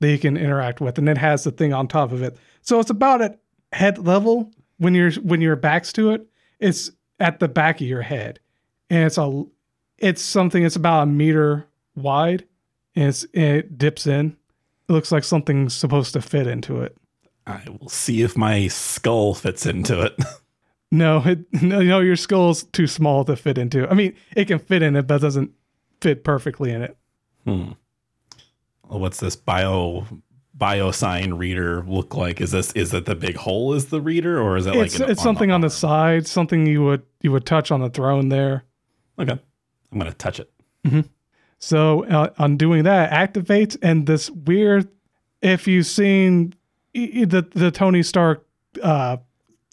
that 0.00 0.10
you 0.10 0.18
can 0.18 0.36
interact 0.36 0.80
with, 0.80 0.98
and 0.98 1.08
it 1.08 1.18
has 1.18 1.44
the 1.44 1.52
thing 1.52 1.72
on 1.72 1.86
top 1.86 2.10
of 2.10 2.20
it. 2.24 2.36
So 2.62 2.80
it's 2.80 2.90
about 2.90 3.22
at 3.22 3.38
head 3.72 3.98
level 3.98 4.50
when 4.78 4.94
you're 4.94 5.12
when 5.12 5.40
your 5.40 5.56
back's 5.56 5.92
to 5.94 6.10
it. 6.10 6.26
It's 6.58 6.90
at 7.18 7.40
the 7.40 7.48
back 7.48 7.80
of 7.80 7.86
your 7.86 8.02
head, 8.02 8.40
and 8.90 9.04
it's 9.04 9.18
a 9.18 9.44
it's 9.98 10.22
something. 10.22 10.64
It's 10.64 10.76
about 10.76 11.02
a 11.04 11.06
meter 11.06 11.66
wide, 11.94 12.46
and 12.94 13.08
it's 13.08 13.24
it 13.32 13.78
dips 13.78 14.06
in. 14.06 14.36
It 14.88 14.92
looks 14.92 15.12
like 15.12 15.24
something's 15.24 15.74
supposed 15.74 16.12
to 16.14 16.20
fit 16.20 16.46
into 16.46 16.82
it. 16.82 16.96
I 17.46 17.62
will 17.80 17.88
see 17.88 18.22
if 18.22 18.36
my 18.36 18.68
skull 18.68 19.34
fits 19.34 19.66
into 19.66 20.02
it. 20.02 20.16
No, 20.94 21.22
it, 21.24 21.62
no, 21.62 21.80
no, 21.80 22.00
your 22.00 22.16
skull's 22.16 22.64
too 22.64 22.86
small 22.86 23.24
to 23.24 23.34
fit 23.34 23.56
into. 23.56 23.90
I 23.90 23.94
mean, 23.94 24.14
it 24.36 24.44
can 24.44 24.58
fit 24.58 24.82
in 24.82 24.94
it, 24.94 25.06
but 25.06 25.14
it 25.14 25.22
doesn't 25.22 25.52
fit 26.02 26.22
perfectly 26.22 26.70
in 26.70 26.82
it. 26.82 26.96
Hmm. 27.46 27.70
Well, 28.86 29.00
what's 29.00 29.18
this 29.18 29.34
bio 29.34 30.06
biosign 30.58 31.38
reader 31.38 31.82
look 31.86 32.14
like? 32.14 32.40
Is 32.40 32.50
this 32.52 32.72
is 32.72 32.90
that 32.90 33.06
the 33.06 33.14
big 33.14 33.36
hole 33.36 33.72
is 33.74 33.86
the 33.86 34.00
reader, 34.00 34.40
or 34.40 34.56
is 34.56 34.66
it 34.66 34.74
like 34.74 34.86
it's 34.86 35.00
an- 35.00 35.10
it's 35.10 35.22
something 35.22 35.50
on 35.50 35.60
the 35.62 35.70
side, 35.70 36.26
something 36.26 36.66
you 36.66 36.82
would 36.84 37.02
you 37.22 37.32
would 37.32 37.46
touch 37.46 37.70
on 37.70 37.80
the 37.80 37.90
throne 37.90 38.28
there. 38.28 38.64
Okay, 39.18 39.38
I'm 39.92 39.98
gonna 39.98 40.12
touch 40.12 40.40
it. 40.40 40.50
So 41.58 42.04
uh, 42.06 42.30
on 42.38 42.56
doing 42.56 42.82
that, 42.84 43.10
activates 43.10 43.76
and 43.82 44.06
this 44.06 44.30
weird. 44.30 44.88
If 45.42 45.66
you've 45.66 45.86
seen 45.86 46.54
the 46.92 47.46
the 47.54 47.70
Tony 47.70 48.02
Stark 48.02 48.46
uh, 48.82 49.18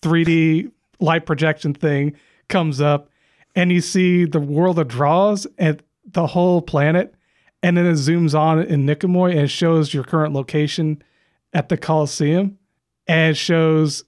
3D 0.02 0.72
light 1.00 1.26
projection 1.26 1.74
thing 1.74 2.16
comes 2.48 2.80
up, 2.82 3.10
and 3.56 3.72
you 3.72 3.82
see 3.82 4.26
the 4.26 4.40
world 4.40 4.80
of 4.80 4.88
draws 4.88 5.46
and 5.58 5.82
the 6.06 6.28
whole 6.28 6.62
planet, 6.62 7.14
and 7.61 7.77
then 7.77 7.86
it 7.86 7.94
zooms 7.94 8.38
on 8.38 8.60
in 8.61 8.86
Niqamui 8.86 9.38
and 9.38 9.49
shows 9.49 9.94
your 9.94 10.03
current 10.03 10.34
location 10.34 11.02
at 11.53 11.69
the 11.69 11.77
Coliseum, 11.77 12.57
and 13.07 13.31
it 13.31 13.38
shows, 13.38 14.03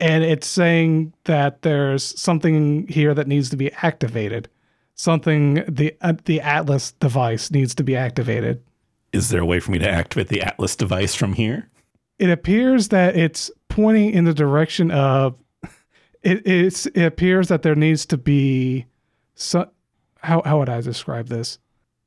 and 0.00 0.24
it's 0.24 0.46
saying 0.46 1.14
that 1.24 1.62
there's 1.62 2.18
something 2.20 2.86
here 2.88 3.14
that 3.14 3.28
needs 3.28 3.50
to 3.50 3.56
be 3.56 3.72
activated 3.74 4.48
something 5.00 5.64
the 5.66 5.96
uh, 6.02 6.12
the 6.24 6.40
Atlas 6.40 6.92
device 6.92 7.50
needs 7.50 7.74
to 7.74 7.82
be 7.82 7.96
activated. 7.96 8.62
Is 9.12 9.30
there 9.30 9.40
a 9.40 9.46
way 9.46 9.58
for 9.58 9.72
me 9.72 9.78
to 9.78 9.88
activate 9.88 10.28
the 10.28 10.42
Atlas 10.42 10.76
device 10.76 11.14
from 11.14 11.32
here? 11.32 11.68
It 12.18 12.30
appears 12.30 12.88
that 12.88 13.16
it's 13.16 13.50
pointing 13.68 14.10
in 14.10 14.24
the 14.24 14.34
direction 14.34 14.90
of 14.90 15.36
it 16.22 16.46
it's 16.46 16.86
it 16.86 17.04
appears 17.04 17.48
that 17.48 17.62
there 17.62 17.74
needs 17.74 18.06
to 18.06 18.18
be 18.18 18.86
so, 19.34 19.70
how 20.18 20.42
how 20.44 20.58
would 20.58 20.68
I 20.68 20.82
describe 20.82 21.28
this? 21.28 21.58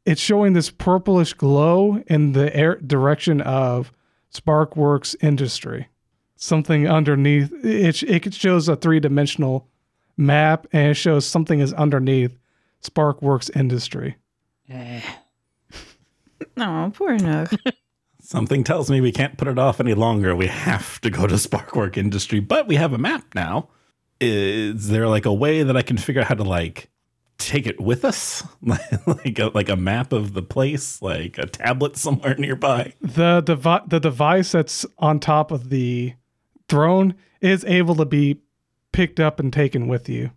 It's 0.05 0.21
showing 0.21 0.53
this 0.53 0.69
purplish 0.69 1.33
glow 1.33 2.03
in 2.07 2.33
the 2.33 2.53
air 2.55 2.75
direction 2.75 3.39
of 3.41 3.91
Sparkworks 4.33 5.15
Industry. 5.21 5.87
Something 6.35 6.87
underneath 6.87 7.53
it 7.63 8.03
it 8.03 8.33
shows 8.33 8.67
a 8.67 8.75
three-dimensional 8.75 9.67
map 10.17 10.67
and 10.73 10.91
it 10.91 10.95
shows 10.95 11.25
something 11.25 11.59
is 11.59 11.73
underneath 11.73 12.37
Sparkworks 12.81 13.49
Industry. 13.55 14.17
Oh, 16.57 16.91
poor 16.93 17.17
Nugh. 17.17 17.49
Something 18.21 18.63
tells 18.63 18.89
me 18.89 19.01
we 19.01 19.11
can't 19.11 19.37
put 19.37 19.47
it 19.47 19.57
off 19.57 19.79
any 19.79 19.93
longer. 19.93 20.35
We 20.35 20.47
have 20.47 20.99
to 21.01 21.09
go 21.09 21.25
to 21.25 21.37
Sparkwork 21.37 21.97
Industry, 21.97 22.39
but 22.39 22.67
we 22.67 22.75
have 22.75 22.93
a 22.93 22.97
map 22.97 23.25
now. 23.33 23.69
Is 24.21 24.87
there 24.89 25.07
like 25.07 25.25
a 25.25 25.33
way 25.33 25.63
that 25.63 25.75
I 25.75 25.81
can 25.81 25.97
figure 25.97 26.21
out 26.21 26.27
how 26.27 26.35
to 26.35 26.43
like 26.43 26.89
take 27.37 27.67
it 27.67 27.79
with 27.79 28.05
us, 28.05 28.43
like 28.61 29.39
a, 29.39 29.51
like 29.53 29.69
a 29.69 29.75
map 29.75 30.13
of 30.13 30.33
the 30.33 30.41
place, 30.41 31.01
like 31.01 31.37
a 31.37 31.45
tablet 31.45 31.97
somewhere 31.97 32.35
nearby? 32.37 32.93
the 33.01 33.41
devi- 33.41 33.87
the 33.87 33.99
device 33.99 34.51
that's 34.51 34.85
on 34.99 35.19
top 35.19 35.51
of 35.51 35.69
the 35.69 36.13
throne 36.69 37.15
is 37.41 37.65
able 37.65 37.95
to 37.95 38.05
be 38.05 38.39
picked 38.91 39.19
up 39.19 39.39
and 39.39 39.51
taken 39.51 39.87
with 39.87 40.07
you. 40.07 40.31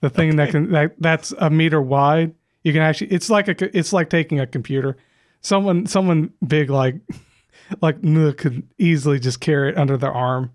The 0.00 0.10
thing 0.10 0.36
that 0.36 0.50
can 0.50 0.70
that 0.72 0.94
that's 0.98 1.32
a 1.38 1.50
meter 1.50 1.80
wide, 1.82 2.34
you 2.62 2.72
can 2.72 2.82
actually 2.82 3.10
it's 3.12 3.30
like 3.30 3.48
a 3.48 3.76
it's 3.76 3.92
like 3.92 4.10
taking 4.10 4.40
a 4.40 4.46
computer. 4.46 4.96
Someone 5.40 5.86
someone 5.86 6.32
big 6.46 6.70
like 6.70 6.96
like 7.80 8.00
could 8.36 8.66
easily 8.78 9.18
just 9.18 9.40
carry 9.40 9.70
it 9.70 9.78
under 9.78 9.96
their 9.96 10.12
arm 10.12 10.52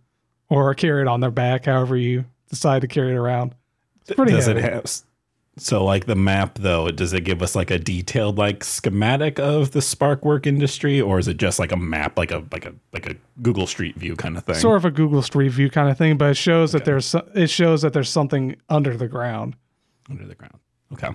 or 0.49 0.73
carry 0.75 1.01
it 1.01 1.07
on 1.07 1.19
their 1.19 1.31
back, 1.31 1.65
however 1.65 1.95
you 1.97 2.25
decide 2.49 2.81
to 2.81 2.87
carry 2.87 3.11
it 3.11 3.17
around. 3.17 3.55
It's 4.01 4.15
pretty 4.15 4.33
does 4.33 4.45
heavy. 4.45 4.59
it 4.59 4.63
have 4.73 4.85
so 5.57 5.83
like 5.85 6.05
the 6.07 6.15
map 6.15 6.57
though 6.59 6.89
does 6.89 7.13
it 7.13 7.21
give 7.21 7.43
us 7.43 7.55
like 7.55 7.69
a 7.69 7.77
detailed 7.77 8.37
like 8.39 8.63
schematic 8.63 9.37
of 9.39 9.69
the 9.71 9.81
sparkwork 9.81 10.47
industry 10.47 10.99
or 10.99 11.19
is 11.19 11.27
it 11.27 11.37
just 11.37 11.59
like 11.59 11.71
a 11.71 11.77
map 11.77 12.17
like 12.17 12.31
a 12.31 12.43
like 12.51 12.65
a 12.65 12.73
like 12.91 13.05
a 13.07 13.15
google 13.43 13.67
street 13.67 13.95
view 13.95 14.15
kind 14.15 14.35
of 14.35 14.43
thing? 14.45 14.55
Sort 14.55 14.77
of 14.77 14.85
a 14.85 14.91
Google 14.91 15.21
Street 15.21 15.49
View 15.49 15.69
kind 15.69 15.89
of 15.89 15.97
thing, 15.97 16.17
but 16.17 16.31
it 16.31 16.37
shows 16.37 16.71
that 16.71 16.85
there's 16.85 17.15
it 17.35 17.49
shows 17.51 17.83
that 17.83 17.93
there's 17.93 18.09
something 18.09 18.55
under 18.69 18.97
the 18.97 19.07
ground. 19.07 19.55
under 20.09 20.25
the 20.25 20.35
ground. 20.35 20.57
Okay. 20.93 21.09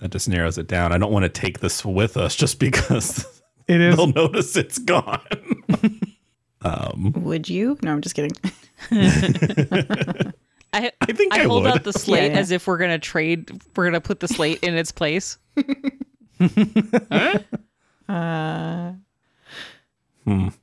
That 0.00 0.10
just 0.12 0.28
narrows 0.28 0.58
it 0.58 0.66
down. 0.68 0.92
I 0.92 0.98
don't 0.98 1.12
want 1.12 1.24
to 1.24 1.28
take 1.28 1.60
this 1.60 1.84
with 1.84 2.16
us 2.16 2.34
just 2.36 2.58
because 2.58 3.24
It 3.68 3.80
is. 3.80 3.96
they'll 3.96 4.06
notice 4.12 4.56
it's 4.56 4.78
gone. 4.78 5.20
Um 6.62 7.12
Would 7.18 7.48
you? 7.48 7.78
No, 7.82 7.92
I'm 7.92 8.00
just 8.00 8.16
kidding. 8.16 8.32
I, 10.72 10.92
I 11.00 11.12
think 11.12 11.34
I 11.34 11.44
hold 11.44 11.64
would. 11.64 11.72
out 11.72 11.84
the 11.84 11.92
slate 11.92 12.32
yeah. 12.32 12.38
as 12.38 12.50
if 12.50 12.66
we're 12.66 12.78
gonna 12.78 12.98
trade. 12.98 13.60
We're 13.76 13.84
gonna 13.86 14.00
put 14.00 14.20
the 14.20 14.28
slate 14.28 14.62
in 14.62 14.76
its 14.76 14.92
place. 14.92 15.38
Uh, 18.08 18.94
and 20.24 20.54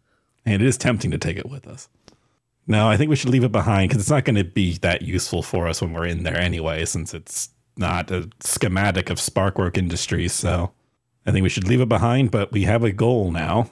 it 0.46 0.64
is 0.64 0.80
tempting 0.80 1.12
to 1.12 1.18
take 1.20 1.38
it 1.38 1.48
with 1.48 1.68
us 1.68 1.90
no 2.66 2.90
i 2.90 2.98
think 2.98 3.08
we 3.08 3.16
should 3.16 3.30
leave 3.30 3.44
it 3.44 3.52
behind 3.52 3.88
because 3.88 4.02
it's 4.02 4.10
not 4.10 4.26
going 4.26 4.36
to 4.36 4.44
be 4.44 4.80
that 4.80 5.04
useful 5.04 5.44
for 5.44 5.68
us 5.68 5.80
when 5.80 5.94
we're 5.94 6.08
in 6.08 6.24
there 6.24 6.40
anyway 6.40 6.84
since 6.86 7.14
it's 7.14 7.50
not 7.78 8.10
a 8.10 8.28
schematic 8.40 9.12
of 9.12 9.20
sparkwork 9.20 9.78
industries 9.78 10.34
so 10.34 10.72
i 11.28 11.32
think 11.32 11.44
we 11.44 11.50
should 11.50 11.68
leave 11.68 11.82
it 11.82 11.90
behind 11.90 12.32
but 12.32 12.52
we 12.52 12.64
have 12.64 12.84
a 12.84 12.92
goal 12.92 13.30
now 13.32 13.70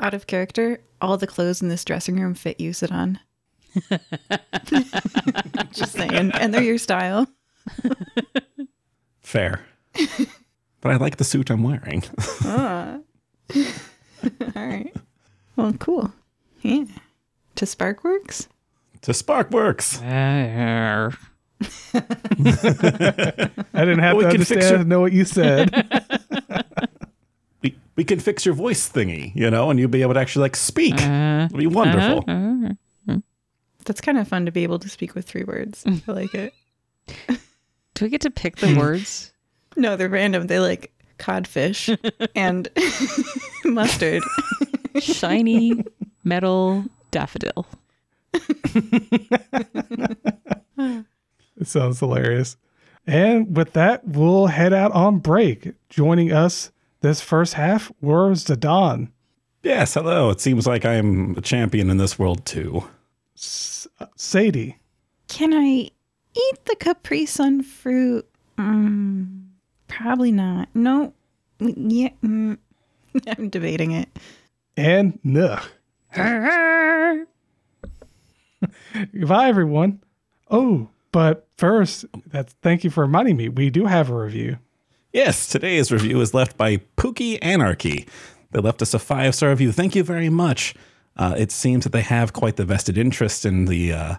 out 0.00 0.14
of 0.14 0.26
character, 0.26 0.80
all 1.00 1.16
the 1.16 1.26
clothes 1.26 1.62
in 1.62 1.68
this 1.68 1.84
dressing 1.84 2.18
room 2.20 2.34
fit 2.34 2.60
you, 2.60 2.70
Zidane. 2.70 3.18
just 5.72 5.92
saying. 5.92 6.32
And 6.32 6.52
they're 6.54 6.62
your 6.62 6.78
style. 6.78 7.26
fair 9.20 9.60
but 10.82 10.92
i 10.92 10.96
like 10.96 11.16
the 11.16 11.24
suit 11.24 11.50
i'm 11.50 11.62
wearing 11.62 12.02
Ah. 12.44 12.98
all 13.56 13.62
right. 14.54 14.92
Well, 15.56 15.72
cool. 15.74 16.12
Yeah. 16.62 16.84
To 17.56 17.64
Sparkworks? 17.64 18.48
to 19.02 19.12
sparkworks 19.12 20.00
I 20.02 21.10
didn't 23.84 23.98
have 24.00 24.16
We 24.16 24.24
to 24.24 24.30
can 24.30 24.38
fix 24.44 24.50
understand 24.50 24.76
your- 24.78 24.84
know 24.84 25.00
what 25.00 25.12
you 25.12 25.24
said. 25.24 25.70
we, 27.62 27.76
we 27.96 28.04
can 28.04 28.18
fix 28.18 28.44
your 28.44 28.54
voice 28.54 28.90
thingy 28.90 29.32
you 29.34 29.50
know 29.50 29.70
and 29.70 29.78
you'll 29.78 29.88
be 29.90 30.02
able 30.02 30.14
to 30.14 30.20
actually 30.20 30.42
like 30.42 30.56
speak 30.56 30.94
it'll 31.00 31.56
be 31.58 31.66
wonderful 31.66 32.24
That's 33.84 34.00
kind 34.00 34.18
of 34.18 34.26
fun 34.28 34.46
to 34.46 34.52
be 34.52 34.62
able 34.62 34.78
to 34.78 34.88
speak 34.88 35.14
with 35.14 35.26
three 35.26 35.44
words. 35.44 35.84
Mm. 35.84 36.02
I 36.08 36.12
like 36.12 36.34
it. 36.34 36.54
Do 37.94 38.04
we 38.04 38.08
get 38.08 38.22
to 38.22 38.30
pick 38.30 38.56
the 38.56 38.68
hmm. 38.68 38.78
words? 38.78 39.32
No, 39.76 39.96
they're 39.96 40.08
random. 40.08 40.46
They 40.46 40.58
like 40.58 40.92
codfish 41.18 41.96
and 42.34 42.68
mustard. 43.64 44.22
Shiny 44.98 45.84
metal 46.24 46.84
daffodil. 47.10 47.66
It 51.56 51.68
sounds 51.68 52.00
hilarious. 52.00 52.56
And 53.06 53.56
with 53.56 53.74
that, 53.74 54.06
we'll 54.06 54.46
head 54.46 54.72
out 54.72 54.92
on 54.92 55.18
break. 55.18 55.72
Joining 55.88 56.32
us 56.32 56.72
this 57.00 57.20
first 57.20 57.54
half 57.54 57.92
were 58.00 58.30
Zidane, 58.32 59.08
Yes, 59.64 59.94
hello. 59.94 60.28
It 60.28 60.42
seems 60.42 60.66
like 60.66 60.84
I'm 60.84 61.36
a 61.38 61.40
champion 61.40 61.88
in 61.88 61.96
this 61.96 62.18
world 62.18 62.44
too. 62.44 62.84
S- 63.44 63.86
Sadie, 64.16 64.76
Can 65.28 65.52
I 65.52 65.90
eat 66.36 66.64
the 66.64 66.76
Capri 66.78 67.26
Sun 67.26 67.62
fruit? 67.62 68.26
Mm, 68.58 69.46
probably 69.88 70.32
not. 70.32 70.68
No. 70.74 71.12
Yeah. 71.60 72.08
Mm. 72.22 72.58
I'm 73.38 73.48
debating 73.50 73.92
it. 73.92 74.08
and 74.76 75.18
no. 75.22 75.58
Goodbye, 79.12 79.48
everyone. 79.48 80.00
Oh, 80.50 80.88
but 81.12 81.46
first, 81.56 82.04
that's 82.26 82.54
thank 82.62 82.84
you 82.84 82.90
for 82.90 83.02
reminding 83.02 83.36
me. 83.36 83.48
We 83.48 83.70
do 83.70 83.86
have 83.86 84.10
a 84.10 84.14
review. 84.14 84.58
Yes, 85.12 85.46
today's 85.46 85.92
review 85.92 86.20
is 86.20 86.34
left 86.34 86.56
by 86.56 86.78
Pookie 86.96 87.38
Anarchy. 87.42 88.06
They 88.50 88.60
left 88.60 88.82
us 88.82 88.94
a 88.94 88.98
five 88.98 89.34
star 89.34 89.50
review. 89.50 89.70
Thank 89.72 89.94
you 89.94 90.02
very 90.02 90.28
much. 90.28 90.74
Uh, 91.16 91.34
it 91.38 91.52
seems 91.52 91.84
that 91.84 91.92
they 91.92 92.00
have 92.02 92.32
quite 92.32 92.56
the 92.56 92.64
vested 92.64 92.98
interest 92.98 93.44
in 93.44 93.66
the 93.66 93.92
uh, 93.92 94.14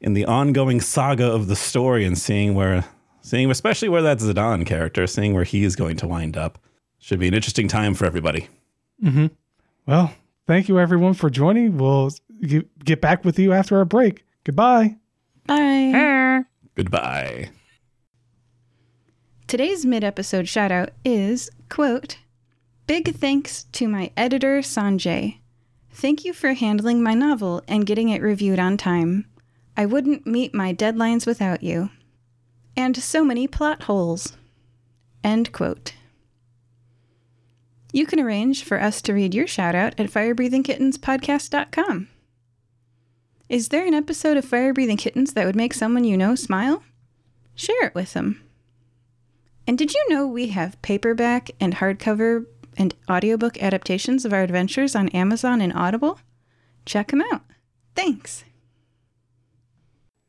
in 0.00 0.14
the 0.14 0.24
ongoing 0.24 0.80
saga 0.80 1.30
of 1.30 1.46
the 1.46 1.56
story 1.56 2.04
and 2.04 2.18
seeing 2.18 2.54
where 2.54 2.84
seeing 3.20 3.50
especially 3.50 3.88
where 3.88 4.02
that 4.02 4.18
Zidane 4.18 4.66
character, 4.66 5.06
seeing 5.06 5.34
where 5.34 5.44
he 5.44 5.64
is 5.64 5.76
going 5.76 5.96
to 5.98 6.08
wind 6.08 6.36
up. 6.36 6.58
Should 6.98 7.18
be 7.18 7.28
an 7.28 7.34
interesting 7.34 7.66
time 7.66 7.94
for 7.94 8.04
everybody. 8.04 8.48
Well, 9.86 10.14
thank 10.46 10.68
you, 10.68 10.78
everyone, 10.78 11.14
for 11.14 11.30
joining. 11.30 11.76
We'll 11.76 12.10
get 12.84 13.00
back 13.00 13.24
with 13.24 13.38
you 13.40 13.52
after 13.52 13.76
our 13.76 13.84
break. 13.84 14.24
Goodbye. 14.44 14.96
Bye. 15.46 16.44
Goodbye. 16.76 17.50
Today's 19.48 19.84
mid 19.84 20.04
episode 20.04 20.48
shout 20.48 20.70
out 20.70 20.90
is 21.04 21.50
quote, 21.68 22.18
Big 22.86 23.14
thanks 23.14 23.64
to 23.72 23.88
my 23.88 24.10
editor, 24.16 24.58
Sanjay. 24.60 25.38
Thank 25.92 26.24
you 26.24 26.32
for 26.32 26.54
handling 26.54 27.02
my 27.02 27.14
novel 27.14 27.62
and 27.68 27.86
getting 27.86 28.08
it 28.08 28.22
reviewed 28.22 28.58
on 28.58 28.76
time. 28.76 29.26
I 29.76 29.86
wouldn't 29.86 30.26
meet 30.26 30.54
my 30.54 30.74
deadlines 30.74 31.26
without 31.26 31.62
you. 31.62 31.90
And 32.76 32.96
so 32.96 33.24
many 33.24 33.46
plot 33.46 33.84
holes. 33.84 34.36
End 35.22 35.52
quote. 35.52 35.94
You 37.92 38.06
can 38.06 38.18
arrange 38.18 38.64
for 38.64 38.80
us 38.80 39.02
to 39.02 39.12
read 39.12 39.34
your 39.34 39.46
shout 39.46 39.74
out 39.74 40.00
at 40.00 40.10
firebreathingkittenspodcast.com. 40.10 42.08
Is 43.48 43.68
there 43.68 43.86
an 43.86 43.92
episode 43.92 44.38
of 44.38 44.46
Fire 44.46 44.72
Breathing 44.72 44.96
Kittens 44.96 45.34
that 45.34 45.44
would 45.44 45.56
make 45.56 45.74
someone 45.74 46.04
you 46.04 46.16
know 46.16 46.34
smile? 46.34 46.82
Share 47.54 47.84
it 47.84 47.94
with 47.94 48.14
them. 48.14 48.42
And 49.66 49.76
did 49.76 49.92
you 49.92 50.02
know 50.08 50.26
we 50.26 50.48
have 50.48 50.80
paperback 50.80 51.50
and 51.60 51.74
hardcover 51.74 52.46
and 52.76 52.94
audiobook 53.10 53.62
adaptations 53.62 54.24
of 54.24 54.32
our 54.32 54.42
adventures 54.42 54.94
on 54.96 55.08
Amazon 55.10 55.60
and 55.60 55.72
Audible? 55.72 56.18
Check 56.84 57.08
them 57.08 57.22
out. 57.32 57.42
Thanks. 57.94 58.44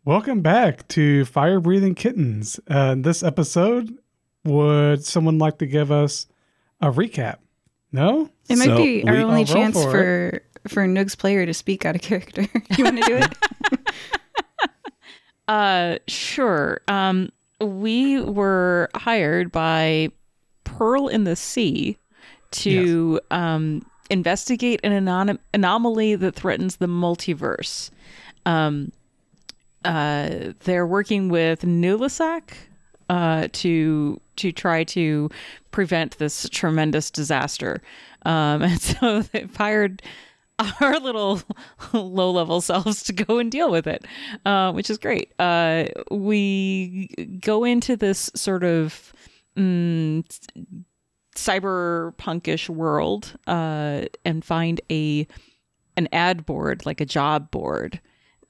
Welcome 0.05 0.41
back 0.41 0.87
to 0.89 1.23
Fire 1.25 1.59
Breathing 1.59 1.95
Kittens. 1.95 2.59
Uh, 2.67 2.95
this 2.97 3.23
episode, 3.23 3.97
would 4.43 5.05
someone 5.05 5.37
like 5.37 5.59
to 5.59 5.65
give 5.65 5.91
us 5.91 6.27
a 6.81 6.91
recap? 6.91 7.37
No? 7.91 8.29
It 8.49 8.57
might 8.57 8.65
So 8.65 8.77
be 8.77 9.07
our 9.07 9.15
only 9.15 9.45
chance 9.45 9.81
for 9.81 9.91
for 9.91 10.41
for 10.69 10.87
Nugh's 10.87 11.15
player 11.15 11.45
to 11.45 11.53
speak 11.53 11.85
out 11.85 11.95
of 11.95 12.01
character. 12.01 12.41
you 12.77 12.83
want 12.83 12.97
to 12.97 13.03
do 13.03 13.17
it? 13.17 13.33
Uh, 15.47 15.97
sure. 16.07 16.79
Um, 16.87 17.29
we 17.59 18.21
were 18.21 18.89
hired 18.95 19.51
by 19.51 20.09
Pearl 20.63 21.09
in 21.09 21.25
the 21.25 21.35
Sea 21.35 21.97
to 22.53 23.19
um, 23.31 23.85
investigate 24.09 24.79
an 24.83 24.91
anom- 24.91 25.39
anomaly 25.53 26.15
that 26.15 26.35
threatens 26.35 26.77
the 26.77 26.87
multiverse. 26.87 27.89
Um, 28.45 28.91
uh, 29.85 30.53
they're 30.63 30.87
working 30.87 31.29
with 31.29 31.61
Nulisak 31.61 32.53
uh, 33.09 33.47
to 33.51 34.19
to 34.35 34.51
try 34.51 34.83
to 34.83 35.29
prevent 35.71 36.17
this 36.17 36.49
tremendous 36.49 37.11
disaster. 37.11 37.81
Um, 38.25 38.61
and 38.63 38.81
so 38.81 39.21
they've 39.21 39.55
hired 39.55 40.01
our 40.81 40.99
little 40.99 41.41
low 41.93 42.31
level 42.31 42.61
selves 42.61 43.03
to 43.03 43.13
go 43.13 43.39
and 43.39 43.51
deal 43.51 43.71
with 43.71 43.87
it, 43.87 44.05
uh, 44.45 44.71
which 44.71 44.89
is 44.89 44.97
great. 44.97 45.33
Uh, 45.39 45.85
we 46.11 47.09
go 47.41 47.63
into 47.63 47.95
this 47.95 48.31
sort 48.35 48.63
of 48.63 49.13
mm, 49.57 50.23
cyberpunkish 51.35 52.69
world 52.69 53.35
uh, 53.47 54.03
and 54.25 54.43
find 54.43 54.81
a 54.91 55.27
an 55.95 56.07
ad 56.11 56.45
board, 56.45 56.85
like 56.85 56.99
a 56.99 57.05
job 57.05 57.51
board, 57.51 57.99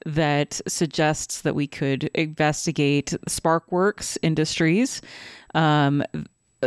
that 0.06 0.60
suggests 0.66 1.42
that 1.42 1.54
we 1.54 1.66
could 1.66 2.04
investigate 2.14 3.14
Sparkworks 3.28 4.16
Industries. 4.22 5.02
Um, 5.54 6.02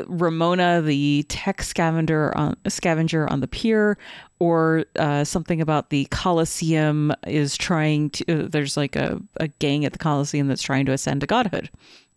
Ramona, 0.06 0.82
the 0.82 1.26
tech 1.28 1.64
scavenger 1.64 2.36
on 2.38 2.56
scavenger 2.68 3.28
on 3.32 3.40
the 3.40 3.48
pier, 3.48 3.98
or 4.40 4.86
uh, 4.98 5.24
something 5.24 5.62
about 5.62 5.90
the 5.90 6.06
Colosseum 6.12 7.12
is 7.26 7.58
trying 7.58 8.12
to. 8.12 8.46
Uh, 8.46 8.48
there's 8.48 8.78
like 8.78 8.96
a, 8.96 9.20
a 9.38 9.48
gang 9.48 9.86
at 9.86 9.94
the 9.94 10.00
Colosseum 10.00 10.48
that's 10.48 10.62
trying 10.62 10.86
to 10.86 10.92
ascend 10.92 11.22
to 11.22 11.28
godhood. 11.28 11.72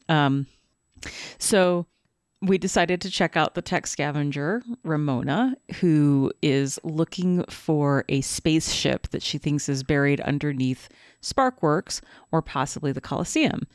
Um, 0.09 0.47
so 1.39 1.87
we 2.43 2.57
decided 2.57 3.01
to 3.03 3.11
check 3.11 3.37
out 3.37 3.55
the 3.55 3.63
tech 3.63 3.87
scavenger, 3.87 4.63
Ramona, 4.83 5.57
who 5.81 6.33
is 6.41 6.81
looking 6.83 7.45
for 7.45 8.05
a 8.09 8.23
spaceship 8.23 9.09
that 9.09 9.23
she 9.23 9.37
thinks 9.37 9.69
is 9.69 9.83
buried 9.83 10.21
underneath 10.23 10.89
Sparkworks 11.23 12.01
or 12.33 12.41
possibly 12.41 12.93
the 12.93 13.01
Colosseum. 13.01 13.67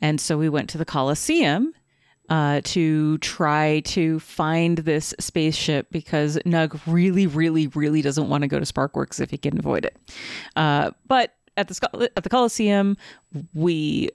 And 0.00 0.20
so 0.20 0.38
we 0.38 0.48
went 0.48 0.70
to 0.70 0.78
the 0.78 0.86
Colosseum 0.86 1.74
uh, 2.30 2.62
to 2.64 3.18
try 3.18 3.80
to 3.80 4.18
find 4.20 4.78
this 4.78 5.14
spaceship 5.20 5.88
because 5.90 6.38
Nugh 6.46 6.80
really, 6.86 7.26
really, 7.26 7.66
really 7.68 8.00
doesn't 8.00 8.30
want 8.30 8.42
to 8.42 8.48
go 8.48 8.58
to 8.58 8.64
Sparkworks 8.64 9.20
if 9.20 9.30
he 9.30 9.36
can 9.36 9.58
avoid 9.58 9.84
it. 9.84 9.98
Uh, 10.56 10.92
but 11.06 11.34
at 11.58 11.68
the 11.68 12.10
at 12.16 12.22
the 12.22 12.30
Coliseum, 12.30 12.96
we 13.52 14.08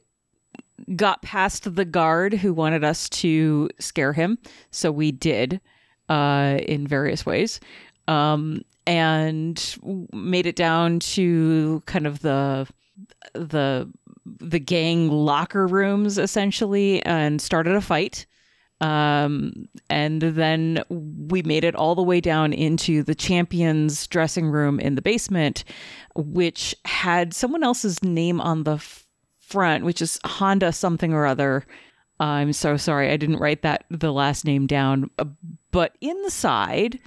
got 0.95 1.22
past 1.22 1.76
the 1.76 1.85
guard 1.85 2.34
who 2.34 2.53
wanted 2.53 2.84
us 2.84 3.10
to 3.10 3.69
scare 3.80 4.14
him, 4.14 4.38
so 4.72 4.91
we 4.91 5.11
did 5.11 5.61
uh, 6.10 6.60
in 6.64 6.88
various 6.88 7.26
ways, 7.26 7.60
um, 8.07 8.61
and 8.88 9.77
made 10.11 10.45
it 10.45 10.56
down 10.56 10.99
to 10.99 11.84
kind 11.85 12.07
of 12.07 12.22
the 12.22 12.68
the 13.34 13.91
the 14.26 14.60
gang 14.60 15.10
locker 15.10 15.68
rooms 15.68 16.18
essentially 16.18 17.03
and 17.06 17.41
started 17.41 17.76
a 17.76 17.81
fight. 17.81 18.26
Um 18.81 19.68
and 19.89 20.22
then 20.22 20.81
we 20.89 21.41
made 21.41 21.65
it 21.65 21.76
all 21.76 21.95
the 21.95 22.03
way 22.03 22.22
down 22.22 22.53
into 22.53 23.03
the 23.03 23.15
champions 23.15 24.07
dressing 24.07 24.47
room 24.47 24.80
in 24.80 24.95
the 24.95 25.01
basement 25.01 25.65
which 26.15 26.73
had 26.85 27.34
someone 27.34 27.64
else's 27.64 28.01
name 28.01 28.39
on 28.39 28.64
the 28.64 28.77
front 29.49 29.84
which 29.84 30.01
is 30.01 30.19
honda 30.23 30.71
something 30.71 31.13
or 31.13 31.26
other. 31.26 31.65
I'm 32.21 32.51
so 32.51 32.76
sorry 32.76 33.11
i 33.11 33.17
didn't 33.17 33.39
write 33.39 33.61
that 33.61 33.85
the 33.89 34.11
last 34.11 34.45
name 34.45 34.67
down. 34.67 35.09
Uh, 35.17 35.26
but 35.71 35.97
in 36.01 36.21
the 36.23 36.31
side 36.31 36.99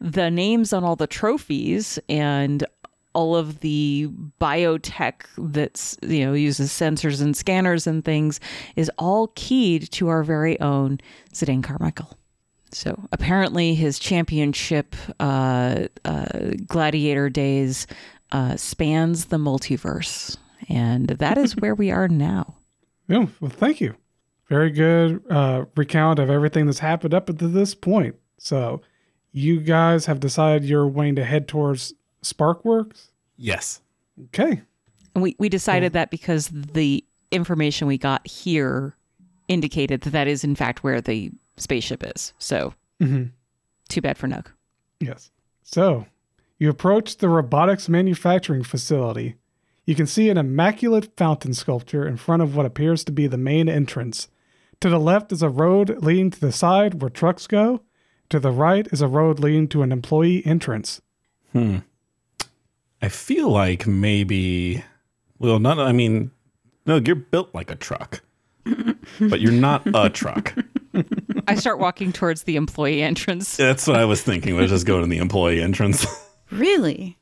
the 0.00 0.30
names 0.30 0.72
on 0.72 0.84
all 0.84 0.96
the 0.96 1.06
trophies 1.06 1.98
and 2.08 2.64
all 3.14 3.36
of 3.36 3.60
the 3.60 4.08
biotech 4.40 5.22
that's 5.38 5.96
you 6.02 6.24
know 6.26 6.32
uses 6.34 6.70
sensors 6.70 7.22
and 7.22 7.36
scanners 7.36 7.86
and 7.86 8.04
things 8.04 8.40
is 8.76 8.90
all 8.98 9.32
keyed 9.36 9.90
to 9.92 10.08
our 10.08 10.22
very 10.22 10.60
own 10.60 11.00
Zidane 11.32 11.62
Carmichael. 11.62 12.18
So 12.72 13.00
apparently 13.12 13.74
his 13.74 14.00
championship 14.00 14.96
uh, 15.20 15.86
uh, 16.04 16.26
gladiator 16.66 17.30
days 17.30 17.86
uh, 18.32 18.56
spans 18.56 19.26
the 19.26 19.36
multiverse, 19.36 20.36
and 20.68 21.08
that 21.08 21.38
is 21.38 21.56
where 21.56 21.74
we 21.74 21.90
are 21.90 22.08
now. 22.08 22.56
Yeah, 23.06 23.26
well, 23.38 23.50
thank 23.50 23.82
you. 23.82 23.96
Very 24.48 24.70
good 24.70 25.22
uh, 25.28 25.66
recount 25.76 26.18
of 26.18 26.30
everything 26.30 26.64
that's 26.64 26.78
happened 26.78 27.12
up 27.12 27.26
to 27.26 27.32
this 27.34 27.74
point. 27.74 28.14
So, 28.38 28.80
you 29.32 29.60
guys 29.60 30.06
have 30.06 30.20
decided 30.20 30.66
you're 30.66 30.86
wanting 30.86 31.16
to 31.16 31.24
head 31.24 31.46
towards 31.46 31.92
Sparkworks. 32.22 33.08
Yes. 33.36 33.82
Okay. 34.28 34.62
And 35.14 35.22
we 35.22 35.36
we 35.38 35.50
decided 35.50 35.92
that 35.92 36.10
because 36.10 36.48
the 36.48 37.04
information 37.30 37.86
we 37.86 37.98
got 37.98 38.26
here 38.26 38.96
indicated 39.48 40.00
that 40.00 40.10
that 40.14 40.28
is 40.28 40.44
in 40.44 40.54
fact 40.56 40.82
where 40.82 41.02
the 41.02 41.30
spaceship 41.58 42.02
is. 42.16 42.32
So 42.38 42.72
Mhm. 43.02 43.32
too 43.90 44.00
bad 44.00 44.16
for 44.16 44.28
Nugh. 44.28 44.50
Yes. 45.00 45.30
So, 45.62 46.06
You 46.58 46.70
approach 46.70 47.18
the 47.18 47.28
robotics 47.28 47.86
manufacturing 47.90 48.62
facility. 48.62 49.34
You 49.86 49.94
can 49.94 50.06
see 50.06 50.30
an 50.30 50.38
immaculate 50.38 51.16
fountain 51.16 51.52
sculpture 51.52 52.06
in 52.06 52.16
front 52.16 52.42
of 52.42 52.56
what 52.56 52.66
appears 52.66 53.04
to 53.04 53.12
be 53.12 53.26
the 53.26 53.36
main 53.36 53.68
entrance. 53.68 54.28
To 54.80 54.88
the 54.88 54.98
left 54.98 55.32
is 55.32 55.42
a 55.42 55.48
road 55.48 56.02
leading 56.02 56.30
to 56.30 56.40
the 56.40 56.52
side 56.52 57.00
where 57.00 57.10
trucks 57.10 57.46
go. 57.46 57.82
To 58.30 58.40
the 58.40 58.50
right 58.50 58.86
is 58.90 59.02
a 59.02 59.08
road 59.08 59.38
leading 59.38 59.68
to 59.68 59.82
an 59.82 59.92
employee 59.92 60.44
entrance. 60.46 61.02
Hmm. 61.52 61.78
I 63.02 63.08
feel 63.08 63.50
like 63.50 63.86
maybe. 63.86 64.82
Well, 65.38 65.58
not. 65.58 65.78
I 65.78 65.92
mean, 65.92 66.30
no, 66.86 66.96
you're 66.96 67.16
built 67.16 67.54
like 67.54 67.70
a 67.70 67.76
truck, 67.76 68.22
but 69.20 69.40
you're 69.40 69.52
not 69.52 69.82
a 69.94 70.08
truck. 70.10 70.54
I 71.46 71.54
start 71.56 71.78
walking 71.78 72.12
towards 72.12 72.44
the 72.44 72.56
employee 72.56 73.02
entrance. 73.02 73.56
That's 73.56 73.86
what 73.86 73.96
I 73.96 74.06
was 74.06 74.22
thinking. 74.22 74.56
Let's 74.56 74.70
just 74.70 74.86
go 74.86 75.00
to 75.00 75.06
the 75.06 75.18
employee 75.18 75.60
entrance. 75.60 76.06
Really? 76.50 77.18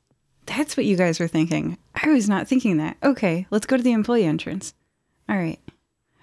That's 0.47 0.77
what 0.77 0.87
you 0.87 0.97
guys 0.97 1.21
were 1.21 1.29
thinking. 1.29 1.79
I 1.95 2.09
was 2.09 2.29
not 2.29 2.49
thinking 2.49 2.79
that. 2.79 2.97
Okay, 3.03 3.47
let's 3.51 3.67
go 3.67 3.77
to 3.77 3.83
the 3.83 3.93
employee 3.93 4.25
entrance. 4.25 4.75
All 5.29 5.37
right. 5.37 5.61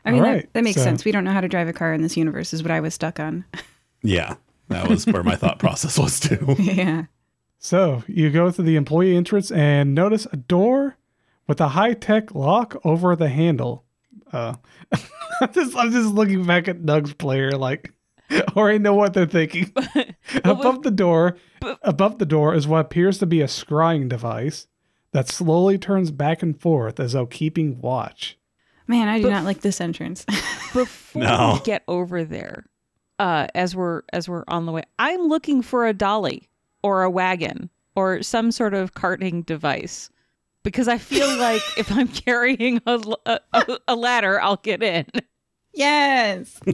I 0.06 0.12
mean, 0.12 0.24
All 0.24 0.32
that, 0.34 0.54
that 0.54 0.64
makes 0.64 0.78
so- 0.78 0.84
sense. 0.84 1.06
We 1.06 1.12
don't 1.12 1.24
know 1.24 1.32
how 1.32 1.42
to 1.42 1.48
drive 1.48 1.68
a 1.68 1.74
car 1.74 1.94
in 1.94 2.02
this 2.02 2.18
universe, 2.18 2.54
is 2.54 2.62
what 2.64 2.72
I 2.72 2.80
was 2.80 2.94
stuck 2.94 3.20
on. 3.20 3.46
yeah, 4.04 4.36
that 4.70 4.88
was 4.90 5.06
where 5.06 5.24
my 5.24 5.36
thought 5.36 5.60
process 5.60 5.98
was 5.98 6.20
too. 6.20 6.56
yeah. 6.60 7.06
So 7.60 8.04
you 8.08 8.30
go 8.30 8.50
to 8.52 8.62
the 8.62 8.76
employee 8.76 9.16
entrance 9.16 9.52
and 9.52 9.94
notice 9.94 10.26
a 10.32 10.38
door 10.38 10.98
with 11.48 11.60
a 11.60 11.70
high 11.70 11.94
tech 11.94 12.34
lock 12.34 12.80
over 12.86 13.16
the 13.16 13.30
handle. 13.30 13.84
Uh, 14.32 14.56
I'm, 15.42 15.54
just, 15.54 15.76
I'm 15.76 15.92
just 15.92 16.14
looking 16.14 16.46
back 16.46 16.68
at 16.68 16.86
Doug's 16.86 17.14
player, 17.14 17.52
like, 17.52 17.94
I 18.30 18.44
already 18.56 18.80
know 18.80 18.94
what 18.94 19.14
they're 19.14 19.26
thinking. 19.26 19.74
Above 20.44 20.84
the 20.84 20.92
door, 20.92 21.38
above 21.82 22.18
the 22.20 22.26
door 22.26 22.54
is 22.54 22.68
what 22.68 22.82
appears 22.86 23.18
to 23.20 23.26
be 23.26 23.42
a 23.42 23.46
scrying 23.48 24.08
device 24.10 24.68
that 25.12 25.28
slowly 25.28 25.78
turns 25.78 26.12
back 26.12 26.44
and 26.44 26.60
forth 26.60 27.00
as 27.00 27.14
though 27.14 27.26
keeping 27.26 27.80
watch. 27.82 28.38
Man, 28.88 29.08
I 29.08 29.22
do 29.22 29.30
not 29.30 29.44
like 29.44 29.62
this 29.62 29.80
entrance. 29.82 30.26
Before 30.74 31.22
No. 31.22 31.54
we 31.60 31.66
get 31.66 31.84
over 31.88 32.24
there, 32.24 32.66
uh, 33.20 33.48
as 33.54 33.76
we're 33.76 34.02
as 34.14 34.28
we're 34.30 34.44
on 34.48 34.66
the 34.66 34.72
way, 34.72 34.84
I'm 34.98 35.22
looking 35.28 35.62
for 35.62 35.86
a 35.88 35.94
dolly 35.94 36.50
or 36.84 37.04
a 37.04 37.10
wagon 37.10 37.70
or 37.96 38.24
some 38.24 38.52
sort 38.52 38.74
of 38.74 38.94
carting 38.94 39.42
device 39.44 40.10
because 40.64 40.88
I 40.88 40.98
feel 40.98 41.28
like 41.38 41.62
if 41.78 41.92
I'm 41.92 42.08
carrying 42.08 42.82
a 42.86 43.96
ladder, 43.96 44.42
I'll 44.42 44.58
get 44.58 44.82
in. 44.84 45.06
yes. 45.74 46.60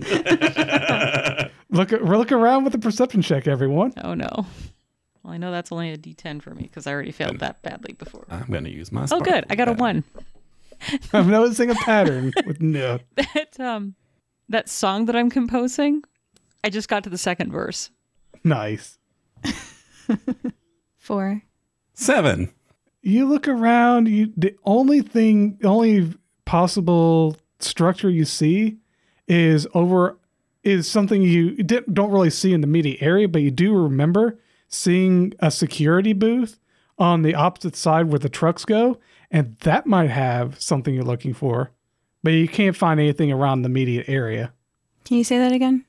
Look, 1.75 1.91
look 1.91 2.31
around 2.31 2.63
with 2.63 2.73
a 2.73 2.77
perception 2.79 3.21
check, 3.21 3.47
everyone. 3.47 3.93
Oh 4.03 4.13
no. 4.13 4.29
Well, 5.23 5.33
I 5.33 5.37
know 5.37 5.51
that's 5.51 5.71
only 5.71 5.91
a 5.91 5.97
D10 5.97 6.41
for 6.41 6.51
me 6.51 6.63
because 6.63 6.87
I 6.87 6.93
already 6.93 7.11
failed 7.11 7.39
that 7.39 7.61
badly 7.63 7.93
before. 7.93 8.25
I'm 8.29 8.47
gonna 8.47 8.69
use 8.69 8.91
my. 8.91 9.05
Oh, 9.11 9.19
good. 9.19 9.45
I 9.49 9.55
got 9.55 9.67
a 9.67 9.73
one. 9.73 10.03
I'm 11.13 11.29
noticing 11.29 11.69
a 11.71 11.75
pattern 11.75 12.31
with 12.45 12.61
no. 12.61 12.99
That 13.15 13.59
um, 13.59 13.95
that 14.49 14.69
song 14.69 15.05
that 15.05 15.15
I'm 15.15 15.29
composing, 15.29 16.03
I 16.63 16.69
just 16.69 16.87
got 16.87 17.03
to 17.05 17.09
the 17.09 17.17
second 17.17 17.51
verse. 17.51 17.89
Nice. 18.43 18.97
Four. 20.97 21.41
Seven. 21.93 22.51
you 23.01 23.25
look 23.25 23.47
around 23.47 24.07
you 24.07 24.31
the 24.35 24.55
only 24.65 25.01
thing 25.01 25.57
the 25.61 25.67
only 25.67 26.13
possible 26.45 27.37
structure 27.59 28.09
you 28.09 28.25
see 28.25 28.77
is 29.27 29.67
over 29.73 30.17
is 30.65 30.89
something 30.89 31.21
you 31.21 31.55
don't 31.63 32.11
really 32.11 32.29
see 32.29 32.53
in 32.53 32.61
the 32.61 32.67
immediate 32.67 33.01
area 33.01 33.27
but 33.27 33.41
you 33.41 33.51
do 33.51 33.75
remember 33.75 34.37
seeing 34.67 35.33
a 35.39 35.51
security 35.51 36.13
booth 36.13 36.59
on 36.97 37.21
the 37.21 37.35
opposite 37.35 37.75
side 37.75 38.07
where 38.07 38.19
the 38.19 38.29
trucks 38.29 38.65
go 38.65 38.97
and 39.31 39.55
that 39.57 39.85
might 39.85 40.09
have 40.09 40.59
something 40.59 40.93
you're 40.93 41.03
looking 41.03 41.33
for 41.33 41.71
but 42.23 42.31
you 42.31 42.47
can't 42.47 42.75
find 42.75 42.99
anything 42.99 43.31
around 43.31 43.61
the 43.61 43.69
immediate 43.69 44.09
area 44.09 44.51
Can 45.05 45.17
you 45.17 45.23
say 45.23 45.37
that 45.37 45.51
again? 45.51 45.85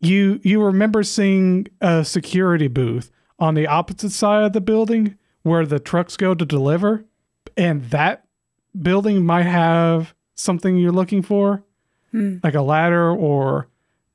you 0.00 0.40
you 0.42 0.62
remember 0.62 1.02
seeing 1.02 1.66
a 1.80 2.04
security 2.04 2.68
booth 2.68 3.10
on 3.38 3.54
the 3.54 3.66
opposite 3.66 4.10
side 4.10 4.44
of 4.44 4.52
the 4.52 4.60
building 4.60 5.16
where 5.42 5.64
the 5.64 5.78
trucks 5.78 6.16
go 6.16 6.34
to 6.34 6.44
deliver 6.44 7.04
and 7.56 7.84
that 7.90 8.24
building 8.80 9.24
might 9.24 9.46
have 9.46 10.14
something 10.34 10.76
you're 10.76 10.92
looking 10.92 11.22
for 11.22 11.64
hmm. 12.10 12.36
like 12.42 12.54
a 12.54 12.62
ladder 12.62 13.10
or 13.10 13.68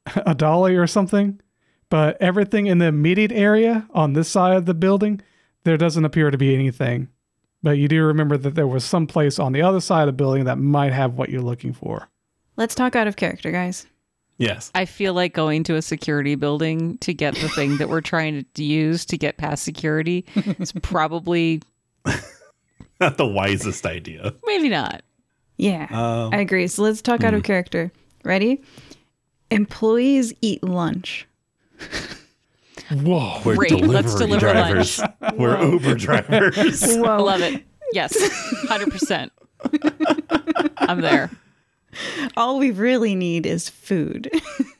a 0.26 0.36
dolly 0.36 0.76
or 0.76 0.88
something 0.88 1.40
but 1.90 2.18
everything 2.22 2.66
in 2.68 2.80
the 2.80 2.86
immediate 2.86 3.32
area 3.32 3.88
on 3.94 4.14
this 4.14 4.30
side 4.30 4.56
of 4.56 4.66
the 4.66 4.74
building 4.74 5.22
there 5.64 5.78
doesn't 5.78 6.06
appear 6.06 6.30
to 6.32 6.38
be 6.38 6.54
anything 6.54 7.08
but 7.62 7.78
you 7.78 7.88
do 7.88 8.04
remember 8.04 8.36
that 8.38 8.56
there 8.56 8.68
was 8.68 8.84
some 8.84 9.08
place 9.08 9.40
on 9.40 9.54
the 9.54 9.62
other 9.62 9.80
side 9.80 10.02
of 10.02 10.08
the 10.08 10.14
building 10.14 10.44
that 10.46 10.58
might 10.58 10.92
have 10.94 11.14
what 11.14 11.30
you're 11.30 11.42
looking 11.42 11.74
for 11.74 12.10
Let's 12.56 12.76
talk 12.76 12.96
out 12.96 13.08
of 13.08 13.16
character, 13.16 13.50
guys. 13.50 13.88
Yes. 14.38 14.70
I 14.76 14.86
feel 14.86 15.16
like 15.16 15.34
going 15.34 15.64
to 15.64 15.76
a 15.76 15.82
security 15.82 16.36
building 16.36 17.00
to 17.00 17.12
get 17.12 17.34
the 17.34 17.50
thing 17.50 17.78
that 17.78 17.90
we're 17.90 18.00
trying 18.02 18.46
to 18.54 18.64
use 18.64 19.06
to 19.06 19.18
get 19.18 19.38
past 19.38 19.64
security 19.64 20.24
is 20.36 20.72
probably 20.84 21.64
Not 23.00 23.18
the 23.18 23.26
wisest 23.26 23.88
idea. 23.88 24.36
maybe 24.46 24.70
not. 24.70 25.02
Yeah, 25.58 25.88
Um, 25.90 26.32
I 26.34 26.38
agree. 26.38 26.68
So 26.68 26.84
let's 26.84 27.02
talk 27.02 27.24
out 27.24 27.34
of 27.34 27.42
character. 27.42 27.92
Ready? 28.24 28.62
Employees 29.54 30.34
eat 30.42 30.64
lunch. 30.64 31.28
whoa 32.92 33.42
we're 33.46 33.56
Great, 33.56 33.70
delivery 33.70 33.94
let's 33.94 34.16
deliver 34.16 34.40
drivers. 34.40 35.02
We're 35.36 35.62
Uber 35.64 35.96
drivers. 35.96 36.84
I 36.98 37.18
love 37.18 37.42
it. 37.42 37.64
Yes, 37.94 38.16
hundred 38.68 38.92
percent. 38.92 39.32
I'm 40.78 41.02
there. 41.02 41.30
All 42.36 42.58
we 42.60 42.72
really 42.72 43.16
need 43.16 43.46
is 43.46 43.70
food. 43.70 44.30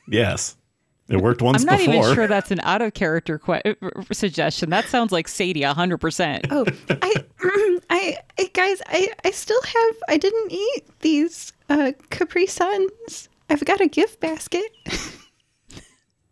yes. 0.08 0.56
It 1.08 1.18
worked 1.20 1.42
once 1.42 1.62
I'm 1.62 1.66
not 1.66 1.78
before. 1.80 1.94
even 1.94 2.14
sure 2.14 2.26
that's 2.26 2.50
an 2.50 2.60
out 2.60 2.80
of 2.80 2.94
character 2.94 3.38
que- 3.38 3.76
suggestion. 4.10 4.70
That 4.70 4.86
sounds 4.86 5.12
like 5.12 5.28
Sadie, 5.28 5.62
hundred 5.62 5.98
percent. 5.98 6.46
oh, 6.50 6.64
I, 6.88 7.14
I, 7.90 8.16
I, 8.38 8.50
guys, 8.54 8.80
I, 8.86 9.10
I 9.22 9.30
still 9.30 9.60
have. 9.62 9.94
I 10.08 10.16
didn't 10.16 10.50
eat 10.50 10.84
these 11.00 11.52
uh, 11.68 11.92
Capri 12.10 12.46
Suns. 12.46 13.28
I've 13.50 13.64
got 13.64 13.80
a 13.80 13.88
gift 13.88 14.20
basket. 14.20 14.70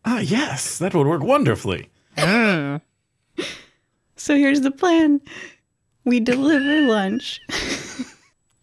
Ah, 0.05 0.19
yes. 0.19 0.79
That 0.79 0.95
would 0.97 1.07
work 1.07 1.23
wonderfully. 1.23 1.89
So 4.17 4.37
here's 4.37 4.61
the 4.61 4.71
plan. 4.71 5.21
We 6.05 6.21
deliver 6.21 6.81
lunch. 6.83 7.41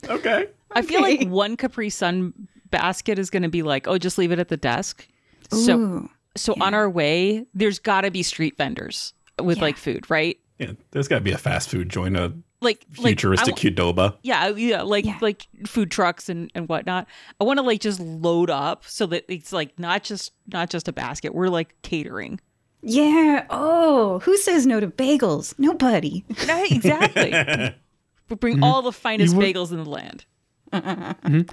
Okay. 0.08 0.48
I 0.72 0.82
feel 0.82 1.02
Okay. 1.04 1.18
like 1.20 1.28
one 1.30 1.56
Capri 1.58 1.90
Sun 1.90 2.34
basket 2.72 3.20
is 3.20 3.30
going 3.30 3.44
to 3.44 3.50
be 3.50 3.62
like, 3.64 3.88
oh, 3.88 3.98
just 3.98 4.18
leave 4.18 4.32
it 4.32 4.40
at 4.40 4.48
the 4.48 4.58
desk. 4.58 5.06
So, 5.52 5.78
Ooh. 5.78 6.10
so 6.36 6.56
on 6.62 6.74
our 6.74 6.90
way, 6.90 7.46
there's 7.54 7.80
got 7.80 8.02
to 8.02 8.12
be 8.12 8.24
street 8.24 8.58
vendors 8.58 9.14
with 9.42 9.60
like 9.60 9.78
food, 9.78 10.10
right? 10.10 10.40
Yeah, 10.58 10.72
there's 10.92 11.08
got 11.08 11.16
to 11.20 11.22
be 11.22 11.32
a 11.34 11.38
fast 11.38 11.70
food 11.70 11.90
joint, 11.90 12.16
a 12.18 12.34
Like 12.62 12.86
futuristic 12.92 13.64
like, 13.64 13.76
Qdoba. 13.76 14.18
yeah, 14.22 14.50
yeah, 14.50 14.82
like 14.82 15.06
Yeah. 15.06 15.18
like 15.22 15.48
food 15.66 15.90
trucks 15.92 16.28
and 16.28 16.52
and 16.54 16.68
whatnot. 16.68 17.08
I 17.40 17.46
want 17.46 17.58
to 17.58 17.64
like 17.64 17.80
just 17.80 18.00
load 18.02 18.50
up 18.50 18.84
so 18.86 19.06
that 19.08 19.24
it's 19.30 19.54
like 19.54 19.80
not 19.80 20.04
just 20.04 20.34
not 20.52 20.70
just 20.70 20.88
a 20.90 20.92
basket. 20.92 21.34
We're 21.34 21.48
like 21.48 21.74
catering. 21.84 22.40
Yeah. 22.82 23.46
Oh, 23.50 24.20
who 24.20 24.36
says 24.38 24.66
no 24.66 24.80
to 24.82 24.88
bagels? 24.88 25.54
Nobody. 25.58 26.26
Right, 26.48 26.72
exactly. 26.72 27.32
we 28.30 28.36
bring 28.36 28.62
all 28.64 28.82
the 28.82 28.92
finest 28.92 29.34
Mm-hmm. 29.36 29.38
would- 29.40 29.56
bagels 29.56 29.72
in 29.72 29.84
the 29.84 29.90
land. 29.90 31.46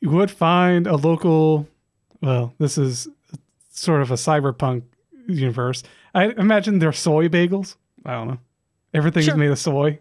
you 0.00 0.10
would 0.10 0.30
find 0.30 0.86
a 0.86 0.96
local 0.96 1.66
well 2.20 2.54
this 2.58 2.76
is 2.78 3.08
sort 3.70 4.02
of 4.02 4.10
a 4.10 4.14
cyberpunk 4.14 4.82
universe 5.26 5.82
i 6.14 6.26
imagine 6.36 6.78
they're 6.78 6.92
soy 6.92 7.28
bagels 7.28 7.76
i 8.04 8.12
don't 8.12 8.28
know 8.28 8.38
everything's 8.94 9.26
Sure. 9.26 9.36
made 9.36 9.50
of 9.50 9.58
soy 9.58 9.98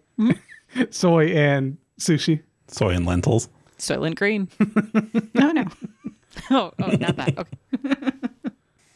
soy 0.90 1.28
and 1.28 1.78
sushi 2.00 2.42
Soy 2.68 2.90
and 2.90 3.06
lentils. 3.06 3.50
Soylent 3.78 4.16
Green. 4.16 4.50
No, 5.34 5.52
no. 5.52 5.66
oh, 6.52 6.72
oh, 6.80 6.88
not 6.88 7.16
that. 7.16 7.38
Okay. 7.38 8.12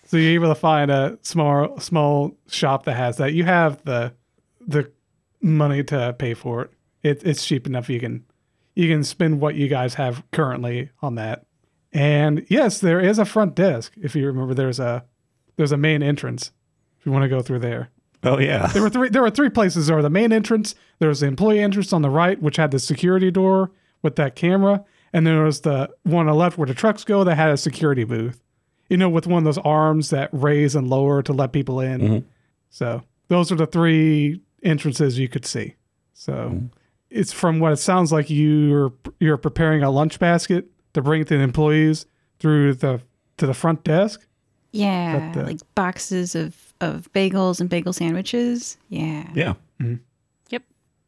so 0.05 0.17
you're 0.17 0.33
able 0.33 0.47
to 0.53 0.59
find 0.59 0.89
a 0.89 1.17
small 1.21 1.79
small 1.79 2.35
shop 2.47 2.85
that 2.85 2.95
has 2.95 3.17
that 3.17 3.33
you 3.33 3.43
have 3.43 3.83
the 3.85 4.13
the 4.59 4.91
money 5.41 5.83
to 5.83 6.15
pay 6.17 6.33
for 6.33 6.63
it, 6.63 6.71
it 7.03 7.23
it's 7.23 7.45
cheap 7.45 7.67
enough 7.67 7.89
you 7.89 7.99
can 7.99 8.25
you 8.75 8.87
can 8.87 9.03
spend 9.03 9.39
what 9.39 9.55
you 9.55 9.67
guys 9.67 9.93
have 9.93 10.23
currently 10.31 10.89
on 11.01 11.15
that 11.15 11.45
and 11.93 12.45
yes 12.49 12.79
there 12.79 12.99
is 12.99 13.19
a 13.19 13.25
front 13.25 13.55
desk 13.55 13.93
if 14.01 14.15
you 14.15 14.25
remember 14.25 14.53
there's 14.53 14.79
a 14.79 15.05
there's 15.57 15.71
a 15.71 15.77
main 15.77 16.03
entrance 16.03 16.51
if 16.99 17.05
you 17.05 17.11
want 17.11 17.23
to 17.23 17.29
go 17.29 17.41
through 17.41 17.59
there 17.59 17.89
Oh, 18.23 18.39
yeah. 18.39 18.67
There 18.67 18.81
were 18.83 18.89
three. 18.89 19.09
There 19.09 19.21
were 19.21 19.31
three 19.31 19.49
places. 19.49 19.87
There 19.87 19.95
were 19.95 20.01
the 20.01 20.09
main 20.09 20.31
entrance. 20.31 20.75
There 20.99 21.09
was 21.09 21.21
the 21.21 21.27
employee 21.27 21.59
entrance 21.59 21.91
on 21.91 22.01
the 22.01 22.09
right, 22.09 22.41
which 22.41 22.57
had 22.57 22.71
the 22.71 22.79
security 22.79 23.31
door 23.31 23.71
with 24.03 24.15
that 24.17 24.35
camera, 24.35 24.83
and 25.13 25.25
then 25.25 25.35
there 25.35 25.43
was 25.43 25.61
the 25.61 25.89
one 26.03 26.21
on 26.27 26.33
the 26.33 26.35
left 26.35 26.57
where 26.57 26.67
the 26.67 26.73
trucks 26.73 27.03
go 27.03 27.23
that 27.23 27.35
had 27.35 27.49
a 27.49 27.57
security 27.57 28.03
booth. 28.03 28.41
You 28.89 28.97
know, 28.97 29.09
with 29.09 29.25
one 29.25 29.39
of 29.39 29.45
those 29.45 29.57
arms 29.59 30.09
that 30.09 30.29
raise 30.33 30.75
and 30.75 30.87
lower 30.89 31.23
to 31.23 31.31
let 31.33 31.51
people 31.53 31.79
in. 31.79 32.25
So 32.69 33.01
those 33.29 33.51
are 33.51 33.55
the 33.55 33.65
three 33.65 34.41
entrances 34.63 35.17
you 35.17 35.27
could 35.29 35.45
see. 35.45 35.75
So 36.13 36.61
it's 37.09 37.31
from 37.33 37.59
what 37.59 37.71
it 37.71 37.77
sounds 37.77 38.11
like 38.11 38.29
you're 38.29 38.93
you're 39.19 39.37
preparing 39.37 39.81
a 39.81 39.89
lunch 39.89 40.19
basket 40.19 40.67
to 40.93 41.01
bring 41.01 41.23
to 41.25 41.37
the 41.37 41.43
employees 41.43 42.05
through 42.39 42.75
the 42.75 43.01
to 43.37 43.47
the 43.47 43.53
front 43.53 43.83
desk. 43.83 44.27
Yeah, 44.73 45.31
But, 45.33 45.41
uh, 45.41 45.45
like 45.45 45.59
boxes 45.75 46.35
of 46.35 46.70
of 46.81 47.11
bagels 47.13 47.61
and 47.61 47.69
bagel 47.69 47.93
sandwiches. 47.93 48.77
Yeah. 48.89 49.29
Yeah. 49.33 49.53
Mm-hmm. 49.79 49.95
Yep. 50.49 50.63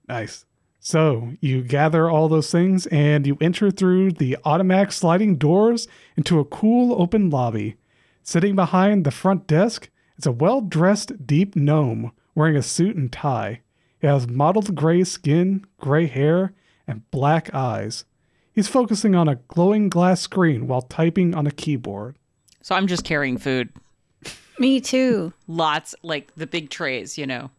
Nice. 0.07 0.45
So 0.79 1.33
you 1.39 1.63
gather 1.63 2.09
all 2.09 2.27
those 2.27 2.51
things 2.51 2.85
and 2.87 3.25
you 3.25 3.37
enter 3.39 3.71
through 3.71 4.11
the 4.13 4.37
automatic 4.45 4.91
sliding 4.91 5.37
doors 5.37 5.87
into 6.17 6.39
a 6.39 6.45
cool 6.45 7.01
open 7.01 7.29
lobby. 7.29 7.75
Sitting 8.21 8.55
behind 8.55 9.05
the 9.05 9.11
front 9.11 9.47
desk 9.47 9.89
is 10.17 10.25
a 10.25 10.31
well 10.31 10.61
dressed 10.61 11.25
deep 11.25 11.55
gnome 11.55 12.11
wearing 12.35 12.55
a 12.55 12.61
suit 12.61 12.95
and 12.95 13.11
tie. 13.11 13.61
He 13.99 14.07
has 14.07 14.27
mottled 14.27 14.75
gray 14.75 15.03
skin, 15.05 15.65
gray 15.79 16.07
hair, 16.07 16.53
and 16.85 17.09
black 17.11 17.53
eyes. 17.53 18.03
He's 18.51 18.67
focusing 18.67 19.15
on 19.15 19.27
a 19.27 19.39
glowing 19.47 19.89
glass 19.89 20.21
screen 20.21 20.67
while 20.67 20.81
typing 20.81 21.33
on 21.33 21.47
a 21.47 21.51
keyboard. 21.51 22.17
So 22.61 22.75
I'm 22.75 22.87
just 22.87 23.03
carrying 23.03 23.37
food. 23.37 23.69
Me 24.59 24.79
too. 24.81 25.33
Lots, 25.47 25.95
like 26.03 26.33
the 26.35 26.47
big 26.47 26.69
trays, 26.69 27.17
you 27.17 27.25
know. 27.25 27.49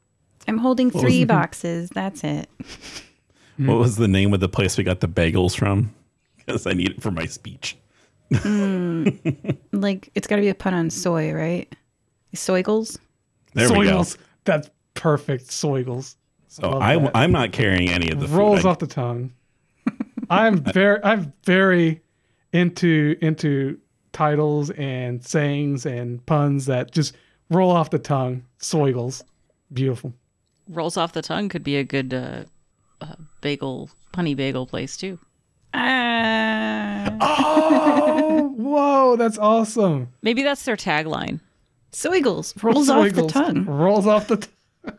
I'm 0.46 0.58
holding 0.58 0.90
three 0.90 1.24
boxes. 1.24 1.90
That's 1.90 2.22
it. 2.24 2.48
What 3.56 3.78
was 3.78 3.94
the 3.94 4.08
name 4.08 4.34
of 4.34 4.40
the 4.40 4.48
place 4.48 4.76
we 4.76 4.82
got 4.82 4.98
the 4.98 5.06
bagels 5.08 5.56
from? 5.56 5.94
Because 6.38 6.66
I 6.66 6.72
need 6.72 6.90
it 6.90 7.00
for 7.02 7.10
my 7.12 7.24
speech. 7.26 7.76
Hmm. 8.34 9.08
Like 9.72 10.10
it's 10.16 10.26
got 10.26 10.36
to 10.36 10.42
be 10.42 10.48
a 10.48 10.54
pun 10.54 10.74
on 10.74 10.90
soy, 10.90 11.32
right? 11.32 11.72
Soigles. 12.34 12.98
There 13.54 13.70
we 13.72 13.86
go. 13.86 14.00
Soigles. 14.00 14.16
That's 14.44 14.70
perfect. 14.94 15.46
Soigles. 15.46 16.16
So 16.48 16.68
Love 16.68 16.82
I, 16.82 16.98
that. 16.98 17.12
I'm 17.14 17.30
not 17.32 17.52
carrying 17.52 17.88
any 17.90 18.10
of 18.10 18.18
the 18.20 18.26
food. 18.28 18.36
rolls 18.36 18.64
I- 18.64 18.70
off 18.70 18.78
the 18.80 18.86
tongue. 18.88 19.32
I'm 20.28 20.58
very 20.58 20.98
I'm 21.04 21.32
very 21.44 22.02
into 22.52 23.16
into 23.22 23.78
titles 24.14 24.70
and 24.70 25.22
sayings 25.22 25.84
and 25.84 26.24
puns 26.24 26.66
that 26.66 26.92
just 26.92 27.14
roll 27.50 27.70
off 27.70 27.90
the 27.90 27.98
tongue. 27.98 28.44
Soigles. 28.58 29.22
Beautiful. 29.72 30.14
Rolls 30.68 30.96
off 30.96 31.12
the 31.12 31.20
tongue 31.22 31.50
could 31.50 31.62
be 31.64 31.76
a 31.76 31.84
good 31.84 32.14
uh, 32.14 32.44
uh, 33.02 33.16
bagel, 33.42 33.90
punny 34.14 34.34
bagel 34.34 34.66
place 34.66 34.96
too. 34.96 35.18
Ah, 35.74 36.64
Oh, 37.20 38.52
whoa, 38.56 39.16
that's 39.16 39.38
awesome. 39.38 40.08
Maybe 40.22 40.42
that's 40.42 40.64
their 40.64 40.76
tagline. 40.76 41.40
Soigles 41.92 42.60
rolls 42.62 42.88
off 42.88 43.12
the 43.12 43.26
tongue. 43.26 43.64
Rolls 43.66 44.06
off 44.06 44.28
the 44.28 44.36
tongue. 44.36 44.98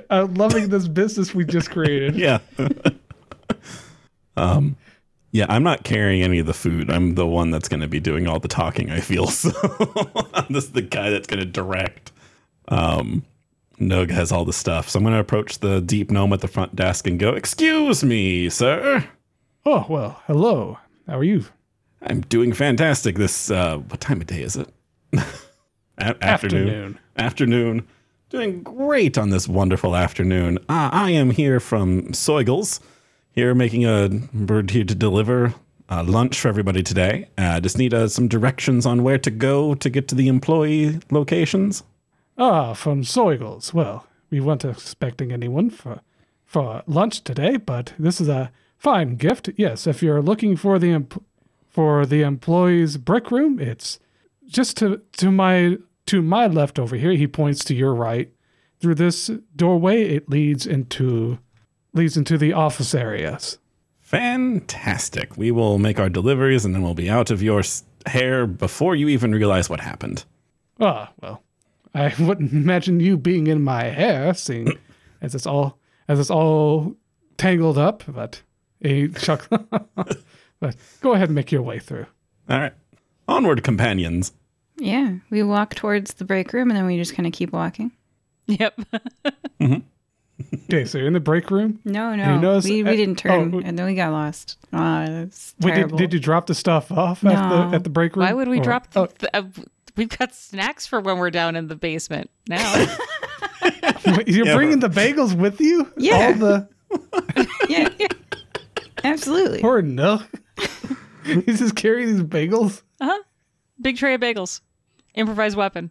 I'm 0.10 0.34
loving 0.34 0.68
this 0.68 0.86
business 0.86 1.34
we 1.34 1.44
just 1.44 1.70
created. 1.70 2.14
Yeah. 2.16 2.38
um, 4.36 4.76
yeah, 5.30 5.46
I'm 5.48 5.62
not 5.62 5.84
carrying 5.84 6.22
any 6.22 6.38
of 6.38 6.46
the 6.46 6.54
food. 6.54 6.90
I'm 6.90 7.14
the 7.14 7.26
one 7.26 7.50
that's 7.50 7.68
going 7.68 7.80
to 7.80 7.88
be 7.88 8.00
doing 8.00 8.26
all 8.26 8.38
the 8.40 8.48
talking. 8.48 8.90
I 8.90 9.00
feel 9.00 9.26
so. 9.28 9.50
I'm 10.34 10.52
just 10.52 10.74
the 10.74 10.82
guy 10.82 11.10
that's 11.10 11.26
going 11.26 11.40
to 11.40 11.46
direct. 11.46 12.12
Um, 12.68 13.24
Nugh 13.78 14.10
has 14.10 14.32
all 14.32 14.44
the 14.44 14.52
stuff, 14.52 14.88
so 14.88 14.98
I'm 14.98 15.04
going 15.04 15.14
to 15.14 15.20
approach 15.20 15.58
the 15.58 15.80
deep 15.80 16.10
gnome 16.10 16.32
at 16.32 16.40
the 16.40 16.48
front 16.48 16.74
desk 16.74 17.06
and 17.06 17.18
go, 17.18 17.30
"Excuse 17.34 18.02
me, 18.02 18.48
sir. 18.50 19.04
Oh, 19.64 19.86
well, 19.88 20.22
hello. 20.26 20.78
How 21.06 21.18
are 21.18 21.24
you? 21.24 21.44
I'm 22.02 22.22
doing 22.22 22.52
fantastic. 22.52 23.16
This 23.16 23.50
uh, 23.50 23.78
what 23.78 24.00
time 24.00 24.20
of 24.20 24.26
day 24.26 24.42
is 24.42 24.56
it? 24.56 24.68
A- 25.12 25.22
afternoon. 25.98 26.18
Afternoon. 26.22 26.98
Afternoon. 27.16 27.88
Doing 28.30 28.62
great 28.62 29.16
on 29.16 29.30
this 29.30 29.48
wonderful 29.48 29.96
afternoon. 29.96 30.58
Uh, 30.68 30.90
I 30.92 31.12
am 31.12 31.30
here 31.30 31.60
from 31.60 32.02
Soigles, 32.12 32.78
here 33.38 33.54
making 33.54 33.86
a 33.86 34.08
bird 34.34 34.68
here 34.70 34.82
to 34.82 34.96
deliver 34.96 35.54
uh, 35.88 36.02
lunch 36.02 36.40
for 36.40 36.48
everybody 36.48 36.82
today. 36.82 37.28
Uh, 37.38 37.60
just 37.60 37.78
need 37.78 37.94
uh, 37.94 38.08
some 38.08 38.26
directions 38.26 38.84
on 38.84 39.04
where 39.04 39.16
to 39.16 39.30
go 39.30 39.76
to 39.76 39.88
get 39.88 40.08
to 40.08 40.16
the 40.16 40.26
employee 40.26 40.98
locations. 41.12 41.84
Ah, 42.36 42.74
from 42.74 43.02
Soigles. 43.02 43.72
Well, 43.72 44.08
we 44.28 44.40
weren't 44.40 44.64
expecting 44.64 45.30
anyone 45.30 45.70
for 45.70 46.00
for 46.44 46.82
lunch 46.88 47.22
today, 47.22 47.58
but 47.58 47.92
this 47.96 48.20
is 48.20 48.28
a 48.28 48.50
fine 48.76 49.14
gift. 49.14 49.50
Yes, 49.54 49.86
if 49.86 50.02
you're 50.02 50.20
looking 50.20 50.56
for 50.56 50.80
the 50.80 50.90
em- 50.90 51.08
for 51.68 52.06
the 52.06 52.22
employees' 52.22 52.96
brick 52.96 53.30
room, 53.30 53.60
it's 53.60 54.00
just 54.48 54.76
to 54.78 55.02
to 55.18 55.30
my 55.30 55.76
to 56.06 56.22
my 56.22 56.48
left 56.48 56.76
over 56.76 56.96
here. 56.96 57.12
He 57.12 57.28
points 57.28 57.62
to 57.66 57.74
your 57.74 57.94
right. 57.94 58.32
Through 58.80 58.96
this 58.96 59.30
doorway, 59.54 60.02
it 60.08 60.28
leads 60.28 60.66
into 60.66 61.38
leads 61.92 62.16
into 62.16 62.38
the 62.38 62.52
office 62.52 62.94
areas. 62.94 63.58
Fantastic. 64.00 65.36
We 65.36 65.50
will 65.50 65.78
make 65.78 65.98
our 65.98 66.08
deliveries 66.08 66.64
and 66.64 66.74
then 66.74 66.82
we'll 66.82 66.94
be 66.94 67.10
out 67.10 67.30
of 67.30 67.42
your 67.42 67.62
hair 68.06 68.46
before 68.46 68.94
you 68.96 69.08
even 69.08 69.32
realize 69.32 69.68
what 69.68 69.80
happened. 69.80 70.24
Ah, 70.80 71.12
well, 71.20 71.42
I 71.94 72.14
wouldn't 72.18 72.52
imagine 72.52 73.00
you 73.00 73.16
being 73.16 73.46
in 73.46 73.62
my 73.62 73.84
hair, 73.84 74.32
seeing 74.34 74.78
as 75.20 75.34
it's 75.34 75.46
all 75.46 75.78
as 76.08 76.18
it's 76.18 76.30
all 76.30 76.96
tangled 77.36 77.76
up. 77.76 78.02
But 78.08 78.40
a 78.82 79.08
chuck. 79.08 79.48
but 80.60 80.76
go 81.00 81.12
ahead 81.12 81.28
and 81.28 81.34
make 81.34 81.52
your 81.52 81.62
way 81.62 81.78
through. 81.78 82.06
All 82.48 82.58
right. 82.58 82.72
Onward, 83.26 83.62
companions. 83.62 84.32
Yeah, 84.78 85.16
we 85.28 85.42
walk 85.42 85.74
towards 85.74 86.14
the 86.14 86.24
break 86.24 86.52
room 86.52 86.70
and 86.70 86.76
then 86.78 86.86
we 86.86 86.96
just 86.96 87.14
kind 87.14 87.26
of 87.26 87.32
keep 87.32 87.52
walking. 87.52 87.92
Yep. 88.46 88.80
Okay, 90.70 90.84
so 90.84 90.98
you're 90.98 91.06
in 91.06 91.14
the 91.14 91.20
break 91.20 91.50
room. 91.50 91.80
No, 91.84 92.10
you 92.12 92.18
no, 92.18 92.38
notice- 92.38 92.64
we, 92.66 92.82
uh, 92.84 92.90
we 92.90 92.96
didn't 92.96 93.16
turn, 93.16 93.52
oh, 93.54 93.60
and 93.64 93.78
then 93.78 93.86
we 93.86 93.94
got 93.94 94.12
lost. 94.12 94.56
Ah, 94.72 95.06
that's 95.08 95.54
Wait, 95.60 95.70
did, 95.70 95.76
terrible. 95.76 95.98
did 95.98 96.12
you 96.12 96.20
drop 96.20 96.46
the 96.46 96.54
stuff 96.54 96.92
off 96.92 97.24
at 97.24 97.48
the 97.70 97.76
at 97.76 97.84
the 97.84 97.90
break 97.90 98.14
room? 98.14 98.26
Why 98.26 98.32
would 98.34 98.48
we 98.48 98.60
Or- 98.60 98.62
drop? 98.62 98.86
Oh, 98.94 99.08
The, 99.18 99.34
uh, 99.36 99.42
we've 99.96 100.10
got 100.16 100.34
snacks 100.34 100.86
for 100.86 101.00
when 101.00 101.18
we're 101.18 101.30
down 101.30 101.56
in 101.56 101.66
the 101.68 101.74
basement 101.74 102.30
now. 102.48 102.72
you're 104.26 104.46
Yeah, 104.46 104.54
bringing 104.54 104.78
the 104.80 104.90
bagels 104.90 105.34
with 105.36 105.60
you? 105.60 105.90
Yeah. 105.96 106.26
All 106.26 106.34
the 106.34 106.68
yeah, 107.68 107.88
yeah, 107.98 108.06
absolutely. 109.04 109.60
poor 109.60 109.82
no. 109.82 110.22
He's 111.24 111.58
just 111.58 111.74
carrying 111.76 112.08
these 112.14 112.22
bagels. 112.22 112.82
uh-huh. 113.00 113.22
Big 113.80 113.96
tray 113.96 114.14
of 114.14 114.20
bagels. 114.20 114.60
Improvised 115.14 115.56
weapon. 115.56 115.90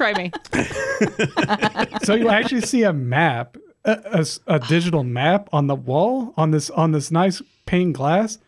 Try 0.00 0.14
me. 0.14 0.32
so 2.04 2.14
you 2.14 2.30
actually 2.30 2.62
see 2.62 2.84
a 2.84 2.92
map, 2.94 3.58
a 3.84 4.58
digital 4.66 5.04
map 5.04 5.50
on 5.52 5.66
the 5.66 5.74
wall 5.74 6.32
on 6.38 6.52
this 6.52 6.70
on 6.70 6.92
this 6.92 7.10
nice 7.10 7.42
pane 7.66 7.92
glass, 7.92 8.38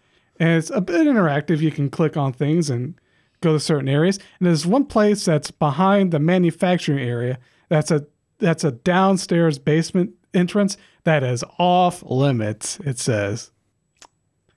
and 0.41 0.49
it's 0.49 0.71
a 0.71 0.81
bit 0.81 1.07
interactive. 1.07 1.61
You 1.61 1.71
can 1.71 1.91
click 1.91 2.17
on 2.17 2.33
things 2.33 2.71
and 2.71 2.95
go 3.43 3.53
to 3.53 3.61
certain 3.61 3.91
areas. 3.91 4.17
And 4.41 4.47
there's 4.47 4.67
one 4.67 4.87
place 4.87 5.27
that's 5.27 5.51
behind 5.51 6.11
the 6.11 6.19
manufacturing 6.19 7.01
area. 7.01 7.39
That's 7.69 7.91
a 7.91 8.07
that's 8.39 8.65
a 8.65 8.73
downstairs 8.73 9.59
basement 9.59 10.15
entrance 10.33 10.79
that 11.05 11.23
is 11.23 11.45
off 11.59 12.03
limits. 12.03 12.81
It 12.81 12.99
says. 12.99 13.51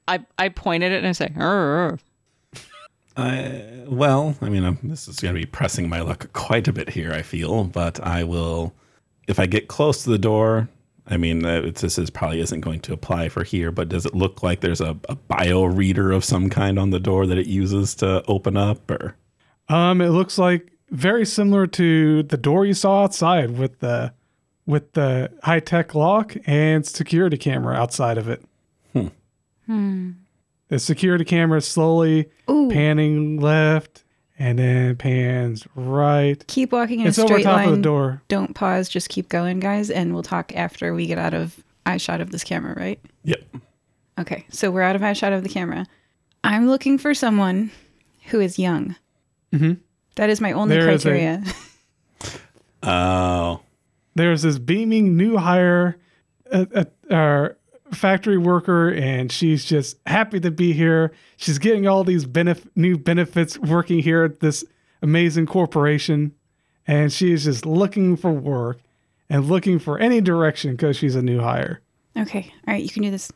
I, 0.08 0.26
I 0.40 0.48
pointed 0.48 0.94
it 0.94 1.00
and 1.00 1.08
I 1.08 1.12
say, 1.12 1.34
"Arr." 1.36 2.00
I, 3.18 3.84
well, 3.88 4.36
I 4.42 4.50
mean, 4.50 4.66
um, 4.66 4.78
this 4.84 5.08
is 5.08 5.20
going 5.20 5.34
to 5.34 5.40
be 5.40 5.46
pressing 5.46 5.88
my 5.88 6.02
luck 6.02 6.32
quite 6.34 6.68
a 6.68 6.74
bit 6.74 6.90
here, 6.90 7.14
I 7.14 7.22
feel, 7.22 7.64
but 7.64 8.00
I 8.02 8.24
will, 8.24 8.74
if 9.28 9.40
I 9.40 9.46
get 9.46 9.68
close 9.68 10.04
to 10.04 10.10
the 10.10 10.18
door, 10.18 10.68
I 11.08 11.18
mean, 11.18 11.46
uh, 11.46 11.62
it's, 11.62 11.82
this 11.82 11.98
is 11.98 12.10
probably 12.10 12.40
isn't 12.42 12.62
going 12.62 12.80
to 12.82 12.94
apply 12.94 13.30
for 13.30 13.44
here, 13.44 13.72
but 13.72 13.90
does 13.90 14.06
it 14.06 14.16
look 14.16 14.44
like 14.44 14.62
there's 14.62 14.82
a, 14.82 14.98
a 15.08 15.16
bio 15.16 15.64
reader 15.64 16.12
of 16.12 16.26
some 16.26 16.50
kind 16.50 16.80
on 16.80 16.90
the 16.90 17.00
door 17.00 17.26
that 17.28 17.38
it 17.38 17.48
uses 17.48 17.96
to 17.96 18.24
open 18.28 18.58
up 18.58 18.90
or? 18.90 19.16
Um, 19.70 20.02
it 20.02 20.10
looks 20.10 20.38
like 20.38 20.72
very 20.90 21.26
similar 21.26 21.68
to 21.68 22.24
the 22.24 22.38
door 22.38 22.66
you 22.66 22.74
saw 22.74 23.04
outside 23.04 23.58
with 23.58 23.80
the 23.80 24.14
with 24.68 24.94
the 24.94 25.32
high 25.44 25.60
tech 25.60 25.94
lock 25.94 26.36
and 26.48 26.86
security 26.86 27.38
camera 27.38 27.76
outside 27.76 28.18
of 28.18 28.28
it. 28.28 28.44
The 30.70 30.80
security 30.80 31.26
camera 31.26 31.58
is 31.60 31.68
slowly 31.68 32.30
Ooh. 32.50 32.70
panning 32.72 33.40
left 33.40 34.04
and 34.40 34.58
then 34.60 34.96
pans 34.96 35.68
right. 35.76 36.46
Keep 36.48 36.72
walking 36.72 37.00
in 37.02 37.08
It's 37.08 37.18
a 37.18 37.22
over 37.24 37.34
straight 37.36 37.44
top 37.44 37.58
line. 37.58 37.70
of 37.70 37.76
the 37.76 37.82
door. 37.82 38.22
Don't 38.28 38.54
pause. 38.56 38.90
Just 38.90 39.10
keep 39.10 39.30
going, 39.30 39.60
guys, 39.60 39.90
and 39.90 40.14
we'll 40.14 40.24
talk 40.24 40.54
after 40.56 40.94
we 40.94 41.06
get 41.06 41.18
out 41.20 41.34
of 41.34 41.64
eye 41.86 41.98
shot 41.98 42.20
of 42.20 42.32
this 42.32 42.44
camera. 42.44 42.74
Right? 42.76 43.00
Yep. 43.24 43.44
Okay. 44.20 44.46
So 44.50 44.72
we're 44.72 44.82
out 44.82 44.96
of 44.96 45.04
eye 45.04 45.14
shot 45.14 45.34
of 45.34 45.44
the 45.44 45.50
camera. 45.50 45.86
I'm 46.44 46.68
looking 46.68 46.98
for 46.98 47.14
someone 47.14 47.72
who 48.28 48.40
is 48.40 48.58
young. 48.60 48.96
Mhm. 49.54 49.78
That 50.16 50.30
is 50.30 50.42
my 50.42 50.52
only 50.52 50.76
There 50.78 50.90
is 50.90 51.06
a- 51.06 51.10
criteria. 51.10 51.44
Oh, 52.84 53.62
There's 54.16 54.44
this 54.44 54.60
beaming 54.60 55.18
new 55.18 55.38
hire, 55.38 55.98
uh, 56.52 56.66
uh, 56.74 56.86
uh, 57.14 57.50
factory 57.94 58.38
worker, 58.38 58.90
and 58.90 59.32
she's 59.32 59.64
just 59.66 59.98
happy 60.06 60.40
to 60.40 60.52
be 60.52 60.74
here. 60.74 61.12
She's 61.38 61.60
getting 61.60 61.88
all 61.88 62.04
these 62.04 62.26
benef- 62.26 62.68
new 62.76 62.98
benefits 62.98 63.58
working 63.60 64.00
here 64.00 64.24
at 64.24 64.40
this 64.40 64.66
amazing 65.02 65.46
corporation, 65.46 66.34
and 66.88 67.12
she 67.14 67.32
is 67.32 67.44
just 67.46 67.66
looking 67.66 68.16
for 68.18 68.32
work. 68.32 68.80
and 69.30 69.46
looking 69.46 69.80
for 69.80 69.98
any 69.98 70.22
direction 70.22 70.72
because 70.72 70.96
she's 70.96 71.16
a 71.16 71.22
new 71.22 71.40
hire. 71.40 71.82
Okay. 72.16 72.54
All 72.68 72.74
right. 72.76 72.84
You 72.84 72.90
can 72.90 73.02
do 73.02 73.10
this. 73.10 73.32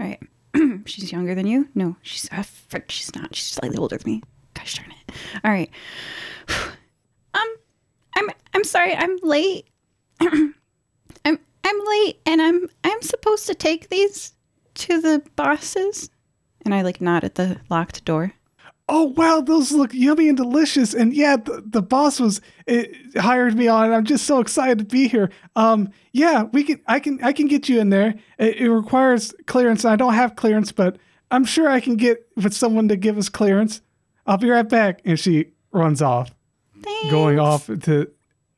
All 0.00 0.06
right. 0.06 0.18
she's 0.86 1.12
younger 1.12 1.34
than 1.34 1.46
you? 1.46 1.68
No, 1.74 1.96
she's 2.00 2.28
uh, 2.32 2.42
frick, 2.42 2.90
she's 2.90 3.14
not. 3.14 3.34
She's 3.36 3.46
slightly 3.50 3.76
older 3.76 3.98
than 3.98 4.10
me. 4.10 4.22
Gosh 4.54 4.76
darn 4.78 4.90
it. 4.90 5.14
All 5.44 5.50
right. 5.50 5.70
um, 7.34 7.54
I'm 8.16 8.30
I'm 8.54 8.64
sorry. 8.64 8.94
I'm 8.94 9.16
late. 9.22 9.66
I'm 11.64 11.78
late, 11.86 12.20
and 12.26 12.42
I'm 12.42 12.68
I'm 12.84 13.02
supposed 13.02 13.46
to 13.46 13.54
take 13.54 13.88
these 13.88 14.34
to 14.74 15.00
the 15.00 15.22
bosses. 15.36 16.10
And 16.64 16.74
I 16.74 16.82
like 16.82 17.00
nod 17.00 17.24
at 17.24 17.34
the 17.34 17.60
locked 17.68 18.04
door. 18.04 18.32
Oh 18.86 19.04
wow, 19.16 19.40
those 19.40 19.72
look 19.72 19.94
yummy 19.94 20.28
and 20.28 20.36
delicious. 20.36 20.92
And 20.92 21.14
yeah, 21.14 21.36
the, 21.36 21.62
the 21.66 21.82
boss 21.82 22.20
was 22.20 22.42
it, 22.66 22.94
hired 23.16 23.56
me 23.56 23.66
on. 23.66 23.86
And 23.86 23.94
I'm 23.94 24.04
just 24.04 24.26
so 24.26 24.40
excited 24.40 24.78
to 24.78 24.84
be 24.84 25.08
here. 25.08 25.30
Um, 25.56 25.90
yeah, 26.12 26.44
we 26.52 26.64
can. 26.64 26.80
I 26.86 27.00
can. 27.00 27.22
I 27.22 27.32
can 27.32 27.46
get 27.48 27.68
you 27.68 27.80
in 27.80 27.88
there. 27.88 28.14
It, 28.38 28.56
it 28.56 28.70
requires 28.70 29.34
clearance. 29.46 29.84
and 29.84 29.92
I 29.92 29.96
don't 29.96 30.14
have 30.14 30.36
clearance, 30.36 30.70
but 30.70 30.98
I'm 31.30 31.44
sure 31.46 31.68
I 31.68 31.80
can 31.80 31.96
get 31.96 32.26
with 32.36 32.52
someone 32.52 32.88
to 32.88 32.96
give 32.96 33.16
us 33.16 33.30
clearance. 33.30 33.80
I'll 34.26 34.36
be 34.38 34.50
right 34.50 34.68
back. 34.68 35.00
And 35.04 35.18
she 35.18 35.52
runs 35.72 36.02
off, 36.02 36.34
Thanks. 36.82 37.10
going 37.10 37.38
off 37.38 37.66
to 37.66 38.10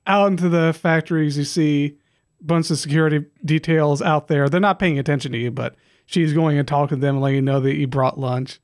out 0.08 0.26
into 0.28 0.48
the 0.48 0.72
factories. 0.72 1.38
You 1.38 1.44
see 1.44 1.98
bunch 2.40 2.70
of 2.70 2.78
security 2.78 3.24
details 3.44 4.02
out 4.02 4.28
there. 4.28 4.48
They're 4.48 4.60
not 4.60 4.78
paying 4.78 4.98
attention 4.98 5.32
to 5.32 5.38
you, 5.38 5.50
but 5.50 5.74
she's 6.06 6.32
going 6.32 6.58
and 6.58 6.66
talking 6.68 6.98
to 6.98 7.00
them, 7.00 7.20
letting 7.20 7.36
you 7.36 7.42
know 7.42 7.60
that 7.60 7.76
you 7.76 7.86
brought 7.86 8.18
lunch. 8.18 8.60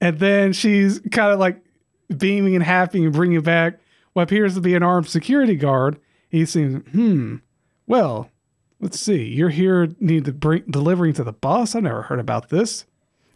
And 0.00 0.18
then 0.18 0.52
she's 0.52 1.00
kind 1.10 1.32
of 1.32 1.38
like 1.38 1.62
beaming 2.16 2.54
and 2.54 2.64
happy 2.64 3.02
and 3.04 3.12
bringing 3.12 3.40
back 3.40 3.78
what 4.12 4.22
appears 4.22 4.54
to 4.54 4.60
be 4.60 4.74
an 4.74 4.82
armed 4.82 5.08
security 5.08 5.56
guard. 5.56 5.98
He 6.28 6.44
seems, 6.46 6.86
hmm, 6.90 7.36
well, 7.86 8.30
let's 8.80 9.00
see. 9.00 9.24
You're 9.24 9.48
here 9.50 9.88
need 10.00 10.24
to 10.26 10.32
bring 10.32 10.64
delivering 10.70 11.14
to 11.14 11.24
the 11.24 11.32
boss. 11.32 11.74
I've 11.74 11.82
never 11.84 12.02
heard 12.02 12.20
about 12.20 12.48
this. 12.50 12.84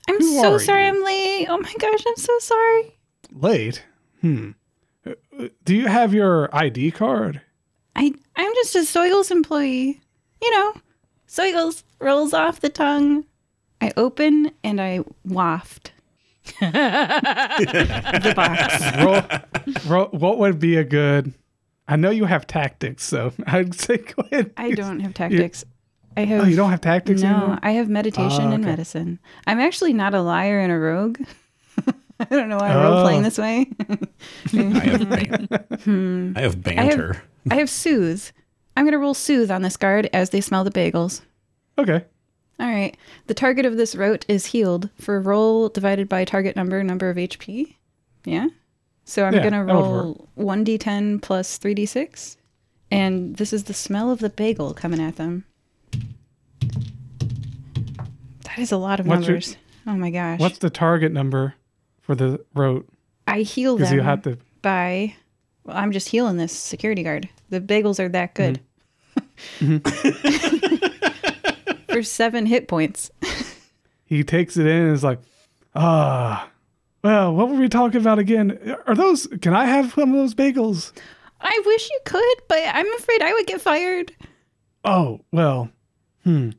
I'm 0.09 0.19
Who 0.19 0.41
so 0.41 0.59
sorry. 0.59 0.83
you? 0.85 0.89
I'm 0.89 1.05
late. 1.05 1.47
Oh 1.49 1.59
my 1.59 1.75
gosh, 1.79 2.03
I'm 2.07 2.17
so 2.17 2.39
sorry. 2.41 2.99
Late. 3.33 3.85
Hmm. 4.21 4.51
Uh, 5.07 5.13
uh, 5.39 5.49
Do 5.65 5.75
you 5.75 5.87
have 5.87 6.13
your 6.13 6.55
ID 6.55 6.91
card? 6.91 7.41
I 7.97 8.13
I'm 8.37 8.53
just 8.55 8.75
a 8.77 8.81
Soigles 8.81 9.31
employee. 9.31 10.01
You 10.43 10.51
know, 10.59 10.75
Soigles 11.29 11.83
rolls 12.01 12.33
off 12.33 12.61
the 12.61 12.69
tongue. 12.71 13.25
I 13.81 13.93
open 13.97 14.51
and 14.63 14.81
I 14.81 15.01
waft 15.25 15.93
the 16.61 18.33
box. 18.37 18.97
roll, 19.03 19.23
roll, 19.87 20.07
what 20.19 20.39
would 20.39 20.59
be 20.59 20.77
a 20.77 20.85
good? 20.85 21.33
I 21.89 21.97
know 21.97 22.11
you 22.11 22.25
have 22.27 22.47
tactics, 22.47 23.05
so 23.05 23.33
I'd 23.47 23.75
say 23.75 23.97
go 23.99 24.23
ahead. 24.31 24.53
I 24.57 24.73
don't 24.73 25.01
have 25.01 25.15
tactics. 25.15 25.65
I 26.17 26.25
have 26.25 26.43
Oh, 26.43 26.45
you 26.47 26.57
don't 26.57 26.71
have 26.71 26.81
tactics 26.81 27.23
no. 27.23 27.29
anymore. 27.37 27.59
I 27.63 27.73
have 27.73 27.89
meditation 27.89 28.49
Oh, 28.49 28.53
and 28.53 28.65
medicine. 28.65 29.19
I'm 29.47 29.61
actually 29.61 29.93
not 29.93 30.15
a 30.15 30.21
liar 30.23 30.59
and 30.61 30.73
a 30.73 30.77
rogue. 30.79 31.19
I 32.21 32.25
don't 32.25 32.49
know 32.49 32.59
why 32.59 32.69
I'm 32.71 32.83
role 32.85 33.03
playing 33.03 33.21
Oh. 33.21 33.23
this 33.25 33.39
way. 33.39 33.71
I 34.53 34.87
have, 34.87 35.09
ban- 35.09 35.49
hmm. 35.85 36.33
I 36.37 36.41
have 36.43 36.63
banter. 36.63 37.13
I 37.13 37.15
have 37.17 37.30
soothe. 37.67 38.25
I'm 38.77 38.85
gonna 38.85 38.99
roll 38.99 39.15
soothe 39.15 39.51
on 39.51 39.63
this 39.63 39.77
guard 39.77 40.09
as 40.13 40.31
they 40.31 40.41
smell 40.41 40.65
the 40.65 40.71
bagels. 40.71 41.23
Okay. 41.79 42.05
All 42.59 42.67
right. 42.71 42.97
The 43.27 43.35
target 43.35 43.65
of 43.65 43.77
this 43.77 43.95
route 43.95 44.25
is 44.29 44.47
healed 44.47 44.91
for 45.01 45.21
roll 45.21 45.69
divided 45.71 46.09
by 46.09 46.25
target 46.27 46.57
number, 46.57 46.83
number 46.85 47.09
of 47.09 47.17
HP. 47.17 47.77
Yeah. 48.25 48.49
So 49.07 49.25
I'm 49.25 49.33
Yeah, 49.35 49.49
going 49.49 49.67
to 49.67 49.73
roll 49.73 50.29
1d10 50.39 51.23
plus 51.23 51.59
3d6. 51.59 52.37
And 52.91 53.37
this 53.37 53.53
is 53.55 53.65
the 53.65 53.73
smell 53.75 54.11
of 54.11 54.19
the 54.19 54.29
bagel 54.29 54.75
coming 54.75 55.01
at 55.01 55.17
them. 55.17 55.45
That 58.45 58.59
is 58.59 58.73
a 58.73 58.77
lot 58.77 59.01
of 59.01 59.07
What's 59.07 59.23
your- 59.27 59.37
numbers. 59.37 59.57
oh 59.87 59.95
my 59.95 60.11
gosh. 60.11 60.39
What's 60.41 60.59
the 60.59 60.71
target 60.71 61.13
number 61.13 61.55
for 62.03 62.15
the 62.15 62.45
road? 62.55 62.87
I 63.27 63.41
heal 63.41 63.77
Because 63.77 63.91
them 63.91 63.99
you 63.99 64.05
have 64.05 64.23
to. 64.23 64.39
by. 64.63 65.15
Well, 65.71 65.79
I'm 65.79 65.93
just 65.93 66.09
healing 66.09 66.37
this 66.37 66.51
security 66.53 67.05
guard. 67.05 67.29
The 67.51 67.61
bagels 67.61 68.01
are 68.01 68.09
that 68.09 68.35
good. 68.35 68.61
Mm-hmm. 69.61 69.79
for 71.93 72.03
seven 72.03 72.47
hit 72.47 72.69
points. 72.69 73.11
He 74.05 74.25
takes 74.25 74.57
it 74.57 74.67
in 74.67 74.87
and 74.87 74.93
is 74.93 75.05
like, 75.05 75.21
ah. 75.77 76.51
well, 77.05 77.33
what 77.33 77.49
were 77.49 77.55
we 77.55 77.69
talking 77.69 78.01
about 78.01 78.19
again? 78.19 78.77
Are 78.89 78.97
those? 78.97 79.29
Can 79.41 79.55
I 79.55 79.67
have 79.67 79.93
some 79.93 80.13
of 80.13 80.17
those 80.17 80.35
bagels? 80.35 80.91
I 81.41 81.63
wish 81.65 81.89
you 81.89 82.01
could, 82.05 82.39
but 82.49 82.59
I'm 82.67 82.93
afraid 82.95 83.23
I 83.23 83.33
would 83.33 83.47
get 83.47 83.61
fired. 83.61 84.11
Oh 84.85 85.21
well. 85.31 85.71
Hmm. 86.25 86.51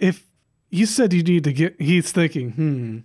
If 0.00 0.24
you 0.70 0.84
said 0.84 1.12
you 1.12 1.22
need 1.22 1.44
to 1.44 1.52
get, 1.52 1.80
he's 1.80 2.10
thinking. 2.10 2.50
Hmm. 2.50 2.98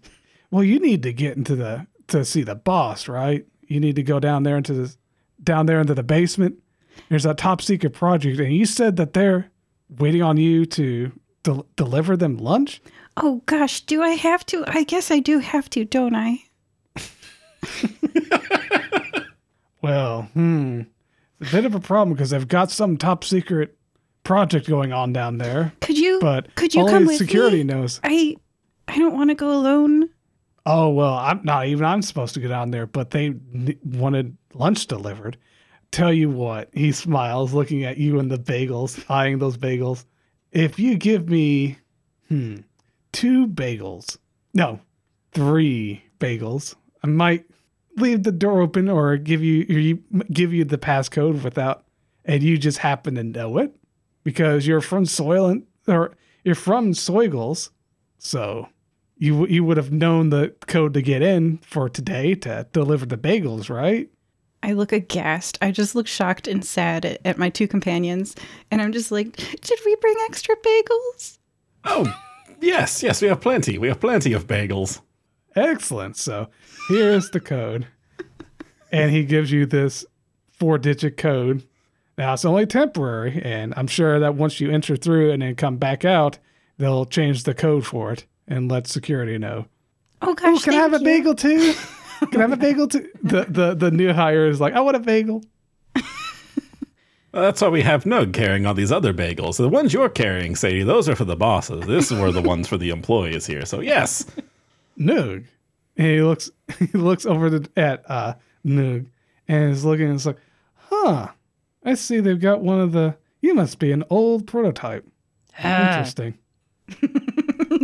Well, 0.50 0.64
you 0.64 0.80
need 0.80 1.04
to 1.04 1.14
get 1.14 1.38
into 1.38 1.56
the 1.56 1.86
to 2.08 2.26
see 2.26 2.42
the 2.42 2.56
boss, 2.56 3.08
right? 3.08 3.46
You 3.68 3.80
need 3.80 3.98
to 3.98 4.04
go 4.04 4.20
down 4.20 4.42
there 4.42 4.58
into 4.58 4.74
the 4.74 4.96
down 5.44 5.66
there 5.66 5.80
into 5.82 5.94
the 5.94 6.04
basement. 6.04 6.56
There's 7.10 7.26
a 7.26 7.34
top 7.34 7.62
secret 7.62 7.94
project, 7.94 8.40
and 8.40 8.54
you 8.54 8.66
said 8.66 8.96
that 8.98 9.14
they're 9.14 9.50
waiting 9.98 10.22
on 10.22 10.38
you 10.38 10.66
to 10.68 11.12
del- 11.44 11.66
deliver 11.76 12.16
them 12.18 12.38
lunch. 12.38 12.82
Oh 13.18 13.42
gosh, 13.46 13.82
do 13.82 14.02
I 14.02 14.10
have 14.12 14.46
to? 14.48 14.64
I 14.68 14.84
guess 14.84 15.12
I 15.12 15.20
do 15.20 15.40
have 15.40 15.70
to, 15.72 15.84
don't 15.86 16.16
I? 16.16 16.38
Well, 19.82 20.24
hmm. 20.34 20.82
It's 21.40 21.50
a 21.52 21.56
bit 21.56 21.66
of 21.66 21.74
a 21.74 21.80
problem 21.80 22.14
because 22.16 22.30
they've 22.30 22.48
got 22.48 22.70
some 22.70 22.98
top 22.98 23.24
secret 23.24 23.76
project 24.24 24.68
going 24.68 24.94
on 24.94 25.12
down 25.12 25.40
there, 25.40 25.74
Could 25.82 25.98
you? 25.98 26.20
but 26.22 26.54
could 26.54 26.76
you 26.76 26.82
only 26.82 26.94
come 26.94 27.06
with 27.08 27.18
security 27.18 27.64
me? 27.64 27.74
knows. 27.74 28.00
I 28.04 28.36
I 28.88 28.98
don't 29.00 29.16
want 29.16 29.32
to 29.32 29.36
go 29.36 29.52
alone. 29.52 30.08
Oh 30.68 30.90
well, 30.90 31.16
I'm 31.16 31.42
not 31.44 31.66
even. 31.66 31.84
I'm 31.86 32.04
supposed 32.04 32.36
to 32.36 32.40
go 32.40 32.48
down 32.48 32.70
there, 32.70 32.86
but 32.86 33.10
they 33.10 33.26
n- 33.28 33.80
wanted 33.84 34.38
lunch 34.54 34.88
delivered. 34.88 35.38
Tell 35.92 36.14
you 36.14 36.30
what, 36.30 36.70
he 36.74 36.92
smiles, 36.92 37.54
looking 37.54 37.84
at 37.84 37.98
you 37.98 38.20
and 38.20 38.32
the 38.32 38.38
bagels, 38.38 39.04
eyeing 39.10 39.40
those 39.40 39.58
bagels. 39.58 40.06
If 40.52 40.80
you 40.80 40.96
give 40.96 41.30
me, 41.30 41.78
hmm, 42.30 42.58
two 43.12 43.48
bagels, 43.48 44.18
no, 44.54 44.80
three 45.34 46.04
bagels, 46.20 46.76
I 47.04 47.08
might 47.08 47.46
leave 47.98 48.24
the 48.24 48.32
door 48.32 48.62
open 48.62 48.88
or 48.88 49.18
give 49.18 49.44
you, 49.44 49.66
or 49.70 49.80
you 49.80 50.04
give 50.32 50.54
you 50.54 50.64
the 50.64 50.78
passcode 50.78 51.44
without, 51.44 51.84
and 52.24 52.42
you 52.42 52.58
just 52.58 52.78
happen 52.78 53.16
to 53.16 53.24
know 53.24 53.58
it 53.58 53.76
because 54.24 54.66
you're 54.68 54.82
from 54.82 55.04
Soylent 55.06 55.64
or 55.88 56.16
you're 56.44 56.56
from 56.56 56.94
Soigles, 56.94 57.70
so 58.18 58.70
you 59.18 59.46
you 59.48 59.64
would 59.64 59.78
have 59.78 59.92
known 59.92 60.30
the 60.30 60.54
code 60.68 60.94
to 60.96 61.02
get 61.02 61.22
in 61.22 61.60
for 61.60 61.90
today 61.90 62.34
to 62.36 62.68
deliver 62.74 63.06
the 63.06 63.18
bagels, 63.18 63.70
right? 63.70 64.10
I 64.64 64.74
look 64.74 64.92
aghast. 64.92 65.58
I 65.62 65.72
just 65.72 65.96
look 65.96 66.08
shocked 66.08 66.48
and 66.48 66.64
sad 66.64 67.06
at, 67.06 67.22
at 67.26 67.38
my 67.38 67.50
two 67.50 67.68
companions, 67.68 68.36
and 68.70 68.82
I'm 68.82 68.92
just 68.92 69.12
like, 69.12 69.36
did 69.36 69.80
we 69.86 69.96
bring 69.96 70.16
extra 70.30 70.56
bagels? 70.58 71.38
Oh, 71.86 72.14
yes, 72.60 73.02
yes, 73.02 73.22
we 73.22 73.28
have 73.28 73.42
plenty. 73.42 73.78
We 73.78 73.88
have 73.88 74.00
plenty 74.00 74.34
of 74.34 74.46
bagels. 74.48 75.02
Excellent. 75.56 76.16
So 76.18 76.48
here's 76.90 77.30
the 77.32 77.40
code, 77.40 77.88
and 78.92 79.12
he 79.12 79.24
gives 79.26 79.52
you 79.52 79.66
this 79.66 80.06
four-digit 80.52 81.18
code. 81.18 81.64
Now 82.18 82.34
it's 82.34 82.46
only 82.46 82.66
temporary, 82.68 83.42
and 83.44 83.74
I'm 83.76 83.88
sure 83.88 84.20
that 84.20 84.36
once 84.36 84.60
you 84.60 84.70
enter 84.70 84.96
through 84.96 85.32
and 85.32 85.42
then 85.42 85.56
come 85.56 85.78
back 85.78 86.06
out, 86.06 86.38
they'll 86.78 87.06
change 87.06 87.44
the 87.44 87.54
code 87.56 87.86
for 87.86 88.12
it 88.12 88.26
and 88.48 88.70
let 88.70 88.86
security 88.86 89.38
know. 89.40 89.66
Oh 90.22 90.36
gosh, 90.36 90.58
Oh, 90.58 90.64
can 90.66 90.74
I 90.74 90.78
have 90.78 90.94
a 90.94 91.00
you. 91.00 91.04
bagel 91.04 91.34
too? 91.34 91.74
Can 92.30 92.38
I 92.38 92.42
have 92.42 92.52
a 92.52 92.58
bagel 92.58 92.88
too? 92.88 93.10
The 93.24 93.46
the 93.46 93.74
the 93.74 93.92
new 93.92 94.14
hire 94.14 94.48
is 94.48 94.60
like, 94.62 94.74
I 94.74 94.82
want 94.82 94.96
a 94.96 95.00
bagel. 95.00 95.44
Well, 97.32 97.44
that's 97.44 97.62
why 97.62 97.70
we 97.70 97.82
have 97.84 98.06
Nugh 98.06 98.34
carrying 98.34 98.66
all 98.66 98.74
these 98.74 98.92
other 98.92 99.14
bagels. 99.14 99.56
The 99.58 99.70
ones 99.70 99.94
you're 99.94 100.10
carrying, 100.10 100.56
Sadie, 100.56 100.84
those 100.84 101.08
are 101.08 101.16
for 101.16 101.24
the 101.24 101.38
bosses. 101.38 101.86
This 101.88 102.12
were 102.12 102.32
the 102.32 102.42
ones 102.42 102.68
for 102.68 102.78
the 102.78 102.90
employees 102.90 103.46
here. 103.46 103.66
So 103.66 103.80
yes, 103.80 104.26
Nugh. 104.98 105.44
And 105.96 106.08
he 106.08 106.22
looks 106.22 106.52
he 106.80 106.98
looks 106.98 107.26
over 107.26 107.50
the, 107.50 107.70
at 107.78 108.04
uh 108.10 108.34
Nugh 108.66 109.06
and 109.48 109.72
is 109.72 109.86
looking 109.86 110.08
and 110.08 110.16
it's 110.16 110.26
like, 110.26 110.40
huh. 110.76 111.30
I 111.84 111.94
see 111.96 112.20
they've 112.20 112.40
got 112.40 112.62
one 112.62 112.82
of 112.82 112.92
the 112.92 113.16
you 113.40 113.54
must 113.54 113.80
be 113.80 113.92
an 113.92 114.04
old 114.10 114.46
prototype. 114.46 115.08
Interesting. 115.58 116.38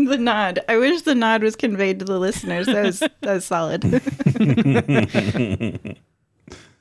the 0.08 0.18
nod. 0.18 0.60
I 0.68 0.78
wish 0.78 1.04
the 1.04 1.16
nod 1.16 1.44
was 1.44 1.56
conveyed 1.56 2.00
to 2.00 2.06
the 2.06 2.20
listeners. 2.20 2.66
That 2.66 2.84
was 2.84 3.00
that 3.00 3.12
was 3.22 3.46
solid. 3.46 3.84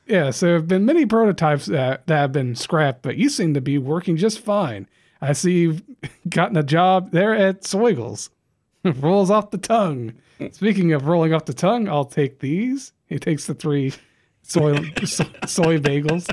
Yeah, 0.06 0.30
so 0.30 0.46
there 0.46 0.54
have 0.54 0.68
been 0.68 0.84
many 0.84 1.04
prototypes 1.04 1.66
that, 1.66 2.06
that 2.06 2.16
have 2.16 2.32
been 2.32 2.54
scrapped, 2.54 3.02
but 3.02 3.16
you 3.16 3.28
seem 3.28 3.54
to 3.54 3.60
be 3.60 3.76
working 3.76 4.16
just 4.16 4.38
fine. 4.38 4.88
I 5.20 5.32
see 5.32 5.58
you've 5.60 5.82
gotten 6.28 6.56
a 6.56 6.62
job 6.62 7.10
there 7.10 7.34
at 7.34 7.62
Soigles. 7.62 8.30
Rolls 8.84 9.30
off 9.30 9.50
the 9.50 9.58
tongue. 9.58 10.12
Speaking 10.52 10.92
of 10.92 11.06
rolling 11.06 11.32
off 11.32 11.46
the 11.46 11.54
tongue, 11.54 11.88
I'll 11.88 12.04
take 12.04 12.38
these. 12.38 12.92
He 13.06 13.18
takes 13.18 13.46
the 13.46 13.54
three 13.54 13.94
soy 14.42 14.92
soy, 15.04 15.26
soy 15.46 15.78
bagels. 15.78 16.28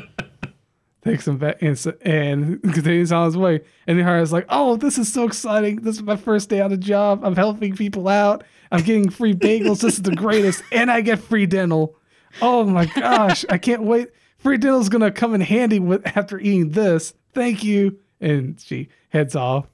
Takes 1.04 1.28
him 1.28 1.38
back, 1.38 1.62
and, 1.62 1.96
and 2.02 2.62
continues 2.74 3.12
on 3.12 3.26
his 3.26 3.38
way. 3.38 3.62
And 3.88 4.00
is 4.00 4.32
like, 4.34 4.46
"Oh, 4.50 4.76
this 4.78 4.98
is 4.98 5.12
so 5.12 5.26
exciting! 5.26 5.78
This 5.78 5.98
is 5.98 6.04
my 6.04 6.16
first 6.16 6.50
day 6.50 6.62
on 6.62 6.72
the 6.72 6.78
job. 6.78 7.24
I'm 7.24 7.36
helping 7.36 7.76
people 7.76 8.08
out. 8.08 8.44
I'm 8.72 8.84
getting 8.84 9.10
free 9.10 9.34
bagels. 9.34 9.82
This 9.82 9.96
is 9.96 10.02
the 10.02 10.16
greatest, 10.16 10.64
and 10.72 10.90
I 10.90 11.02
get 11.02 11.20
free 11.20 11.46
dental. 11.46 11.96
Oh 12.42 12.64
my 12.64 12.86
gosh, 12.86 13.46
I 13.50 13.58
can't 13.58 13.84
wait! 13.84 14.10
Free 14.38 14.58
dental's 14.58 14.90
gonna 14.90 15.12
come 15.12 15.34
in 15.34 15.42
handy 15.42 15.80
with 15.80 16.06
after 16.18 16.40
eating 16.40 16.72
this. 16.72 17.14
Thank 17.34 17.64
you." 17.64 18.00
And 18.22 18.60
she 18.60 18.90
heads 19.10 19.36
off. 19.36 19.68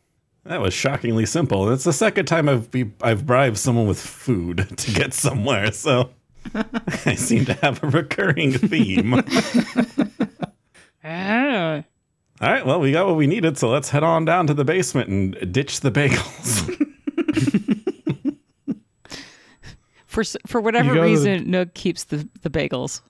That 0.45 0.61
was 0.61 0.73
shockingly 0.73 1.27
simple. 1.27 1.71
It's 1.71 1.83
the 1.83 1.93
second 1.93 2.25
time 2.25 2.49
I've 2.49 2.71
be, 2.71 2.91
I've 3.01 3.25
bribed 3.25 3.57
someone 3.57 3.87
with 3.87 3.99
food 3.99 4.67
to 4.77 4.91
get 4.91 5.13
somewhere, 5.13 5.71
so 5.71 6.09
I 7.05 7.15
seem 7.15 7.45
to 7.45 7.53
have 7.55 7.83
a 7.83 7.87
recurring 7.87 8.53
theme. 8.53 9.23
All 11.03 11.83
Ah. 12.41 12.61
well, 12.65 12.79
we 12.79 12.91
got 12.91 13.05
what 13.07 13.15
we 13.17 13.27
needed, 13.27 13.57
so 13.57 13.69
let's 13.69 13.89
head 13.89 14.03
on 14.03 14.23
down 14.25 14.47
to 14.47 14.53
the 14.53 14.63
basement 14.65 15.09
and 15.09 15.51
ditch 15.53 15.81
the 15.81 15.91
bagels. 15.91 16.75
For 20.05 20.23
for 20.47 20.59
whatever 20.59 20.89
go 20.89 20.95
to 20.95 21.01
the- 21.01 21.05
reason, 21.07 21.51
Nugh 21.51 21.71
keeps 21.75 22.05
the, 22.05 22.27
the 22.41 22.49
bagels. 22.49 23.01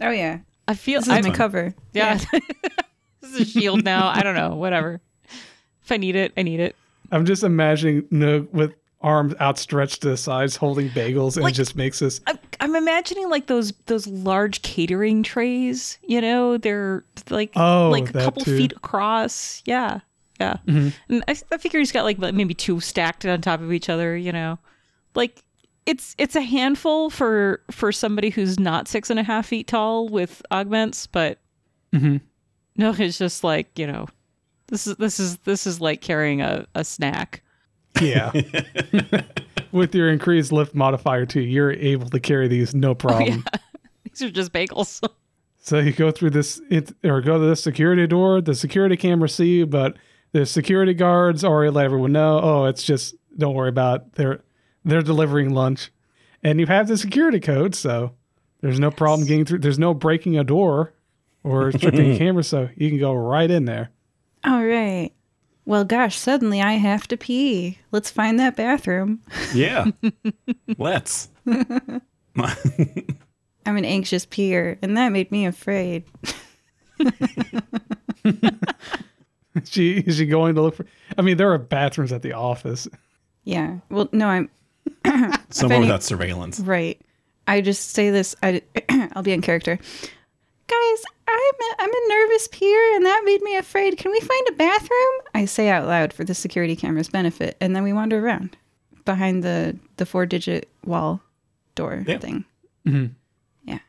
Oh 0.00 0.10
yeah, 0.10 0.40
I 0.68 0.74
feel 0.74 1.00
this 1.00 1.08
is 1.08 1.14
I, 1.14 1.20
my 1.22 1.30
cover. 1.34 1.74
yeah. 1.94 2.14
this 3.20 3.32
is 3.34 3.40
a 3.40 3.44
shield 3.46 3.84
now. 3.84 4.08
I 4.08 4.20
don't 4.22 4.34
know. 4.34 4.54
Whatever. 4.56 5.00
If 5.82 5.90
I 5.90 5.96
need 5.96 6.14
it, 6.14 6.32
I 6.36 6.42
need 6.42 6.60
it. 6.60 6.76
I'm 7.10 7.24
just 7.24 7.42
imagining 7.42 8.06
Nugh 8.10 8.46
with 8.52 8.74
arms 9.02 9.34
outstretched 9.40 10.02
to 10.02 10.10
the 10.10 10.16
sides, 10.16 10.56
holding 10.56 10.88
bagels, 10.90 11.36
and 11.36 11.44
Like- 11.44 11.54
it 11.54 11.56
just 11.56 11.76
makes 11.76 12.00
us 12.02 12.20
I'm, 12.26 12.38
I'm 12.60 12.76
imagining 12.76 13.28
like 13.30 13.46
those 13.46 13.72
those 13.86 14.06
large 14.06 14.62
catering 14.62 15.22
trays. 15.22 15.98
You 16.06 16.20
know, 16.20 16.56
they're 16.58 17.04
like 17.30 17.52
Oh, 17.56 17.88
like 17.90 18.10
a 18.10 18.12
couple 18.12 18.42
too. 18.44 18.56
feet 18.56 18.72
across. 18.72 19.62
Yeah, 19.64 20.00
yeah. 20.40 20.56
Mm-hmm. 20.66 20.88
And 21.14 21.24
I, 21.28 21.36
I 21.52 21.56
figure 21.58 21.78
he's 21.80 21.92
got 21.92 22.04
like 22.04 22.18
maybe 22.18 22.54
two 22.54 22.80
stacked 22.80 23.26
on 23.26 23.40
top 23.40 23.60
of 23.60 23.72
each 23.72 23.88
other. 23.88 24.16
You 24.16 24.32
know, 24.32 24.58
like 25.14 25.42
it's 25.84 26.14
it's 26.18 26.36
a 26.36 26.40
handful 26.42 27.10
for 27.10 27.60
for 27.70 27.90
somebody 27.92 28.30
who's 28.30 28.58
not 28.60 28.86
six 28.88 29.10
and 29.10 29.18
a 29.18 29.22
half 29.24 29.46
feet 29.46 29.66
tall 29.66 30.08
with 30.08 30.40
augments, 30.52 31.06
but 31.08 31.38
Mhm. 31.92 32.20
no, 32.76 32.94
it's 32.96 33.18
just 33.18 33.42
like 33.42 33.76
you 33.78 33.86
know, 33.86 34.06
this 34.68 34.86
is 34.86 34.94
this 34.96 35.18
is 35.18 35.38
this 35.38 35.66
is 35.66 35.80
like 35.80 36.00
carrying 36.00 36.40
a, 36.40 36.66
a 36.76 36.84
snack. 36.84 37.42
Yeah. 38.00 38.32
With 39.72 39.94
your 39.94 40.10
increased 40.10 40.52
lift 40.52 40.74
modifier 40.74 41.26
too, 41.26 41.40
you're 41.40 41.72
able 41.72 42.08
to 42.10 42.20
carry 42.20 42.48
these 42.48 42.74
no 42.74 42.90
oh, 42.90 42.94
problem. 42.94 43.44
These 44.04 44.22
are 44.22 44.30
just 44.30 44.52
bagels. 44.52 45.02
So 45.64 45.78
you 45.78 45.92
go 45.92 46.10
through 46.10 46.30
this 46.30 46.60
it, 46.70 46.92
or 47.04 47.20
go 47.20 47.38
to 47.38 47.46
this 47.46 47.62
security 47.62 48.04
door. 48.08 48.40
The 48.40 48.56
security 48.56 48.96
cameras 48.96 49.36
see 49.36 49.58
you, 49.58 49.66
but 49.66 49.96
the 50.32 50.44
security 50.44 50.92
guards 50.92 51.44
already 51.44 51.70
let 51.70 51.84
everyone 51.84 52.10
know. 52.10 52.40
Oh, 52.42 52.64
it's 52.64 52.82
just 52.82 53.14
don't 53.38 53.54
worry 53.54 53.68
about 53.68 54.00
it. 54.00 54.12
they're 54.14 54.42
they're 54.84 55.02
delivering 55.02 55.50
lunch, 55.50 55.92
and 56.42 56.58
you 56.58 56.66
have 56.66 56.88
the 56.88 56.96
security 56.96 57.38
code, 57.38 57.76
so 57.76 58.10
there's 58.60 58.80
no 58.80 58.90
problem 58.90 59.28
getting 59.28 59.44
through. 59.44 59.60
There's 59.60 59.78
no 59.78 59.94
breaking 59.94 60.36
a 60.36 60.42
door 60.42 60.94
or 61.44 61.70
tripping 61.70 62.14
a 62.14 62.18
camera, 62.18 62.42
so 62.42 62.68
you 62.74 62.88
can 62.88 62.98
go 62.98 63.12
right 63.14 63.48
in 63.48 63.64
there. 63.64 63.90
All 64.44 64.64
right. 64.64 65.12
Well, 65.64 65.84
gosh, 65.84 66.16
suddenly 66.16 66.60
I 66.60 66.72
have 66.72 67.06
to 67.08 67.16
pee. 67.16 67.78
Let's 67.92 68.10
find 68.10 68.38
that 68.40 68.56
bathroom. 68.56 69.20
yeah, 69.54 69.86
let's. 70.78 71.28
I'm 71.46 72.00
an 73.76 73.84
anxious 73.84 74.26
peer, 74.26 74.76
and 74.82 74.96
that 74.96 75.10
made 75.10 75.30
me 75.30 75.46
afraid. 75.46 76.04
She 79.64 79.98
is 79.98 80.16
she 80.16 80.24
going 80.24 80.54
to 80.54 80.62
look 80.62 80.76
for? 80.76 80.86
I 81.18 81.22
mean, 81.22 81.36
there 81.36 81.52
are 81.52 81.58
bathrooms 81.58 82.10
at 82.10 82.22
the 82.22 82.32
office. 82.32 82.88
Yeah. 83.44 83.80
Well, 83.90 84.08
no, 84.10 84.26
I'm 84.26 84.48
Somewhere 85.50 85.76
any- 85.76 85.84
without 85.86 86.02
surveillance. 86.02 86.58
right. 86.60 86.98
I 87.46 87.60
just 87.60 87.90
say 87.90 88.08
this. 88.08 88.34
I 88.42 88.62
I'll 89.14 89.22
be 89.22 89.32
in 89.32 89.42
character. 89.42 89.78
Guys, 90.72 91.02
I'm 91.28 91.34
a, 91.34 91.74
I'm 91.80 91.90
a 91.90 92.08
nervous 92.08 92.48
peer, 92.48 92.96
and 92.96 93.04
that 93.04 93.22
made 93.24 93.42
me 93.42 93.56
afraid. 93.56 93.98
Can 93.98 94.10
we 94.10 94.20
find 94.20 94.48
a 94.48 94.52
bathroom? 94.52 95.12
I 95.34 95.44
say 95.44 95.68
out 95.68 95.86
loud 95.86 96.12
for 96.12 96.24
the 96.24 96.34
security 96.34 96.76
camera's 96.76 97.08
benefit, 97.08 97.56
and 97.60 97.76
then 97.76 97.82
we 97.82 97.92
wander 97.92 98.24
around 98.24 98.56
behind 99.04 99.42
the 99.42 99.78
the 99.96 100.06
four 100.06 100.24
digit 100.24 100.70
wall 100.84 101.20
door 101.74 102.02
thing. 102.06 102.44
Mm-hmm. 102.86 103.12
Yeah. 103.64 103.80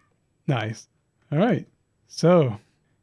Nice. 0.47 0.87
All 1.31 1.37
right. 1.37 1.65
So 2.07 2.59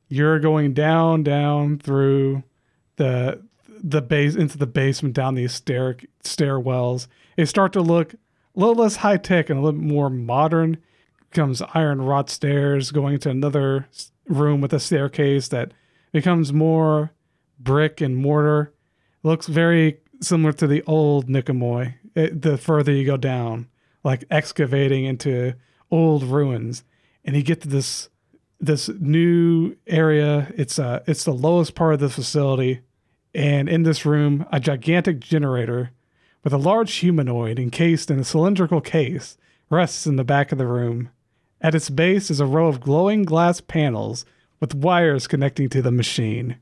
you're 0.09 0.41
going 0.41 0.75
down, 0.75 1.23
down 1.23 1.79
through 1.79 2.43
the 2.97 3.43
the 3.83 4.03
base 4.03 4.35
into 4.35 4.59
the 4.59 4.67
basement, 4.67 5.15
down 5.15 5.37
these 5.37 5.53
stair 5.53 5.97
stairwells. 6.23 7.07
They 7.37 7.47
start 7.47 7.73
to 7.73 7.81
look 7.81 8.13
a 8.13 8.19
little 8.55 8.75
less 8.75 8.97
high 8.97 9.17
tech 9.17 9.49
and 9.49 9.59
a 9.59 9.63
little 9.63 9.81
more 9.81 10.11
modern. 10.11 10.79
Comes 11.33 11.63
iron 11.75 12.03
wrought 12.03 12.29
stairs 12.29 12.91
going 12.91 13.15
into 13.15 13.31
another 13.31 13.87
room 14.27 14.61
with 14.61 14.73
a 14.73 14.81
staircase 14.81 15.47
that 15.49 15.73
becomes 16.13 16.53
more 16.53 17.13
brick 17.59 18.01
and 18.01 18.17
mortar. 18.17 18.75
Looks 19.23 19.47
very 19.47 20.01
similar 20.21 20.53
to 20.55 20.67
the 20.67 20.83
old 20.89 21.29
Niqamui. 21.29 21.95
It, 22.17 22.43
the 22.43 22.59
further 22.59 22.91
you 22.91 23.05
go 23.07 23.17
down, 23.17 23.69
like 24.03 24.25
excavating 24.29 25.05
into 25.05 25.55
old 25.91 26.25
ruins, 26.25 26.83
and 27.25 27.37
you 27.37 27.43
get 27.43 27.61
to 27.61 27.69
this 27.69 28.09
this 28.59 28.89
new 28.89 29.77
area. 29.87 30.53
It's 30.57 30.81
uh 30.81 31.05
it's 31.07 31.25
the 31.25 31.33
lowest 31.33 31.77
part 31.77 31.95
of 31.95 32.01
the 32.01 32.11
facility, 32.11 32.81
and 33.35 33.69
in 33.69 33.85
this 33.85 34.05
room, 34.05 34.47
a 34.51 34.59
gigantic 34.59 35.21
generator 35.21 35.93
with 36.43 36.53
a 36.53 36.59
large 36.59 36.93
humanoid 36.95 37.61
encased 37.61 38.11
in 38.11 38.19
a 38.19 38.25
cylindrical 38.25 38.81
case 38.81 39.37
rests 39.69 40.07
in 40.09 40.17
the 40.17 40.25
back 40.25 40.51
of 40.51 40.59
the 40.59 40.67
room. 40.67 41.11
At 41.61 41.75
its 41.75 41.91
base 41.91 42.31
is 42.31 42.41
a 42.41 42.47
row 42.47 42.69
of 42.69 42.81
glowing 42.81 43.23
glass 43.25 43.61
panels 43.61 44.25
with 44.61 44.75
wires 44.75 45.27
connecting 45.27 45.69
to 45.71 45.83
the 45.83 45.91
machine. 45.93 46.57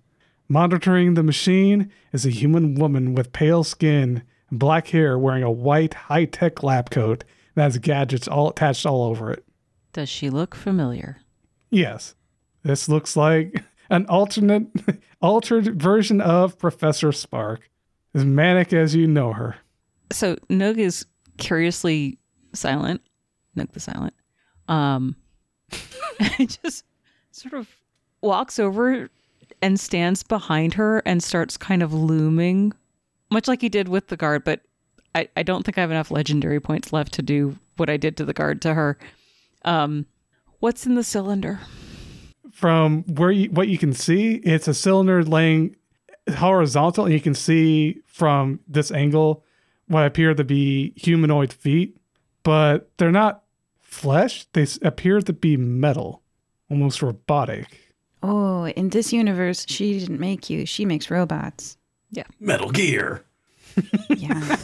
Monitoring 0.49 1.15
the 1.15 1.23
machine 1.23 1.91
is 2.13 2.25
a 2.25 2.31
human 2.31 2.75
woman 2.75 3.15
with 3.15 3.33
pale 3.33 3.63
skin 3.65 4.23
and 4.51 4.59
black 4.59 4.89
hair 4.89 5.19
wearing 5.19 5.43
a 5.43 5.51
white 5.51 5.95
high 5.95 6.25
tech 6.25 6.63
lab 6.63 6.91
coat 6.91 7.23
that 7.55 7.65
has 7.65 7.79
gadgets 7.79 8.27
all 8.27 8.51
attached 8.51 8.87
all 8.87 9.05
over 9.05 9.31
it. 9.31 9.45
Does 9.93 10.09
she 10.09 10.31
look 10.31 10.55
familiar? 10.55 11.19
Yes. 11.71 12.15
This 12.63 12.89
looks 12.89 13.17
like 13.17 13.63
an 13.91 14.07
alternate 14.07 14.67
altered 15.23 15.81
version 15.81 16.21
of 16.21 16.59
Professor 16.59 17.13
Spark. 17.13 17.69
As 18.15 18.25
manic 18.25 18.73
as 18.73 18.95
you 18.95 19.07
know 19.07 19.33
her. 19.35 19.57
so 20.11 20.37
Nugh 20.49 20.79
is 20.79 21.05
curiously 21.37 22.19
silent. 22.55 23.03
Nugh 23.55 23.69
the 23.73 23.81
silent. 23.81 24.15
Um, 24.69 25.17
and 26.39 26.59
just 26.63 26.85
sort 27.31 27.55
of 27.55 27.69
walks 28.21 28.59
over 28.59 29.09
and 29.63 29.79
stands 29.79 30.23
behind 30.23 30.75
her 30.75 30.99
and 31.05 31.23
starts 31.23 31.57
kind 31.57 31.83
of 31.83 31.93
looming, 31.93 32.73
much 33.31 33.49
like 33.49 33.61
he 33.61 33.69
did 33.69 33.89
with 33.89 34.09
the 34.09 34.17
guard. 34.17 34.45
But 34.45 34.61
I, 35.15 35.29
I 35.37 35.43
don't 35.43 35.65
think 35.65 35.79
I 35.79 35.81
have 35.81 35.91
enough 35.91 36.11
legendary 36.11 36.61
points 36.61 36.93
left 36.93 37.13
to 37.15 37.23
do 37.23 37.59
what 37.77 37.91
I 37.91 37.97
did 37.97 38.17
to 38.19 38.25
the 38.25 38.33
guard 38.33 38.63
to 38.63 38.75
her. 38.75 38.99
Um, 39.65 40.07
what's 40.61 40.87
in 40.87 40.95
the 40.95 41.05
cylinder? 41.05 41.61
From 42.53 43.05
where 43.05 43.31
you, 43.31 43.51
what 43.51 43.69
you 43.69 43.79
can 43.79 43.93
see, 43.93 44.35
it's 44.37 44.69
a 44.69 44.75
cylinder 44.75 45.23
laying 45.25 45.77
horizontal, 46.37 47.05
and 47.05 47.15
you 47.15 47.21
can 47.21 47.35
see 47.35 48.03
from 48.07 48.61
this 48.67 48.91
angle 48.91 49.45
what 49.87 50.05
appear 50.05 50.35
to 50.35 50.45
be 50.45 50.93
humanoid 50.97 51.53
feet, 51.53 51.97
but 52.43 52.91
they're 52.99 53.11
not 53.11 53.45
flesh. 53.99 54.47
They 54.53 54.67
appear 54.83 55.21
to 55.21 55.33
be 55.33 55.57
metal, 55.57 56.23
almost 56.71 57.03
robotic. 57.03 57.95
Oh, 58.23 58.67
in 58.67 58.89
this 58.91 59.13
universe, 59.13 59.65
she 59.69 59.99
didn't 59.99 60.21
make 60.21 60.51
you. 60.51 60.67
She 60.67 60.85
makes 60.85 61.11
robots. 61.11 61.77
Yeah. 62.11 62.25
Metal 62.41 62.71
Gear. 62.71 63.25
Yeah. 64.09 64.57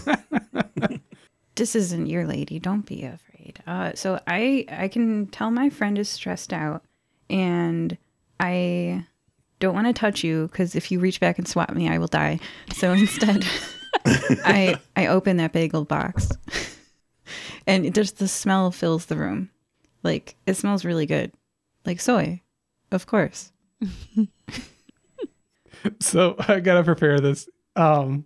this 1.55 1.77
isn't 1.77 2.07
your 2.07 2.27
lady. 2.27 2.59
Don't 2.59 2.85
be 2.85 3.05
afraid. 3.05 3.63
Uh, 3.65 3.93
so 3.95 4.19
I 4.27 4.67
I 4.69 4.89
can 4.89 5.29
tell 5.29 5.53
my 5.53 5.71
friend 5.71 5.99
is 5.99 6.09
stressed 6.09 6.53
out, 6.53 6.83
and 7.31 7.97
I 8.41 9.07
don't 9.61 9.75
want 9.75 9.87
to 9.87 9.93
touch 9.93 10.25
you 10.25 10.49
because 10.51 10.75
if 10.75 10.91
you 10.91 10.99
reach 10.99 11.21
back 11.21 11.39
and 11.39 11.47
swat 11.47 11.73
me, 11.77 11.89
I 11.89 11.99
will 11.99 12.09
die. 12.09 12.41
So 12.75 12.91
instead, 12.93 13.47
I 14.05 14.81
I 14.97 15.07
open 15.07 15.37
that 15.37 15.53
bagel 15.53 15.85
box, 15.85 16.29
and 17.67 17.95
just 17.95 18.19
the 18.19 18.29
smell 18.29 18.71
fills 18.71 19.07
the 19.07 19.17
room. 19.17 19.51
Like 20.03 20.37
it 20.47 20.55
smells 20.55 20.85
really 20.85 21.07
good, 21.07 21.33
like 21.85 22.01
soy, 22.01 22.41
of 22.93 23.07
course. 23.07 23.53
So 26.01 26.37
I 26.49 26.61
gotta 26.61 26.85
prepare 26.85 27.21
this. 27.21 27.49
Um, 27.77 28.25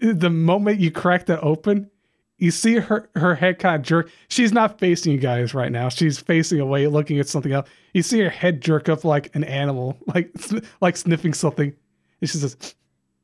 the 0.00 0.30
moment 0.30 0.80
you 0.80 0.90
crack 0.90 1.26
that 1.26 1.40
open, 1.40 1.90
you 2.38 2.50
see 2.50 2.76
her 2.76 3.08
her 3.14 3.34
head 3.34 3.58
kind 3.58 3.76
of 3.76 3.82
jerk. 3.82 4.10
She's 4.28 4.52
not 4.52 4.78
facing 4.78 5.12
you 5.12 5.18
guys 5.18 5.54
right 5.54 5.72
now. 5.72 5.88
She's 5.88 6.18
facing 6.18 6.60
away, 6.60 6.86
looking 6.86 7.18
at 7.18 7.28
something 7.28 7.52
else. 7.52 7.68
You 7.94 8.02
see 8.02 8.20
her 8.20 8.30
head 8.30 8.60
jerk 8.60 8.88
up 8.88 9.04
like 9.04 9.34
an 9.34 9.44
animal, 9.44 9.98
like 10.14 10.34
like 10.80 10.96
sniffing 10.96 11.34
something. 11.34 11.74
And 12.20 12.30
she 12.30 12.38
says, 12.38 12.56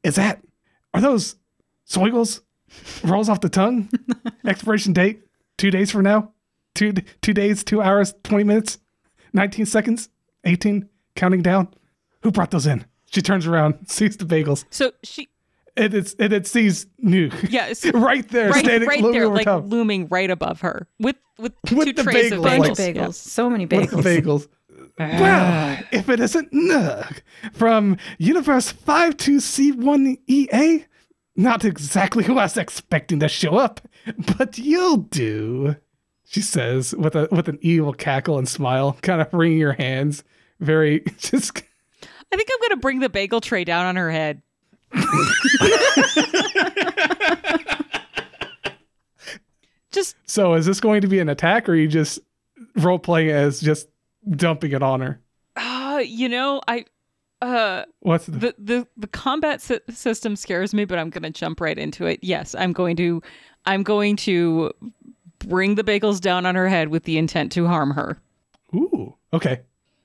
"Is 0.02 0.16
that? 0.16 0.42
Are 0.92 1.00
those 1.00 1.36
soigles? 1.88 2.40
Rolls 3.02 3.28
off 3.28 3.40
the 3.40 3.48
tongue. 3.48 3.88
Expiration 4.46 4.92
date 4.92 5.22
two 5.58 5.70
days 5.70 5.90
from 5.90 6.02
now. 6.04 6.30
Two 6.74 6.92
two 7.22 7.32
days, 7.32 7.62
two 7.64 7.80
hours, 7.80 8.14
twenty 8.24 8.44
minutes, 8.44 8.78
nineteen 9.32 9.64
seconds, 9.66 10.08
eighteen, 10.44 10.88
counting 11.14 11.40
down. 11.42 11.68
Who 12.22 12.30
brought 12.32 12.50
those 12.50 12.66
in?" 12.66 12.84
She 13.06 13.22
turns 13.22 13.46
around, 13.46 13.76
sees 13.88 14.16
the 14.16 14.24
bagels, 14.24 14.64
So 14.70 14.90
she, 15.04 15.28
and 15.76 15.94
it's 15.94 16.14
and 16.18 16.32
it 16.32 16.48
sees 16.48 16.86
Nugh 16.98 17.32
yeah, 17.48 17.72
right 17.94 18.28
there, 18.28 18.50
right, 18.50 18.64
standing 18.64 18.88
right 18.88 19.00
looming 19.00 19.12
there, 19.20 19.26
over 19.26 19.36
like 19.36 19.44
top. 19.44 19.64
looming 19.66 20.08
right 20.08 20.28
above 20.30 20.62
her 20.62 20.88
with 20.98 21.14
with, 21.38 21.52
With 21.72 21.86
two 21.86 21.92
the 21.92 22.02
trays 22.02 22.32
of 22.32 22.40
bagels, 22.40 22.42
Bunch 22.42 22.60
like- 22.60 22.70
of 22.72 22.76
bagels. 22.78 22.94
bagels. 22.94 22.96
Yeah. 22.96 23.10
So 23.10 23.48
many 23.50 23.66
with 23.66 23.90
the 23.90 23.96
bagels. 23.98 24.22
bagels. 24.22 24.48
Ah. 24.98 25.08
Well, 25.20 25.78
if 25.92 26.08
it 26.08 26.18
isn't 26.20 26.48
Nugh 26.52 27.22
from 27.52 27.96
Universe 28.18 28.72
52C1EA, 28.72 30.84
not 31.36 31.64
exactly 31.64 32.24
who 32.24 32.38
I 32.38 32.44
was 32.44 32.56
expecting 32.56 33.20
to 33.20 33.28
show 33.28 33.56
up, 33.56 33.80
but 34.38 34.58
you'll 34.58 34.98
do. 34.98 35.76
She 36.26 36.40
says 36.40 36.94
with 36.96 37.14
a 37.14 37.28
with 37.30 37.48
an 37.48 37.58
evil 37.60 37.92
cackle 37.92 38.38
and 38.38 38.48
smile, 38.48 38.96
kind 39.02 39.20
of 39.20 39.32
wringing 39.32 39.60
her 39.60 39.72
hands, 39.74 40.24
very 40.60 41.00
just. 41.18 41.62
I 42.32 42.36
think 42.36 42.48
I'm 42.52 42.68
gonna 42.68 42.80
bring 42.80 43.00
the 43.00 43.08
bagel 43.08 43.40
tray 43.40 43.64
down 43.64 43.86
on 43.86 43.96
her 43.96 44.10
head. 44.10 44.42
Just 49.92 50.16
So, 50.26 50.54
is 50.54 50.66
this 50.66 50.80
going 50.80 51.02
to 51.02 51.06
be 51.06 51.20
an 51.20 51.28
attack, 51.28 51.68
or 51.68 51.72
are 51.72 51.76
you 51.76 51.86
just 51.86 52.18
role 52.76 52.98
playing 52.98 53.30
as 53.30 53.60
just 53.60 53.88
dumping 54.28 54.72
it 54.72 54.82
on 54.82 55.00
her? 55.00 55.20
uh, 55.56 56.02
you 56.04 56.28
know, 56.28 56.60
I 56.66 56.84
uh 57.42 57.84
What's 58.00 58.26
the, 58.26 58.38
the 58.38 58.54
the 58.58 58.86
the 58.96 59.06
combat 59.06 59.60
sy- 59.60 59.80
system 59.90 60.36
scares 60.36 60.72
me, 60.74 60.84
but 60.84 60.98
I'm 60.98 61.10
gonna 61.10 61.30
jump 61.30 61.60
right 61.60 61.78
into 61.78 62.06
it. 62.06 62.20
Yes, 62.22 62.54
I'm 62.54 62.72
going 62.72 62.96
to 62.96 63.22
I'm 63.66 63.82
going 63.82 64.16
to 64.16 64.72
bring 65.40 65.74
the 65.74 65.84
bagels 65.84 66.20
down 66.20 66.46
on 66.46 66.54
her 66.54 66.68
head 66.68 66.88
with 66.88 67.04
the 67.04 67.18
intent 67.18 67.52
to 67.52 67.66
harm 67.66 67.90
her. 67.92 68.18
ooh? 68.74 69.14
Okay, 69.32 69.60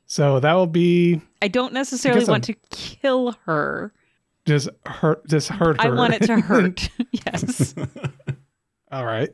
so 0.06 0.40
that 0.40 0.54
will 0.54 0.68
be 0.68 1.22
I 1.42 1.48
don't 1.48 1.74
necessarily 1.74 2.26
want 2.26 2.44
to 2.46 2.54
kill 2.72 3.36
her. 3.46 3.94
just 4.46 4.70
hurt, 4.86 5.26
just 5.28 5.48
hurt 5.50 5.82
her. 5.82 5.88
I 5.94 5.96
want 5.96 6.14
it 6.14 6.24
to 6.24 6.40
hurt. 6.42 6.90
yes. 7.12 7.76
All 8.92 9.06
right. 9.06 9.30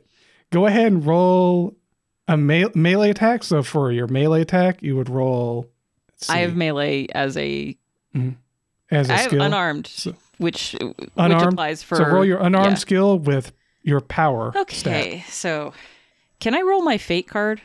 Go 0.50 0.66
ahead 0.66 0.86
and 0.92 1.04
roll 1.04 1.74
a 2.28 2.36
me- 2.36 2.68
melee 2.74 3.10
attack. 3.10 3.42
So 3.42 3.62
for 3.62 3.90
your 3.90 4.06
melee 4.06 4.42
attack, 4.42 4.82
you 4.82 4.94
would 4.96 5.08
roll. 5.08 5.66
I 6.28 6.38
have 6.38 6.54
melee 6.56 7.06
as 7.14 7.36
a 7.36 7.76
as 8.90 9.08
a 9.10 9.14
I 9.14 9.16
have 9.16 9.26
skill. 9.30 9.42
unarmed, 9.42 9.86
So- 9.86 10.14
which 10.38 10.72
which 10.80 11.10
Unarmed? 11.16 11.52
applies 11.54 11.82
for 11.82 11.96
so 11.96 12.04
roll 12.04 12.24
your 12.24 12.38
unarmed 12.38 12.72
yeah. 12.72 12.74
skill 12.74 13.18
with 13.18 13.52
your 13.82 14.00
power. 14.00 14.52
stat. 14.68 14.96
Okay, 15.06 15.24
so 15.28 15.72
can 16.40 16.54
I 16.54 16.60
roll 16.60 16.82
my 16.82 16.98
fate 16.98 17.26
card? 17.28 17.60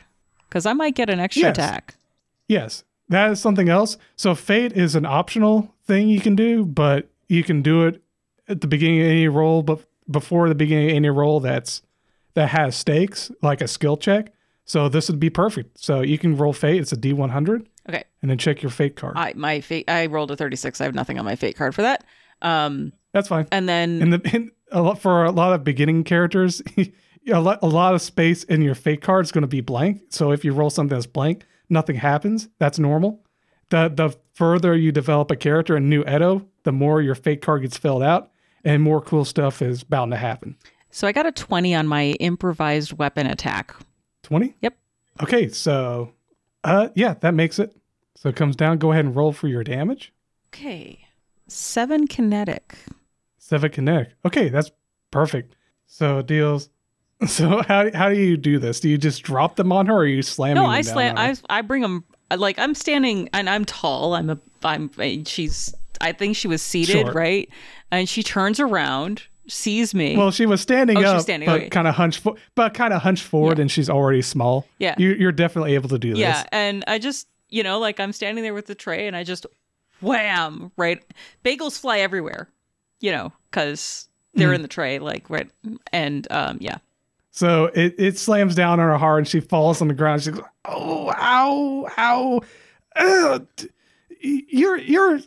Because 0.48 0.64
I 0.66 0.72
might 0.72 0.94
get 0.94 1.10
an 1.10 1.20
extra 1.20 1.42
Yes. 1.44 1.56
attack. 1.58 1.96
Yes, 2.48 2.84
that 3.08 3.30
is 3.30 3.40
something 3.40 3.68
else. 3.68 3.96
So 4.16 4.34
fate 4.34 4.72
is 4.72 4.94
an 4.94 5.04
optional 5.06 5.74
thing 5.86 6.08
you 6.08 6.20
can 6.20 6.34
do, 6.36 6.64
but 6.64 7.08
you 7.28 7.42
can 7.44 7.60
do 7.62 7.84
it 7.86 8.02
at 8.48 8.60
the 8.60 8.66
beginning 8.66 9.00
of 9.00 9.06
any 9.06 9.28
roll, 9.28 9.62
but 9.62 9.80
before 10.10 10.48
the 10.48 10.54
beginning 10.54 10.90
of 10.90 10.96
any 10.96 11.08
roll 11.10 11.40
that's 11.40 11.82
that 12.34 12.48
has 12.50 12.74
stakes, 12.76 13.30
like 13.42 13.60
a 13.60 13.68
skill 13.68 13.96
check. 13.96 14.32
So 14.64 14.88
this 14.88 15.08
would 15.10 15.20
be 15.20 15.28
perfect. 15.30 15.78
So 15.78 16.00
you 16.00 16.16
can 16.18 16.36
roll 16.36 16.52
fate. 16.54 16.80
It's 16.80 16.92
a 16.92 16.96
D 16.96 17.12
one 17.12 17.30
hundred, 17.30 17.68
Okay, 17.88 18.04
and 18.22 18.30
then 18.30 18.38
check 18.38 18.62
your 18.62 18.70
fate 18.70 18.96
card. 18.96 19.14
I 19.16 19.32
my 19.34 19.60
fate. 19.60 19.88
I 19.88 20.06
rolled 20.06 20.30
a 20.30 20.36
thirty-six. 20.36 20.80
I 20.80 20.84
have 20.84 20.94
nothing 20.94 21.18
on 21.18 21.24
my 21.24 21.36
fate 21.36 21.56
card 21.56 21.74
for 21.74 21.82
that. 21.82 22.04
Um, 22.42 22.92
That's 23.12 23.28
fine. 23.28 23.46
and 23.52 23.68
then 23.68 24.02
in 24.02 24.10
the 24.10 24.50
a 24.72 24.82
lot 24.82 24.98
for 25.00 25.24
a 25.24 25.30
lot 25.30 25.52
of 25.52 25.62
beginning 25.64 26.02
characters 26.04 26.60
a 27.30 27.40
lot, 27.40 27.58
a 27.62 27.68
lot 27.68 27.94
of 27.94 28.02
space 28.02 28.42
in 28.44 28.62
your 28.62 28.74
fate 28.74 29.00
card 29.02 29.24
is 29.24 29.30
going 29.30 29.42
to 29.42 29.48
be 29.48 29.60
blank 29.60 30.00
so 30.08 30.32
if 30.32 30.44
you 30.44 30.52
roll 30.52 30.70
something 30.70 30.96
that's 30.96 31.06
blank 31.06 31.44
nothing 31.68 31.94
happens 31.96 32.48
that's 32.58 32.78
normal 32.80 33.22
the 33.68 33.88
the 33.94 34.16
further 34.34 34.74
you 34.74 34.90
develop 34.90 35.30
a 35.30 35.36
character 35.36 35.76
in 35.76 35.88
new 35.88 36.02
edo 36.02 36.44
the 36.64 36.72
more 36.72 37.00
your 37.02 37.14
fate 37.14 37.42
card 37.42 37.62
gets 37.62 37.76
filled 37.76 38.02
out 38.02 38.30
and 38.64 38.82
more 38.82 39.00
cool 39.00 39.24
stuff 39.24 39.60
is 39.62 39.84
bound 39.84 40.10
to 40.10 40.16
happen 40.16 40.56
so 40.90 41.06
I 41.06 41.12
got 41.12 41.26
a 41.26 41.32
twenty 41.32 41.74
on 41.76 41.86
my 41.86 42.12
improvised 42.18 42.92
weapon 42.98 43.26
attack. 43.26 43.74
20 44.24 44.54
Yep. 44.62 44.74
okay 45.22 45.48
so 45.48 46.12
uh 46.64 46.88
yeah 46.94 47.14
that 47.20 47.34
makes 47.34 47.58
it. 47.58 47.76
So 48.14 48.28
it 48.28 48.36
comes 48.36 48.56
down. 48.56 48.78
Go 48.78 48.92
ahead 48.92 49.04
and 49.04 49.16
roll 49.16 49.32
for 49.32 49.48
your 49.48 49.64
damage. 49.64 50.12
Okay, 50.54 51.06
seven 51.48 52.06
kinetic. 52.06 52.76
seven 53.38 53.70
kinetic. 53.70 54.14
Okay 54.24 54.48
that's 54.48 54.70
perfect. 55.10 55.56
So 55.86 56.22
deals 56.22 56.68
so 57.26 57.62
how, 57.68 57.90
how 57.94 58.08
do 58.08 58.16
you 58.16 58.36
do 58.36 58.58
this? 58.58 58.80
Do 58.80 58.88
you 58.88 58.98
just 58.98 59.22
drop 59.22 59.56
them 59.56 59.70
on 59.72 59.86
her 59.86 59.94
or 59.94 59.98
are 60.00 60.06
you 60.06 60.22
slamming 60.22 60.56
No, 60.56 60.62
them 60.62 60.70
I 60.70 60.82
slam. 60.82 61.14
I 61.16 61.36
I 61.48 61.62
bring 61.62 61.82
them 61.82 62.04
like 62.36 62.58
I'm 62.58 62.74
standing 62.74 63.28
and 63.32 63.48
I'm 63.48 63.64
tall. 63.64 64.14
I'm 64.14 64.30
a 64.30 64.38
I'm 64.64 64.90
she's 65.24 65.74
I 66.00 66.12
think 66.12 66.34
she 66.36 66.48
was 66.48 66.60
seated 66.62 67.02
Short. 67.02 67.14
right, 67.14 67.48
and 67.92 68.08
she 68.08 68.22
turns 68.24 68.58
around, 68.58 69.22
sees 69.48 69.94
me. 69.94 70.16
Well, 70.16 70.30
she 70.30 70.46
was 70.46 70.60
standing 70.60 70.98
Oh, 70.98 71.16
up, 71.16 71.22
standing, 71.22 71.48
but 71.48 71.70
kind 71.70 71.88
of 71.88 71.94
hunched, 71.94 72.26
but 72.54 72.74
kind 72.74 72.92
of 72.92 73.02
hunched 73.02 73.24
forward, 73.24 73.58
and 73.58 73.70
she's 73.70 73.90
already 73.90 74.22
small. 74.22 74.66
Yeah. 74.78 74.94
you, 74.98 75.10
you're 75.14 75.32
definitely 75.32 75.74
able 75.74 75.88
to 75.90 75.98
do 75.98 76.10
this. 76.10 76.18
yeah, 76.20 76.44
and 76.52 76.84
I 76.86 76.98
just 76.98 77.26
you 77.48 77.62
know 77.62 77.78
like 77.78 78.00
I'm 78.00 78.12
standing 78.12 78.42
there 78.44 78.54
with 78.54 78.66
the 78.66 78.74
tray 78.74 79.06
and 79.06 79.16
I 79.16 79.24
just 79.24 79.46
wham 80.00 80.72
right. 80.76 81.02
Bagels 81.44 81.78
fly 81.78 81.98
everywhere, 81.98 82.48
you 83.00 83.10
know, 83.12 83.32
because 83.50 84.08
they're 84.34 84.48
Hmm. 84.48 84.54
in 84.54 84.62
the 84.62 84.68
tray 84.68 84.98
like 84.98 85.28
right 85.30 85.50
and 85.92 86.26
um 86.30 86.58
yeah. 86.60 86.78
So 87.30 87.66
it, 87.74 87.94
it 87.98 88.18
slams 88.18 88.54
down 88.54 88.78
on 88.78 88.88
her 88.90 88.98
hard, 88.98 89.20
and 89.20 89.28
she 89.28 89.40
falls 89.40 89.80
on 89.80 89.88
the 89.88 89.94
ground. 89.94 90.22
She 90.22 90.32
goes, 90.32 90.42
"Oh, 90.66 91.10
ow, 91.16 91.88
ow! 91.96 92.40
Ugh, 92.96 93.46
d- 93.56 93.68
you're 94.20 94.76
you're 94.78 95.20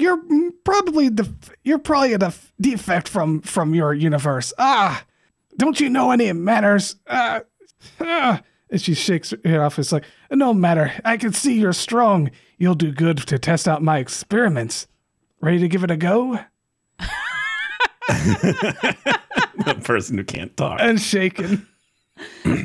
you're 0.00 0.22
probably 0.64 1.08
the 1.08 1.28
you're 1.64 1.78
probably 1.78 2.12
a 2.12 2.18
def- 2.18 2.52
defect 2.60 3.08
from 3.08 3.40
from 3.40 3.74
your 3.74 3.94
universe. 3.94 4.52
Ah, 4.58 5.04
don't 5.56 5.78
you 5.80 5.88
know 5.88 6.10
any 6.10 6.32
manners? 6.32 6.96
Ah, 7.08 7.42
ah." 8.00 8.42
And 8.70 8.80
she 8.80 8.94
shakes 8.94 9.30
her 9.30 9.38
head 9.44 9.58
off. 9.58 9.78
It's 9.80 9.90
like, 9.90 10.04
no 10.30 10.54
matter. 10.54 10.92
I 11.04 11.16
can 11.16 11.32
see 11.32 11.58
you're 11.58 11.72
strong. 11.72 12.30
You'll 12.56 12.76
do 12.76 12.92
good 12.92 13.18
to 13.18 13.38
test 13.38 13.66
out 13.66 13.82
my 13.82 13.98
experiments. 13.98 14.86
Ready 15.40 15.58
to 15.58 15.66
give 15.68 15.82
it 15.82 15.90
a 15.90 15.96
go? 15.96 16.38
the 18.08 19.80
person 19.82 20.18
who 20.18 20.24
can't 20.24 20.56
talk. 20.56 20.78
And 20.80 21.00
shaking. 21.00 21.66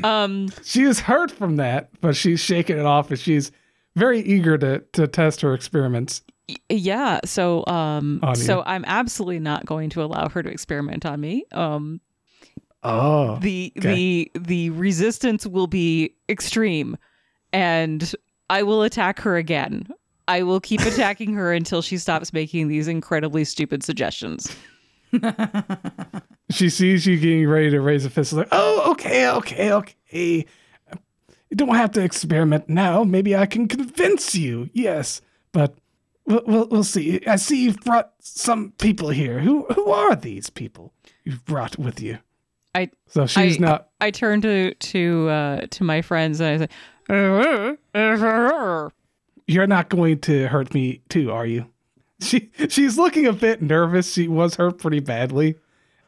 Um, 0.04 0.48
she 0.62 0.82
is 0.82 1.00
hurt 1.00 1.30
from 1.30 1.56
that, 1.56 1.88
but 2.02 2.14
she's 2.14 2.40
shaking 2.40 2.78
it 2.78 2.84
off 2.84 3.10
and 3.10 3.18
she's 3.18 3.50
very 3.94 4.20
eager 4.20 4.58
to, 4.58 4.80
to 4.92 5.06
test 5.06 5.40
her 5.40 5.54
experiments. 5.54 6.20
Yeah. 6.68 7.20
So 7.24 7.64
um, 7.66 8.20
On 8.22 8.34
so 8.36 8.58
you. 8.58 8.62
I'm 8.66 8.84
absolutely 8.86 9.40
not 9.40 9.66
going 9.66 9.90
to 9.90 10.02
allow 10.02 10.28
her 10.28 10.42
to 10.42 10.48
experiment 10.48 11.04
on 11.06 11.20
me. 11.20 11.44
Um, 11.52 12.00
Oh. 12.82 13.38
the 13.40 13.72
Okay. 13.78 13.94
the 13.94 14.30
the 14.38 14.70
resistance 14.70 15.44
will 15.44 15.66
be 15.66 16.14
extreme 16.28 16.96
and 17.52 18.14
i 18.48 18.62
will 18.62 18.82
attack 18.82 19.18
her 19.20 19.36
again 19.36 19.88
i 20.28 20.44
will 20.44 20.60
keep 20.60 20.80
attacking 20.82 21.32
her 21.32 21.52
until 21.52 21.82
she 21.82 21.98
stops 21.98 22.32
making 22.32 22.68
these 22.68 22.86
incredibly 22.86 23.42
stupid 23.44 23.82
suggestions 23.82 24.54
She 26.50 26.70
sees 26.70 27.06
you 27.06 27.18
getting 27.18 27.48
ready 27.48 27.70
to 27.70 27.80
raise 27.80 28.04
a 28.04 28.10
fist. 28.10 28.32
Like, 28.32 28.48
oh, 28.52 28.92
okay, 28.92 29.28
okay, 29.30 29.72
okay. 29.72 30.46
You 31.50 31.56
don't 31.56 31.74
have 31.74 31.90
to 31.92 32.02
experiment 32.04 32.68
now. 32.68 33.02
Maybe 33.02 33.34
I 33.34 33.46
can 33.46 33.66
convince 33.66 34.34
you. 34.36 34.70
Yes, 34.72 35.20
but 35.52 35.74
we'll, 36.26 36.42
we'll, 36.46 36.68
we'll 36.68 36.84
see. 36.84 37.20
I 37.26 37.36
see 37.36 37.64
you've 37.64 37.80
brought 37.80 38.12
some 38.20 38.72
people 38.78 39.10
here. 39.10 39.40
Who 39.40 39.64
who 39.74 39.90
are 39.90 40.14
these 40.16 40.50
people 40.50 40.92
you've 41.24 41.44
brought 41.44 41.78
with 41.78 42.00
you? 42.00 42.18
i 42.74 42.90
So 43.08 43.26
she's 43.26 43.56
I- 43.56 43.60
not. 43.60 43.88
i 44.00 44.10
turn 44.10 44.40
to 44.42 44.74
to 44.74 45.28
uh 45.28 45.66
to 45.70 45.84
my 45.84 46.02
friends 46.02 46.40
and 46.40 46.48
i 46.48 46.66
say 46.66 46.68
You're 49.46 49.66
not 49.66 49.88
going 49.88 50.18
to 50.22 50.48
hurt 50.48 50.74
me 50.74 51.02
too, 51.08 51.30
are 51.30 51.46
you? 51.46 51.66
She 52.20 52.50
she's 52.68 52.96
looking 52.98 53.26
a 53.26 53.32
bit 53.32 53.62
nervous. 53.62 54.12
She 54.12 54.26
was 54.28 54.54
hurt 54.56 54.78
pretty 54.78 55.00
badly. 55.00 55.56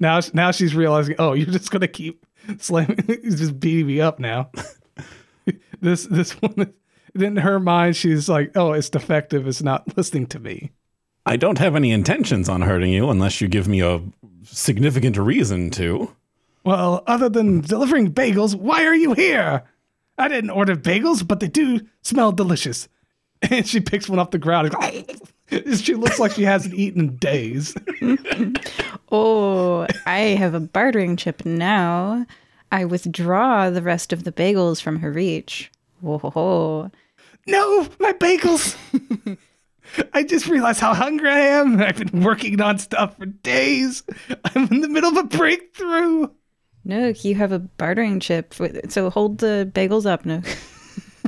Now 0.01 0.20
now 0.32 0.51
she's 0.53 0.74
realizing, 0.74 1.16
oh, 1.19 1.35
you're 1.35 1.47
just 1.47 1.70
gonna 1.70 1.86
keep 1.89 2.24
slamming, 2.59 2.97
just 3.24 3.61
beating 3.61 3.86
me 3.86 4.01
up 4.01 4.19
now. 4.19 4.51
this 5.81 6.05
this 6.07 6.32
one, 6.43 6.73
in 7.23 7.36
her 7.36 7.61
mind, 7.61 7.97
she's 7.97 8.28
like, 8.28 8.57
oh, 8.57 8.73
it's 8.73 8.90
defective. 8.90 9.47
It's 9.47 9.62
not 9.62 9.85
listening 9.97 10.27
to 10.28 10.39
me. 10.39 10.70
I 11.27 11.36
don't 11.36 11.59
have 11.59 11.77
any 11.77 11.93
intentions 11.93 12.49
on 12.49 12.62
hurting 12.62 12.90
you 12.93 13.11
unless 13.11 13.40
you 13.40 13.49
give 13.49 13.69
me 13.69 13.81
a 13.82 14.01
significant 14.45 15.16
reason 15.16 15.70
to. 15.70 16.15
Well, 16.65 17.03
other 17.07 17.28
than 17.28 17.61
delivering 17.61 18.12
bagels, 18.12 18.55
why 18.55 18.85
are 18.85 18.95
you 18.95 19.12
here? 19.15 19.62
I 20.16 20.28
didn't 20.28 20.51
order 20.51 20.74
bagels, 20.74 21.27
but 21.27 21.40
they 21.40 21.49
do 21.49 21.81
smell 22.03 22.32
delicious. 22.32 22.89
And 23.51 23.65
she 23.69 23.78
picks 23.78 24.09
one 24.09 24.19
off 24.19 24.32
the 24.32 24.39
ground. 24.39 24.74
and 25.51 25.78
she 25.78 25.95
looks 25.95 26.19
like 26.19 26.32
she 26.32 26.43
hasn't 26.43 26.74
eaten 26.74 27.03
in 27.03 27.16
days. 27.19 27.73
Oh, 29.12 29.86
I 30.07 30.19
have 30.19 30.55
a 30.55 30.61
bartering 30.61 31.16
chip 31.16 31.47
now. 31.47 32.27
I 32.73 32.85
withdraw 32.85 33.70
the 33.70 33.81
rest 33.81 34.12
of 34.12 34.24
the 34.24 34.32
bagels 34.32 34.82
from 34.82 34.99
her 34.99 35.12
reach. 35.12 35.70
Whoa. 36.01 36.90
No, 37.49 37.89
my 37.99 38.12
bagels. 38.12 38.77
I 40.12 40.23
just 40.23 40.47
realized 40.47 40.81
how 40.81 40.93
hungry 40.93 41.31
I 41.31 41.39
am. 41.39 41.81
I've 41.81 41.97
been 41.97 42.23
working 42.23 42.61
on 42.61 42.79
stuff 42.79 43.16
for 43.16 43.25
days. 43.27 44.03
I'm 44.55 44.69
in 44.70 44.81
the 44.81 44.89
middle 44.89 45.11
of 45.11 45.16
a 45.16 45.23
breakthrough. 45.25 46.29
Nugh, 46.85 47.25
you 47.25 47.35
have 47.37 47.53
a 47.53 47.59
bartering 47.59 48.20
chip. 48.20 48.55
So 48.91 49.09
hold 49.09 49.39
the 49.39 49.70
bagels 49.75 50.05
up, 50.05 50.27
Nugh. 50.27 50.47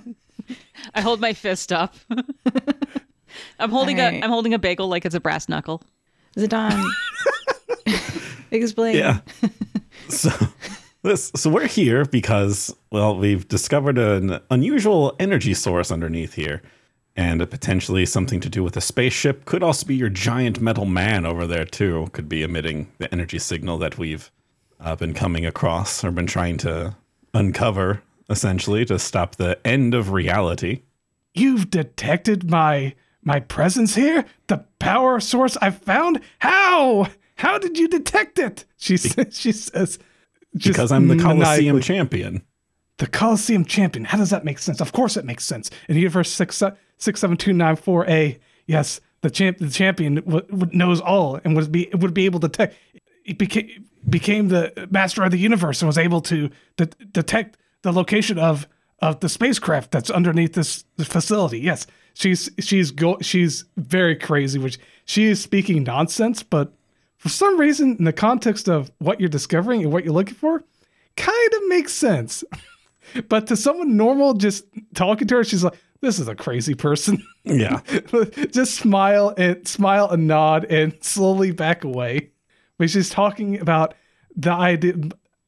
I 0.95 1.01
hold 1.01 1.21
my 1.21 1.33
fist 1.33 1.73
up. 1.73 1.95
I'm 3.59 3.71
holding 3.71 3.99
Alright. 3.99 4.23
a 4.23 4.25
I'm 4.25 4.31
holding 4.31 4.55
a 4.55 4.59
bagel 4.59 4.89
like 4.89 5.07
it's 5.07 5.15
a 5.15 5.21
brass 5.21 5.49
knuckle. 5.49 5.83
Zidane. 6.37 6.85
Explain. 8.51 8.97
Yeah. 8.97 9.21
so 10.09 10.31
this 11.03 11.31
so 11.35 11.51
we're 11.51 11.67
here 11.67 12.05
because 12.05 12.75
well 12.91 13.17
we've 13.17 13.49
discovered 13.49 13.99
an 13.99 14.41
unusual 14.51 15.15
energy 15.19 15.55
source 15.55 15.91
underneath 15.91 16.35
here 16.35 16.63
and 17.17 17.49
potentially 17.51 18.07
something 18.07 18.41
to 18.41 18.49
do 18.49 18.63
with 18.63 18.77
a 18.77 18.81
spaceship 18.81 19.45
could 19.45 19.63
also 19.63 19.87
be 19.87 19.97
your 19.97 20.09
giant 20.09 20.61
metal 20.61 20.87
man 20.87 21.25
over 21.25 21.47
there 21.47 21.65
too 21.65 22.09
could 22.13 22.29
be 22.29 22.43
emitting 22.43 22.91
the 22.99 23.13
energy 23.13 23.39
signal 23.39 23.79
that 23.79 23.99
we've 23.99 24.31
uh, 24.81 24.95
been 24.97 25.15
coming 25.15 25.45
across 25.47 26.05
or 26.05 26.11
been 26.11 26.27
trying 26.27 26.57
to 26.57 26.95
uncover 27.35 28.03
essentially 28.29 28.85
to 28.85 28.99
stop 28.99 29.37
the 29.37 29.59
end 29.67 29.95
of 29.95 30.11
reality 30.13 30.83
You've 31.35 31.71
detected 31.71 32.51
my 32.51 32.95
my 33.23 33.41
presence 33.41 33.95
here? 33.95 34.25
The 34.47 34.65
power 34.79 35.21
source 35.21 35.57
I 35.61 35.71
found? 35.71 36.21
How? 36.41 37.09
How 37.37 37.59
did 37.59 37.79
you 37.79 37.87
detect 37.89 38.39
it? 38.39 38.65
She 38.77 38.97
says 38.97 39.39
she 39.39 39.53
says 39.53 39.99
because 40.55 40.93
I'm 40.93 41.09
the 41.09 41.17
Coliseum 41.17 41.81
champion 41.81 42.43
The 42.99 43.07
Coliseum 43.07 43.65
champion. 43.65 44.05
How 44.05 44.19
does 44.19 44.31
that 44.31 44.45
make 44.45 44.59
sense? 44.59 44.81
Of 44.81 44.93
course 44.93 45.17
it 45.17 45.25
makes 45.25 45.45
sense. 45.45 45.71
In 45.89 45.97
universe 45.97 46.31
six 46.31 46.63
six 46.99 47.21
seven 47.21 47.37
two 47.37 47.53
nine 47.53 47.77
four 47.77 48.07
A, 48.09 48.39
yes, 48.67 49.01
the 49.23 49.31
champ 49.31 49.59
the 49.59 49.71
champion 49.71 50.17
w- 50.17 50.47
w- 50.47 50.77
knows 50.77 51.01
all 51.01 51.41
and 51.45 51.57
would 51.57 51.73
be 51.73 51.89
would 51.95 52.15
be 52.15 52.25
able 52.27 52.41
to 52.41 52.49
detect. 52.49 52.77
It 53.25 53.39
became 53.39 53.87
became 54.09 54.49
the 54.49 54.89
master 54.91 55.23
of 55.23 55.31
the 55.31 55.39
universe 55.39 55.83
and 55.83 55.87
was 55.87 55.99
able 55.99 56.21
to 56.23 56.51
de- 56.77 56.87
detect 57.13 57.57
the 57.83 57.93
location 57.93 58.39
of 58.39 58.67
of 59.01 59.21
the 59.21 59.29
spacecraft 59.29 59.91
that's 59.91 60.11
underneath 60.11 60.53
this, 60.53 60.85
this 60.97 61.09
facility. 61.09 61.59
Yes, 61.61 61.87
she's 62.15 62.51
she's 62.59 62.91
go 62.91 63.19
she's 63.21 63.65
very 63.77 64.17
crazy. 64.17 64.59
Which 64.59 64.79
she 65.05 65.25
is 65.25 65.41
speaking 65.41 65.85
nonsense, 65.85 66.43
but 66.43 66.73
for 67.21 67.29
some 67.29 67.61
reason, 67.61 67.97
in 67.99 68.05
the 68.05 68.15
context 68.15 68.67
of 68.67 68.91
what 68.99 69.21
you're 69.21 69.29
discovering 69.29 69.83
and 69.83 69.93
what 69.93 70.05
you're 70.05 70.15
looking 70.15 70.35
for, 70.35 70.65
kind 71.19 71.53
of 71.55 71.69
makes 71.69 71.93
sense. 71.93 72.43
But 73.29 73.49
to 73.49 73.57
someone 73.57 73.97
normal, 73.97 74.35
just 74.35 74.67
talking 74.95 75.27
to 75.27 75.37
her, 75.37 75.43
she's 75.43 75.65
like, 75.65 75.75
"This 76.01 76.21
is 76.21 76.29
a 76.29 76.35
crazy 76.37 76.75
person." 76.77 77.21
yeah 77.45 77.81
just 78.53 78.75
smile 78.75 79.35
and 79.37 79.67
smile 79.67 80.09
and 80.11 80.29
nod 80.29 80.65
and 80.67 80.95
slowly 81.01 81.51
back 81.51 81.83
away. 81.83 82.31
But 82.79 82.89
she's 82.89 83.11
talking 83.11 83.59
about 83.59 83.95
the 84.37 84.53
idea 84.53 84.95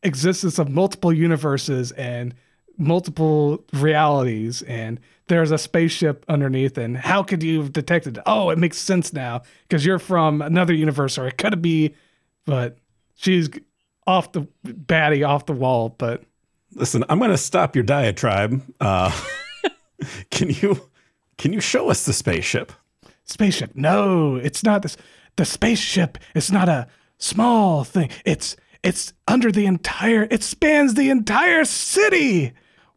existence 0.03 0.59
of 0.59 0.71
multiple 0.71 1.13
universes 1.13 1.93
and 1.93 2.35
multiple 2.79 3.65
realities 3.75 4.63
and 4.63 4.99
there's 5.29 5.51
a 5.51 5.59
spaceship 5.59 6.25
underneath 6.29 6.77
and 6.77 6.97
how 6.97 7.23
could 7.23 7.43
you 7.43 7.61
have 7.61 7.73
detected 7.73 8.19
it? 8.19 8.23
oh 8.27 8.51
it 8.51 8.59
makes 8.59 8.79
sense 8.79 9.13
now 9.13 9.43
because 9.69 9.85
you're 9.87 9.99
from 9.99 10.43
another 10.43 10.75
universe 10.75 11.17
or 11.19 11.27
it 11.27 11.39
could 11.39 11.63
be 11.63 11.95
but 12.45 12.79
she's 13.15 13.49
off 14.07 14.33
the 14.33 14.47
batty 14.65 15.23
off 15.23 15.47
the 15.47 15.53
wall 15.53 15.89
but 15.89 16.23
Listen, 16.75 17.05
I'm 17.09 17.19
going 17.19 17.31
to 17.31 17.37
stop 17.37 17.77
your 17.77 17.83
diatribe. 17.83 18.63
Uh, 18.81 19.11
can 20.31 20.51
you 20.51 20.89
can 21.39 21.53
you 21.53 21.61
show 21.61 21.91
us 21.91 22.05
the 22.07 22.13
spaceship? 22.13 22.73
spaceship. 23.25 23.73
No, 23.75 24.37
it's 24.37 24.65
not 24.65 24.83
this. 24.83 24.97
The 25.37 25.45
spaceship 25.45 26.19
is 26.35 26.51
not 26.51 26.69
a 26.69 26.87
small 27.19 27.85
thing. 27.85 28.11
It's 28.25 28.57
it's 28.83 29.13
under 29.29 29.53
the 29.53 29.67
entire. 29.67 30.27
It 30.31 30.43
spans 30.43 30.95
the 30.95 31.11
entire 31.11 31.65
city. 31.65 32.53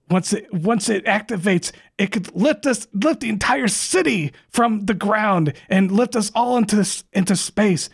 Once 0.10 0.34
it 0.34 0.54
once 0.54 0.88
it 0.88 1.04
activates, 1.06 1.72
it 1.98 2.12
could 2.12 2.34
lift 2.36 2.66
us 2.66 2.88
lift 2.94 3.22
the 3.22 3.30
entire 3.30 3.68
city 3.68 4.32
from 4.50 4.86
the 4.86 4.94
ground 4.94 5.54
and 5.68 5.92
lift 5.92 6.16
us 6.16 6.32
all 6.36 6.58
into 6.58 6.86
into 7.14 7.36
space. 7.36 7.90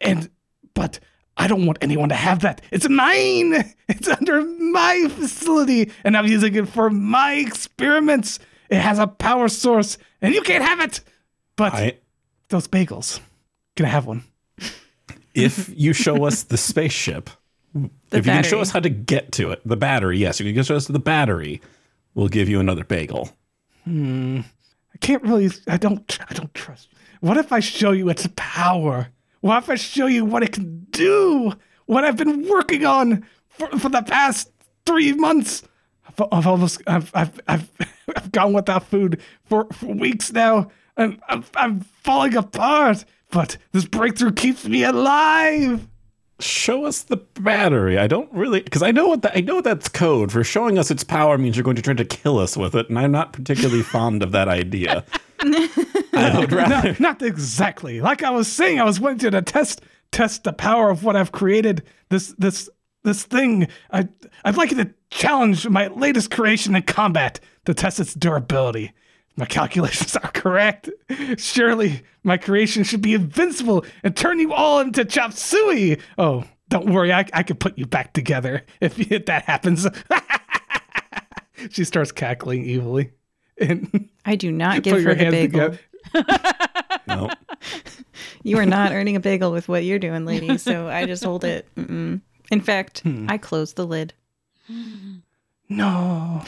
And 0.00 0.30
but 0.74 1.00
I 1.36 1.46
don't 1.46 1.66
want 1.66 1.78
anyone 1.80 2.10
to 2.10 2.14
have 2.14 2.40
that. 2.40 2.60
It's 2.70 2.88
mine. 2.88 3.74
It's 3.90 4.06
under 4.06 4.44
my 4.44 5.08
facility, 5.10 5.90
and 6.04 6.16
I'm 6.16 6.26
using 6.26 6.54
it 6.54 6.68
for 6.68 6.90
my 6.90 7.32
experiments. 7.34 8.38
It 8.68 8.78
has 8.78 9.00
a 9.00 9.08
power 9.08 9.48
source, 9.48 9.98
and 10.22 10.32
you 10.32 10.42
can't 10.42 10.62
have 10.62 10.78
it. 10.78 11.00
But 11.56 11.74
I 11.74 11.98
those 12.50 12.68
bagels. 12.68 13.18
Can 13.74 13.86
I 13.86 13.88
have 13.88 14.06
one? 14.06 14.22
if 15.34 15.72
you 15.74 15.92
show 15.92 16.24
us 16.24 16.44
the 16.44 16.56
spaceship, 16.56 17.30
if 17.74 18.26
you 18.26 18.32
can 18.32 18.42
show 18.42 18.60
us 18.60 18.70
how 18.70 18.80
to 18.80 18.88
get 18.88 19.32
to 19.32 19.50
it, 19.50 19.60
the 19.64 19.76
battery, 19.76 20.18
yes, 20.18 20.40
if 20.40 20.46
you 20.46 20.54
can 20.54 20.64
show 20.64 20.76
us 20.76 20.86
the 20.86 20.98
battery, 20.98 21.60
we'll 22.14 22.28
give 22.28 22.48
you 22.48 22.60
another 22.60 22.84
bagel. 22.84 23.30
Hmm. 23.84 24.40
I 24.92 24.98
can't 24.98 25.22
really. 25.22 25.50
I 25.68 25.76
don't. 25.76 26.18
I 26.28 26.34
don't 26.34 26.52
trust. 26.54 26.88
What 27.20 27.36
if 27.36 27.52
I 27.52 27.60
show 27.60 27.92
you 27.92 28.08
its 28.08 28.28
power? 28.36 29.08
What 29.40 29.62
if 29.62 29.70
I 29.70 29.76
show 29.76 30.06
you 30.06 30.24
what 30.24 30.42
it 30.42 30.52
can 30.52 30.86
do? 30.90 31.52
What 31.86 32.04
I've 32.04 32.16
been 32.16 32.48
working 32.48 32.84
on 32.84 33.26
for, 33.48 33.68
for 33.78 33.88
the 33.88 34.02
past 34.02 34.50
three 34.86 35.12
months. 35.12 35.62
I've, 36.06 36.26
I've 36.32 36.46
almost. 36.46 36.82
I've, 36.86 37.10
I've. 37.14 37.40
I've. 37.46 37.70
I've 38.16 38.32
gone 38.32 38.52
without 38.52 38.88
food 38.88 39.22
for, 39.44 39.68
for 39.72 39.86
weeks 39.86 40.32
now. 40.32 40.70
I'm, 40.96 41.20
I'm. 41.28 41.44
I'm 41.54 41.80
falling 41.80 42.36
apart. 42.36 43.04
But 43.30 43.56
this 43.70 43.84
breakthrough 43.84 44.32
keeps 44.32 44.66
me 44.66 44.82
alive. 44.82 45.86
Show 46.40 46.84
us 46.84 47.02
the 47.02 47.16
battery. 47.16 47.98
I 47.98 48.06
don't 48.06 48.32
really 48.32 48.60
because 48.60 48.82
I 48.82 48.90
know 48.90 49.08
what 49.08 49.22
that 49.22 49.36
I 49.36 49.40
know 49.40 49.60
that's 49.60 49.88
code 49.88 50.32
for 50.32 50.42
showing 50.44 50.78
us 50.78 50.90
its 50.90 51.04
power 51.04 51.38
means 51.38 51.56
you're 51.56 51.64
going 51.64 51.76
to 51.76 51.82
try 51.82 51.94
to 51.94 52.04
kill 52.04 52.38
us 52.38 52.56
with 52.56 52.74
it, 52.74 52.88
and 52.88 52.98
I'm 52.98 53.12
not 53.12 53.32
particularly 53.32 53.82
fond 53.82 54.22
of 54.22 54.32
that 54.32 54.48
idea. 54.48 55.04
I 55.40 56.36
would 56.38 56.52
rather 56.52 56.90
No, 56.90 56.96
not 56.98 57.22
exactly. 57.22 58.00
Like 58.00 58.22
I 58.22 58.30
was 58.30 58.50
saying, 58.50 58.80
I 58.80 58.84
was 58.84 59.00
wanting 59.00 59.30
to 59.30 59.42
test 59.42 59.82
test 60.12 60.44
the 60.44 60.52
power 60.52 60.90
of 60.90 61.04
what 61.04 61.16
I've 61.16 61.32
created. 61.32 61.82
This 62.08 62.34
this 62.38 62.68
this 63.04 63.22
thing. 63.24 63.68
I 63.92 64.08
I'd 64.44 64.56
like 64.56 64.70
you 64.70 64.84
to 64.84 64.90
challenge 65.10 65.68
my 65.68 65.88
latest 65.88 66.30
creation 66.30 66.74
in 66.74 66.82
combat 66.82 67.40
to 67.64 67.74
test 67.74 68.00
its 68.00 68.14
durability. 68.14 68.92
My 69.40 69.46
calculations 69.46 70.14
are 70.22 70.30
correct. 70.32 70.90
Surely 71.38 72.02
my 72.22 72.36
creation 72.36 72.84
should 72.84 73.00
be 73.00 73.14
invincible 73.14 73.86
and 74.04 74.14
turn 74.14 74.38
you 74.38 74.52
all 74.52 74.80
into 74.80 75.04
chop 75.04 75.32
suey. 75.32 75.98
Oh, 76.18 76.44
don't 76.68 76.90
worry, 76.90 77.10
I 77.10 77.24
I 77.32 77.42
can 77.42 77.56
put 77.56 77.78
you 77.78 77.86
back 77.86 78.12
together 78.12 78.64
if, 78.80 79.00
if 79.10 79.26
that 79.26 79.44
happens. 79.44 79.86
she 81.70 81.84
starts 81.84 82.12
cackling 82.12 82.68
evilly. 82.70 83.12
And 83.58 84.08
I 84.24 84.36
do 84.36 84.52
not 84.52 84.82
give 84.82 85.00
your 85.00 85.14
her 85.14 85.14
the 85.14 85.30
bagel. 85.30 85.78
no. 87.06 87.30
You 88.42 88.58
are 88.58 88.66
not 88.66 88.92
earning 88.92 89.16
a 89.16 89.20
bagel 89.20 89.52
with 89.52 89.68
what 89.68 89.84
you're 89.84 89.98
doing, 89.98 90.24
lady. 90.24 90.56
So 90.58 90.88
I 90.88 91.06
just 91.06 91.24
hold 91.24 91.44
it. 91.44 91.66
Mm-mm. 91.76 92.20
In 92.50 92.60
fact, 92.60 93.00
hmm. 93.00 93.26
I 93.28 93.36
close 93.38 93.74
the 93.74 93.86
lid. 93.86 94.12
No. 95.68 96.42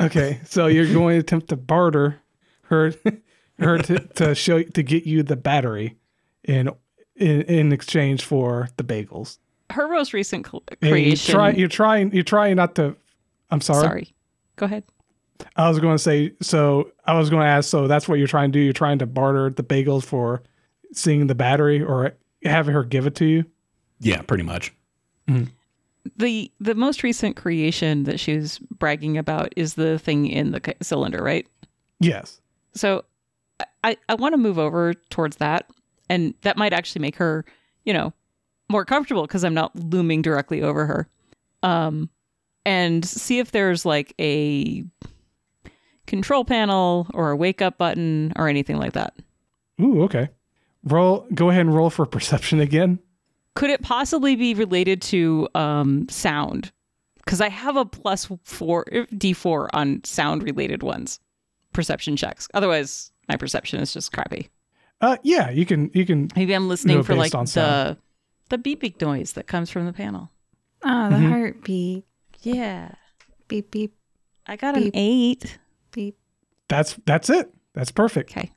Okay, 0.00 0.40
so 0.44 0.66
you're 0.66 0.92
going 0.92 1.14
to 1.16 1.20
attempt 1.20 1.48
to 1.48 1.56
barter 1.56 2.20
her, 2.64 2.92
her 3.58 3.78
to, 3.78 3.98
to 4.00 4.34
show 4.34 4.62
to 4.62 4.82
get 4.82 5.06
you 5.06 5.22
the 5.22 5.36
battery, 5.36 5.96
in 6.44 6.70
in 7.16 7.42
in 7.42 7.72
exchange 7.72 8.24
for 8.24 8.68
the 8.76 8.84
bagels. 8.84 9.38
Her 9.70 9.88
most 9.88 10.12
recent 10.12 10.46
cl- 10.46 10.62
And 10.82 10.90
you 10.90 10.90
creation. 10.90 11.34
try, 11.34 11.50
you're 11.52 11.68
trying. 11.68 12.12
You're 12.12 12.22
trying 12.24 12.56
not 12.56 12.74
to. 12.76 12.94
I'm 13.50 13.60
sorry. 13.60 13.86
Sorry. 13.86 14.14
Go 14.56 14.66
ahead. 14.66 14.84
I 15.56 15.68
was 15.68 15.78
going 15.80 15.94
to 15.94 16.02
say. 16.02 16.32
So 16.42 16.92
I 17.04 17.18
was 17.18 17.30
going 17.30 17.42
to 17.42 17.48
ask. 17.48 17.68
So 17.68 17.88
that's 17.88 18.08
what 18.08 18.18
you're 18.18 18.28
trying 18.28 18.52
to 18.52 18.58
do. 18.58 18.62
You're 18.62 18.72
trying 18.72 18.98
to 18.98 19.06
barter 19.06 19.50
the 19.50 19.62
bagels 19.62 20.04
for 20.04 20.42
seeing 20.92 21.26
the 21.26 21.34
battery, 21.34 21.82
or 21.82 22.12
having 22.44 22.74
her 22.74 22.84
give 22.84 23.06
it 23.06 23.14
to 23.16 23.24
you. 23.24 23.44
Yeah, 23.98 24.20
pretty 24.22 24.44
much. 24.44 24.72
Mm-hmm. 25.28 25.44
The 26.16 26.50
the 26.60 26.74
most 26.74 27.02
recent 27.02 27.36
creation 27.36 28.04
that 28.04 28.20
she 28.20 28.36
was 28.36 28.58
bragging 28.58 29.16
about 29.18 29.52
is 29.56 29.74
the 29.74 29.98
thing 29.98 30.26
in 30.26 30.52
the 30.52 30.74
cylinder, 30.82 31.22
right? 31.22 31.46
Yes. 32.00 32.40
So 32.74 33.04
I 33.84 33.96
I 34.08 34.14
want 34.14 34.32
to 34.34 34.38
move 34.38 34.58
over 34.58 34.94
towards 35.10 35.36
that, 35.36 35.70
and 36.08 36.34
that 36.42 36.56
might 36.56 36.72
actually 36.72 37.00
make 37.02 37.16
her, 37.16 37.44
you 37.84 37.92
know, 37.92 38.12
more 38.68 38.84
comfortable 38.84 39.22
because 39.22 39.44
I'm 39.44 39.54
not 39.54 39.74
looming 39.76 40.22
directly 40.22 40.62
over 40.62 40.86
her. 40.86 41.08
um, 41.62 42.10
and 42.64 43.04
see 43.04 43.38
if 43.38 43.52
there's 43.52 43.84
like 43.86 44.12
a 44.20 44.82
control 46.06 46.44
panel 46.44 47.06
or 47.14 47.30
a 47.30 47.36
wake 47.36 47.62
up 47.62 47.78
button 47.78 48.32
or 48.36 48.48
anything 48.48 48.76
like 48.76 48.92
that. 48.94 49.14
Ooh, 49.80 50.02
okay. 50.02 50.28
Roll. 50.84 51.26
Go 51.34 51.50
ahead 51.50 51.62
and 51.62 51.74
roll 51.74 51.90
for 51.90 52.06
perception 52.06 52.60
again. 52.60 52.98
Could 53.56 53.70
it 53.70 53.82
possibly 53.82 54.36
be 54.36 54.54
related 54.54 55.02
to 55.02 55.48
um, 55.54 56.08
sound? 56.08 56.70
Because 57.24 57.40
I 57.40 57.48
have 57.48 57.76
a 57.76 57.84
plus 57.84 58.26
four 58.44 58.84
d4 58.84 59.68
on 59.72 60.04
sound 60.04 60.44
related 60.44 60.82
ones, 60.84 61.18
perception 61.72 62.16
checks. 62.16 62.46
Otherwise, 62.54 63.10
my 63.28 63.36
perception 63.36 63.80
is 63.80 63.92
just 63.92 64.12
crappy. 64.12 64.48
Uh, 65.00 65.16
yeah, 65.24 65.50
you 65.50 65.66
can. 65.66 65.90
You 65.92 66.06
can. 66.06 66.28
Maybe 66.36 66.52
I'm 66.54 66.68
listening 66.68 67.02
for 67.02 67.14
like 67.16 67.34
on 67.34 67.46
the 67.46 67.50
sound. 67.50 67.96
the 68.50 68.58
beeping 68.58 69.00
noise 69.00 69.32
that 69.32 69.46
comes 69.48 69.70
from 69.70 69.86
the 69.86 69.92
panel. 69.92 70.30
Ah, 70.84 71.08
the 71.10 71.16
Mhm. 71.16 71.28
heartbeat. 71.30 72.04
Yeah, 72.42 72.92
Beep, 73.48 73.70
beep, 73.72 73.94
I 74.46 74.56
got 74.56 74.76
an 74.76 74.90
eight. 74.94 75.58
beep. 75.92 76.16
That's 76.68 76.96
that's 77.06 77.28
it. 77.30 77.52
That's 77.74 77.90
perfect. 77.90 78.30
Okay. 78.30 78.52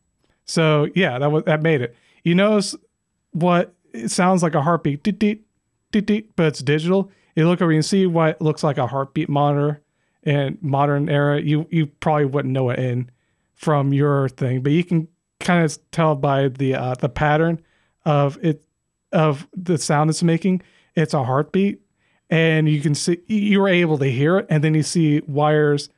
So 0.46 0.88
yeah, 0.94 1.18
that 1.18 1.32
was 1.32 1.44
that 1.46 1.64
made 1.64 1.82
it. 1.82 1.96
You 2.24 2.36
notice 2.36 2.76
what 3.32 3.74
it 3.94 4.10
sounds 4.12 4.44
like 4.44 4.56
a 4.56 4.62
heartbeat, 4.62 5.04
deet, 5.04 5.20
deet, 5.20 5.46
deet, 5.92 6.36
but 6.36 6.48
it's 6.48 6.60
digital. 6.60 7.12
You 7.36 7.48
look 7.48 7.62
over, 7.62 7.72
you 7.72 7.78
can 7.78 7.84
see 7.84 8.06
what 8.06 8.32
it 8.32 8.42
looks 8.42 8.64
like 8.64 8.78
a 8.78 8.88
heartbeat 8.88 9.30
monitor 9.30 9.82
in 10.24 10.58
modern 10.62 11.10
era. 11.10 11.42
You 11.42 11.68
you 11.70 11.88
probably 11.88 12.26
wouldn't 12.26 12.54
know 12.54 12.70
it 12.70 12.80
in 12.80 13.10
from 13.56 13.94
your 13.94 14.30
thing, 14.30 14.62
but 14.62 14.72
you 14.72 14.84
can 14.84 15.08
kind 15.40 15.64
of 15.64 15.78
tell 15.92 16.16
by 16.16 16.50
the 16.50 16.76
uh, 16.76 16.96
the 16.96 17.10
pattern 17.10 17.62
of 18.06 18.38
it 18.42 18.66
of 19.12 19.48
the 19.56 19.78
sound 19.78 20.10
it's 20.10 20.24
making. 20.24 20.62
It's 20.96 21.14
a 21.14 21.24
heartbeat, 21.24 21.82
and 22.30 22.68
you 22.68 22.82
can 22.82 22.96
see 22.96 23.20
you 23.28 23.62
were 23.62 23.70
able 23.70 23.98
to 24.00 24.12
hear 24.12 24.40
it, 24.40 24.48
and 24.50 24.64
then 24.64 24.74
you 24.74 24.84
see 24.84 25.22
wires 25.22 25.90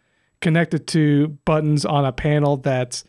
connected 0.42 0.88
to 0.88 1.30
buttons 1.46 1.86
on 1.86 2.06
a 2.06 2.12
panel 2.12 2.58
that's 2.58 3.04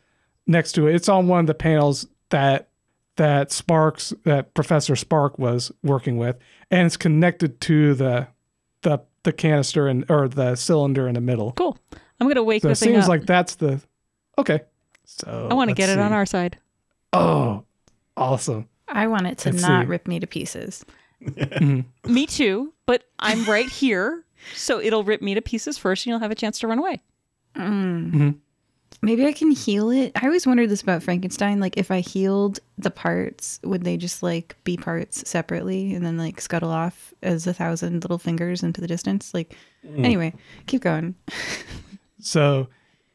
next 0.46 0.72
to 0.72 0.86
it. 0.86 0.94
It's 0.94 1.08
on 1.08 1.28
one 1.28 1.40
of 1.40 1.46
the 1.46 1.54
panels 1.54 2.06
that 2.30 2.68
that 3.16 3.52
Sparks 3.52 4.12
that 4.24 4.54
Professor 4.54 4.96
Spark 4.96 5.38
was 5.38 5.70
working 5.82 6.16
with, 6.16 6.36
and 6.70 6.86
it's 6.86 6.96
connected 6.96 7.60
to 7.62 7.94
the 7.94 8.28
the 8.82 9.00
the 9.24 9.32
canister 9.32 9.86
and 9.88 10.04
or 10.10 10.28
the 10.28 10.56
cylinder 10.56 11.06
in 11.08 11.14
the 11.14 11.20
middle. 11.20 11.52
Cool. 11.52 11.78
I'm 12.20 12.28
gonna 12.28 12.42
wake 12.42 12.62
So 12.62 12.68
the 12.68 12.72
it 12.72 12.78
thing 12.78 12.92
seems 12.94 13.04
up. 13.04 13.08
like 13.10 13.26
that's 13.26 13.56
the 13.56 13.80
okay. 14.38 14.60
So 15.04 15.48
I 15.50 15.54
want 15.54 15.68
to 15.68 15.72
let's 15.72 15.78
get 15.78 15.88
it 15.90 15.98
on 15.98 16.12
our 16.12 16.24
side. 16.26 16.58
Oh, 17.12 17.64
awesome! 18.16 18.68
I 18.88 19.06
want 19.08 19.26
it 19.26 19.38
to 19.38 19.50
Let's 19.50 19.62
not 19.62 19.84
see. 19.84 19.88
rip 19.88 20.08
me 20.08 20.18
to 20.20 20.26
pieces. 20.26 20.84
Me 22.06 22.26
too, 22.26 22.72
but 22.86 23.04
I'm 23.18 23.44
right 23.44 23.68
here, 23.68 24.24
so 24.54 24.80
it'll 24.80 25.04
rip 25.04 25.20
me 25.22 25.34
to 25.34 25.42
pieces 25.42 25.76
first, 25.78 26.06
and 26.06 26.10
you'll 26.10 26.18
have 26.20 26.30
a 26.30 26.34
chance 26.34 26.58
to 26.60 26.66
run 26.66 26.78
away. 26.78 27.00
Mm. 27.56 28.12
Mhm. 28.12 28.34
Maybe 29.04 29.26
I 29.26 29.32
can 29.32 29.50
heal 29.50 29.90
it. 29.90 30.12
I 30.14 30.26
always 30.26 30.46
wondered 30.46 30.70
this 30.70 30.80
about 30.80 31.02
Frankenstein. 31.02 31.58
Like, 31.58 31.76
if 31.76 31.90
I 31.90 32.00
healed 32.00 32.60
the 32.78 32.90
parts, 32.90 33.58
would 33.64 33.82
they 33.82 33.96
just 33.96 34.22
like 34.22 34.54
be 34.62 34.76
parts 34.76 35.28
separately 35.28 35.92
and 35.92 36.06
then 36.06 36.16
like 36.16 36.40
scuttle 36.40 36.70
off 36.70 37.12
as 37.20 37.48
a 37.48 37.52
thousand 37.52 38.04
little 38.04 38.18
fingers 38.18 38.62
into 38.62 38.80
the 38.80 38.86
distance? 38.86 39.34
Like, 39.34 39.56
mm. 39.84 40.04
anyway, 40.04 40.32
keep 40.66 40.82
going. 40.82 41.16
So 42.20 42.68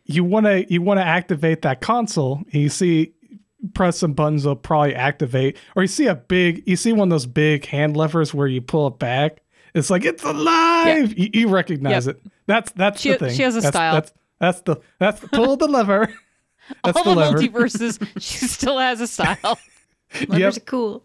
you 0.05 0.25
want 0.25 0.45
to 0.45 0.71
you 0.71 0.81
want 0.81 0.99
to 0.99 1.05
activate 1.05 1.61
that 1.61 1.79
console. 1.79 2.43
And 2.51 2.61
you 2.61 2.69
see, 2.69 3.13
press 3.73 3.99
some 3.99 4.13
buttons 4.13 4.45
will 4.45 4.57
probably 4.57 4.93
activate, 4.93 5.55
or 5.75 5.83
you 5.83 5.87
see 5.87 6.07
a 6.07 6.15
big 6.15 6.63
you 6.65 6.75
see 6.75 6.91
one 6.91 7.07
of 7.07 7.11
those 7.11 7.25
big 7.25 7.65
hand 7.65 7.95
levers 7.95 8.33
where 8.33 8.47
you 8.47 8.61
pull 8.61 8.87
it 8.87 8.99
back. 8.99 9.41
It's 9.73 9.89
like 9.89 10.03
it's 10.05 10.23
alive. 10.23 11.17
You, 11.17 11.29
you 11.33 11.47
recognize 11.49 12.07
it. 12.07 12.21
That's 12.47 12.71
that's 12.71 12.99
She- 12.99 13.11
the 13.11 13.17
thing. 13.19 13.35
she 13.35 13.43
has 13.43 13.55
a 13.55 13.61
That's- 13.61 13.73
style. 13.73 13.93
That's 13.93 14.11
that's 14.39 14.61
the 14.61 14.77
that's 14.99 15.19
pull 15.21 15.57
the 15.57 15.67
lever. 15.67 16.13
That's 16.83 16.97
All 16.97 17.03
the 17.05 17.09
the 17.11 17.15
lever. 17.15 17.37
multiverses, 17.37 18.05
she 18.21 18.45
still 18.45 18.77
has 18.77 18.99
a 18.99 19.07
style. 19.07 19.57
Levers 20.27 20.57
are 20.57 20.61
cool. 20.61 21.01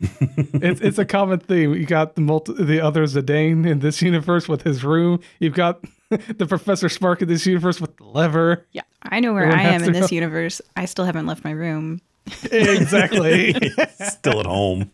it's 0.00 0.80
it's 0.80 0.98
a 0.98 1.04
common 1.04 1.38
theme. 1.38 1.72
You 1.74 1.86
got 1.86 2.16
the 2.16 2.20
multi, 2.20 2.52
the 2.64 2.80
other 2.80 3.04
Zidane 3.04 3.64
in 3.64 3.78
this 3.78 4.02
universe 4.02 4.48
with 4.48 4.62
his 4.62 4.82
room. 4.82 5.20
You've 5.38 5.54
got 5.54 5.84
the 6.10 6.46
Professor 6.46 6.88
Spark 6.88 7.22
in 7.22 7.28
this 7.28 7.46
universe 7.46 7.80
with 7.80 7.96
the 7.96 8.02
lever. 8.04 8.66
Yeah, 8.72 8.82
I 9.04 9.20
know 9.20 9.32
where 9.32 9.44
Everyone 9.44 9.66
I 9.66 9.68
am 9.70 9.80
to 9.82 9.86
in 9.86 9.92
this 9.92 10.10
know. 10.10 10.14
universe. 10.16 10.60
I 10.74 10.86
still 10.86 11.04
haven't 11.04 11.26
left 11.26 11.44
my 11.44 11.52
room. 11.52 12.00
exactly. 12.50 13.54
Still 14.00 14.40
at 14.40 14.46
home. 14.46 14.90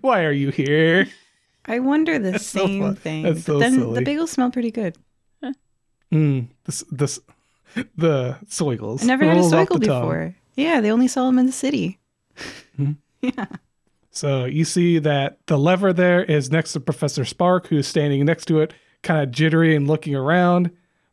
Why 0.00 0.22
are 0.22 0.32
you 0.32 0.50
here? 0.50 1.08
I 1.66 1.80
wonder 1.80 2.20
the 2.20 2.32
That's 2.32 2.46
same 2.46 2.82
fun. 2.82 2.94
thing. 2.94 3.22
That's 3.24 3.38
but 3.40 3.44
so 3.44 3.58
then 3.58 3.74
silly. 3.74 4.04
the 4.04 4.08
bagels 4.10 4.28
smell 4.28 4.50
pretty 4.52 4.70
good. 4.70 4.96
Mm, 6.14 6.48
this 6.64 6.84
this 6.90 7.18
the 7.96 8.36
soigles. 8.46 9.02
I 9.02 9.06
never 9.06 9.24
had 9.24 9.36
a 9.36 9.40
rolls 9.40 9.52
off 9.52 9.68
soigle 9.68 9.80
the 9.80 9.86
tongue. 9.86 10.00
before. 10.02 10.34
Yeah, 10.56 10.80
they 10.80 10.90
only 10.90 11.08
sell 11.08 11.26
them 11.26 11.38
in 11.38 11.46
the 11.46 11.52
city. 11.52 11.98
Yeah. 13.20 13.46
So 14.10 14.44
you 14.44 14.64
see 14.66 14.98
that 14.98 15.38
the 15.46 15.58
lever 15.58 15.92
there 15.94 16.22
is 16.22 16.50
next 16.50 16.74
to 16.74 16.80
Professor 16.80 17.24
Spark, 17.24 17.68
who's 17.68 17.86
standing 17.86 18.22
next 18.26 18.44
to 18.46 18.60
it, 18.60 18.74
kind 19.02 19.22
of 19.22 19.30
jittery 19.32 19.74
and 19.74 19.88
looking 19.88 20.14
around. 20.14 20.70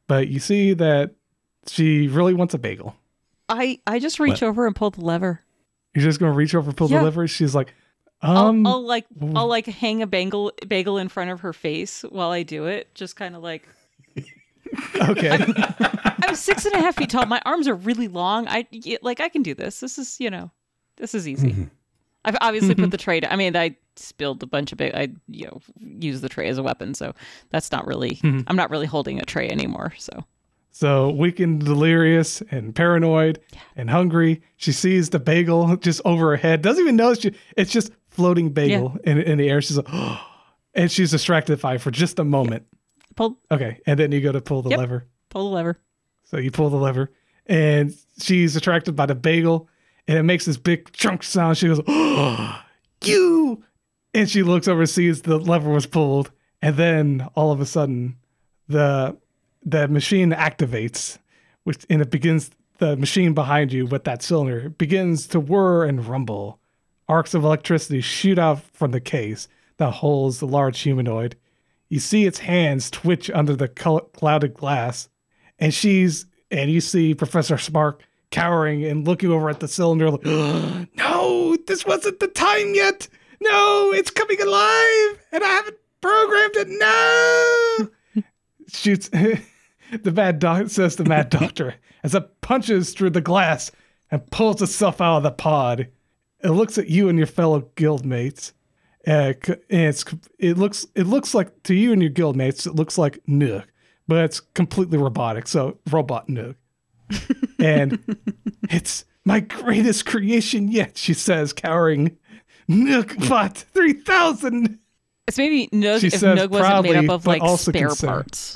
But 0.08 0.28
you 0.28 0.40
see 0.42 0.74
that 0.74 1.12
she 1.68 2.10
really 2.10 2.34
wants 2.34 2.54
a 2.54 2.58
bagel. 2.60 2.96
I 3.48 3.80
I 3.88 4.00
just 4.00 4.20
reach 4.20 4.44
over 4.44 4.68
and 4.68 4.76
pull 4.76 4.90
the 4.92 5.06
lever. 5.06 5.40
You're 5.96 6.04
just 6.04 6.20
gonna 6.20 6.34
reach 6.34 6.54
over, 6.54 6.74
pull 6.74 6.90
Yeah. 6.92 7.00
the 7.00 7.06
lever. 7.06 7.28
She's 7.30 7.56
like, 7.56 7.74
I'll, 8.22 8.38
um, 8.48 8.68
I'll 8.68 8.82
like 8.86 9.06
I'll 9.36 9.48
like 9.48 9.66
hang 9.68 10.02
a 10.02 10.08
bagel 10.08 10.52
bagel 10.68 10.98
in 10.98 11.08
front 11.08 11.32
of 11.32 11.40
her 11.40 11.54
face 11.54 12.02
while 12.10 12.32
I 12.32 12.44
do 12.44 12.66
it, 12.66 12.94
just 12.94 13.16
kind 13.16 13.36
of 13.38 13.42
like 13.42 13.68
okay. 15.10 15.38
I'm 16.24 16.36
six 16.36 16.66
and 16.66 16.76
a 16.76 16.80
half 16.80 16.96
feet 16.96 17.10
tall. 17.10 17.26
My 17.26 17.42
arms 17.46 17.68
are 17.68 17.76
really 17.76 18.08
long. 18.08 18.48
I 18.48 18.68
like 19.02 19.20
I 19.20 19.30
can 19.30 19.44
do 19.44 19.54
this. 19.54 19.80
This 19.80 19.98
is 19.98 20.20
you 20.20 20.30
know, 20.30 20.52
this 20.98 21.14
is 21.14 21.28
easy. 21.28 21.52
Mm-hmm. 21.52 21.64
I've 22.24 22.38
obviously 22.42 22.76
put 22.76 22.84
mm-hmm. 22.84 22.90
the 22.90 22.98
tray. 22.98 23.22
I 23.28 23.36
mean, 23.36 23.56
I 23.56 23.76
spilled 23.96 24.44
a 24.44 24.46
bunch 24.46 24.72
of 24.72 24.78
big. 24.78 24.94
I 24.94 25.10
you 25.28 25.46
know 25.46 25.62
use 25.78 26.22
the 26.22 26.30
tray 26.30 26.48
as 26.50 26.58
a 26.58 26.64
weapon, 26.64 26.94
so 26.94 27.14
that's 27.50 27.72
not 27.72 27.88
really. 27.88 28.12
Mm-hmm. 28.12 28.42
I'm 28.48 28.56
not 28.56 28.70
really 28.70 28.86
holding 28.86 29.20
a 29.20 29.26
tray 29.26 29.50
anymore. 29.50 29.94
So 29.98 30.24
So 30.72 31.10
weakened, 31.10 31.66
delirious, 31.66 32.42
and 32.52 32.76
paranoid, 32.76 33.40
and 33.76 33.90
hungry. 33.90 34.42
She 34.58 34.72
sees 34.72 35.10
the 35.10 35.20
bagel 35.20 35.76
just 35.78 36.02
over 36.06 36.30
her 36.30 36.38
head. 36.38 36.62
Doesn't 36.62 36.82
even 36.82 36.96
notice 36.96 37.24
you. 37.24 37.32
It's 37.58 37.72
just 37.72 37.92
floating 38.10 38.50
bagel 38.50 38.98
in, 39.04 39.18
in 39.20 39.38
the 39.38 39.50
air. 39.50 39.62
She's 39.62 39.78
like, 39.78 39.88
and 40.74 40.92
she's 40.92 41.12
distracted 41.12 41.60
by 41.60 41.76
it 41.76 41.82
for 41.82 41.92
just 41.92 42.20
a 42.20 42.24
moment. 42.24 42.66
Pull 43.16 43.38
Okay, 43.52 43.80
and 43.86 44.00
then 44.00 44.12
you 44.12 44.22
go 44.22 44.32
to 44.32 44.42
pull 44.42 44.62
the 44.62 44.70
Yep. 44.72 44.80
lever. 44.80 45.08
pull 45.30 45.50
the 45.50 45.56
lever. 45.56 45.80
So 46.24 46.38
you 46.38 46.52
pull 46.52 46.70
the 46.70 46.78
lever, 46.78 47.12
and 47.46 47.94
she's 48.20 48.56
attracted 48.56 48.96
by 48.96 49.06
the 49.06 49.16
bagel, 49.16 49.68
and 50.08 50.18
it 50.18 50.24
makes 50.24 50.46
this 50.46 50.58
big 50.58 50.92
chunk 50.94 51.24
sound. 51.24 51.58
She 51.58 51.68
goes, 51.68 51.82
"Oh, 51.88 52.62
you!" 53.04 53.64
And 54.14 54.30
she 54.30 54.44
looks 54.44 54.68
over, 54.68 54.86
sees 54.86 55.22
the 55.22 55.38
lever 55.38 55.70
was 55.70 55.86
pulled, 55.86 56.32
and 56.62 56.76
then 56.76 57.28
all 57.36 57.52
of 57.52 57.60
a 57.62 57.66
sudden, 57.66 58.18
the 58.68 59.18
the 59.64 59.88
machine 59.88 60.32
activates, 60.32 61.18
which 61.64 61.86
and 61.90 62.02
it 62.02 62.12
begins. 62.12 62.52
The 62.80 62.98
machine 62.98 63.34
behind 63.36 63.72
you 63.72 63.86
with 63.86 64.06
that 64.06 64.24
cylinder 64.24 64.70
begins 64.70 65.28
to 65.28 65.40
whir 65.40 65.86
and 65.86 66.04
rumble. 66.06 66.60
Arcs 67.08 67.34
of 67.36 67.44
electricity 67.44 68.02
shoot 68.02 68.40
out 68.40 68.64
from 68.74 68.90
the 68.92 69.00
case 69.02 69.48
that 69.78 69.92
holds 69.92 70.40
the 70.40 70.48
large 70.48 70.80
humanoid. 70.80 71.36
You 71.92 72.00
see 72.00 72.26
its 72.26 72.40
hands 72.40 72.90
twitch 72.90 73.30
under 73.32 73.54
the 73.54 73.68
clouded 73.68 74.54
glass, 74.54 75.10
and 75.60 75.74
she's 75.74 76.26
and 76.50 76.72
you 76.72 76.80
see 76.80 77.14
Professor 77.14 77.58
Spark 77.58 78.02
cowering 78.30 78.86
and 78.86 79.06
looking 79.06 79.30
over 79.30 79.50
at 79.50 79.60
the 79.60 79.68
cylinder 79.68 80.10
like, 80.10 80.24
no, 80.96 81.58
this 81.68 81.86
wasn't 81.86 82.22
the 82.22 82.30
time 82.30 82.76
yet. 82.76 83.10
No, 83.42 83.92
it's 83.94 84.10
coming 84.10 84.42
alive, 84.42 85.20
and 85.34 85.44
I 85.44 85.48
haven't 85.50 85.76
programmed 86.00 86.56
it. 86.56 87.90
No, 88.16 88.24
shoots. 88.70 89.10
the 89.10 90.12
mad 90.14 90.40
doc 90.40 90.70
says 90.70 90.96
the 90.96 91.04
mad 91.04 91.30
doctor 91.30 91.76
as 92.04 92.16
it 92.16 92.40
punches 92.40 92.94
through 92.94 93.10
the 93.10 93.20
glass 93.20 93.70
and 94.10 94.32
pulls 94.32 94.62
itself 94.62 95.02
out 95.02 95.18
of 95.18 95.24
the 95.24 95.32
pod. 95.32 95.90
It 96.42 96.52
looks 96.52 96.78
at 96.78 96.90
you 96.90 97.10
and 97.10 97.18
your 97.18 97.28
fellow 97.28 97.70
guildmates. 97.76 98.54
Uh, 99.08 99.34
and 99.48 99.60
it's 99.70 100.06
it 100.38 100.58
looks 100.58 100.86
it 100.96 101.08
looks 101.08 101.34
like 101.34 101.64
to 101.64 101.74
you 101.74 101.92
and 101.92 102.02
your 102.02 102.12
guildmates 102.12 102.68
it 102.68 102.76
looks 102.76 102.98
like 102.98 103.20
Nugh, 103.28 103.64
but 104.08 104.24
it's 104.26 104.40
completely 104.40 104.98
robotic. 104.98 105.48
So 105.48 105.80
robot 105.90 106.30
Nugh, 106.30 106.56
and 107.60 107.98
it's 108.70 109.06
my 109.26 109.40
greatest 109.40 110.06
creation 110.06 110.72
yet. 110.72 110.98
She 110.98 111.14
says, 111.14 111.52
cowering. 111.54 112.18
Nugh 112.68 113.14
bot 113.28 113.58
three 113.58 113.94
thousand. 113.94 114.78
It's 115.28 115.38
maybe 115.38 115.68
Nugh 115.72 116.00
She 116.00 116.08
if 116.08 116.14
says 116.14 116.36
Nugh 116.36 116.52
wasn't 116.52 116.84
made 116.84 116.96
up 116.96 117.10
of 117.10 117.26
like 117.26 117.42
spare 117.58 117.88
concerned. 117.88 118.10
parts. 118.12 118.56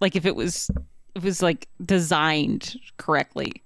Like 0.00 0.16
if 0.16 0.26
it 0.26 0.34
was 0.34 0.70
it 1.14 1.22
was 1.22 1.42
like 1.42 1.68
designed 1.84 2.76
correctly, 2.96 3.62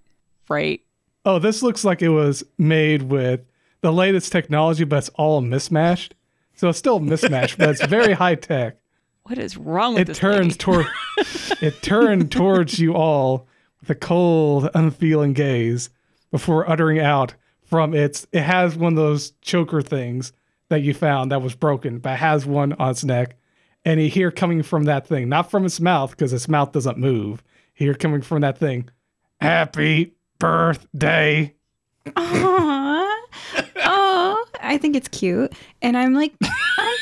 right? 0.49 0.81
Oh, 1.25 1.39
this 1.39 1.63
looks 1.63 1.85
like 1.85 2.03
it 2.03 2.09
was 2.11 2.45
made 2.59 3.03
with 3.03 3.41
the 3.81 3.93
latest 3.93 4.33
technology, 4.33 4.85
but 4.85 4.97
it's 4.99 5.09
all 5.11 5.41
mismatched. 5.41 6.15
So 6.55 6.69
it's 6.69 6.79
still 6.79 7.01
mismatched, 7.01 7.59
but 7.59 7.71
it's 7.71 7.85
very 7.87 8.13
high 8.13 8.35
tech. 8.37 8.77
What 9.25 9.39
is 9.39 9.57
wrong 9.57 9.95
with 9.95 10.03
it 10.03 10.07
this 10.09 10.19
turns 10.19 10.57
toward 10.57 10.87
it 11.61 11.83
turned 11.83 12.33
towards 12.33 12.81
you 12.81 12.95
all 12.95 13.47
with 13.81 13.91
a 13.91 13.95
cold, 13.95 14.71
unfeeling 14.75 15.35
gaze 15.35 15.91
before 16.33 16.69
uttering 16.69 16.99
out 16.99 17.35
from 17.63 17.95
its 17.95 18.27
it 18.33 18.41
has 18.43 18.77
one 18.77 18.95
of 18.95 18.97
those 18.97 19.33
choker 19.43 19.83
things 19.83 20.33
that 20.71 20.81
you 20.81 20.95
found 20.95 21.31
that 21.31 21.43
was 21.43 21.55
broken, 21.55 21.99
but 21.99 22.19
has 22.19 22.47
one 22.47 22.73
on 22.73 22.91
its 22.91 23.05
neck. 23.05 23.37
And 23.85 24.01
you 24.01 24.09
hear 24.09 24.31
coming 24.31 24.63
from 24.63 24.85
that 24.85 25.07
thing, 25.07 25.29
not 25.29 25.51
from 25.51 25.65
its 25.65 25.81
mouth, 25.81 26.11
because 26.11 26.33
its 26.33 26.49
mouth 26.49 26.73
doesn't 26.73 26.99
move. 26.99 27.43
You 27.77 27.87
hear 27.87 27.95
coming 27.95 28.23
from 28.23 28.41
that 28.41 28.59
thing, 28.59 28.89
Happy 29.41 30.15
birthday. 30.39 31.55
Aww. 32.07 33.07
Uh-huh. 33.57 33.63
I 34.63 34.79
think 34.79 34.97
it's 34.97 35.09
cute. 35.09 35.53
And 35.83 35.97
I'm 35.97 36.15
like, 36.15 36.33
um, 36.45 36.95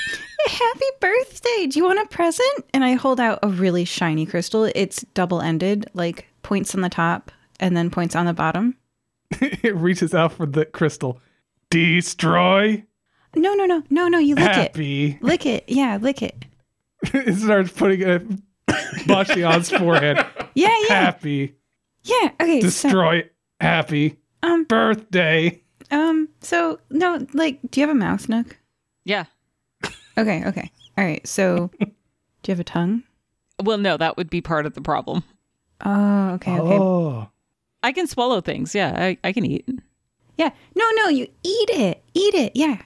happy 0.47 0.87
birthday. 1.01 1.67
Do 1.67 1.79
you 1.79 1.85
want 1.85 2.01
a 2.01 2.07
present? 2.07 2.65
And 2.73 2.85
I 2.85 2.95
hold 2.95 3.21
out 3.21 3.39
a 3.43 3.49
really 3.49 3.85
shiny 3.85 4.27
crystal. 4.27 4.65
It's 4.75 5.05
double 5.15 5.41
ended, 5.41 5.91
like 5.95 6.27
points 6.43 6.75
on 6.75 6.81
the 6.81 6.89
top 6.89 7.31
and 7.61 7.77
then 7.77 7.91
points 7.91 8.17
on 8.17 8.27
the 8.27 8.33
bottom. 8.33 8.77
it 9.41 9.77
reaches 9.77 10.15
out 10.15 10.33
for 10.33 10.47
the 10.47 10.65
crystal. 10.65 11.21
Destroy. 11.71 12.85
No, 13.37 13.55
no, 13.55 13.67
no, 13.67 13.83
no, 13.91 14.09
no. 14.09 14.19
You 14.19 14.35
lick 14.35 14.45
it. 14.45 14.55
Happy. 14.55 15.19
Lick 15.21 15.47
it. 15.47 15.65
Yeah, 15.69 15.99
lick 16.01 16.23
it. 16.23 16.45
it 17.03 17.37
starts 17.37 17.71
putting 17.71 18.01
it 18.01 18.27
Bastion's 19.07 19.71
forehead. 19.71 20.25
Yeah, 20.55 20.75
yeah. 20.89 20.95
Happy. 20.95 21.55
Yeah. 22.05 22.31
Okay. 22.41 22.61
So, 22.61 22.67
Destroy. 22.67 23.29
Happy. 23.61 24.19
um, 24.43 24.65
Birthday. 24.65 25.63
Um, 25.91 26.29
so 26.41 26.81
no, 26.91 27.27
like, 27.33 27.59
do 27.71 27.81
you 27.81 27.87
have 27.87 27.95
a 27.95 27.99
mouth, 27.99 28.29
Nugh? 28.29 28.55
Yeah. 29.05 29.25
Okay, 30.17 30.45
okay. 30.47 30.71
All 30.97 31.05
right. 31.05 31.27
So 31.27 31.71
do 31.81 31.87
you 32.47 32.53
have 32.53 32.61
a 32.61 32.65
tongue? 32.65 33.03
Well, 33.63 33.79
no, 33.79 33.97
that 33.97 34.17
would 34.17 34.31
be 34.31 34.41
part 34.41 34.67
of 34.67 34.75
the 34.75 34.81
problem. 34.81 35.23
Oh, 35.85 36.31
okay, 36.35 36.59
okay. 36.59 36.79
Oh. 36.79 37.29
I 37.83 37.93
can 37.93 38.07
swallow 38.07 38.41
things. 38.41 38.75
Yeah, 38.75 38.93
I, 38.97 39.19
I 39.23 39.33
can 39.33 39.45
eat. 39.47 39.69
Yeah. 40.37 40.51
No, 40.75 40.85
no, 40.97 41.09
you 41.09 41.25
eat 41.43 41.71
it. 41.71 42.03
Eat 42.15 42.35
it. 42.35 42.53
Yeah. 42.55 42.83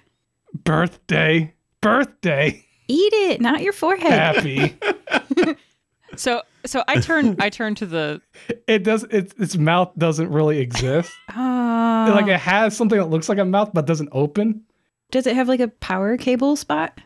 Birthday. 0.65 1.55
Birthday. 1.81 2.65
Eat 2.89 3.13
it, 3.13 3.41
not 3.41 3.63
your 3.63 3.73
forehead. 3.73 4.13
Happy. 4.13 4.77
So 6.17 6.43
so 6.67 6.83
I 6.89 7.01
turn 7.01 7.37
I 7.41 7.51
turn 7.51 7.75
to 7.77 7.87
the 7.87 8.21
it 8.67 8.85
does 8.85 9.05
its 9.05 9.35
its 9.39 9.57
mouth 9.57 9.93
doesn't 9.97 10.31
really 10.31 10.59
exist. 10.59 11.13
Oh. 11.35 11.69
Like 12.03 12.27
it 12.27 12.41
has 12.41 12.77
something 12.77 12.99
that 12.99 13.07
looks 13.11 13.29
like 13.29 13.39
a 13.39 13.45
mouth 13.45 13.71
but 13.73 13.87
doesn't 13.87 14.09
open. 14.11 14.65
Does 15.13 15.27
it 15.27 15.37
have 15.37 15.47
like 15.47 15.61
a 15.61 15.69
power 15.69 16.17
cable 16.17 16.57
spot? 16.57 17.01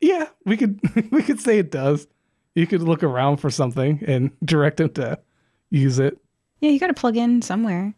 Yeah, 0.00 0.28
we 0.44 0.56
could 0.56 0.80
we 1.10 1.22
could 1.22 1.40
say 1.40 1.58
it 1.58 1.70
does. 1.72 2.06
You 2.54 2.66
could 2.66 2.82
look 2.82 3.02
around 3.02 3.38
for 3.38 3.50
something 3.50 4.02
and 4.06 4.30
direct 4.44 4.80
him 4.80 4.90
to 4.90 5.18
use 5.70 5.98
it. 5.98 6.18
Yeah, 6.60 6.70
you 6.70 6.78
got 6.78 6.86
to 6.86 6.94
plug 6.94 7.16
in 7.16 7.42
somewhere. 7.42 7.94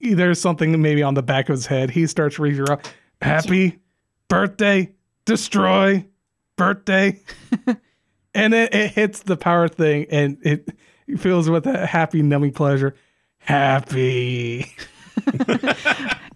There's 0.00 0.40
something 0.40 0.80
maybe 0.80 1.02
on 1.02 1.14
the 1.14 1.22
back 1.22 1.48
of 1.48 1.54
his 1.54 1.66
head. 1.66 1.90
He 1.90 2.06
starts 2.06 2.38
reading 2.38 2.60
around. 2.60 2.80
Happy 3.20 3.80
birthday, 4.28 4.92
destroy 5.24 6.06
birthday. 6.56 7.20
And 8.38 8.54
it, 8.54 8.74
it 8.74 8.90
hits 8.92 9.22
the 9.22 9.36
power 9.36 9.68
thing 9.68 10.06
and 10.10 10.38
it 10.42 10.68
fills 11.18 11.48
with 11.50 11.66
a 11.66 11.86
happy, 11.86 12.22
numbing 12.22 12.52
pleasure. 12.52 12.94
Happy. 13.38 14.72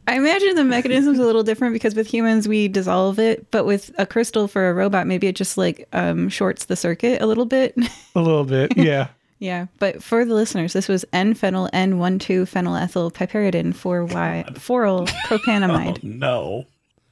I 0.08 0.16
imagine 0.16 0.56
the 0.56 0.64
mechanism's 0.64 1.18
a 1.18 1.24
little 1.24 1.44
different 1.44 1.74
because 1.74 1.94
with 1.94 2.06
humans 2.06 2.48
we 2.48 2.68
dissolve 2.68 3.18
it, 3.18 3.50
but 3.50 3.64
with 3.64 3.92
a 3.98 4.06
crystal 4.06 4.48
for 4.48 4.68
a 4.68 4.74
robot, 4.74 5.06
maybe 5.06 5.28
it 5.28 5.36
just 5.36 5.56
like 5.56 5.88
um, 5.92 6.28
shorts 6.28 6.64
the 6.64 6.76
circuit 6.76 7.22
a 7.22 7.26
little 7.26 7.44
bit. 7.46 7.76
A 8.14 8.20
little 8.20 8.44
bit. 8.44 8.76
Yeah. 8.82 9.08
yeah, 9.38 9.66
but 9.78 10.02
for 10.02 10.24
the 10.24 10.34
listeners, 10.34 10.72
this 10.72 10.88
was 10.88 11.04
N-phenyl 11.12 11.70
N12 11.70 12.18
phenylethyl 12.50 13.12
piperidine 13.12 13.74
for 13.74 14.04
y 14.04 14.44
phoryl 14.54 15.06
propanamide. 15.26 16.02
No. 16.02 16.66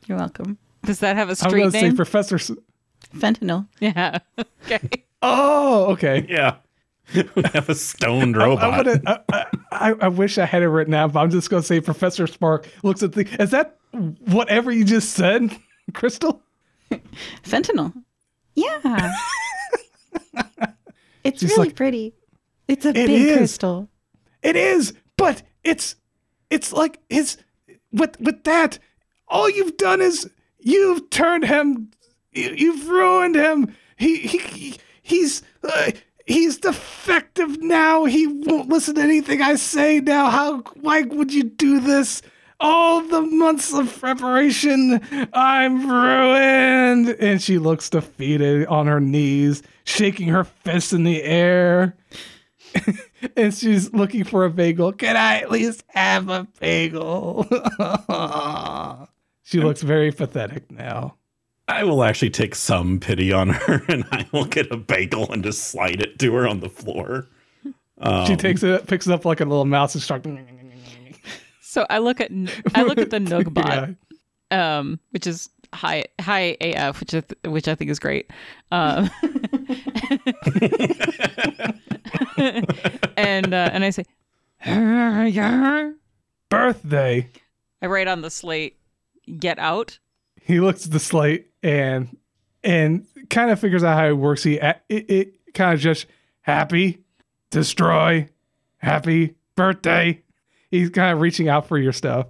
You're 0.06 0.18
welcome. 0.18 0.58
does 0.84 0.98
that 1.00 1.16
have 1.16 1.28
a 1.28 1.32
I'm 1.32 1.36
street 1.36 1.52
going 1.52 1.70
to 1.70 1.78
say 1.78 1.82
name? 1.82 1.96
Professor. 1.96 2.38
S- 3.14 3.20
Fentanyl. 3.20 3.66
yeah. 3.80 4.18
Okay. 4.66 5.04
oh, 5.22 5.86
okay. 5.92 6.24
Yeah. 6.28 6.56
we 7.14 7.42
have 7.54 7.68
a 7.68 7.74
stoned 7.74 8.36
I'm 8.36 8.42
robot. 8.50 8.84
gonna, 8.84 9.00
I, 9.06 9.18
I, 9.32 9.46
I- 9.90 9.94
I 10.02 10.08
wish 10.08 10.38
I 10.38 10.44
had 10.46 10.62
it 10.62 10.68
written 10.68 10.94
out, 10.94 11.12
but 11.12 11.20
I'm 11.20 11.30
just 11.30 11.50
going 11.50 11.62
to 11.62 11.66
say 11.66 11.80
Professor 11.80 12.26
Spark 12.26 12.68
looks 12.84 13.02
at 13.02 13.12
the. 13.12 13.26
Is 13.42 13.50
that 13.50 13.78
whatever 14.26 14.70
you 14.70 14.84
just 14.84 15.12
said, 15.12 15.50
Crystal? 15.94 16.40
Fentanyl. 17.42 17.92
Yeah. 18.54 19.12
it's 21.24 21.40
She's 21.40 21.50
really 21.50 21.68
like, 21.68 21.76
pretty. 21.76 22.14
It's 22.68 22.84
a 22.84 22.90
"It 22.90 22.94
big 22.94 23.10
is." 23.10 23.36
crystal. 23.38 23.88
It 24.42 24.56
is, 24.56 24.94
but 25.16 25.42
it's 25.64 25.96
it's 26.50 26.72
like 26.72 26.98
his 27.08 27.38
with 27.92 28.20
with 28.20 28.44
that. 28.44 28.78
All 29.28 29.48
you've 29.50 29.76
done 29.76 30.00
is 30.00 30.28
you've 30.60 31.10
turned 31.10 31.44
him. 31.46 31.90
You, 32.32 32.54
you've 32.56 32.88
ruined 32.88 33.34
him. 33.34 33.74
He 33.96 34.18
he, 34.18 34.38
he 34.38 34.76
he's. 35.02 35.42
Uh, 35.62 35.92
He's 36.26 36.58
defective 36.58 37.60
now. 37.60 38.04
He 38.04 38.28
won't 38.28 38.68
listen 38.68 38.94
to 38.94 39.00
anything 39.00 39.42
I 39.42 39.56
say 39.56 39.98
now. 39.98 40.30
How? 40.30 40.58
Why 40.80 41.02
would 41.02 41.34
you 41.34 41.42
do 41.42 41.80
this? 41.80 42.22
All 42.60 43.00
the 43.00 43.22
months 43.22 43.72
of 43.72 43.98
preparation, 43.98 45.00
I'm 45.32 45.90
ruined. 45.90 47.16
And 47.18 47.42
she 47.42 47.58
looks 47.58 47.90
defeated 47.90 48.68
on 48.68 48.86
her 48.86 49.00
knees, 49.00 49.62
shaking 49.82 50.28
her 50.28 50.44
fists 50.44 50.92
in 50.92 51.02
the 51.02 51.20
air 51.24 51.96
and 53.36 53.54
she's 53.54 53.92
looking 53.92 54.24
for 54.24 54.44
a 54.44 54.50
bagel. 54.50 54.92
Can 54.92 55.16
I 55.16 55.40
at 55.40 55.50
least 55.50 55.84
have 55.88 56.28
a 56.28 56.46
bagel? 56.58 57.44
she 59.42 59.60
looks 59.60 59.82
very 59.82 60.12
pathetic 60.12 60.70
now. 60.70 61.16
I 61.70 61.84
will 61.84 62.02
actually 62.04 62.30
take 62.30 62.54
some 62.54 62.98
pity 63.00 63.32
on 63.32 63.48
her 63.50 63.82
and 63.88 64.04
I 64.12 64.26
will 64.32 64.44
get 64.44 64.70
a 64.72 64.76
bagel 64.76 65.30
and 65.32 65.42
just 65.42 65.64
slide 65.70 66.00
it 66.02 66.18
to 66.18 66.34
her 66.34 66.46
on 66.48 66.60
the 66.60 66.68
floor. 66.68 67.26
Um, 67.98 68.26
She 68.26 68.36
takes 68.36 68.62
it, 68.62 68.86
picks 68.86 69.06
it 69.06 69.12
up 69.12 69.24
like 69.24 69.40
a 69.40 69.44
little 69.44 69.64
mouse 69.64 69.94
and 69.94 70.02
starts. 70.02 70.28
So 71.62 71.86
I 71.88 71.98
look 71.98 72.20
at 72.20 72.32
I 72.74 72.82
look 72.82 72.98
at 72.98 73.10
the 73.10 73.18
Nughbot, 73.20 73.94
Yeah. 74.50 74.78
um, 74.78 74.98
which 75.10 75.24
is 75.28 75.48
high 75.72 76.06
high 76.20 76.56
AF, 76.60 76.98
which 76.98 77.14
I 77.14 77.20
th- 77.20 77.38
which 77.44 77.68
I 77.68 77.76
think 77.76 77.92
is 77.92 78.00
great. 78.00 78.28
Um, 78.72 79.08
and 83.16 83.54
uh, 83.54 83.70
and 83.72 83.84
I 83.84 83.90
say, 83.90 84.04
birthday. 86.48 87.28
I 87.82 87.86
write 87.86 88.08
on 88.08 88.22
the 88.22 88.30
slate, 88.30 88.76
"Get 89.38 89.58
out." 89.60 89.98
He 90.40 90.60
looks 90.60 90.86
at 90.86 90.92
the 90.92 90.98
slate 91.00 91.48
and 91.62 92.16
and 92.64 93.06
kind 93.30 93.50
of 93.50 93.60
figures 93.60 93.84
out 93.84 93.96
how 93.96 94.06
it 94.08 94.16
works. 94.16 94.42
He 94.42 94.54
it, 94.56 94.80
it 94.88 95.52
kind 95.54 95.74
of 95.74 95.80
just 95.80 96.06
happy, 96.42 97.04
destroy, 97.50 98.28
happy 98.78 99.34
birthday. 99.56 100.22
He's 100.70 100.90
kind 100.90 101.12
of 101.12 101.20
reaching 101.20 101.48
out 101.48 101.66
for 101.68 101.78
your 101.78 101.92
stuff. 101.92 102.26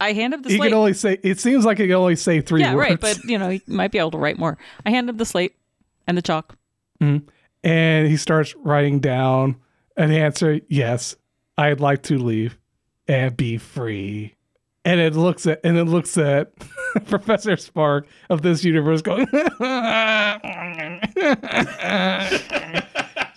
I 0.00 0.12
hand 0.12 0.32
him 0.34 0.42
the 0.42 0.50
He 0.50 0.56
slate. 0.56 0.70
can 0.70 0.78
only 0.78 0.94
say. 0.94 1.18
It 1.22 1.40
seems 1.40 1.64
like 1.64 1.78
he 1.78 1.86
can 1.86 1.96
only 1.96 2.16
say 2.16 2.40
three 2.40 2.60
yeah, 2.60 2.74
words. 2.74 2.90
right. 2.90 3.00
But 3.00 3.18
you 3.24 3.38
know, 3.38 3.48
he 3.50 3.62
might 3.66 3.90
be 3.90 3.98
able 3.98 4.12
to 4.12 4.18
write 4.18 4.38
more. 4.38 4.56
I 4.86 4.90
hand 4.90 5.08
him 5.10 5.16
the 5.16 5.24
slate 5.24 5.56
and 6.06 6.16
the 6.16 6.22
chalk. 6.22 6.56
Mm-hmm. 7.00 7.28
and 7.62 8.08
he 8.08 8.16
starts 8.16 8.56
writing 8.56 8.98
down 8.98 9.54
an 9.96 10.10
answer 10.10 10.60
yes 10.66 11.14
i'd 11.56 11.78
like 11.78 12.02
to 12.02 12.18
leave 12.18 12.58
and 13.06 13.36
be 13.36 13.56
free 13.56 14.34
and 14.88 15.00
it 15.00 15.14
looks 15.14 15.46
at 15.46 15.60
and 15.64 15.76
it 15.76 15.84
looks 15.84 16.16
at 16.16 16.52
professor 17.06 17.56
spark 17.58 18.06
of 18.30 18.40
this 18.40 18.64
universe 18.64 19.02
going 19.02 19.26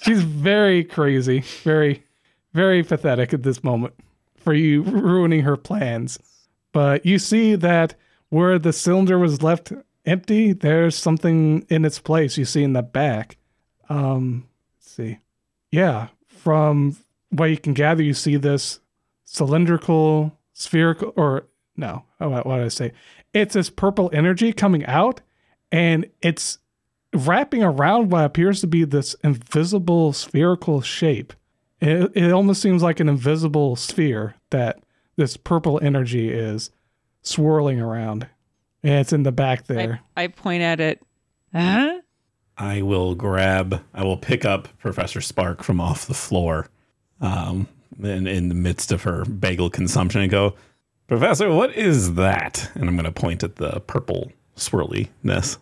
she's 0.02 0.24
very 0.24 0.84
crazy 0.84 1.42
very 1.64 2.04
very 2.54 2.84
pathetic 2.84 3.34
at 3.34 3.44
this 3.44 3.64
moment 3.64 3.94
for 4.38 4.54
you 4.54 4.82
ruining 4.84 5.42
her 5.42 5.56
plans. 5.56 6.18
But 6.74 7.06
you 7.06 7.20
see 7.20 7.56
that 7.56 7.96
where 8.30 8.58
the 8.58 8.74
cylinder 8.74 9.20
was 9.20 9.44
left 9.44 9.74
empty 10.06 10.54
there's 10.54 10.96
something 10.96 11.66
in 11.70 11.86
its 11.86 12.00
place 12.00 12.38
you 12.38 12.46
see 12.46 12.64
in 12.64 12.74
the 12.74 12.82
back. 12.82 13.38
Um 13.90 14.48
let's 14.78 14.92
see. 14.92 15.20
Yeah 15.70 16.08
from 16.28 16.96
what 17.30 17.46
you 17.46 17.58
can 17.58 17.74
gather 17.74 18.02
you 18.02 18.14
see 18.14 18.38
this 18.38 18.80
cylindrical 19.26 20.38
spherical 20.62 21.14
or 21.16 21.48
no 21.76 22.04
oh, 22.20 22.30
what, 22.30 22.46
what 22.46 22.58
did 22.58 22.66
i 22.66 22.70
say 22.70 22.92
it's 23.34 23.54
this 23.54 23.70
purple 23.70 24.10
energy 24.14 24.54
coming 24.54 24.86
out 24.86 25.22
and 25.72 26.06
it's 26.22 26.60
wrapping 27.14 27.64
around 27.64 28.12
what 28.12 28.26
appears 28.26 28.62
to 28.62 28.68
be 28.68 28.84
this 28.84 29.16
invisible 29.24 30.14
spherical 30.14 30.82
shape 30.82 31.34
it, 31.80 32.12
it 32.16 32.32
almost 32.32 32.62
seems 32.62 32.84
like 32.84 33.00
an 33.00 33.10
invisible 33.10 33.76
sphere 33.76 34.36
that 34.52 34.84
this 35.16 35.36
purple 35.36 35.80
energy 35.82 36.30
is 36.32 36.70
swirling 37.22 37.82
around 37.82 38.28
and 38.84 38.94
it's 38.94 39.14
in 39.14 39.24
the 39.24 39.32
back 39.32 39.66
there 39.68 40.02
I, 40.16 40.24
I 40.24 40.28
point 40.28 40.64
at 40.64 40.80
it. 40.80 41.02
Huh? 41.54 42.02
I 42.58 42.82
will 42.82 43.16
grab, 43.16 43.84
I 43.94 44.04
will 44.04 44.18
pick 44.18 44.46
up 44.46 44.68
Professor 44.78 45.22
Spark 45.22 45.64
from 45.64 45.82
off 45.82 46.06
the 46.06 46.14
floor 46.14 46.68
um, 47.20 47.68
in, 48.04 48.28
in 48.28 48.50
the 48.50 48.56
midst 48.56 48.92
of 48.92 49.04
her 49.04 49.26
bagel 49.26 49.70
consumption 49.70 50.22
and 50.22 50.32
go, 50.32 50.56
Professor, 51.08 51.52
what 51.52 51.76
is 51.76 52.16
that? 52.16 52.72
And 52.76 52.88
I'm 52.88 52.96
going 52.96 53.06
to 53.06 53.12
point 53.12 53.44
at 53.44 53.58
the 53.58 53.80
purple 53.82 54.32
swirliness. 54.56 55.58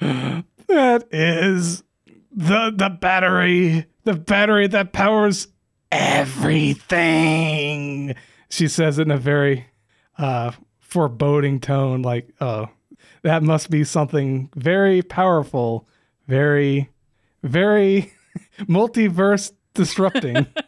That 0.68 1.08
is 1.10 1.82
the 2.30 2.70
the 2.76 2.90
battery, 2.90 3.86
the 4.04 4.12
battery 4.12 4.66
that 4.66 4.92
powers 4.92 5.48
everything. 5.90 7.34
She 8.50 8.68
says 8.68 8.98
it 8.98 9.06
in 9.06 9.10
a 9.10 9.16
very 9.16 9.64
uh, 10.18 10.52
foreboding 10.78 11.60
tone, 11.60 12.02
like, 12.02 12.28
"Oh, 12.42 12.68
that 13.22 13.42
must 13.42 13.70
be 13.70 13.84
something 13.84 14.50
very 14.54 15.02
powerful, 15.02 15.88
very, 16.26 16.90
very 17.42 18.12
multiverse 18.60 19.52
disrupting. 19.74 20.46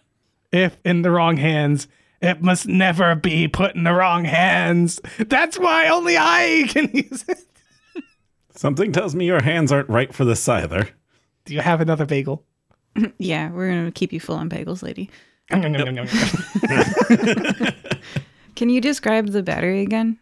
if 0.53 0.79
in 0.85 1.03
the 1.03 1.11
wrong 1.11 1.37
hands." 1.37 1.89
It 2.23 2.43
must 2.43 2.69
never 2.69 3.15
be 3.15 3.49
put 3.49 3.75
in 3.75 3.85
the 3.85 3.95
wrong 3.95 4.27
hands. 4.27 5.01
That's 5.19 5.59
why 5.59 5.89
only 5.89 6.19
I 6.19 6.67
can 6.69 6.91
use 6.93 7.25
it. 7.27 7.39
Something 8.55 8.93
tells 8.93 9.15
me 9.15 9.25
your 9.25 9.43
hands 9.43 9.73
aren't 9.73 9.89
right 9.89 10.13
for 10.13 10.27
this 10.27 10.47
either. 10.47 10.91
Do 11.47 11.55
you 11.55 11.61
have 11.63 11.81
another 11.81 12.05
bagel? 12.05 12.45
Yeah, 13.19 13.51
we're 13.51 13.69
gonna 13.71 13.91
keep 13.91 14.13
you 14.13 14.21
full 14.21 14.35
on 14.37 14.51
bagels, 14.51 14.83
lady. 14.83 15.09
Can 18.57 18.69
you 18.69 18.81
describe 18.81 19.29
the 19.29 19.43
battery 19.43 19.81
again? 19.81 20.19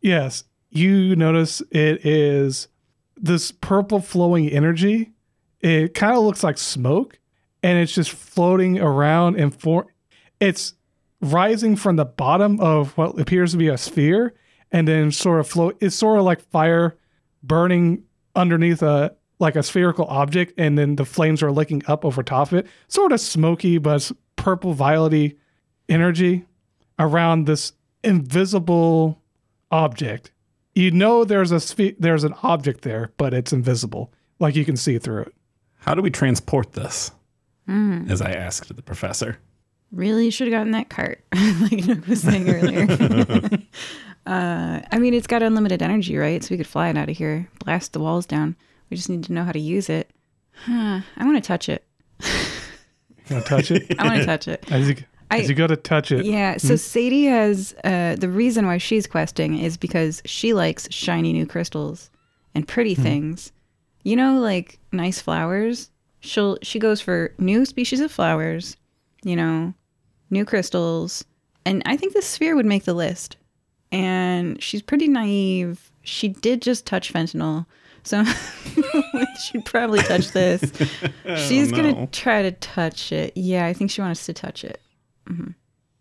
Yes, 0.00 0.44
you 0.70 1.14
notice 1.14 1.60
it 1.70 2.04
is 2.04 2.68
this 3.16 3.52
purple 3.52 4.00
flowing 4.00 4.48
energy. 4.48 5.12
It 5.60 5.94
kind 5.94 6.16
of 6.16 6.24
looks 6.24 6.42
like 6.42 6.58
smoke, 6.58 7.18
and 7.62 7.78
it's 7.78 7.94
just 7.94 8.10
floating 8.10 8.78
around 8.78 9.36
and 9.36 9.54
for 9.54 9.86
it's 10.40 10.74
rising 11.20 11.76
from 11.76 11.96
the 11.96 12.04
bottom 12.04 12.60
of 12.60 12.96
what 12.98 13.18
appears 13.18 13.52
to 13.52 13.56
be 13.56 13.68
a 13.68 13.78
sphere, 13.78 14.34
and 14.72 14.88
then 14.88 15.12
sort 15.12 15.40
of 15.40 15.46
float. 15.46 15.76
It's 15.80 15.94
sort 15.94 16.18
of 16.18 16.24
like 16.24 16.40
fire 16.40 16.98
burning 17.42 18.02
underneath 18.34 18.82
a 18.82 19.14
like 19.38 19.56
a 19.56 19.62
spherical 19.62 20.06
object, 20.06 20.54
and 20.58 20.78
then 20.78 20.96
the 20.96 21.04
flames 21.04 21.42
are 21.42 21.50
licking 21.50 21.82
up 21.86 22.04
over 22.04 22.22
top 22.22 22.52
of 22.52 22.58
it. 22.58 22.66
Sort 22.88 23.12
of 23.12 23.20
smoky, 23.20 23.78
but 23.78 24.10
purple 24.36 24.74
violety 24.74 25.36
energy 25.88 26.44
around 26.98 27.46
this 27.46 27.72
invisible 28.04 29.20
object. 29.70 30.32
You 30.74 30.90
know 30.90 31.24
there's 31.24 31.52
a 31.52 31.94
there's 31.98 32.24
an 32.24 32.34
object 32.42 32.82
there, 32.82 33.12
but 33.16 33.34
it's 33.34 33.52
invisible. 33.52 34.12
Like 34.38 34.56
you 34.56 34.64
can 34.64 34.76
see 34.76 34.98
through 34.98 35.22
it. 35.22 35.34
How 35.76 35.94
do 35.94 36.02
we 36.02 36.10
transport 36.10 36.72
this? 36.72 37.10
As 37.68 38.20
I 38.20 38.32
asked 38.32 38.74
the 38.74 38.82
professor. 38.82 39.38
Really 39.90 40.30
should 40.30 40.48
have 40.48 40.52
gotten 40.52 40.72
that 40.72 40.88
cart, 40.88 41.22
like 41.34 41.86
Nugh 41.86 42.06
was 42.06 42.22
saying 42.22 42.48
earlier. 42.48 42.86
uh, 44.26 44.80
I 44.90 44.98
mean, 44.98 45.12
it's 45.14 45.26
got 45.26 45.42
unlimited 45.42 45.82
energy, 45.82 46.16
right? 46.16 46.42
So 46.42 46.48
we 46.52 46.56
could 46.56 46.66
fly 46.66 46.88
it 46.88 46.96
out 46.96 47.10
of 47.10 47.16
here, 47.16 47.48
blast 47.64 47.92
the 47.92 48.00
walls 48.00 48.24
down. 48.24 48.56
We 48.88 48.96
just 48.96 49.08
need 49.10 49.24
to 49.24 49.32
know 49.32 49.44
how 49.44 49.52
to 49.52 49.60
use 49.60 49.88
it. 49.90 50.10
Huh. 50.64 51.00
I 51.16 51.24
want 51.24 51.36
to 51.36 51.46
touch 51.46 51.68
it. 51.68 51.84
You 52.20 53.36
want 53.36 53.44
to 53.46 53.48
touch 53.48 53.70
it? 53.70 53.94
I 53.98 54.04
want 54.06 54.20
to 54.20 54.26
touch 54.26 54.48
it. 54.48 54.64
as 54.70 54.88
you 54.88 54.96
I- 55.30 55.38
as 55.40 55.48
you 55.48 55.54
go 55.54 55.66
to 55.66 55.76
touch 55.76 56.10
it, 56.12 56.26
Yeah. 56.26 56.56
So 56.58 56.76
Sadie 56.76 57.24
has 57.24 57.74
uh, 57.84 58.16
the 58.18 58.28
reason 58.28 58.66
why 58.66 58.76
she's 58.78 59.06
questing 59.06 59.58
is 59.58 59.76
because 59.78 60.20
she 60.26 60.52
likes 60.52 60.88
shiny 60.92 61.32
new 61.32 61.46
crystals 61.46 62.10
and 62.54 62.68
pretty 62.68 62.94
things. 62.94 63.50
You 64.04 64.16
know, 64.16 64.40
like 64.40 64.78
nice 64.90 65.20
flowers. 65.20 65.88
She'll 66.22 66.56
she 66.62 66.78
goes 66.78 67.00
for 67.00 67.34
new 67.38 67.64
species 67.64 68.00
of 68.00 68.10
flowers. 68.10 68.76
You 69.24 69.36
know, 69.36 69.74
new 70.30 70.44
crystals, 70.44 71.24
and 71.64 71.82
I 71.84 71.96
think 71.96 72.12
this 72.12 72.26
sphere 72.26 72.56
would 72.56 72.66
make 72.66 72.84
the 72.84 72.94
list. 72.94 73.36
And 73.90 74.60
she's 74.62 74.82
pretty 74.82 75.06
naive. 75.06 75.90
She 76.02 76.28
did 76.28 76.62
just 76.62 76.86
touch 76.86 77.12
fentanyl. 77.12 77.66
So 78.04 78.24
she'd 79.44 79.64
probably 79.64 80.00
touch 80.00 80.32
this. 80.32 80.60
She's 81.36 81.70
no. 81.70 81.76
gonna 81.76 82.06
try 82.08 82.42
to 82.42 82.52
touch 82.52 83.12
it. 83.12 83.32
Yeah, 83.36 83.66
I 83.66 83.72
think 83.72 83.90
she 83.90 84.00
wants 84.00 84.26
to 84.26 84.32
touch 84.32 84.64
it. 84.64 84.80
Mm-hmm. 85.28 85.52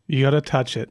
You 0.07 0.23
gotta 0.23 0.41
touch 0.41 0.75
it. 0.77 0.89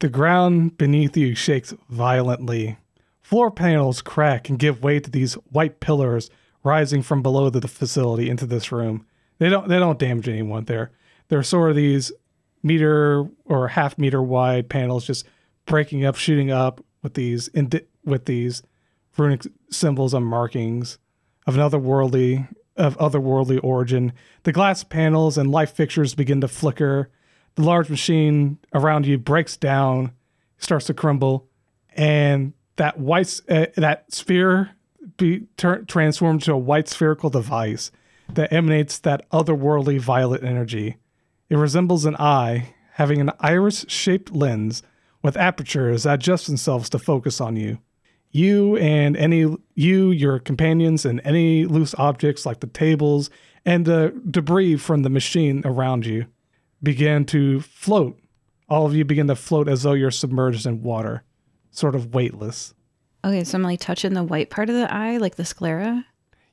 The 0.00 0.08
ground 0.08 0.78
beneath 0.78 1.16
you 1.16 1.34
shakes 1.34 1.74
violently. 1.88 2.78
Floor 3.20 3.50
panels 3.50 4.00
crack 4.00 4.48
and 4.48 4.58
give 4.58 4.82
way 4.82 5.00
to 5.00 5.10
these 5.10 5.34
white 5.34 5.80
pillars 5.80 6.30
rising 6.68 7.02
from 7.02 7.22
below 7.22 7.50
the 7.50 7.66
facility 7.66 8.28
into 8.28 8.46
this 8.46 8.70
room. 8.70 9.06
They 9.38 9.48
don't 9.48 9.68
they 9.68 9.78
don't 9.78 9.98
damage 9.98 10.28
anyone 10.28 10.64
there. 10.64 10.90
They're 11.28 11.42
sort 11.42 11.70
of 11.70 11.76
these 11.76 12.12
meter 12.62 13.26
or 13.44 13.68
half 13.68 13.98
meter 13.98 14.22
wide 14.22 14.68
panels 14.68 15.06
just 15.06 15.26
breaking 15.66 16.04
up, 16.04 16.16
shooting 16.16 16.50
up 16.50 16.84
with 17.02 17.14
these 17.14 17.48
indi- 17.54 17.86
with 18.04 18.26
these 18.26 18.62
runic 19.16 19.46
symbols 19.70 20.14
and 20.14 20.26
markings 20.26 20.98
of 21.46 21.54
another 21.54 21.78
worldly 21.78 22.46
of 22.76 22.96
otherworldly 22.98 23.60
origin. 23.62 24.12
The 24.44 24.52
glass 24.52 24.84
panels 24.84 25.36
and 25.36 25.50
light 25.50 25.70
fixtures 25.70 26.14
begin 26.14 26.40
to 26.42 26.48
flicker. 26.48 27.10
The 27.56 27.62
large 27.62 27.90
machine 27.90 28.58
around 28.72 29.06
you 29.06 29.18
breaks 29.18 29.56
down, 29.56 30.12
starts 30.58 30.86
to 30.86 30.94
crumble, 30.94 31.48
and 31.90 32.52
that 32.76 32.98
white 32.98 33.40
uh, 33.48 33.66
that 33.76 34.12
sphere 34.12 34.70
be 35.18 35.46
tur- 35.58 35.82
transformed 35.82 36.42
to 36.44 36.54
a 36.54 36.58
white 36.58 36.88
spherical 36.88 37.28
device 37.28 37.90
that 38.32 38.52
emanates 38.52 38.98
that 38.98 39.28
otherworldly 39.30 40.00
violet 40.00 40.42
energy. 40.42 40.96
It 41.50 41.56
resembles 41.56 42.04
an 42.04 42.16
eye, 42.16 42.74
having 42.92 43.20
an 43.20 43.32
iris-shaped 43.40 44.32
lens 44.32 44.82
with 45.22 45.36
apertures 45.36 46.04
that 46.04 46.14
adjust 46.14 46.46
themselves 46.46 46.88
to 46.90 46.98
focus 46.98 47.40
on 47.40 47.56
you. 47.56 47.78
You 48.30 48.76
and 48.76 49.16
any 49.16 49.56
you, 49.74 50.10
your 50.10 50.38
companions, 50.38 51.04
and 51.04 51.20
any 51.24 51.64
loose 51.64 51.94
objects 51.96 52.44
like 52.44 52.60
the 52.60 52.66
tables 52.66 53.30
and 53.64 53.84
the 53.84 54.18
debris 54.30 54.76
from 54.76 55.02
the 55.02 55.10
machine 55.10 55.62
around 55.64 56.06
you 56.06 56.26
begin 56.82 57.24
to 57.26 57.60
float. 57.60 58.18
All 58.68 58.84
of 58.86 58.94
you 58.94 59.04
begin 59.04 59.28
to 59.28 59.34
float 59.34 59.68
as 59.68 59.82
though 59.82 59.94
you're 59.94 60.10
submerged 60.10 60.66
in 60.66 60.82
water, 60.82 61.24
sort 61.70 61.94
of 61.94 62.14
weightless. 62.14 62.74
Okay, 63.24 63.44
so 63.44 63.56
I'm 63.56 63.62
like 63.62 63.80
touching 63.80 64.14
the 64.14 64.22
white 64.22 64.50
part 64.50 64.68
of 64.70 64.76
the 64.76 64.92
eye, 64.92 65.16
like 65.18 65.36
the 65.36 65.44
sclera. 65.44 66.04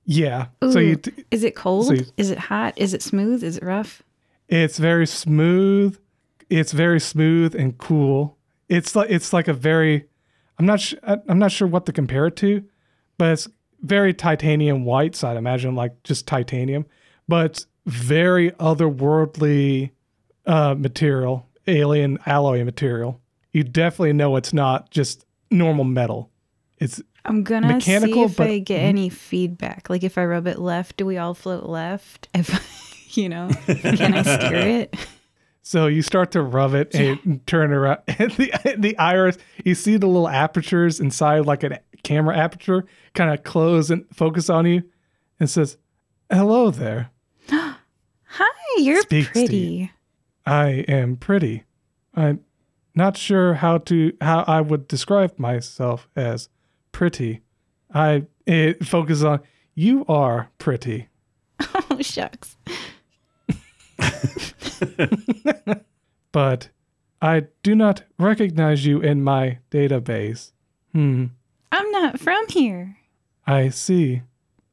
Yeah. 0.05 0.47
So 0.71 0.79
you, 0.79 0.95
t- 0.97 1.25
Is 1.31 1.43
it 1.43 1.55
cold? 1.55 1.87
So 1.87 1.93
you- 1.93 2.05
Is 2.17 2.29
it 2.31 2.37
hot? 2.37 2.73
Is 2.77 2.93
it 2.93 3.01
smooth? 3.01 3.43
Is 3.43 3.57
it 3.57 3.63
rough? 3.63 4.01
it's 4.47 4.77
very 4.77 5.07
smooth. 5.07 5.97
It's 6.51 6.71
very 6.71 6.99
smooth 6.99 7.55
and 7.55 7.75
cool. 7.79 8.37
It's 8.69 8.95
like 8.95 9.09
it's 9.09 9.33
like 9.33 9.47
a 9.47 9.53
very. 9.53 10.05
I'm 10.59 10.65
not. 10.67 10.79
Sh- 10.79 10.93
I'm 11.03 11.39
not 11.39 11.51
sure 11.51 11.67
what 11.67 11.85
to 11.87 11.91
compare 11.91 12.27
it 12.27 12.35
to, 12.37 12.63
but 13.17 13.31
it's 13.31 13.47
very 13.81 14.13
titanium 14.13 14.85
white. 14.85 15.15
So 15.15 15.27
I'd 15.27 15.37
imagine 15.37 15.73
like 15.75 16.01
just 16.03 16.27
titanium, 16.27 16.85
but 17.27 17.65
very 17.87 18.51
otherworldly 18.51 19.91
uh, 20.45 20.75
material, 20.77 21.47
alien 21.67 22.19
alloy 22.25 22.63
material. 22.63 23.19
You 23.51 23.63
definitely 23.63 24.13
know 24.13 24.35
it's 24.35 24.53
not 24.53 24.91
just 24.91 25.25
normal 25.49 25.85
metal. 25.85 26.29
It's 26.85 27.01
I'm 27.25 27.43
gonna 27.43 27.67
Mechanical, 27.73 28.27
see 28.27 28.31
if 28.31 28.37
but- 28.37 28.47
I 28.47 28.59
get 28.59 28.79
any 28.79 29.09
feedback. 29.09 29.89
Like 29.89 30.03
if 30.03 30.17
I 30.17 30.25
rub 30.25 30.47
it 30.47 30.59
left, 30.59 30.97
do 30.97 31.05
we 31.05 31.17
all 31.17 31.33
float 31.33 31.65
left? 31.65 32.29
If 32.35 33.17
you 33.17 33.29
know, 33.29 33.49
can 33.67 34.13
I 34.13 34.21
steer 34.23 34.55
it? 34.81 34.95
So 35.61 35.87
you 35.87 36.01
start 36.01 36.31
to 36.31 36.41
rub 36.41 36.73
it 36.73 36.93
and 36.93 37.45
turn 37.47 37.71
around. 37.71 37.99
And 38.07 38.31
the 38.31 38.75
the 38.77 38.97
iris, 38.97 39.37
you 39.63 39.73
see 39.75 39.95
the 39.97 40.05
little 40.07 40.27
apertures 40.29 40.99
inside, 40.99 41.45
like 41.45 41.63
a 41.63 41.79
camera 42.03 42.37
aperture, 42.37 42.85
kind 43.13 43.33
of 43.33 43.43
close 43.43 43.89
and 43.89 44.05
focus 44.13 44.49
on 44.49 44.65
you, 44.65 44.83
and 45.39 45.49
says, 45.49 45.77
"Hello 46.29 46.69
there. 46.71 47.09
Hi, 47.49 48.49
you're 48.77 49.01
Speaks 49.01 49.31
to 49.31 49.39
you. 49.39 49.47
pretty. 49.47 49.91
I 50.45 50.67
am 50.87 51.15
pretty. 51.15 51.63
I'm 52.13 52.41
not 52.93 53.17
sure 53.17 53.55
how 53.55 53.77
to 53.79 54.11
how 54.21 54.43
I 54.47 54.61
would 54.61 54.87
describe 54.87 55.39
myself 55.39 56.07
as 56.15 56.49
pretty. 56.95 57.41
I 57.93 58.23
it 58.45 58.85
focuses 58.85 59.25
on 59.25 59.41
you 59.73 60.05
are 60.07 60.49
pretty. 60.57 61.09
Oh 61.91 62.01
shucks. 62.01 62.55
but 66.31 66.69
I 67.21 67.47
do 67.63 67.75
not 67.75 68.03
recognize 68.17 68.85
you 68.85 69.01
in 69.01 69.21
my 69.21 69.59
database. 69.71 70.53
Hmm." 70.93 71.25
I'm 71.69 71.91
not 71.91 72.17
from 72.17 72.47
here. 72.47 72.97
I 73.45 73.69
see. 73.69 74.21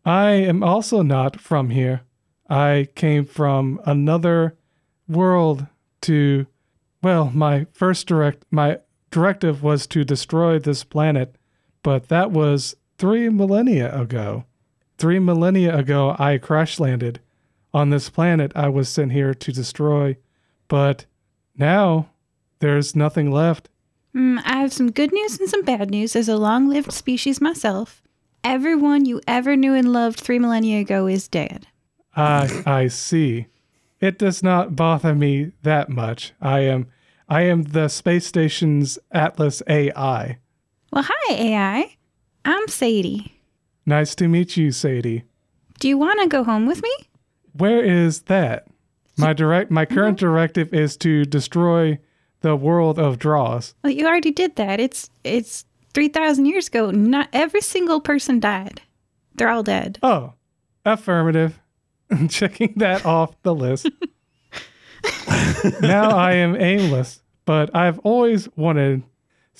I 0.04 0.30
am 0.30 0.62
also 0.62 1.02
not 1.02 1.40
from 1.40 1.70
here. 1.70 2.02
I 2.48 2.86
came 2.94 3.24
from 3.24 3.80
another 3.84 4.56
world 5.08 5.66
to 6.02 6.46
well, 7.02 7.32
my 7.34 7.66
first 7.72 8.06
direct 8.06 8.44
my 8.52 8.78
directive 9.10 9.64
was 9.64 9.88
to 9.88 10.04
destroy 10.04 10.60
this 10.60 10.84
planet, 10.84 11.34
but 11.82 12.08
that 12.08 12.30
was 12.30 12.76
3 12.98 13.28
millennia 13.30 13.94
ago. 13.98 14.44
three 14.98 15.18
millennia 15.18 15.76
ago, 15.76 16.14
I 16.18 16.38
crash 16.38 16.78
landed 16.78 17.20
on 17.74 17.90
this 17.90 18.08
planet 18.08 18.52
I 18.54 18.68
was 18.68 18.88
sent 18.88 19.12
here 19.12 19.34
to 19.34 19.52
destroy. 19.52 20.16
But 20.68 21.06
now 21.56 22.10
there's 22.60 22.94
nothing 22.94 23.30
left. 23.30 23.68
Mm, 24.14 24.40
I 24.44 24.58
have 24.58 24.72
some 24.72 24.90
good 24.90 25.12
news 25.12 25.40
and 25.40 25.48
some 25.48 25.62
bad 25.64 25.90
news. 25.90 26.14
As 26.14 26.28
a 26.28 26.36
long 26.36 26.68
lived 26.68 26.92
species 26.92 27.40
myself, 27.40 28.02
everyone 28.44 29.04
you 29.04 29.20
ever 29.26 29.56
knew 29.56 29.74
and 29.74 29.92
loved 29.92 30.20
three 30.20 30.38
millennia 30.38 30.80
ago 30.80 31.06
is 31.06 31.28
dead. 31.28 31.66
I 32.14 32.62
I 32.66 32.88
see. 32.88 33.46
It 34.00 34.18
does 34.18 34.42
not 34.42 34.76
bother 34.76 35.14
me 35.14 35.52
that 35.62 35.88
much. 35.88 36.32
I 36.40 36.60
am 36.60 36.86
I 37.28 37.42
am 37.42 37.62
the 37.62 37.88
space 37.88 38.26
station's 38.26 38.98
Atlas 39.10 39.62
AI. 39.66 40.38
Well, 40.92 41.04
hi, 41.08 41.32
AI. 41.32 41.96
I'm 42.44 42.68
Sadie. 42.68 43.40
Nice 43.86 44.14
to 44.16 44.28
meet 44.28 44.58
you, 44.58 44.70
Sadie. 44.72 45.24
Do 45.80 45.88
you 45.88 45.96
want 45.96 46.20
to 46.20 46.28
go 46.28 46.44
home 46.44 46.66
with 46.66 46.82
me? 46.82 46.94
Where 47.54 47.82
is 47.82 48.22
that? 48.22 48.66
My 49.16 49.32
direct 49.32 49.70
my 49.70 49.86
mm-hmm. 49.86 49.94
current 49.94 50.18
directive 50.18 50.74
is 50.74 50.98
to 50.98 51.24
destroy 51.24 51.98
the 52.42 52.54
world 52.56 52.98
of 52.98 53.18
draws. 53.18 53.74
Well, 53.82 53.90
you 53.90 54.06
already 54.06 54.32
did 54.32 54.56
that. 54.56 54.80
It's 54.80 55.08
it's 55.24 55.64
3,000 55.94 56.44
years 56.44 56.68
ago. 56.68 56.90
Not 56.90 57.30
every 57.32 57.62
single 57.62 58.02
person 58.02 58.38
died. 58.38 58.82
They're 59.34 59.48
all 59.48 59.62
dead. 59.62 59.98
Oh, 60.02 60.34
affirmative. 60.84 61.58
Checking 62.28 62.74
that 62.76 63.06
off 63.06 63.34
the 63.44 63.54
list. 63.54 63.88
now 65.80 66.10
I 66.10 66.34
am 66.34 66.54
aimless, 66.54 67.22
but 67.46 67.74
I've 67.74 67.98
always 68.00 68.46
wanted 68.56 69.04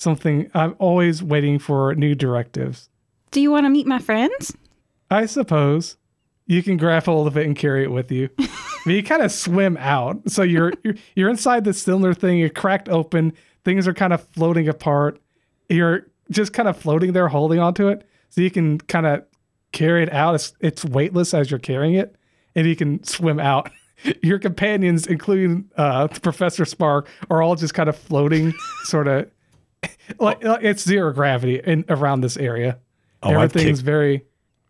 something. 0.03 0.51
I'm 0.53 0.75
always 0.77 1.23
waiting 1.23 1.57
for 1.57 1.95
new 1.95 2.13
directives. 2.13 2.89
Do 3.31 3.41
you 3.41 3.49
want 3.49 3.65
to 3.65 3.69
meet 3.69 3.87
my 3.87 3.99
friends? 3.99 4.55
I 5.09 5.25
suppose 5.25 5.97
you 6.45 6.61
can 6.61 6.77
grab 6.77 7.05
hold 7.05 7.27
of 7.27 7.37
it 7.37 7.45
and 7.45 7.55
carry 7.55 7.83
it 7.83 7.91
with 7.91 8.11
you. 8.11 8.29
you 8.85 9.01
kind 9.01 9.23
of 9.23 9.31
swim 9.31 9.77
out, 9.77 10.29
so 10.29 10.43
you're, 10.43 10.73
you're 10.83 10.95
you're 11.15 11.29
inside 11.29 11.63
the 11.63 11.73
cylinder 11.73 12.13
thing. 12.13 12.37
You're 12.37 12.49
cracked 12.49 12.89
open. 12.89 13.33
Things 13.63 13.87
are 13.87 13.93
kind 13.93 14.13
of 14.13 14.27
floating 14.29 14.67
apart. 14.67 15.19
You're 15.69 16.07
just 16.29 16.53
kind 16.53 16.67
of 16.67 16.77
floating 16.77 17.13
there, 17.13 17.27
holding 17.27 17.59
onto 17.59 17.87
it, 17.87 18.05
so 18.29 18.41
you 18.41 18.51
can 18.51 18.77
kind 18.79 19.05
of 19.05 19.23
carry 19.71 20.03
it 20.03 20.11
out. 20.13 20.35
It's 20.35 20.53
it's 20.59 20.85
weightless 20.85 21.33
as 21.33 21.49
you're 21.49 21.59
carrying 21.59 21.95
it, 21.95 22.15
and 22.55 22.67
you 22.67 22.75
can 22.75 23.03
swim 23.03 23.39
out. 23.39 23.71
Your 24.21 24.37
companions, 24.37 25.07
including 25.07 25.69
uh, 25.77 26.09
Professor 26.09 26.65
Spark, 26.65 27.07
are 27.29 27.41
all 27.41 27.55
just 27.55 27.73
kind 27.73 27.87
of 27.87 27.97
floating, 27.97 28.53
sort 28.83 29.07
of 29.07 29.31
like, 30.19 30.43
like 30.43 30.63
it's 30.63 30.83
zero 30.83 31.11
gravity 31.13 31.59
in 31.63 31.85
around 31.89 32.21
this 32.21 32.37
area. 32.37 32.79
Oh, 33.21 33.31
Everything's 33.31 33.79
kicked- 33.79 33.85
very, 33.85 34.25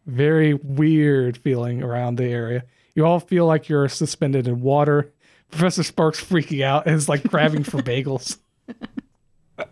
very 0.06 0.54
weird 0.54 1.38
feeling 1.38 1.82
around 1.84 2.18
the 2.18 2.26
area. 2.26 2.64
You 2.96 3.06
all 3.06 3.20
feel 3.20 3.46
like 3.46 3.70
you're 3.70 3.90
suspended 3.90 4.48
in 4.48 4.62
water. 4.62 5.12
Professor 5.50 5.84
Sparks 5.84 6.24
freaking 6.24 6.64
out 6.64 6.86
and 6.86 6.96
is 6.96 7.10
like 7.10 7.24
grabbing 7.24 7.64
for 7.64 7.78
bagels. 7.82 8.38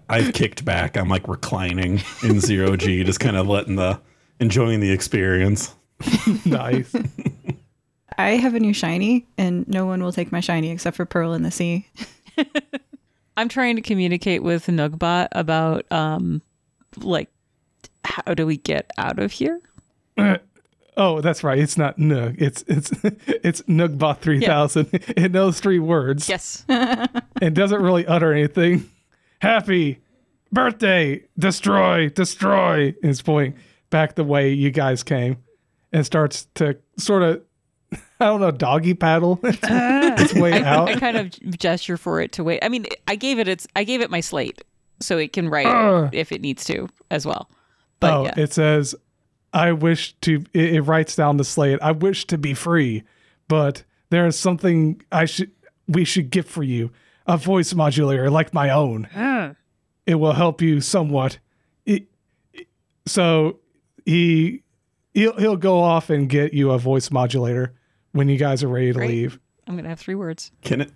I've 0.09 0.33
kicked 0.33 0.63
back. 0.63 0.95
I'm 0.97 1.09
like 1.09 1.27
reclining 1.27 2.01
in 2.23 2.39
zero 2.39 2.75
G, 2.75 3.03
just 3.03 3.19
kind 3.19 3.35
of 3.35 3.47
letting 3.47 3.75
the 3.75 3.99
enjoying 4.39 4.79
the 4.79 4.91
experience. 4.91 5.73
nice. 6.45 6.93
I 8.17 8.31
have 8.31 8.53
a 8.55 8.59
new 8.59 8.73
shiny, 8.73 9.25
and 9.37 9.67
no 9.67 9.85
one 9.85 10.03
will 10.03 10.11
take 10.11 10.31
my 10.31 10.39
shiny 10.39 10.69
except 10.71 10.97
for 10.97 11.05
Pearl 11.05 11.33
in 11.33 11.43
the 11.43 11.51
Sea. 11.51 11.87
I'm 13.37 13.49
trying 13.49 13.75
to 13.77 13.81
communicate 13.81 14.43
with 14.43 14.67
Nughbot 14.67 15.27
about 15.31 15.89
um 15.91 16.41
like 16.97 17.29
how 18.03 18.33
do 18.33 18.45
we 18.45 18.57
get 18.57 18.91
out 18.97 19.19
of 19.19 19.31
here? 19.31 19.61
Oh, 20.97 21.21
that's 21.21 21.41
right. 21.41 21.57
It's 21.57 21.77
not 21.77 21.97
Nugh. 21.97 22.35
It's 22.37 22.65
it's 22.67 22.91
it's 23.27 23.61
Nughbot 23.61 24.19
three 24.19 24.41
thousand. 24.41 24.89
It 24.91 25.31
knows 25.31 25.59
three 25.59 25.79
words. 25.79 26.27
Yes. 26.27 26.65
It 27.41 27.55
doesn't 27.55 27.81
really 27.81 28.05
utter 28.05 28.33
anything. 28.33 28.87
Happy 29.39 29.99
birthday, 30.51 31.23
destroy, 31.39 32.09
destroy. 32.09 32.93
Is 33.01 33.21
pointing 33.21 33.57
back 33.89 34.15
the 34.15 34.23
way 34.23 34.51
you 34.51 34.69
guys 34.69 35.01
came, 35.01 35.37
and 35.91 36.05
starts 36.05 36.47
to 36.55 36.77
sort 36.99 37.23
of, 37.23 37.41
I 38.21 38.25
don't 38.25 38.39
know, 38.41 38.51
doggy 38.51 38.93
paddle 38.93 39.39
ah. 39.43 40.15
its 40.17 40.33
way 40.33 40.53
I, 40.53 40.61
out. 40.61 40.89
I 40.89 40.95
kind 40.99 41.17
of 41.17 41.31
gesture 41.57 41.97
for 41.97 42.21
it 42.21 42.31
to 42.33 42.43
wait. 42.43 42.59
I 42.63 42.69
mean, 42.69 42.85
I 43.07 43.15
gave 43.15 43.39
it 43.39 43.47
its 43.47 43.67
I 43.75 43.83
gave 43.83 44.01
it 44.01 44.11
my 44.11 44.19
slate 44.19 44.63
so 44.99 45.17
it 45.17 45.33
can 45.33 45.49
write 45.49 45.65
Ugh. 45.65 46.09
if 46.13 46.31
it 46.31 46.41
needs 46.41 46.63
to 46.65 46.87
as 47.09 47.25
well. 47.25 47.49
But 47.99 48.13
oh, 48.13 48.23
yeah. 48.25 48.33
it 48.37 48.53
says, 48.53 48.95
I 49.53 49.71
wish 49.73 50.13
to, 50.21 50.43
it, 50.53 50.75
it 50.75 50.81
writes 50.81 51.15
down 51.15 51.37
the 51.37 51.43
slate, 51.43 51.79
I 51.81 51.91
wish 51.91 52.25
to 52.27 52.37
be 52.37 52.53
free, 52.53 53.03
but 53.47 53.83
there 54.09 54.25
is 54.25 54.37
something 54.37 55.01
I 55.11 55.25
should, 55.25 55.51
we 55.87 56.05
should 56.05 56.29
get 56.29 56.45
for 56.47 56.63
you 56.63 56.91
a 57.27 57.37
voice 57.37 57.73
modulator 57.73 58.29
like 58.29 58.53
my 58.53 58.69
own. 58.69 59.07
Ah. 59.15 59.55
It 60.05 60.15
will 60.15 60.33
help 60.33 60.61
you 60.61 60.81
somewhat. 60.81 61.39
It, 61.85 62.05
it- 62.53 62.67
so 63.05 63.59
he, 64.05 64.63
he'll, 65.13 65.37
he'll 65.37 65.57
go 65.57 65.79
off 65.81 66.09
and 66.09 66.29
get 66.29 66.53
you 66.53 66.71
a 66.71 66.77
voice 66.77 67.11
modulator 67.11 67.73
when 68.11 68.29
you 68.29 68.37
guys 68.37 68.63
are 68.63 68.67
ready 68.67 68.87
to 68.87 68.93
Great. 68.93 69.09
leave. 69.09 69.39
I'm 69.67 69.75
gonna 69.75 69.89
have 69.89 69.99
three 69.99 70.15
words. 70.15 70.51
Can 70.63 70.81
it 70.81 70.91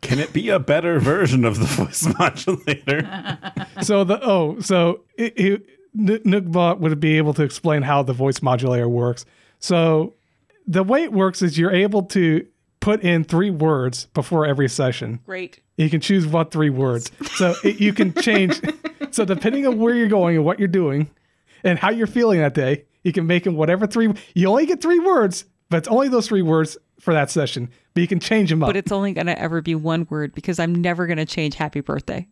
can 0.00 0.18
it 0.18 0.32
be 0.32 0.48
a 0.48 0.58
better 0.58 0.98
version 1.00 1.44
of 1.44 1.58
the 1.58 1.66
voice 1.66 2.06
modulator? 2.18 3.38
so 3.82 4.04
the 4.04 4.20
oh 4.22 4.60
so 4.60 5.02
it, 5.16 5.38
it, 5.38 5.66
N- 5.98 6.52
would 6.52 7.00
be 7.00 7.16
able 7.18 7.34
to 7.34 7.42
explain 7.42 7.82
how 7.82 8.02
the 8.02 8.12
voice 8.12 8.42
modulator 8.42 8.88
works. 8.88 9.24
So 9.58 10.14
the 10.66 10.84
way 10.84 11.02
it 11.02 11.12
works 11.12 11.42
is 11.42 11.58
you're 11.58 11.72
able 11.72 12.04
to 12.04 12.46
put 12.78 13.02
in 13.02 13.24
three 13.24 13.50
words 13.50 14.06
before 14.14 14.46
every 14.46 14.68
session. 14.68 15.18
Great. 15.26 15.60
You 15.76 15.90
can 15.90 16.00
choose 16.00 16.26
what 16.26 16.52
three 16.52 16.70
words. 16.70 17.10
So 17.34 17.54
it, 17.64 17.80
you 17.80 17.92
can 17.92 18.14
change. 18.14 18.60
so 19.10 19.24
depending 19.24 19.66
on 19.66 19.78
where 19.78 19.94
you're 19.94 20.08
going 20.08 20.36
and 20.36 20.44
what 20.44 20.58
you're 20.60 20.68
doing, 20.68 21.10
and 21.64 21.78
how 21.78 21.90
you're 21.90 22.06
feeling 22.06 22.40
that 22.40 22.54
day, 22.54 22.84
you 23.02 23.12
can 23.12 23.26
make 23.26 23.44
them 23.44 23.54
whatever 23.56 23.86
three. 23.86 24.12
You 24.34 24.48
only 24.48 24.66
get 24.66 24.80
three 24.80 24.98
words, 24.98 25.44
but 25.70 25.78
it's 25.78 25.88
only 25.88 26.08
those 26.08 26.28
three 26.28 26.42
words 26.42 26.76
for 27.00 27.14
that 27.14 27.30
session. 27.30 27.70
But 27.94 28.02
you 28.02 28.08
can 28.08 28.20
change 28.20 28.50
them 28.50 28.62
up. 28.62 28.68
But 28.68 28.76
it's 28.76 28.92
only 28.92 29.12
gonna 29.12 29.32
ever 29.32 29.62
be 29.62 29.74
one 29.74 30.06
word 30.10 30.34
because 30.34 30.58
I'm 30.58 30.74
never 30.74 31.06
gonna 31.06 31.26
change 31.26 31.54
happy 31.54 31.80
birthday. 31.80 32.26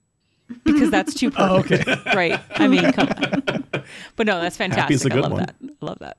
Because 0.64 0.90
that's 0.90 1.14
too 1.14 1.30
perfect. 1.30 1.88
oh, 1.88 1.92
okay. 1.92 2.16
Right. 2.16 2.40
I 2.56 2.68
mean, 2.68 2.92
come 2.92 3.08
on. 3.08 3.64
But 4.16 4.26
no, 4.26 4.40
that's 4.40 4.56
fantastic. 4.56 4.82
Happy's 4.82 5.06
a 5.06 5.10
I 5.10 5.14
good 5.14 5.22
love 5.22 5.32
one. 5.32 5.46
that. 5.46 5.54
I 5.62 5.86
love 5.86 5.98
that. 6.00 6.18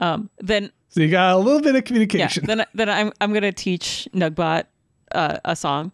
Um, 0.00 0.30
then 0.38 0.72
So 0.88 1.00
you 1.00 1.08
got 1.08 1.34
a 1.34 1.38
little 1.38 1.60
bit 1.60 1.76
of 1.76 1.84
communication. 1.84 2.44
yeah, 2.44 2.48
communication. 2.56 2.68
then 2.74 2.88
then 2.88 3.06
I'm 3.06 3.12
I'm 3.20 3.32
gonna 3.32 3.52
teach 3.52 4.08
Nughbot 4.14 4.64
uh, 5.12 5.38
a 5.44 5.54
song. 5.54 5.92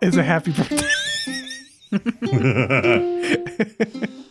It's 0.00 0.16
a 0.16 0.22
happy 0.22 0.52
birthday. 0.52 0.86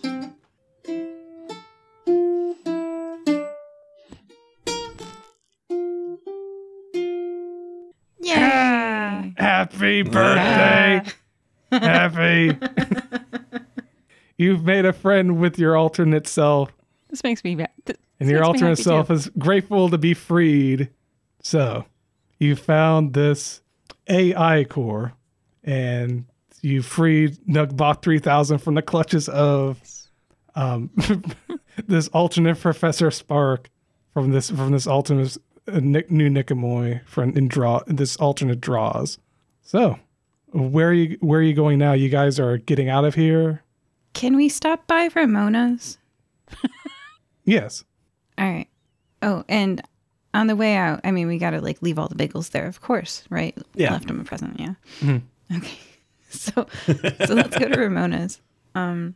Happy 9.37 10.01
birthday. 10.03 11.03
Happy. 11.71 12.57
You've 14.37 14.63
made 14.63 14.85
a 14.85 14.93
friend 14.93 15.39
with 15.39 15.57
your 15.57 15.75
alternate 15.75 16.27
self, 16.27 16.71
This 17.09 17.23
makes 17.23 17.43
me 17.43 17.55
mad. 17.55 17.69
Th- 17.85 17.97
and 18.19 18.29
your 18.29 18.43
alternate 18.43 18.77
self 18.77 19.07
too. 19.07 19.13
is 19.13 19.29
grateful 19.37 19.89
to 19.89 19.97
be 19.97 20.13
freed. 20.13 20.89
So, 21.41 21.85
you 22.39 22.55
found 22.55 23.13
this 23.13 23.61
AI 24.07 24.63
core, 24.65 25.13
and 25.63 26.25
you 26.61 26.81
freed 26.81 27.37
Nughbot 27.47 28.01
3000 28.01 28.57
from 28.59 28.75
the 28.75 28.81
clutches 28.81 29.27
of 29.29 29.79
um, 30.55 30.89
this 31.87 32.07
alternate 32.09 32.59
Professor 32.59 33.11
Spark 33.11 33.69
from 34.13 34.31
this 34.31 34.49
from 34.49 34.71
this 34.71 34.87
alternate 34.87 35.37
uh, 35.67 35.79
Nick, 35.81 36.09
new 36.11 36.29
Niqamui 36.29 37.05
from 37.05 37.35
in 37.37 37.47
draw 37.47 37.81
this 37.87 38.17
alternate 38.17 38.61
draws. 38.61 39.17
So, 39.67 39.99
where 40.53 40.87
are 40.87 40.93
you 40.93 41.17
where 41.19 41.41
are 41.41 41.43
you 41.43 41.53
going 41.53 41.77
now? 41.77 41.91
You 41.91 42.07
guys 42.07 42.39
are 42.39 42.57
getting 42.57 42.87
out 42.87 43.03
of 43.03 43.15
here. 43.15 43.63
Can 44.13 44.37
we 44.37 44.47
stop 44.47 44.87
by 44.87 45.09
Ramona's? 45.13 45.97
Yes. 47.43 47.85
All 48.37 48.45
right. 48.45 48.67
Oh, 49.21 49.45
and 49.47 49.81
on 50.33 50.47
the 50.47 50.55
way 50.57 50.75
out, 50.75 50.99
I 51.05 51.11
mean, 51.11 51.27
we 51.29 51.37
got 51.37 51.51
to 51.51 51.61
like 51.61 51.81
leave 51.81 51.97
all 51.97 52.09
the 52.09 52.15
bagels 52.15 52.51
there, 52.51 52.67
of 52.67 52.81
course, 52.81 53.23
right? 53.29 53.57
Yeah. 53.73 53.93
Left 53.93 54.05
them 54.07 54.19
a 54.19 54.25
present, 54.25 54.59
yeah. 54.59 54.73
Okay. 55.55 55.77
So, 56.29 56.67
so 57.25 57.33
let's 57.33 57.57
go 57.57 57.69
to 57.69 57.79
Ramona's. 57.79 58.41
Um, 58.75 59.15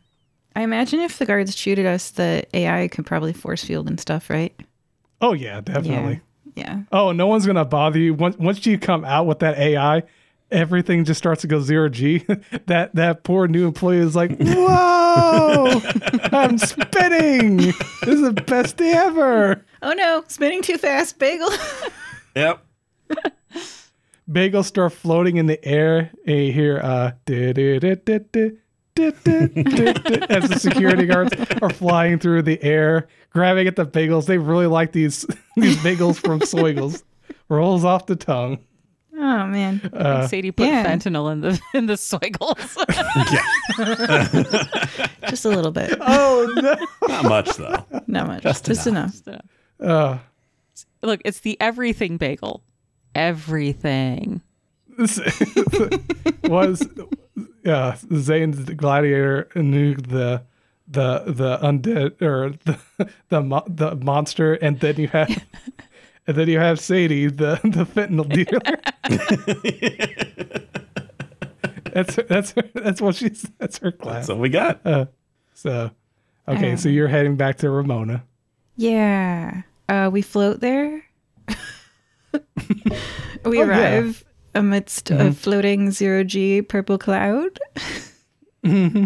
I 0.56 0.62
imagine 0.62 1.00
if 1.00 1.18
the 1.18 1.26
guards 1.26 1.54
shoot 1.54 1.78
at 1.78 1.84
us, 1.84 2.08
the 2.12 2.46
AI 2.54 2.88
could 2.88 3.04
probably 3.04 3.34
force 3.34 3.62
field 3.62 3.86
and 3.86 4.00
stuff, 4.00 4.30
right? 4.30 4.58
Oh 5.20 5.34
yeah, 5.34 5.60
definitely. 5.60 6.22
Yeah. 6.54 6.84
Oh, 6.90 7.12
no 7.12 7.26
one's 7.26 7.44
gonna 7.44 7.66
bother 7.66 7.98
you 7.98 8.14
once 8.14 8.38
once 8.38 8.64
you 8.64 8.78
come 8.78 9.04
out 9.04 9.26
with 9.26 9.40
that 9.40 9.58
AI. 9.58 10.04
Everything 10.52 11.04
just 11.04 11.18
starts 11.18 11.40
to 11.42 11.48
go 11.48 11.60
zero 11.60 11.88
G, 11.88 12.18
that 12.66 12.94
that 12.94 13.24
poor 13.24 13.48
new 13.48 13.66
employee 13.66 13.98
is 13.98 14.14
like, 14.14 14.36
"Whoa, 14.38 15.80
I'm 16.32 16.58
spinning! 16.58 17.56
This 17.56 17.74
is 18.06 18.22
the 18.22 18.44
best 18.46 18.76
day 18.76 18.92
ever." 18.92 19.64
Oh 19.82 19.92
no, 19.92 20.24
spinning 20.28 20.62
too 20.62 20.78
fast, 20.78 21.18
bagel. 21.18 21.50
Yep. 22.34 22.64
Bagels 24.30 24.64
start 24.64 24.94
floating 24.94 25.36
in 25.36 25.44
the 25.44 25.62
air, 25.62 26.10
and 26.24 26.46
you 26.46 26.50
hear 26.50 26.78
uh, 26.78 27.12
as 27.26 27.44
the 30.48 30.58
security 30.58 31.04
guards 31.04 31.34
are 31.60 31.68
flying 31.68 32.18
through 32.18 32.40
the 32.40 32.62
air, 32.62 33.08
grabbing 33.30 33.66
at 33.66 33.76
the 33.76 33.84
bagels. 33.84 34.24
They 34.24 34.38
really 34.38 34.66
like 34.66 34.92
these 34.92 35.26
these 35.56 35.76
bagels 35.78 36.16
from 36.16 36.40
Soigels. 36.40 37.02
Rolls 37.50 37.84
off 37.84 38.06
the 38.06 38.16
tongue. 38.16 38.58
Oh 39.14 39.46
man. 39.46 39.80
Uh, 39.92 40.26
Sadie 40.26 40.50
put 40.50 40.66
yeah. 40.66 40.84
fentanyl 40.86 41.32
in 41.32 41.40
the 41.40 41.60
in 41.74 41.86
the 41.86 41.94
soigles. 41.94 42.56
Just 45.28 45.44
a 45.44 45.48
little 45.48 45.70
bit. 45.70 45.96
oh 46.00 46.52
no! 46.56 46.76
Not 47.08 47.24
much 47.24 47.56
though. 47.56 47.84
Not 48.06 48.26
much. 48.26 48.42
Just 48.42 48.66
Just, 48.66 48.86
enough. 48.86 49.20
Uh, 49.80 50.18
Look, 51.02 51.20
it's 51.24 51.40
the 51.40 51.60
everything 51.60 52.16
bagel. 52.16 52.62
Everything. 53.14 54.40
was 56.44 56.86
uh, 57.66 57.96
Zane's 58.14 58.64
the 58.64 58.74
gladiator 58.74 59.48
knew 59.54 59.94
the 59.94 60.42
the 60.86 61.22
the 61.26 61.58
undead 61.58 62.20
or 62.20 62.54
the 62.64 62.78
the 63.28 63.62
the 63.68 63.96
monster, 63.96 64.54
and 64.54 64.80
then 64.80 64.96
you 64.96 65.08
have 65.08 65.44
and 66.26 66.36
then 66.36 66.48
you 66.48 66.58
have 66.58 66.78
Sadie, 66.80 67.26
the 67.26 67.60
the 67.64 67.84
fentanyl 67.84 68.28
dealer. 68.32 68.78
that's 71.92 72.16
that's 72.28 72.54
that's 72.74 73.00
what 73.00 73.14
she's 73.14 73.42
that's 73.58 73.78
her 73.78 73.92
class. 73.92 74.14
That's 74.14 74.28
what 74.30 74.38
we 74.38 74.48
got. 74.48 74.80
Uh, 74.86 75.06
so 75.54 75.90
okay, 76.48 76.76
so 76.76 76.88
you're 76.88 77.08
heading 77.08 77.36
back 77.36 77.58
to 77.58 77.70
Ramona. 77.70 78.24
Yeah. 78.76 79.62
Uh, 79.88 80.08
we 80.12 80.22
float 80.22 80.60
there. 80.60 81.04
we 81.48 81.54
Oh, 83.44 83.52
yeah. 83.52 83.62
arrive 83.62 84.24
amidst 84.54 85.10
a 85.10 85.14
mm-hmm. 85.14 85.30
floating 85.32 85.90
zero 85.90 86.24
G 86.24 86.62
purple 86.62 86.98
cloud. 86.98 87.58
Mm-hmm. 88.64 89.04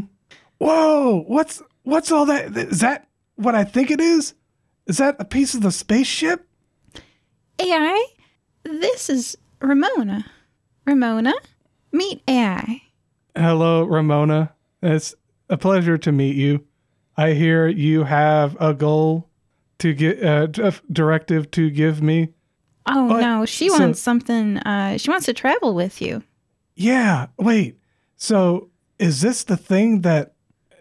Whoa! 0.59 1.25
What's 1.27 1.63
what's 1.83 2.13
all 2.13 2.27
that? 2.27 2.57
Is 2.57 2.81
that 2.81 3.09
what 3.37 3.55
I 3.55 3.65
think 3.65 3.91
it 3.91 4.01
is? 4.01 4.35
Is 4.87 4.99
that 4.99 5.17
a 5.19 5.25
piece 5.25 5.55
of 5.55 5.63
the 5.63 5.73
spaceship? 5.73 6.47
AI, 7.59 8.07
this 8.65 9.09
is 9.11 9.37
Ramona. 9.61 10.25
Ramona, 10.87 11.33
meet 11.93 12.23
AI. 12.29 12.83
Hello, 13.35 13.85
Ramona. 13.85 14.53
It's 14.83 15.15
a 15.49 15.57
pleasure 15.57 15.99
to 15.99 16.13
meet 16.13 16.37
you. 16.37 16.65
I 17.17 17.33
hear 17.33 17.67
you 17.67 18.05
have 18.05 18.57
a 18.61 18.75
goal 18.75 19.29
to 19.79 19.95
get 19.95 20.23
uh, 20.23 20.47
d- 20.47 20.71
directive 20.93 21.51
to 21.53 21.71
give 21.71 22.03
me. 22.03 22.29
Oh 22.87 23.07
What? 23.07 23.21
no, 23.21 23.47
she 23.47 23.69
So- 23.69 23.79
wants 23.79 24.01
something. 24.01 24.59
Uh, 24.59 24.99
she 24.99 25.11
wants 25.11 25.27
to 25.27 25.33
travel 25.33 25.75
with 25.75 26.01
you. 26.03 26.23
Yeah. 26.75 27.27
Wait. 27.39 27.79
So 28.17 28.71
is 28.99 29.21
this 29.23 29.45
the 29.45 29.57
thing 29.57 30.03
that? 30.03 30.33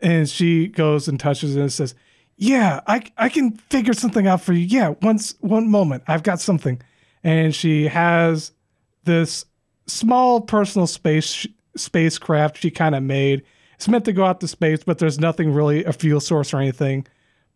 And 0.01 0.29
she 0.29 0.67
goes 0.67 1.07
and 1.07 1.19
touches 1.19 1.55
it 1.55 1.61
and 1.61 1.71
says, 1.71 1.95
"Yeah, 2.37 2.81
I 2.87 3.03
I 3.17 3.29
can 3.29 3.51
figure 3.69 3.93
something 3.93 4.27
out 4.27 4.41
for 4.41 4.53
you. 4.53 4.65
Yeah, 4.65 4.93
once 5.01 5.35
one 5.39 5.69
moment, 5.69 6.03
I've 6.07 6.23
got 6.23 6.39
something." 6.39 6.81
And 7.23 7.55
she 7.55 7.87
has 7.87 8.51
this 9.05 9.45
small 9.87 10.41
personal 10.41 10.87
space 10.87 11.47
spacecraft 11.75 12.57
she 12.57 12.71
kind 12.71 12.95
of 12.95 13.03
made. 13.03 13.43
It's 13.75 13.87
meant 13.87 14.05
to 14.05 14.13
go 14.13 14.23
out 14.25 14.39
to 14.39 14.47
space, 14.47 14.83
but 14.83 14.99
there's 14.99 15.19
nothing 15.19 15.53
really 15.53 15.83
a 15.83 15.91
fuel 15.93 16.21
source 16.21 16.53
or 16.53 16.57
anything. 16.59 17.05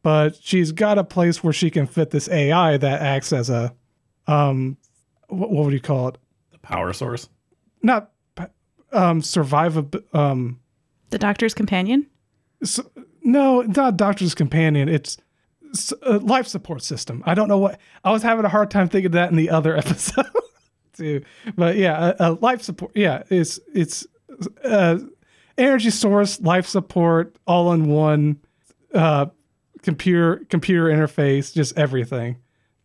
But 0.02 0.36
she's 0.42 0.72
got 0.72 0.98
a 0.98 1.04
place 1.04 1.44
where 1.44 1.54
she 1.54 1.70
can 1.70 1.86
fit 1.88 2.10
this 2.12 2.28
AI 2.30 2.78
that 2.78 3.02
acts 3.02 3.32
as 3.34 3.50
a 3.50 3.74
um, 4.28 4.78
what, 5.28 5.50
what 5.52 5.66
would 5.66 5.74
you 5.74 5.80
call 5.80 6.10
it? 6.10 6.18
The 6.52 6.60
power 6.60 6.94
source. 6.94 7.30
not 7.84 8.12
um 8.92 9.22
survivable 9.22 10.04
um 10.16 10.60
The 11.12 11.20
doctor's 11.20 11.54
companion. 11.54 12.08
s 12.62 12.80
no 13.24 13.62
not 13.62 13.98
doctor's 13.98 14.36
companion 14.36 14.90
it's 14.90 15.18
life 16.04 16.48
support 16.48 16.82
system 16.84 17.22
i 17.26 17.34
don't 17.34 17.48
know 17.48 17.58
what 17.58 17.80
i 18.04 18.12
was 18.12 18.24
having 18.24 18.46
a 18.46 18.50
hard 18.50 18.72
time 18.72 18.90
thinking 18.90 19.08
of 19.08 19.12
that 19.14 19.30
in 19.30 19.38
the 19.38 19.50
other 19.50 19.78
episode 19.78 20.26
too 20.94 21.24
but 21.56 21.76
yeah 21.76 22.14
a, 22.20 22.30
a 22.30 22.34
life 22.34 22.62
support 22.62 22.92
yeah 22.96 23.24
it's 23.30 23.60
it's 23.74 24.06
uh 24.64 24.98
energy 25.58 25.90
source 25.90 26.40
life 26.42 26.66
support 26.66 27.36
all 27.46 27.72
in 27.74 27.88
one 27.88 28.40
uh 28.94 29.26
computer 29.82 30.44
computer 30.50 30.86
interface 30.86 31.54
just 31.54 31.78
everything 31.78 32.38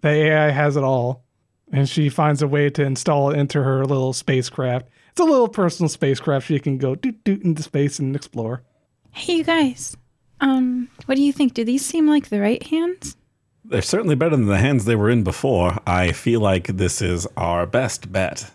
the 0.02 0.08
ai 0.08 0.50
has 0.50 0.76
it 0.76 0.84
all 0.84 1.24
and 1.72 1.88
she 1.88 2.08
finds 2.08 2.40
a 2.40 2.48
way 2.48 2.70
to 2.70 2.84
install 2.84 3.30
it 3.30 3.38
into 3.38 3.62
her 3.62 3.84
little 3.84 4.12
spacecraft. 4.12 4.88
It's 5.10 5.20
a 5.20 5.24
little 5.24 5.48
personal 5.48 5.88
spacecraft 5.88 6.46
she 6.46 6.58
can 6.60 6.78
go 6.78 6.94
doot 6.94 7.24
doot 7.24 7.42
into 7.42 7.62
space 7.62 7.98
and 7.98 8.14
explore. 8.14 8.62
Hey, 9.10 9.38
you 9.38 9.44
guys. 9.44 9.96
Um, 10.44 10.90
what 11.06 11.14
do 11.14 11.22
you 11.22 11.32
think? 11.32 11.54
Do 11.54 11.64
these 11.64 11.84
seem 11.84 12.06
like 12.06 12.28
the 12.28 12.38
right 12.38 12.62
hands? 12.64 13.16
They're 13.64 13.80
certainly 13.80 14.14
better 14.14 14.36
than 14.36 14.44
the 14.44 14.58
hands 14.58 14.84
they 14.84 14.94
were 14.94 15.08
in 15.08 15.24
before. 15.24 15.78
I 15.86 16.12
feel 16.12 16.40
like 16.40 16.66
this 16.66 17.00
is 17.00 17.26
our 17.38 17.66
best 17.66 18.12
bet. 18.12 18.50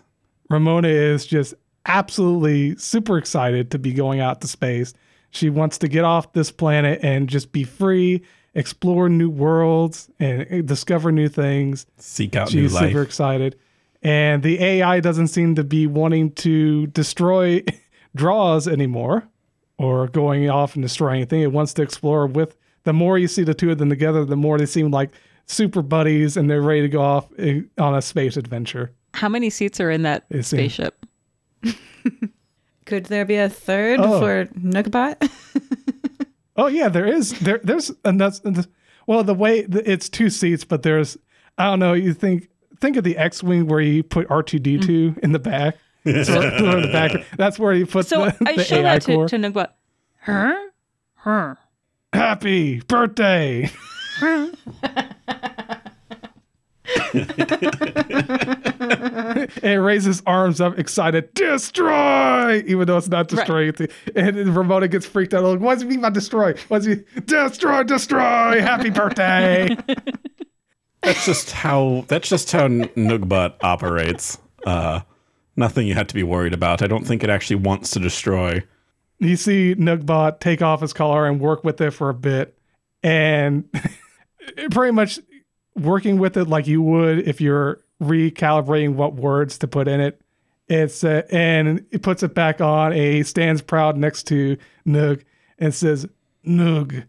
Ramona 0.48 0.86
is 0.86 1.26
just 1.26 1.52
absolutely 1.86 2.76
super 2.76 3.18
excited 3.18 3.72
to 3.72 3.78
be 3.78 3.92
going 3.92 4.20
out 4.20 4.40
to 4.42 4.46
space. 4.46 4.94
She 5.30 5.50
wants 5.50 5.78
to 5.78 5.88
get 5.88 6.04
off 6.04 6.32
this 6.32 6.52
planet 6.52 7.00
and 7.02 7.28
just 7.28 7.50
be 7.50 7.64
free, 7.64 8.22
explore 8.54 9.08
new 9.08 9.28
worlds, 9.28 10.08
and 10.20 10.66
discover 10.68 11.10
new 11.10 11.28
things. 11.28 11.86
Seek 11.96 12.36
out 12.36 12.54
new 12.54 12.68
life. 12.68 12.70
She's 12.70 12.78
super 12.78 13.02
excited. 13.02 13.58
And 14.00 14.44
the 14.44 14.62
AI 14.62 15.00
doesn't 15.00 15.28
seem 15.28 15.56
to 15.56 15.64
be 15.64 15.88
wanting 15.88 16.30
to 16.34 16.86
destroy 16.86 17.64
draws 18.14 18.68
anymore 18.68 19.28
or 19.82 20.08
going 20.08 20.48
off 20.50 20.74
and 20.74 20.82
destroy 20.82 21.10
anything. 21.12 21.40
It 21.42 21.52
wants 21.52 21.72
to 21.74 21.82
explore 21.82 22.26
with 22.26 22.56
the 22.84 22.92
more 22.92 23.18
you 23.18 23.28
see 23.28 23.42
the 23.44 23.54
two 23.54 23.70
of 23.70 23.78
them 23.78 23.88
together, 23.88 24.24
the 24.24 24.36
more 24.36 24.58
they 24.58 24.66
seem 24.66 24.90
like 24.90 25.10
super 25.46 25.82
buddies 25.82 26.36
and 26.36 26.50
they're 26.50 26.62
ready 26.62 26.82
to 26.82 26.88
go 26.88 27.00
off 27.00 27.26
eh, 27.38 27.60
on 27.78 27.94
a 27.94 28.02
space 28.02 28.36
adventure. 28.36 28.92
How 29.14 29.28
many 29.28 29.48
seats 29.50 29.80
are 29.80 29.90
in 29.90 30.02
that 30.02 30.24
It 30.30 30.42
seems- 30.44 30.74
spaceship? 30.74 31.06
Could 32.86 33.06
there 33.06 33.24
be 33.24 33.36
a 33.36 33.48
third 33.48 34.00
Oh. 34.00 34.20
for 34.20 34.46
Nughbot? 34.58 35.30
Oh 36.56 36.66
yeah, 36.66 36.90
there 36.90 37.06
is 37.06 37.38
there 37.38 37.58
there's 37.64 37.90
and 38.04 38.20
that's 38.20 38.40
and 38.40 38.54
that's- 38.56 38.70
well 39.06 39.24
the 39.24 39.32
way 39.32 39.60
it's 39.60 40.10
two 40.10 40.28
seats, 40.28 40.62
but 40.62 40.82
there's 40.82 41.16
I 41.56 41.64
don't 41.64 41.78
know. 41.78 41.94
You 41.94 42.12
think 42.12 42.48
think 42.80 42.96
of 42.96 43.04
the 43.04 43.16
X-wing 43.16 43.66
where 43.66 43.80
you 43.80 44.02
put 44.02 44.26
R 44.30 44.42
two 44.42 44.58
D 44.58 44.76
two 44.76 45.14
in 45.22 45.32
the 45.32 45.38
back. 45.38 45.76
So, 46.04 46.12
in 46.40 46.82
the 46.82 46.88
back. 46.92 47.12
That's 47.36 47.58
where 47.58 47.72
you 47.72 47.86
put 47.86 48.06
So 48.06 48.26
the, 48.26 48.36
I 48.48 48.56
the 48.56 48.64
show 48.64 48.76
AI 48.76 48.82
that 48.82 49.02
to, 49.02 49.14
core. 49.14 49.28
to 49.28 49.36
Nughbot. 49.36 49.68
Huh? 50.22 50.54
Huh? 51.16 51.54
Happy 52.12 52.80
birthday! 52.80 53.70
it 59.62 59.80
raises 59.80 60.22
arms 60.26 60.60
up, 60.60 60.78
excited, 60.78 61.32
destroy! 61.34 62.58
Even 62.66 62.86
though 62.86 62.96
it's 62.96 63.08
not 63.08 63.28
destroying 63.28 63.68
anything. 63.68 63.88
And 64.16 64.36
then 64.36 64.54
Ramona 64.54 64.88
gets 64.88 65.06
freaked 65.06 65.34
out. 65.34 65.44
Like, 65.44 65.60
what 65.60 65.74
does 65.74 65.82
he 65.82 65.88
mean 65.88 66.00
by 66.00 66.10
destroy? 66.10 66.54
What's 66.68 66.86
he 66.86 66.96
destroy, 67.24 67.82
destroy? 67.84 68.60
Happy 68.60 68.90
birthday! 68.90 69.76
That's 71.02 71.24
just 71.24 71.52
how 71.52 72.04
that's 72.08 72.28
just 72.28 72.50
how 72.52 72.64
N- 72.64 72.88
Nughbot 72.96 73.54
operates. 73.62 74.38
Uh, 74.66 75.00
nothing 75.60 75.86
you 75.86 75.94
had 75.94 76.08
to 76.08 76.14
be 76.14 76.24
worried 76.24 76.52
about. 76.52 76.82
I 76.82 76.88
don't 76.88 77.06
think 77.06 77.22
it 77.22 77.30
actually 77.30 77.56
wants 77.56 77.90
to 77.90 78.00
destroy. 78.00 78.64
you 79.20 79.36
see 79.36 79.76
Nughbot 79.76 80.40
take 80.40 80.62
off 80.62 80.80
his 80.80 80.92
collar 80.92 81.26
and 81.26 81.40
work 81.40 81.62
with 81.62 81.80
it 81.80 81.92
for 81.92 82.08
a 82.08 82.14
bit, 82.14 82.58
and 83.04 83.72
pretty 84.72 84.92
much 84.92 85.20
working 85.76 86.18
with 86.18 86.36
it 86.36 86.46
like 86.46 86.66
you 86.66 86.82
would 86.82 87.28
if 87.28 87.40
you're 87.40 87.80
recalibrating 88.02 88.94
what 88.94 89.14
words 89.14 89.58
to 89.58 89.68
put 89.68 89.86
in 89.86 90.00
it. 90.00 90.20
It's 90.68 91.04
uh, 91.04 91.22
and 91.30 91.84
it 91.90 92.02
puts 92.02 92.22
it 92.22 92.34
back 92.34 92.60
on. 92.60 92.92
A 92.92 93.22
stands 93.22 93.62
proud 93.62 93.96
next 93.96 94.24
to 94.28 94.56
Nugh 94.84 95.22
and 95.58 95.74
says, 95.74 96.06
"Nugh, 96.44 97.04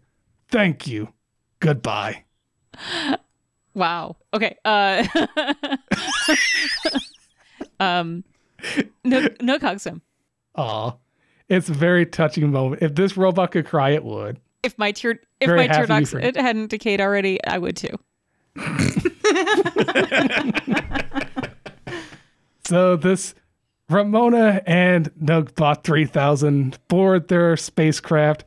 thank 0.48 0.86
you, 0.86 1.12
goodbye." 1.60 2.24
Wow. 3.74 4.16
Okay. 4.34 4.56
Uh, 4.64 5.06
um, 7.80 8.24
Nugh, 9.04 9.32
Nugh 9.40 9.60
hugs 9.60 9.84
him. 9.84 10.02
Aw, 10.56 10.92
it's 11.48 11.68
a 11.68 11.72
very 11.72 12.06
touching 12.06 12.50
moment. 12.50 12.82
If 12.82 12.94
this 12.94 13.16
robot 13.16 13.52
could 13.52 13.66
cry, 13.66 13.90
it 13.90 14.04
would. 14.04 14.40
If 14.62 14.78
my 14.78 14.92
tear, 14.92 15.20
if 15.40 15.48
Very 15.48 15.66
my 15.66 15.68
tear 15.68 15.86
ducts 15.86 16.14
it 16.14 16.36
hadn't 16.36 16.70
decayed 16.70 17.00
already, 17.00 17.42
I 17.44 17.58
would 17.58 17.76
too. 17.76 17.98
So 22.72 22.96
this 22.96 23.34
Ramona 23.90 24.62
and 24.66 25.12
Nughbot 25.22 25.84
3000 25.84 26.78
board 26.88 27.28
their 27.28 27.56
spacecraft 27.56 28.44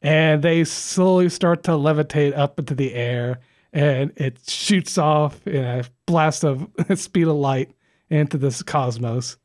and 0.00 0.42
they 0.42 0.64
slowly 0.64 1.28
start 1.28 1.62
to 1.64 1.72
levitate 1.72 2.36
up 2.36 2.58
into 2.58 2.74
the 2.74 2.94
air 2.94 3.40
and 3.72 4.12
it 4.16 4.38
shoots 4.48 4.96
off 4.96 5.46
in 5.46 5.62
a 5.62 5.84
blast 6.06 6.44
of 6.44 6.68
speed 6.94 7.26
of 7.26 7.36
light 7.36 7.70
into 8.08 8.38
this 8.38 8.62
cosmos. 8.62 9.36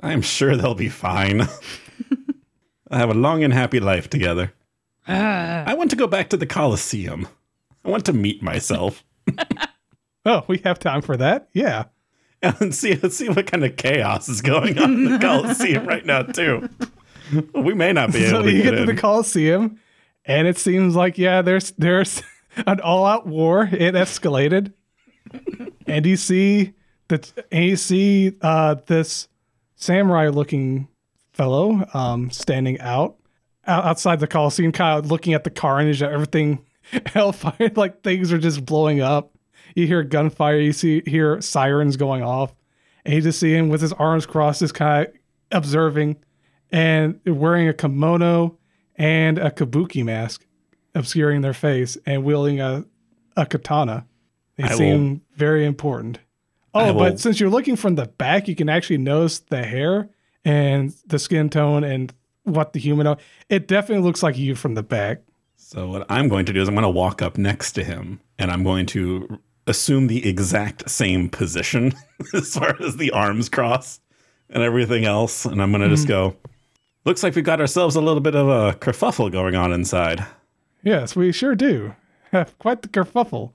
I'm 0.00 0.22
sure 0.22 0.56
they'll 0.56 0.74
be 0.74 0.88
fine. 0.88 1.42
I 2.90 2.98
have 2.98 3.10
a 3.10 3.14
long 3.14 3.42
and 3.44 3.52
happy 3.52 3.80
life 3.80 4.08
together. 4.08 4.52
I 5.06 5.74
want 5.74 5.90
to 5.90 5.96
go 5.96 6.06
back 6.06 6.28
to 6.30 6.36
the 6.36 6.46
Colosseum. 6.46 7.28
I 7.84 7.88
want 7.90 8.04
to 8.06 8.12
meet 8.12 8.42
myself 8.42 9.02
Oh, 10.26 10.44
we 10.46 10.58
have 10.58 10.78
time 10.78 11.00
for 11.00 11.16
that? 11.16 11.48
Yeah. 11.54 11.84
and 12.42 12.74
see 12.74 12.94
see 13.10 13.28
what 13.30 13.46
kind 13.46 13.64
of 13.64 13.76
chaos 13.76 14.28
is 14.28 14.42
going 14.42 14.78
on 14.78 14.92
in 14.92 15.04
the 15.12 15.18
Colosseum 15.18 15.86
right 15.86 16.04
now 16.04 16.22
too. 16.22 16.68
We 17.54 17.72
may 17.74 17.92
not 17.92 18.12
be 18.12 18.24
able 18.24 18.40
So 18.40 18.42
to 18.42 18.50
you 18.52 18.58
get, 18.62 18.70
get 18.70 18.76
to 18.76 18.82
in. 18.82 18.86
the 18.86 18.94
Coliseum 19.00 19.78
and 20.26 20.46
it 20.46 20.58
seems 20.58 20.94
like 20.94 21.16
yeah, 21.18 21.40
there's 21.42 21.70
there's 21.78 22.22
an 22.66 22.80
all-out 22.80 23.26
war. 23.26 23.68
It 23.72 23.94
escalated. 23.94 24.72
and 25.86 26.04
you 26.06 26.16
see 26.16 26.74
that 27.08 27.32
and 27.50 27.64
you 27.64 27.76
see 27.76 28.36
uh 28.42 28.76
this 28.86 29.28
samurai 29.78 30.28
looking 30.28 30.88
fellow 31.32 31.86
um 31.94 32.30
standing 32.30 32.78
out 32.80 33.16
out- 33.66 33.84
outside 33.84 34.18
the 34.20 34.26
Coliseum, 34.26 34.72
kind 34.72 34.98
of 34.98 35.10
looking 35.10 35.34
at 35.34 35.44
the 35.44 35.50
carnage, 35.50 36.02
everything 36.02 36.64
hellfire, 37.06 37.70
like 37.76 38.02
things 38.02 38.32
are 38.32 38.38
just 38.38 38.64
blowing 38.66 39.00
up. 39.00 39.32
You 39.74 39.86
hear 39.86 40.02
gunfire, 40.02 40.58
you 40.58 40.72
see 40.72 41.02
hear 41.06 41.40
sirens 41.40 41.96
going 41.96 42.22
off, 42.22 42.54
and 43.04 43.14
you 43.14 43.20
just 43.20 43.38
see 43.38 43.52
him 43.54 43.68
with 43.68 43.80
his 43.80 43.92
arms 43.92 44.26
crossed, 44.26 44.60
just 44.60 44.74
kind 44.74 45.06
of 45.06 45.14
observing, 45.52 46.16
and 46.72 47.20
wearing 47.26 47.68
a 47.68 47.74
kimono 47.74 48.56
and 48.96 49.38
a 49.38 49.50
kabuki 49.50 50.04
mask, 50.04 50.44
obscuring 50.94 51.42
their 51.42 51.54
face, 51.54 51.96
and 52.06 52.24
wielding 52.24 52.60
a 52.60 52.84
a 53.36 53.46
katana. 53.46 54.06
They 54.56 54.64
I 54.64 54.74
seem 54.74 55.20
very 55.36 55.64
important. 55.64 56.18
Oh, 56.78 56.92
will- 56.92 56.98
but 57.00 57.20
since 57.20 57.40
you're 57.40 57.50
looking 57.50 57.76
from 57.76 57.94
the 57.94 58.06
back, 58.06 58.48
you 58.48 58.54
can 58.54 58.68
actually 58.68 58.98
notice 58.98 59.38
the 59.40 59.64
hair 59.64 60.08
and 60.44 60.94
the 61.06 61.18
skin 61.18 61.50
tone 61.50 61.84
and 61.84 62.12
what 62.44 62.72
the 62.72 62.80
human. 62.80 63.16
It 63.48 63.68
definitely 63.68 64.04
looks 64.04 64.22
like 64.22 64.36
you 64.36 64.54
from 64.54 64.74
the 64.74 64.82
back. 64.82 65.22
So 65.56 65.88
what 65.88 66.06
I'm 66.08 66.28
going 66.28 66.46
to 66.46 66.52
do 66.52 66.62
is 66.62 66.68
I'm 66.68 66.74
going 66.74 66.82
to 66.82 66.88
walk 66.88 67.20
up 67.20 67.36
next 67.36 67.72
to 67.72 67.84
him 67.84 68.20
and 68.38 68.50
I'm 68.50 68.64
going 68.64 68.86
to 68.86 69.38
assume 69.66 70.06
the 70.06 70.26
exact 70.26 70.88
same 70.88 71.28
position 71.28 71.92
as 72.34 72.54
far 72.54 72.74
as 72.80 72.96
the 72.96 73.10
arms 73.10 73.48
crossed 73.50 74.00
and 74.48 74.62
everything 74.62 75.04
else 75.04 75.44
and 75.44 75.60
I'm 75.60 75.70
going 75.70 75.82
to 75.82 75.90
just 75.90 76.06
mm-hmm. 76.06 76.32
go 76.32 76.50
looks 77.08 77.22
like 77.22 77.34
we 77.34 77.42
got 77.42 77.60
ourselves 77.60 77.96
a 77.96 78.00
little 78.00 78.20
bit 78.20 78.34
of 78.34 78.48
a 78.48 78.74
kerfuffle 78.78 79.32
going 79.32 79.54
on 79.54 79.72
inside. 79.72 80.26
Yes, 80.82 81.16
we 81.16 81.32
sure 81.32 81.54
do. 81.54 81.96
Have 82.32 82.56
quite 82.58 82.82
the 82.82 82.88
kerfuffle. 82.88 83.52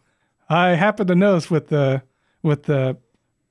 I 0.50 0.70
happen 0.70 1.06
to 1.08 1.16
notice 1.16 1.52
with 1.52 1.68
the 1.68 2.02
with 2.42 2.64
the 2.64 2.98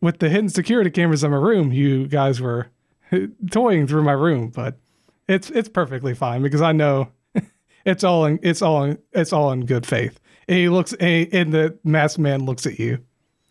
with 0.02 0.18
the 0.18 0.28
hidden 0.28 0.50
security 0.50 0.90
cameras 0.90 1.24
in 1.24 1.30
my 1.30 1.38
room, 1.38 1.72
you 1.72 2.06
guys 2.08 2.40
were 2.40 2.68
toying 3.50 3.86
through 3.86 4.02
my 4.02 4.12
room, 4.12 4.48
but 4.50 4.76
it's 5.28 5.48
it's 5.50 5.68
perfectly 5.68 6.12
fine 6.12 6.42
because 6.42 6.60
I 6.60 6.72
know 6.72 7.08
it's 7.86 8.04
all 8.04 8.26
in 8.26 8.38
it's 8.42 8.60
all 8.60 8.82
in, 8.84 8.98
it's 9.12 9.32
all 9.32 9.52
in 9.52 9.64
good 9.64 9.86
faith. 9.86 10.20
And 10.48 10.58
he 10.58 10.68
looks 10.68 10.92
and, 10.94 11.32
and 11.32 11.52
the 11.54 11.78
masked 11.84 12.18
man 12.18 12.44
looks 12.44 12.66
at 12.66 12.78
you. 12.78 12.98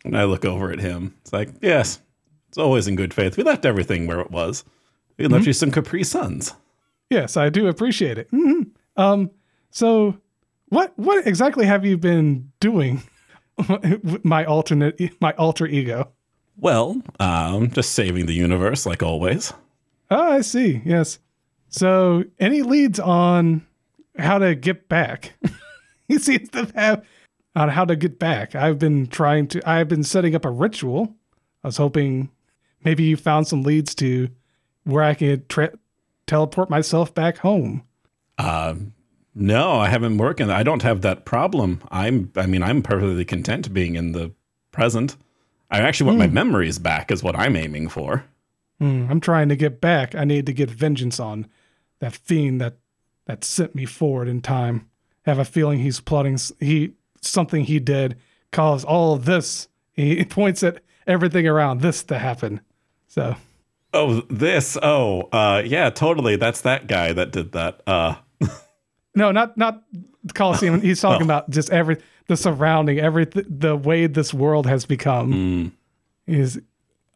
And 0.03 0.15
I 0.17 0.25
look 0.25 0.45
over 0.45 0.71
at 0.71 0.79
him. 0.79 1.15
It's 1.21 1.31
like, 1.33 1.49
yes, 1.61 2.01
it's 2.49 2.57
always 2.57 2.87
in 2.87 2.95
good 2.95 3.13
faith. 3.13 3.37
We 3.37 3.43
left 3.43 3.65
everything 3.65 4.05
where 4.05 4.19
it 4.19 4.31
was. 4.31 4.63
We 5.17 5.27
left 5.27 5.45
you 5.45 5.53
some 5.53 5.71
Capri 5.71 6.03
Suns. 6.03 6.53
Yes, 7.09 7.37
I 7.37 7.49
do 7.49 7.67
appreciate 7.67 8.17
it. 8.17 8.29
Mhm. 8.31 8.71
Um, 8.97 9.31
so 9.69 10.17
what 10.69 10.91
what 10.97 11.25
exactly 11.25 11.65
have 11.65 11.85
you 11.85 11.97
been 11.97 12.51
doing? 12.59 13.03
with 13.69 14.25
my 14.25 14.43
alternate 14.45 14.99
my 15.21 15.33
alter 15.33 15.67
ego. 15.67 16.11
Well, 16.61 17.01
um, 17.19 17.71
just 17.71 17.93
saving 17.93 18.27
the 18.27 18.33
universe 18.33 18.85
like 18.85 19.01
always. 19.01 19.51
Oh, 20.11 20.33
I 20.33 20.41
see. 20.41 20.81
Yes. 20.85 21.17
So, 21.69 22.23
any 22.39 22.61
leads 22.61 22.99
on 22.99 23.65
how 24.17 24.37
to 24.37 24.53
get 24.53 24.87
back? 24.87 25.33
he 26.07 26.19
seems 26.19 26.49
to 26.49 26.71
have 26.75 27.03
on 27.55 27.69
how 27.69 27.85
to 27.85 27.95
get 27.95 28.19
back. 28.19 28.53
I've 28.53 28.77
been 28.77 29.07
trying 29.07 29.47
to. 29.49 29.69
I've 29.69 29.87
been 29.87 30.03
setting 30.03 30.35
up 30.35 30.45
a 30.45 30.51
ritual. 30.51 31.15
I 31.63 31.67
was 31.69 31.77
hoping 31.77 32.29
maybe 32.83 33.03
you 33.03 33.17
found 33.17 33.47
some 33.47 33.63
leads 33.63 33.95
to 33.95 34.29
where 34.83 35.03
I 35.03 35.15
could 35.15 35.49
tra- 35.49 35.73
teleport 36.27 36.69
myself 36.69 37.13
back 37.15 37.39
home. 37.39 37.83
Uh, 38.37 38.75
no, 39.33 39.71
I 39.71 39.89
haven't 39.89 40.17
working. 40.17 40.51
I 40.51 40.61
don't 40.61 40.83
have 40.83 41.01
that 41.01 41.25
problem. 41.25 41.81
I'm. 41.89 42.31
I 42.35 42.45
mean, 42.45 42.61
I'm 42.61 42.83
perfectly 42.83 43.25
content 43.25 43.73
being 43.73 43.95
in 43.95 44.11
the 44.11 44.31
present. 44.71 45.17
I 45.71 45.79
actually 45.79 46.07
want 46.07 46.19
my 46.19 46.27
memories 46.27 46.77
back. 46.79 47.11
Is 47.11 47.23
what 47.23 47.35
I'm 47.35 47.55
aiming 47.55 47.89
for. 47.89 48.25
Hmm, 48.79 49.07
I'm 49.09 49.19
trying 49.21 49.49
to 49.49 49.55
get 49.55 49.79
back. 49.81 50.15
I 50.15 50.23
need 50.25 50.45
to 50.47 50.53
get 50.53 50.69
vengeance 50.69 51.19
on 51.19 51.47
that 51.99 52.13
fiend 52.13 52.59
that 52.61 52.77
that 53.25 53.43
sent 53.43 53.73
me 53.75 53.85
forward 53.85 54.27
in 54.27 54.41
time. 54.41 54.87
I 55.25 55.29
have 55.29 55.39
a 55.39 55.45
feeling 55.45 55.79
he's 55.79 55.99
plotting. 55.99 56.37
He 56.59 56.93
something 57.21 57.63
he 57.65 57.79
did 57.79 58.17
caused 58.51 58.85
all 58.85 59.13
of 59.13 59.25
this. 59.25 59.67
He 59.93 60.23
points 60.25 60.63
at 60.63 60.81
everything 61.07 61.47
around 61.47 61.81
this 61.81 62.03
to 62.03 62.17
happen. 62.19 62.61
So 63.07 63.35
Oh, 63.93 64.21
this. 64.29 64.77
Oh, 64.81 65.23
uh, 65.33 65.61
yeah, 65.65 65.89
totally. 65.89 66.37
That's 66.37 66.61
that 66.61 66.87
guy 66.87 67.11
that 67.13 67.31
did 67.31 67.51
that. 67.51 67.81
Uh, 67.85 68.15
no, 69.15 69.31
not 69.31 69.57
not 69.57 69.83
the 70.23 70.33
Coliseum. 70.33 70.81
He's 70.81 71.01
talking 71.01 71.23
Oh. 71.23 71.25
about 71.25 71.49
just 71.49 71.69
every 71.71 71.97
the 72.27 72.37
surrounding, 72.37 72.99
every 72.99 73.25
the 73.25 73.75
way 73.75 74.07
this 74.07 74.33
world 74.33 74.65
has 74.67 74.85
become. 74.85 75.31
mm, 75.33 75.71
is 76.27 76.61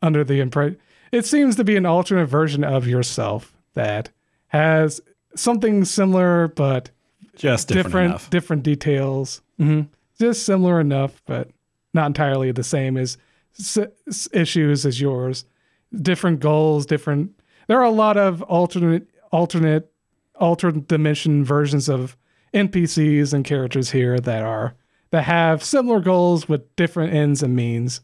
under 0.01 0.24
the 0.24 0.40
impression 0.40 0.77
it 1.11 1.25
seems 1.25 1.56
to 1.56 1.64
be 1.64 1.75
an 1.77 1.85
alternate 1.85 2.25
version 2.25 2.64
of 2.64 2.85
yourself 2.88 3.53
that 3.75 4.09
has 4.48 5.00
something 5.35 5.85
similar 5.85 6.48
but 6.50 6.90
just 7.35 7.67
different, 7.69 7.85
different 8.14 8.30
different 8.30 8.64
details. 8.64 9.42
Hmm 9.58 9.82
just 10.19 10.45
similar 10.45 10.80
enough 10.80 11.22
but 11.25 11.50
not 11.93 12.08
entirely 12.08 12.51
the 12.51 12.64
same 12.64 12.95
as 12.98 13.17
s- 13.59 14.27
issues 14.34 14.85
as 14.85 15.00
yours. 15.01 15.45
Different 15.93 16.40
goals 16.40 16.85
different 16.85 17.32
there 17.67 17.77
are 17.80 17.84
a 17.84 17.90
lot 17.92 18.17
of 18.17 18.42
alternate 18.43 19.08
alternate 19.32 19.92
alternate 20.35 20.88
dimension 20.88 21.43
versions 21.45 21.88
of 21.90 22.16
npcs 22.53 23.34
and 23.34 23.43
characters 23.45 23.92
here 23.92 24.19
that 24.19 24.43
are 24.43 24.75
that 25.16 25.24
have 25.24 25.64
similar 25.64 26.02
goals 26.02 26.50
with 26.50 26.76
different 26.76 27.14
ends 27.14 27.42
and 27.42 27.56
means 27.56 28.02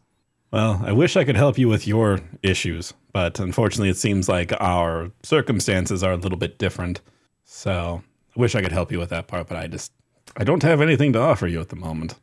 Well, 0.51 0.81
I 0.85 0.93
wish 0.93 1.17
I 1.17 1.25
could 1.25 1.35
help 1.35 1.57
you 1.57 1.67
with 1.67 1.85
your 1.85 2.19
issues, 2.41 2.93
but 3.11 3.39
unfortunately, 3.39 3.89
it 3.89 3.97
seems 3.97 4.29
like 4.29 4.53
our 4.61 5.11
circumstances 5.21 6.03
are 6.03 6.13
a 6.13 6.17
little 6.17 6.37
bit 6.37 6.57
different. 6.57 7.01
So 7.43 8.01
I 8.35 8.39
wish 8.39 8.55
I 8.55 8.61
could 8.61 8.71
help 8.71 8.91
you 8.91 8.99
with 8.99 9.09
that 9.09 9.27
part, 9.27 9.47
but 9.47 9.57
I 9.57 9.67
just 9.67 9.91
I 10.37 10.45
don't 10.45 10.63
have 10.63 10.79
anything 10.79 11.11
to 11.13 11.19
offer 11.19 11.47
you 11.47 11.59
at 11.59 11.67
the 11.67 11.75
moment. 11.75 12.15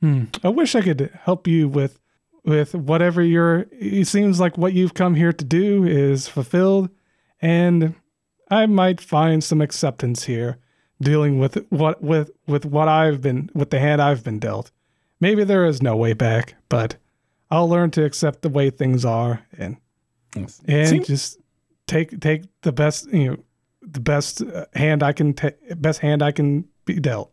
Hmm. 0.00 0.24
I 0.42 0.48
wish 0.48 0.74
I 0.74 0.82
could 0.82 1.16
help 1.22 1.46
you 1.46 1.68
with 1.68 2.00
with 2.44 2.74
whatever 2.74 3.22
you're. 3.22 3.66
It 3.70 4.06
seems 4.06 4.40
like 4.40 4.58
what 4.58 4.72
you've 4.72 4.94
come 4.94 5.14
here 5.14 5.32
to 5.32 5.44
do 5.44 5.84
is 5.84 6.26
fulfilled, 6.26 6.90
and 7.40 7.94
I 8.50 8.66
might 8.66 9.00
find 9.00 9.44
some 9.44 9.60
acceptance 9.60 10.24
here, 10.24 10.58
dealing 11.02 11.38
with 11.38 11.64
what 11.70 12.02
with 12.02 12.30
with 12.46 12.64
what 12.64 12.88
I've 12.88 13.20
been 13.20 13.50
with 13.54 13.70
the 13.70 13.78
hand 13.80 14.00
I've 14.00 14.24
been 14.24 14.38
dealt. 14.38 14.70
Maybe 15.20 15.44
there 15.44 15.66
is 15.66 15.82
no 15.82 15.96
way 15.96 16.14
back, 16.14 16.54
but 16.68 16.96
I'll 17.50 17.68
learn 17.68 17.90
to 17.92 18.04
accept 18.04 18.42
the 18.42 18.48
way 18.48 18.70
things 18.70 19.04
are 19.04 19.44
and 19.58 19.76
and 20.34 20.88
Seem- 20.88 21.04
just 21.04 21.38
take 21.86 22.18
take 22.20 22.44
the 22.62 22.72
best 22.72 23.12
you 23.12 23.30
know 23.30 23.36
the 23.82 24.00
best 24.00 24.42
uh, 24.42 24.66
hand 24.74 25.02
I 25.02 25.12
can 25.12 25.34
ta- 25.34 25.50
best 25.76 26.00
hand 26.00 26.22
I 26.22 26.32
can 26.32 26.64
be 26.84 26.94
dealt. 27.00 27.30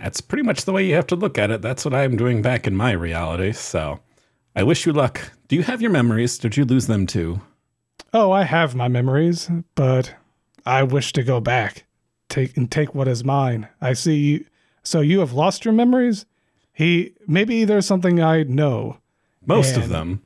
That's 0.00 0.20
pretty 0.20 0.44
much 0.44 0.64
the 0.64 0.72
way 0.72 0.86
you 0.86 0.94
have 0.94 1.08
to 1.08 1.16
look 1.16 1.38
at 1.38 1.50
it. 1.50 1.60
That's 1.60 1.84
what 1.84 1.92
I'm 1.92 2.16
doing 2.16 2.40
back 2.40 2.66
in 2.68 2.76
my 2.76 2.92
reality. 2.92 3.52
So 3.52 3.98
I 4.54 4.62
wish 4.62 4.86
you 4.86 4.92
luck. 4.92 5.32
Do 5.48 5.56
you 5.56 5.64
have 5.64 5.82
your 5.82 5.90
memories? 5.90 6.38
Did 6.38 6.56
you 6.56 6.64
lose 6.64 6.86
them 6.86 7.06
too? 7.06 7.40
Oh, 8.12 8.30
I 8.30 8.44
have 8.44 8.74
my 8.76 8.86
memories, 8.88 9.50
but 9.74 10.14
I 10.64 10.82
wish 10.84 11.12
to 11.14 11.22
go 11.24 11.40
back, 11.40 11.84
take 12.28 12.56
and 12.56 12.70
take 12.70 12.94
what 12.94 13.08
is 13.08 13.24
mine. 13.24 13.68
I 13.80 13.92
see 13.94 14.16
you. 14.16 14.44
So 14.82 15.00
you 15.00 15.20
have 15.20 15.32
lost 15.32 15.64
your 15.64 15.74
memories. 15.74 16.26
He 16.72 17.14
maybe 17.26 17.64
there's 17.64 17.86
something 17.86 18.20
I 18.22 18.42
know. 18.44 18.98
Most 19.46 19.76
of 19.76 19.88
them. 19.88 20.22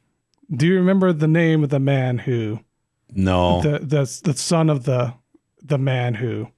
Do 0.55 0.67
you 0.67 0.75
remember 0.77 1.13
the 1.13 1.29
name 1.29 1.65
of 1.65 1.71
the 1.71 1.79
man 1.81 2.19
who 2.19 2.61
No. 3.15 3.63
the 3.63 3.79
the 3.79 4.21
the 4.25 4.35
son 4.35 4.69
of 4.69 4.85
the 4.85 5.15
the 5.63 5.79
man 5.79 6.15
who 6.15 6.49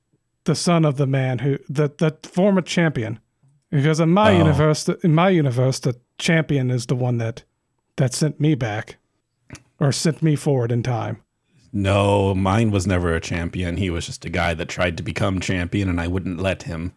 the 0.45 0.55
son 0.55 0.85
of 0.85 0.97
the 0.97 1.07
man 1.07 1.39
who 1.41 1.59
the 1.69 1.93
the 1.97 2.17
former 2.29 2.61
champion? 2.63 3.21
Because 3.71 4.01
in 4.01 4.11
my 4.11 4.33
Oh. 4.33 4.39
universe, 4.39 4.89
in 4.89 5.15
my 5.15 5.29
universe, 5.31 5.79
the 5.81 5.97
champion 6.19 6.71
is 6.71 6.87
the 6.87 6.95
one 6.97 7.19
that 7.19 7.45
that 7.97 8.13
sent 8.15 8.41
me 8.41 8.55
back 8.55 8.97
or 9.79 9.93
sent 9.93 10.23
me 10.23 10.37
forward 10.37 10.73
in 10.73 10.83
time. 10.83 11.19
No, 11.77 12.37
mine 12.37 12.71
was 12.71 12.87
never 12.87 13.13
a 13.13 13.21
champion. 13.21 13.79
He 13.79 13.91
was 13.91 14.07
just 14.07 14.25
a 14.25 14.31
guy 14.31 14.55
that 14.55 14.69
tried 14.69 14.97
to 14.97 15.03
become 15.03 15.41
champion, 15.41 15.89
and 15.89 16.01
I 16.01 16.07
wouldn't 16.07 16.39
let 16.41 16.63
him. 16.63 16.93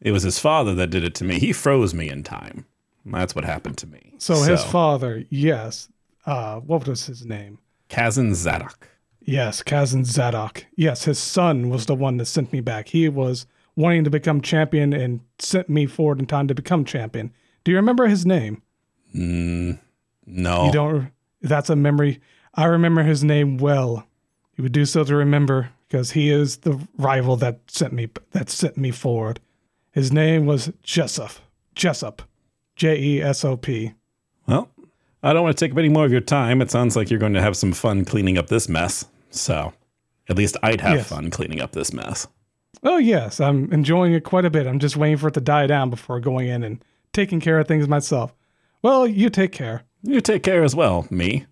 It 0.00 0.12
was 0.12 0.22
his 0.22 0.38
father 0.38 0.72
that 0.76 0.90
did 0.90 1.02
it 1.02 1.16
to 1.16 1.24
me. 1.24 1.40
He 1.40 1.52
froze 1.52 1.92
me 1.92 2.08
in 2.08 2.22
time. 2.22 2.64
That's 3.04 3.34
what 3.34 3.44
happened 3.44 3.76
to 3.78 3.88
me. 3.88 4.14
So, 4.18 4.42
his 4.42 4.62
father, 4.62 5.24
yes. 5.30 5.88
Uh, 6.24 6.60
what 6.60 6.86
was 6.86 7.06
his 7.06 7.26
name? 7.26 7.58
Kazan 7.88 8.36
Zadok. 8.36 8.88
Yes, 9.20 9.64
Kazan 9.64 10.04
Zadok. 10.04 10.64
Yes, 10.76 11.04
his 11.04 11.18
son 11.18 11.68
was 11.68 11.86
the 11.86 11.96
one 11.96 12.18
that 12.18 12.26
sent 12.26 12.52
me 12.52 12.60
back. 12.60 12.88
He 12.90 13.08
was 13.08 13.46
wanting 13.74 14.04
to 14.04 14.10
become 14.10 14.42
champion 14.42 14.92
and 14.92 15.20
sent 15.40 15.68
me 15.68 15.86
forward 15.86 16.20
in 16.20 16.26
time 16.26 16.46
to 16.46 16.54
become 16.54 16.84
champion. 16.84 17.32
Do 17.64 17.72
you 17.72 17.76
remember 17.78 18.06
his 18.06 18.24
name? 18.24 18.62
Mm, 19.12 19.80
no. 20.24 20.66
You 20.66 20.72
don't. 20.72 21.10
That's 21.42 21.68
a 21.68 21.74
memory. 21.74 22.20
I 22.54 22.66
remember 22.66 23.02
his 23.02 23.24
name 23.24 23.58
well. 23.58 24.06
You 24.56 24.62
would 24.62 24.72
do 24.72 24.84
so 24.84 25.04
to 25.04 25.16
remember 25.16 25.70
because 25.88 26.12
he 26.12 26.30
is 26.30 26.58
the 26.58 26.78
rival 26.98 27.36
that 27.36 27.60
sent 27.68 27.92
me 27.92 28.08
that 28.32 28.50
sent 28.50 28.76
me 28.76 28.90
forward. 28.90 29.40
His 29.92 30.12
name 30.12 30.46
was 30.46 30.72
Jessup. 30.82 31.32
Jessup. 31.74 32.22
J 32.76 32.98
E 33.00 33.22
S 33.22 33.44
O 33.44 33.56
P. 33.56 33.92
Well, 34.46 34.68
I 35.22 35.32
don't 35.32 35.42
want 35.42 35.56
to 35.56 35.64
take 35.64 35.72
up 35.72 35.78
any 35.78 35.88
more 35.88 36.04
of 36.04 36.12
your 36.12 36.20
time. 36.20 36.60
It 36.62 36.70
sounds 36.70 36.96
like 36.96 37.10
you're 37.10 37.18
going 37.18 37.34
to 37.34 37.42
have 37.42 37.56
some 37.56 37.72
fun 37.72 38.04
cleaning 38.04 38.38
up 38.38 38.46
this 38.48 38.68
mess. 38.68 39.06
So, 39.30 39.72
at 40.28 40.36
least 40.36 40.56
I'd 40.62 40.80
have 40.80 40.96
Yes. 40.96 41.08
fun 41.08 41.30
cleaning 41.30 41.60
up 41.60 41.72
this 41.72 41.92
mess. 41.92 42.26
Oh 42.82 42.96
yes, 42.96 43.40
I'm 43.40 43.70
enjoying 43.72 44.12
it 44.14 44.24
quite 44.24 44.44
a 44.44 44.50
bit. 44.50 44.66
I'm 44.66 44.78
just 44.78 44.96
waiting 44.96 45.18
for 45.18 45.28
it 45.28 45.34
to 45.34 45.40
die 45.40 45.66
down 45.66 45.90
before 45.90 46.20
going 46.20 46.48
in 46.48 46.62
and 46.62 46.82
taking 47.12 47.40
care 47.40 47.58
of 47.58 47.68
things 47.68 47.88
myself. 47.88 48.34
Well, 48.82 49.06
you 49.06 49.28
take 49.28 49.52
care. 49.52 49.82
You 50.02 50.20
take 50.22 50.42
care 50.42 50.62
as 50.64 50.74
well, 50.74 51.06
me. 51.10 51.44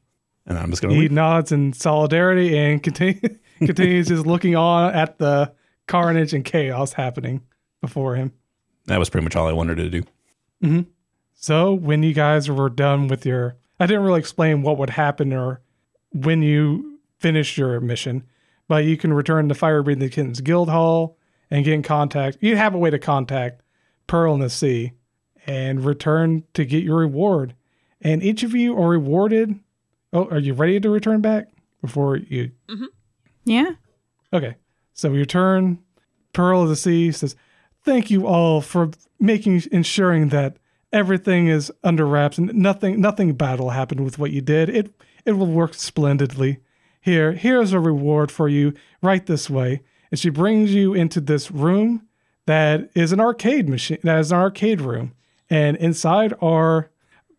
And 0.48 0.58
I'm 0.58 0.70
just 0.70 0.82
going 0.82 0.90
to 0.90 0.96
He 0.96 1.02
leave. 1.02 1.12
nods 1.12 1.52
in 1.52 1.72
solidarity 1.72 2.58
and 2.58 2.82
continue, 2.82 3.20
continues 3.58 4.08
just 4.08 4.26
looking 4.26 4.56
on 4.56 4.92
at 4.94 5.18
the 5.18 5.52
carnage 5.86 6.32
and 6.34 6.44
chaos 6.44 6.94
happening 6.94 7.42
before 7.80 8.16
him. 8.16 8.32
That 8.86 8.98
was 8.98 9.10
pretty 9.10 9.24
much 9.24 9.36
all 9.36 9.46
I 9.46 9.52
wanted 9.52 9.76
to 9.76 9.90
do. 9.90 10.02
Mm-hmm. 10.64 10.80
So 11.34 11.72
when 11.74 12.02
you 12.02 12.14
guys 12.14 12.50
were 12.50 12.70
done 12.70 13.08
with 13.08 13.24
your, 13.24 13.56
I 13.78 13.86
didn't 13.86 14.02
really 14.02 14.18
explain 14.20 14.62
what 14.62 14.78
would 14.78 14.90
happen 14.90 15.32
or 15.32 15.60
when 16.12 16.42
you 16.42 16.98
finished 17.18 17.56
your 17.58 17.78
mission, 17.80 18.24
but 18.66 18.84
you 18.84 18.96
can 18.96 19.12
return 19.12 19.48
to 19.48 19.54
Fire 19.54 19.82
Breathing 19.82 20.08
Kittens 20.08 20.40
Guild 20.40 20.68
Hall 20.70 21.16
and 21.50 21.64
get 21.64 21.74
in 21.74 21.82
contact. 21.82 22.38
You 22.40 22.56
have 22.56 22.74
a 22.74 22.78
way 22.78 22.90
to 22.90 22.98
contact 22.98 23.62
Pearl 24.06 24.34
in 24.34 24.40
the 24.40 24.50
Sea 24.50 24.92
and 25.46 25.84
return 25.84 26.44
to 26.54 26.64
get 26.64 26.82
your 26.82 26.96
reward. 26.98 27.54
And 28.00 28.22
each 28.22 28.42
of 28.42 28.54
you 28.54 28.76
are 28.76 28.88
rewarded. 28.88 29.58
Oh, 30.12 30.26
are 30.28 30.38
you 30.38 30.54
ready 30.54 30.80
to 30.80 30.90
return 30.90 31.20
back 31.20 31.48
before 31.80 32.16
you? 32.16 32.50
Mm-hmm. 32.68 32.84
Yeah. 33.44 33.72
Okay. 34.32 34.56
So 34.92 35.10
we 35.10 35.18
return. 35.18 35.78
Pearl 36.32 36.62
of 36.62 36.68
the 36.68 36.76
Sea 36.76 37.12
says, 37.12 37.36
"Thank 37.84 38.10
you 38.10 38.26
all 38.26 38.60
for 38.60 38.90
making 39.18 39.62
ensuring 39.72 40.28
that 40.28 40.56
everything 40.92 41.48
is 41.48 41.72
under 41.84 42.06
wraps 42.06 42.38
and 42.38 42.52
nothing 42.54 43.00
nothing 43.00 43.34
bad 43.34 43.60
will 43.60 43.70
happen 43.70 44.04
with 44.04 44.18
what 44.18 44.30
you 44.30 44.40
did. 44.40 44.68
It 44.68 44.92
it 45.24 45.32
will 45.32 45.46
work 45.46 45.74
splendidly. 45.74 46.58
Here, 47.00 47.32
here's 47.32 47.72
a 47.72 47.80
reward 47.80 48.30
for 48.30 48.48
you 48.48 48.74
right 49.02 49.24
this 49.24 49.48
way." 49.50 49.82
And 50.10 50.18
she 50.18 50.30
brings 50.30 50.72
you 50.72 50.94
into 50.94 51.20
this 51.20 51.50
room 51.50 52.06
that 52.46 52.90
is 52.94 53.12
an 53.12 53.20
arcade 53.20 53.68
machine. 53.68 53.98
That 54.02 54.20
is 54.20 54.32
an 54.32 54.38
arcade 54.38 54.80
room, 54.80 55.12
and 55.50 55.76
inside 55.76 56.32
are 56.40 56.78
a 56.78 56.88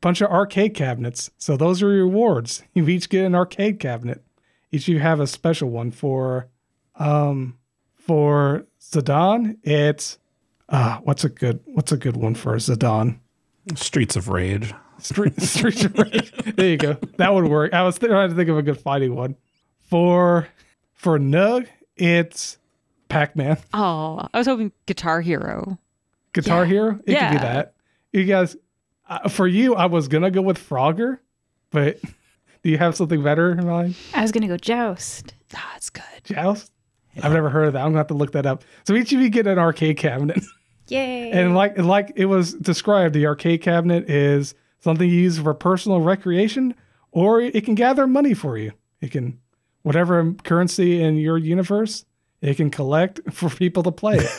bunch 0.01 0.21
of 0.21 0.31
arcade 0.31 0.73
cabinets. 0.73 1.29
So 1.37 1.57
those 1.57 1.81
are 1.83 1.91
your 1.93 2.05
rewards. 2.05 2.63
You 2.73 2.87
each 2.87 3.09
get 3.09 3.25
an 3.25 3.35
arcade 3.35 3.79
cabinet. 3.79 4.23
Each 4.71 4.83
of 4.87 4.93
you 4.93 4.99
have 4.99 5.19
a 5.19 5.27
special 5.27 5.69
one 5.69 5.91
for 5.91 6.47
um 6.95 7.57
for 7.95 8.65
Zidane, 8.81 9.57
it's 9.63 10.17
uh 10.69 10.97
what's 11.03 11.23
a 11.23 11.29
good 11.29 11.59
what's 11.65 11.91
a 11.91 11.97
good 11.97 12.17
one 12.17 12.35
for 12.35 12.55
Zidane? 12.55 13.19
Streets 13.75 14.15
of 14.15 14.29
Rage. 14.29 14.73
Street 14.99 15.39
Street 15.41 15.83
of 15.85 15.97
Rage. 15.97 16.31
There 16.55 16.67
you 16.69 16.77
go. 16.77 16.97
That 17.17 17.33
would 17.33 17.45
work. 17.45 17.73
I 17.73 17.83
was 17.83 17.97
th- 17.99 18.09
trying 18.09 18.29
to 18.29 18.35
think 18.35 18.49
of 18.49 18.57
a 18.57 18.61
good 18.63 18.79
fighting 18.79 19.15
one. 19.15 19.35
For 19.89 20.47
for 20.93 21.17
Nugh, 21.19 21.65
it's 21.95 22.57
Pac-Man. 23.09 23.57
Oh, 23.73 24.27
I 24.33 24.37
was 24.37 24.47
hoping 24.47 24.71
Guitar 24.85 25.21
Hero. 25.21 25.79
Guitar 26.33 26.63
Yeah. 26.63 26.69
Hero. 26.69 26.99
It 27.05 27.15
could 27.17 27.31
be 27.31 27.37
that. 27.37 27.73
You 28.13 28.23
guys 28.25 28.55
uh, 29.09 29.27
for 29.29 29.47
you, 29.47 29.75
I 29.75 29.85
was 29.87 30.07
gonna 30.07 30.31
go 30.31 30.41
with 30.41 30.57
Frogger, 30.57 31.19
but 31.71 31.99
do 32.63 32.69
you 32.69 32.77
have 32.77 32.95
something 32.95 33.21
better 33.23 33.51
in 33.51 33.65
mind? 33.65 33.95
I 34.13 34.21
was 34.21 34.31
gonna 34.31 34.47
go 34.47 34.57
joust. 34.57 35.33
Ah, 35.55 35.73
it's 35.75 35.89
good. 35.89 36.03
Joust? 36.23 36.71
I've 37.21 37.33
never 37.33 37.49
heard 37.49 37.67
of 37.67 37.73
that. 37.73 37.79
I'm 37.81 37.89
gonna 37.89 37.97
have 37.97 38.07
to 38.07 38.13
look 38.13 38.31
that 38.33 38.45
up. 38.45 38.63
So 38.85 38.93
each 38.93 39.11
of 39.11 39.19
you 39.19 39.29
get 39.29 39.47
an 39.47 39.57
arcade 39.59 39.97
cabinet. 39.97 40.41
Yay! 40.87 41.31
And 41.31 41.55
like 41.55 41.77
like 41.77 42.13
it 42.15 42.25
was 42.25 42.53
described, 42.53 43.13
the 43.13 43.25
arcade 43.27 43.61
cabinet 43.61 44.09
is 44.09 44.55
something 44.79 45.07
you 45.09 45.15
use 45.19 45.37
for 45.37 45.53
personal 45.53 46.01
recreation, 46.01 46.73
or 47.11 47.41
it 47.41 47.65
can 47.65 47.75
gather 47.75 48.07
money 48.07 48.33
for 48.33 48.57
you. 48.57 48.71
It 49.01 49.11
can 49.11 49.39
whatever 49.83 50.33
currency 50.43 51.01
in 51.01 51.17
your 51.17 51.37
universe, 51.37 52.05
it 52.41 52.57
can 52.57 52.69
collect 52.69 53.19
for 53.33 53.49
people 53.49 53.83
to 53.83 53.91
play. 53.91 54.17
it. 54.17 54.31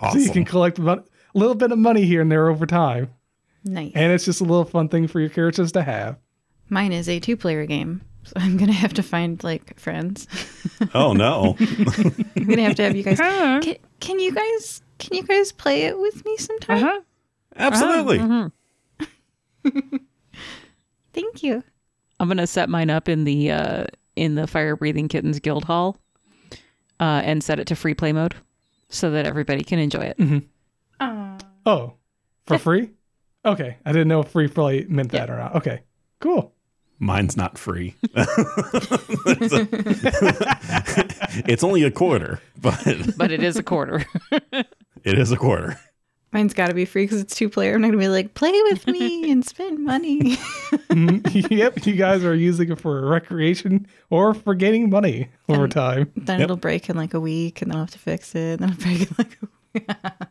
Awesome. 0.00 0.20
So 0.20 0.26
you 0.26 0.32
can 0.32 0.44
collect 0.44 0.78
mon- 0.78 1.04
a 1.34 1.38
little 1.38 1.54
bit 1.54 1.72
of 1.72 1.78
money 1.78 2.04
here 2.04 2.20
and 2.20 2.30
there 2.30 2.48
over 2.48 2.66
time, 2.66 3.10
nice. 3.64 3.92
and 3.94 4.12
it's 4.12 4.24
just 4.24 4.40
a 4.40 4.44
little 4.44 4.64
fun 4.64 4.88
thing 4.88 5.06
for 5.08 5.20
your 5.20 5.28
characters 5.28 5.72
to 5.72 5.82
have. 5.82 6.18
Mine 6.68 6.92
is 6.92 7.08
a 7.08 7.18
two-player 7.20 7.66
game, 7.66 8.02
so 8.24 8.34
I'm 8.36 8.56
gonna 8.56 8.72
have 8.72 8.94
to 8.94 9.02
find 9.02 9.42
like 9.42 9.78
friends. 9.78 10.26
oh, 10.94 11.12
no. 11.12 11.56
I'm 11.58 12.44
gonna 12.44 12.62
have 12.62 12.76
to 12.76 12.82
have 12.82 12.96
you 12.96 13.02
guys. 13.02 13.18
Can, 13.64 13.76
can 14.00 14.18
you 14.20 14.32
guys? 14.32 14.82
Can 14.98 15.16
you 15.16 15.22
guys 15.22 15.52
play 15.52 15.84
it 15.84 15.98
with 15.98 16.24
me 16.24 16.36
sometime? 16.36 16.84
Uh-huh. 16.84 17.00
Absolutely. 17.56 18.18
Thank 21.12 21.42
you. 21.42 21.62
I'm 22.20 22.28
gonna 22.28 22.46
set 22.46 22.68
mine 22.68 22.90
up 22.90 23.08
in 23.08 23.24
the 23.24 23.50
uh, 23.50 23.84
in 24.16 24.34
the 24.34 24.46
Fire 24.46 24.76
Breathing 24.76 25.08
Kittens 25.08 25.40
Guild 25.40 25.64
Hall, 25.64 25.96
uh, 27.00 27.22
and 27.24 27.42
set 27.42 27.58
it 27.58 27.66
to 27.68 27.76
free 27.76 27.94
play 27.94 28.12
mode, 28.12 28.34
so 28.88 29.10
that 29.12 29.26
everybody 29.26 29.64
can 29.64 29.78
enjoy 29.78 30.12
it. 30.18 30.42
Aw. 31.00 31.38
Oh, 31.66 31.94
for 32.46 32.58
free? 32.58 32.90
Okay, 33.44 33.76
I 33.84 33.92
didn't 33.92 34.08
know 34.08 34.20
if 34.20 34.28
free 34.28 34.48
play 34.48 34.84
meant 34.88 35.12
that 35.12 35.30
or 35.30 35.36
not. 35.36 35.54
Okay, 35.56 35.82
cool. 36.20 36.54
Mine's 36.98 37.36
not 37.36 37.56
free. 37.58 37.94
it's 41.46 41.62
only 41.64 41.82
a 41.84 41.90
quarter, 41.90 42.40
but 42.60 42.82
But 43.16 43.30
it 43.30 43.42
is 43.42 43.56
a 43.56 43.62
quarter. 43.62 44.04
it 44.32 45.18
is 45.18 45.30
a 45.32 45.36
quarter. 45.36 45.78
Mine's 46.32 46.52
got 46.52 46.66
to 46.66 46.74
be 46.74 46.84
free 46.84 47.04
because 47.04 47.22
it's 47.22 47.34
two-player. 47.34 47.74
I'm 47.74 47.80
not 47.80 47.88
gonna 47.88 47.96
be 47.98 48.08
like 48.08 48.34
play 48.34 48.52
with 48.64 48.86
me 48.86 49.30
and 49.30 49.42
spend 49.44 49.82
money. 49.82 50.36
Mhm. 50.90 51.50
yep, 51.50 51.86
you 51.86 51.94
guys 51.94 52.22
are 52.24 52.34
using 52.34 52.70
it 52.70 52.78
for 52.80 53.06
recreation 53.08 53.86
or 54.10 54.34
for 54.34 54.54
gaining 54.54 54.90
money 54.90 55.28
over 55.48 55.66
time. 55.68 56.12
then 56.16 56.40
Yep. 56.40 56.44
it'll 56.44 56.56
break 56.56 56.90
in 56.90 56.96
like 56.96 57.14
a 57.14 57.20
week, 57.20 57.62
and 57.62 57.70
then 57.70 57.76
I'll 57.76 57.84
have 57.84 57.92
to 57.92 57.98
fix 57.98 58.34
it. 58.34 58.60
And 58.60 58.70
then 58.72 58.72
it'll 58.72 58.84
break 58.84 59.00
in 59.02 59.16
like. 59.16 59.38
A 60.20 60.26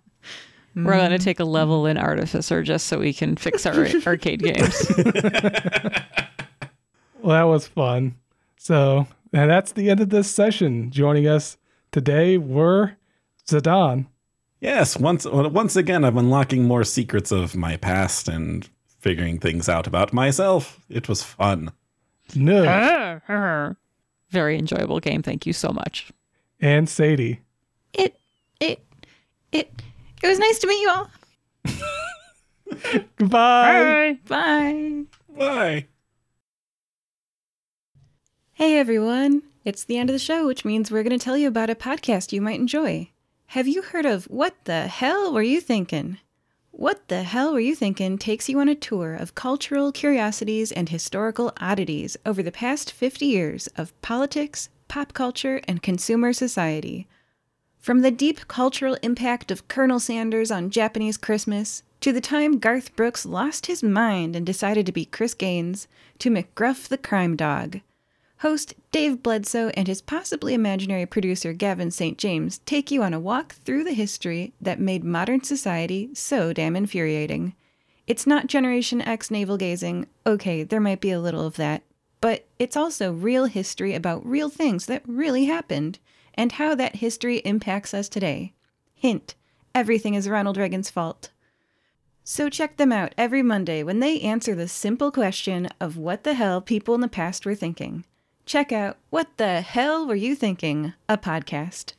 We're 0.85 0.97
gonna 0.97 1.15
mm-hmm. 1.15 1.23
take 1.23 1.39
a 1.39 1.45
level 1.45 1.85
in 1.85 1.97
Artificer 1.97 2.63
just 2.63 2.87
so 2.87 2.99
we 2.99 3.13
can 3.13 3.35
fix 3.35 3.65
our 3.65 3.87
arcade 4.07 4.43
games. 4.43 4.91
Well, 7.19 7.35
that 7.35 7.51
was 7.51 7.67
fun. 7.67 8.15
So, 8.57 9.05
and 9.33 9.49
that's 9.49 9.73
the 9.73 9.89
end 9.89 9.99
of 9.99 10.11
this 10.11 10.31
session. 10.31 10.91
Joining 10.91 11.27
us 11.27 11.57
today 11.91 12.37
were 12.37 12.93
Zidane, 13.45 14.05
Yes, 14.59 14.97
once 14.97 15.25
once 15.25 15.75
again, 15.75 16.03
I'm 16.03 16.17
unlocking 16.17 16.63
more 16.63 16.83
secrets 16.83 17.31
of 17.31 17.55
my 17.55 17.77
past 17.77 18.27
and 18.27 18.67
figuring 18.99 19.39
things 19.39 19.69
out 19.69 19.85
about 19.85 20.13
myself. 20.13 20.79
It 20.89 21.07
was 21.07 21.21
fun. 21.21 21.71
Nugh, 22.35 22.65
Very 24.29 24.57
enjoyable 24.57 24.99
game. 24.99 25.21
Thank 25.21 25.45
you 25.45 25.53
so 25.53 25.69
much. 25.69 26.11
and 26.59 26.89
Sadie. 26.89 27.41
It, 27.93 28.19
it, 28.59 28.83
it. 29.51 29.71
It 30.23 30.27
was 30.27 30.39
nice 30.39 30.59
to 30.59 30.67
meet 30.67 30.81
you 30.81 30.89
all. 30.89 31.09
Goodbye. 33.17 34.17
Bye. 34.27 35.03
Bye. 35.37 35.85
Hey 38.53 38.79
everyone, 38.79 39.43
it's 39.63 39.83
the 39.83 39.97
end 39.97 40.09
of 40.09 40.15
the 40.15 40.19
show, 40.19 40.47
which 40.47 40.65
means 40.65 40.89
we're 40.89 41.03
going 41.03 41.17
to 41.17 41.23
tell 41.23 41.37
you 41.37 41.47
about 41.47 41.69
a 41.69 41.75
podcast 41.75 42.31
you 42.31 42.41
might 42.41 42.59
enjoy. 42.59 43.11
Have 43.47 43.67
you 43.67 43.83
heard 43.83 44.05
of 44.07 44.25
What 44.25 44.55
the 44.63 44.87
Hell 44.87 45.31
Were 45.31 45.43
You 45.43 45.61
Thinking? 45.61 46.17
What 46.71 47.07
the 47.07 47.21
Hell 47.21 47.53
Were 47.53 47.59
You 47.59 47.75
Thinking 47.75 48.17
takes 48.17 48.49
you 48.49 48.59
on 48.59 48.67
a 48.67 48.75
tour 48.75 49.13
of 49.13 49.35
cultural 49.35 49.91
curiosities 49.91 50.71
and 50.71 50.89
historical 50.89 51.53
oddities 51.61 52.17
over 52.25 52.41
the 52.41 52.51
past 52.51 52.91
50 52.91 53.27
years 53.27 53.67
of 53.77 53.99
politics, 54.01 54.69
pop 54.87 55.13
culture, 55.13 55.61
and 55.67 55.83
consumer 55.83 56.33
society. 56.33 57.07
From 57.87 58.01
the 58.01 58.11
deep 58.11 58.49
cultural 58.49 58.97
impact 59.01 59.49
of 59.49 59.69
Colonel 59.69 60.01
Sanders 60.01 60.51
on 60.51 60.71
Japanese 60.71 61.15
Christmas, 61.15 61.83
to 62.01 62.11
the 62.11 62.19
time 62.19 62.59
Garth 62.59 62.93
Brooks 62.97 63.25
lost 63.25 63.67
his 63.67 63.81
mind 63.81 64.35
and 64.35 64.45
decided 64.45 64.85
to 64.87 64.91
be 64.91 65.05
Chris 65.05 65.33
Gaines, 65.33 65.87
to 66.19 66.29
McGruff 66.29 66.89
the 66.89 66.97
crime 66.97 67.37
dog. 67.37 67.79
Host 68.39 68.73
Dave 68.91 69.23
Bledsoe 69.23 69.69
and 69.69 69.87
his 69.87 70.01
possibly 70.01 70.53
imaginary 70.53 71.05
producer 71.05 71.53
Gavin 71.53 71.89
St. 71.89 72.17
James 72.17 72.59
take 72.65 72.91
you 72.91 73.03
on 73.03 73.13
a 73.13 73.21
walk 73.21 73.55
through 73.63 73.85
the 73.85 73.93
history 73.93 74.51
that 74.59 74.81
made 74.81 75.05
modern 75.05 75.41
society 75.41 76.09
so 76.13 76.51
damn 76.51 76.75
infuriating. 76.75 77.55
It's 78.05 78.27
not 78.27 78.47
Generation 78.47 79.01
X 79.01 79.31
navel 79.31 79.55
gazing, 79.55 80.07
okay, 80.25 80.63
there 80.63 80.81
might 80.81 80.99
be 80.99 81.11
a 81.11 81.21
little 81.21 81.47
of 81.47 81.55
that, 81.55 81.83
but 82.19 82.45
it's 82.59 82.75
also 82.75 83.13
real 83.13 83.45
history 83.45 83.93
about 83.93 84.25
real 84.25 84.49
things 84.49 84.87
that 84.87 85.03
really 85.07 85.45
happened 85.45 85.99
and 86.37 86.53
how 86.53 86.75
that 86.75 86.97
history 86.97 87.37
impacts 87.39 87.93
us 87.93 88.07
today. 88.07 88.53
Hint 88.93 89.35
everything 89.77 90.15
is 90.15 90.27
Ronald 90.27 90.57
Reagan's 90.57 90.89
fault. 90.89 91.29
So 92.23 92.49
check 92.49 92.77
them 92.77 92.91
out 92.91 93.13
every 93.15 93.43
Monday 93.43 93.83
when 93.83 93.99
they 93.99 94.19
answer 94.21 94.55
the 94.55 94.67
simple 94.67 95.11
question 95.11 95.69
of 95.79 95.97
what 95.97 96.23
the 96.23 96.33
hell 96.33 96.61
people 96.61 96.95
in 96.95 97.01
the 97.01 97.07
past 97.07 97.45
were 97.45 97.53
thinking. 97.53 98.03
Check 98.45 98.71
out 98.71 98.97
What 99.11 99.27
the 99.37 99.61
Hell 99.61 100.07
Were 100.07 100.15
You 100.15 100.33
Thinking? 100.33 100.93
a 101.07 101.15
podcast. 101.17 101.93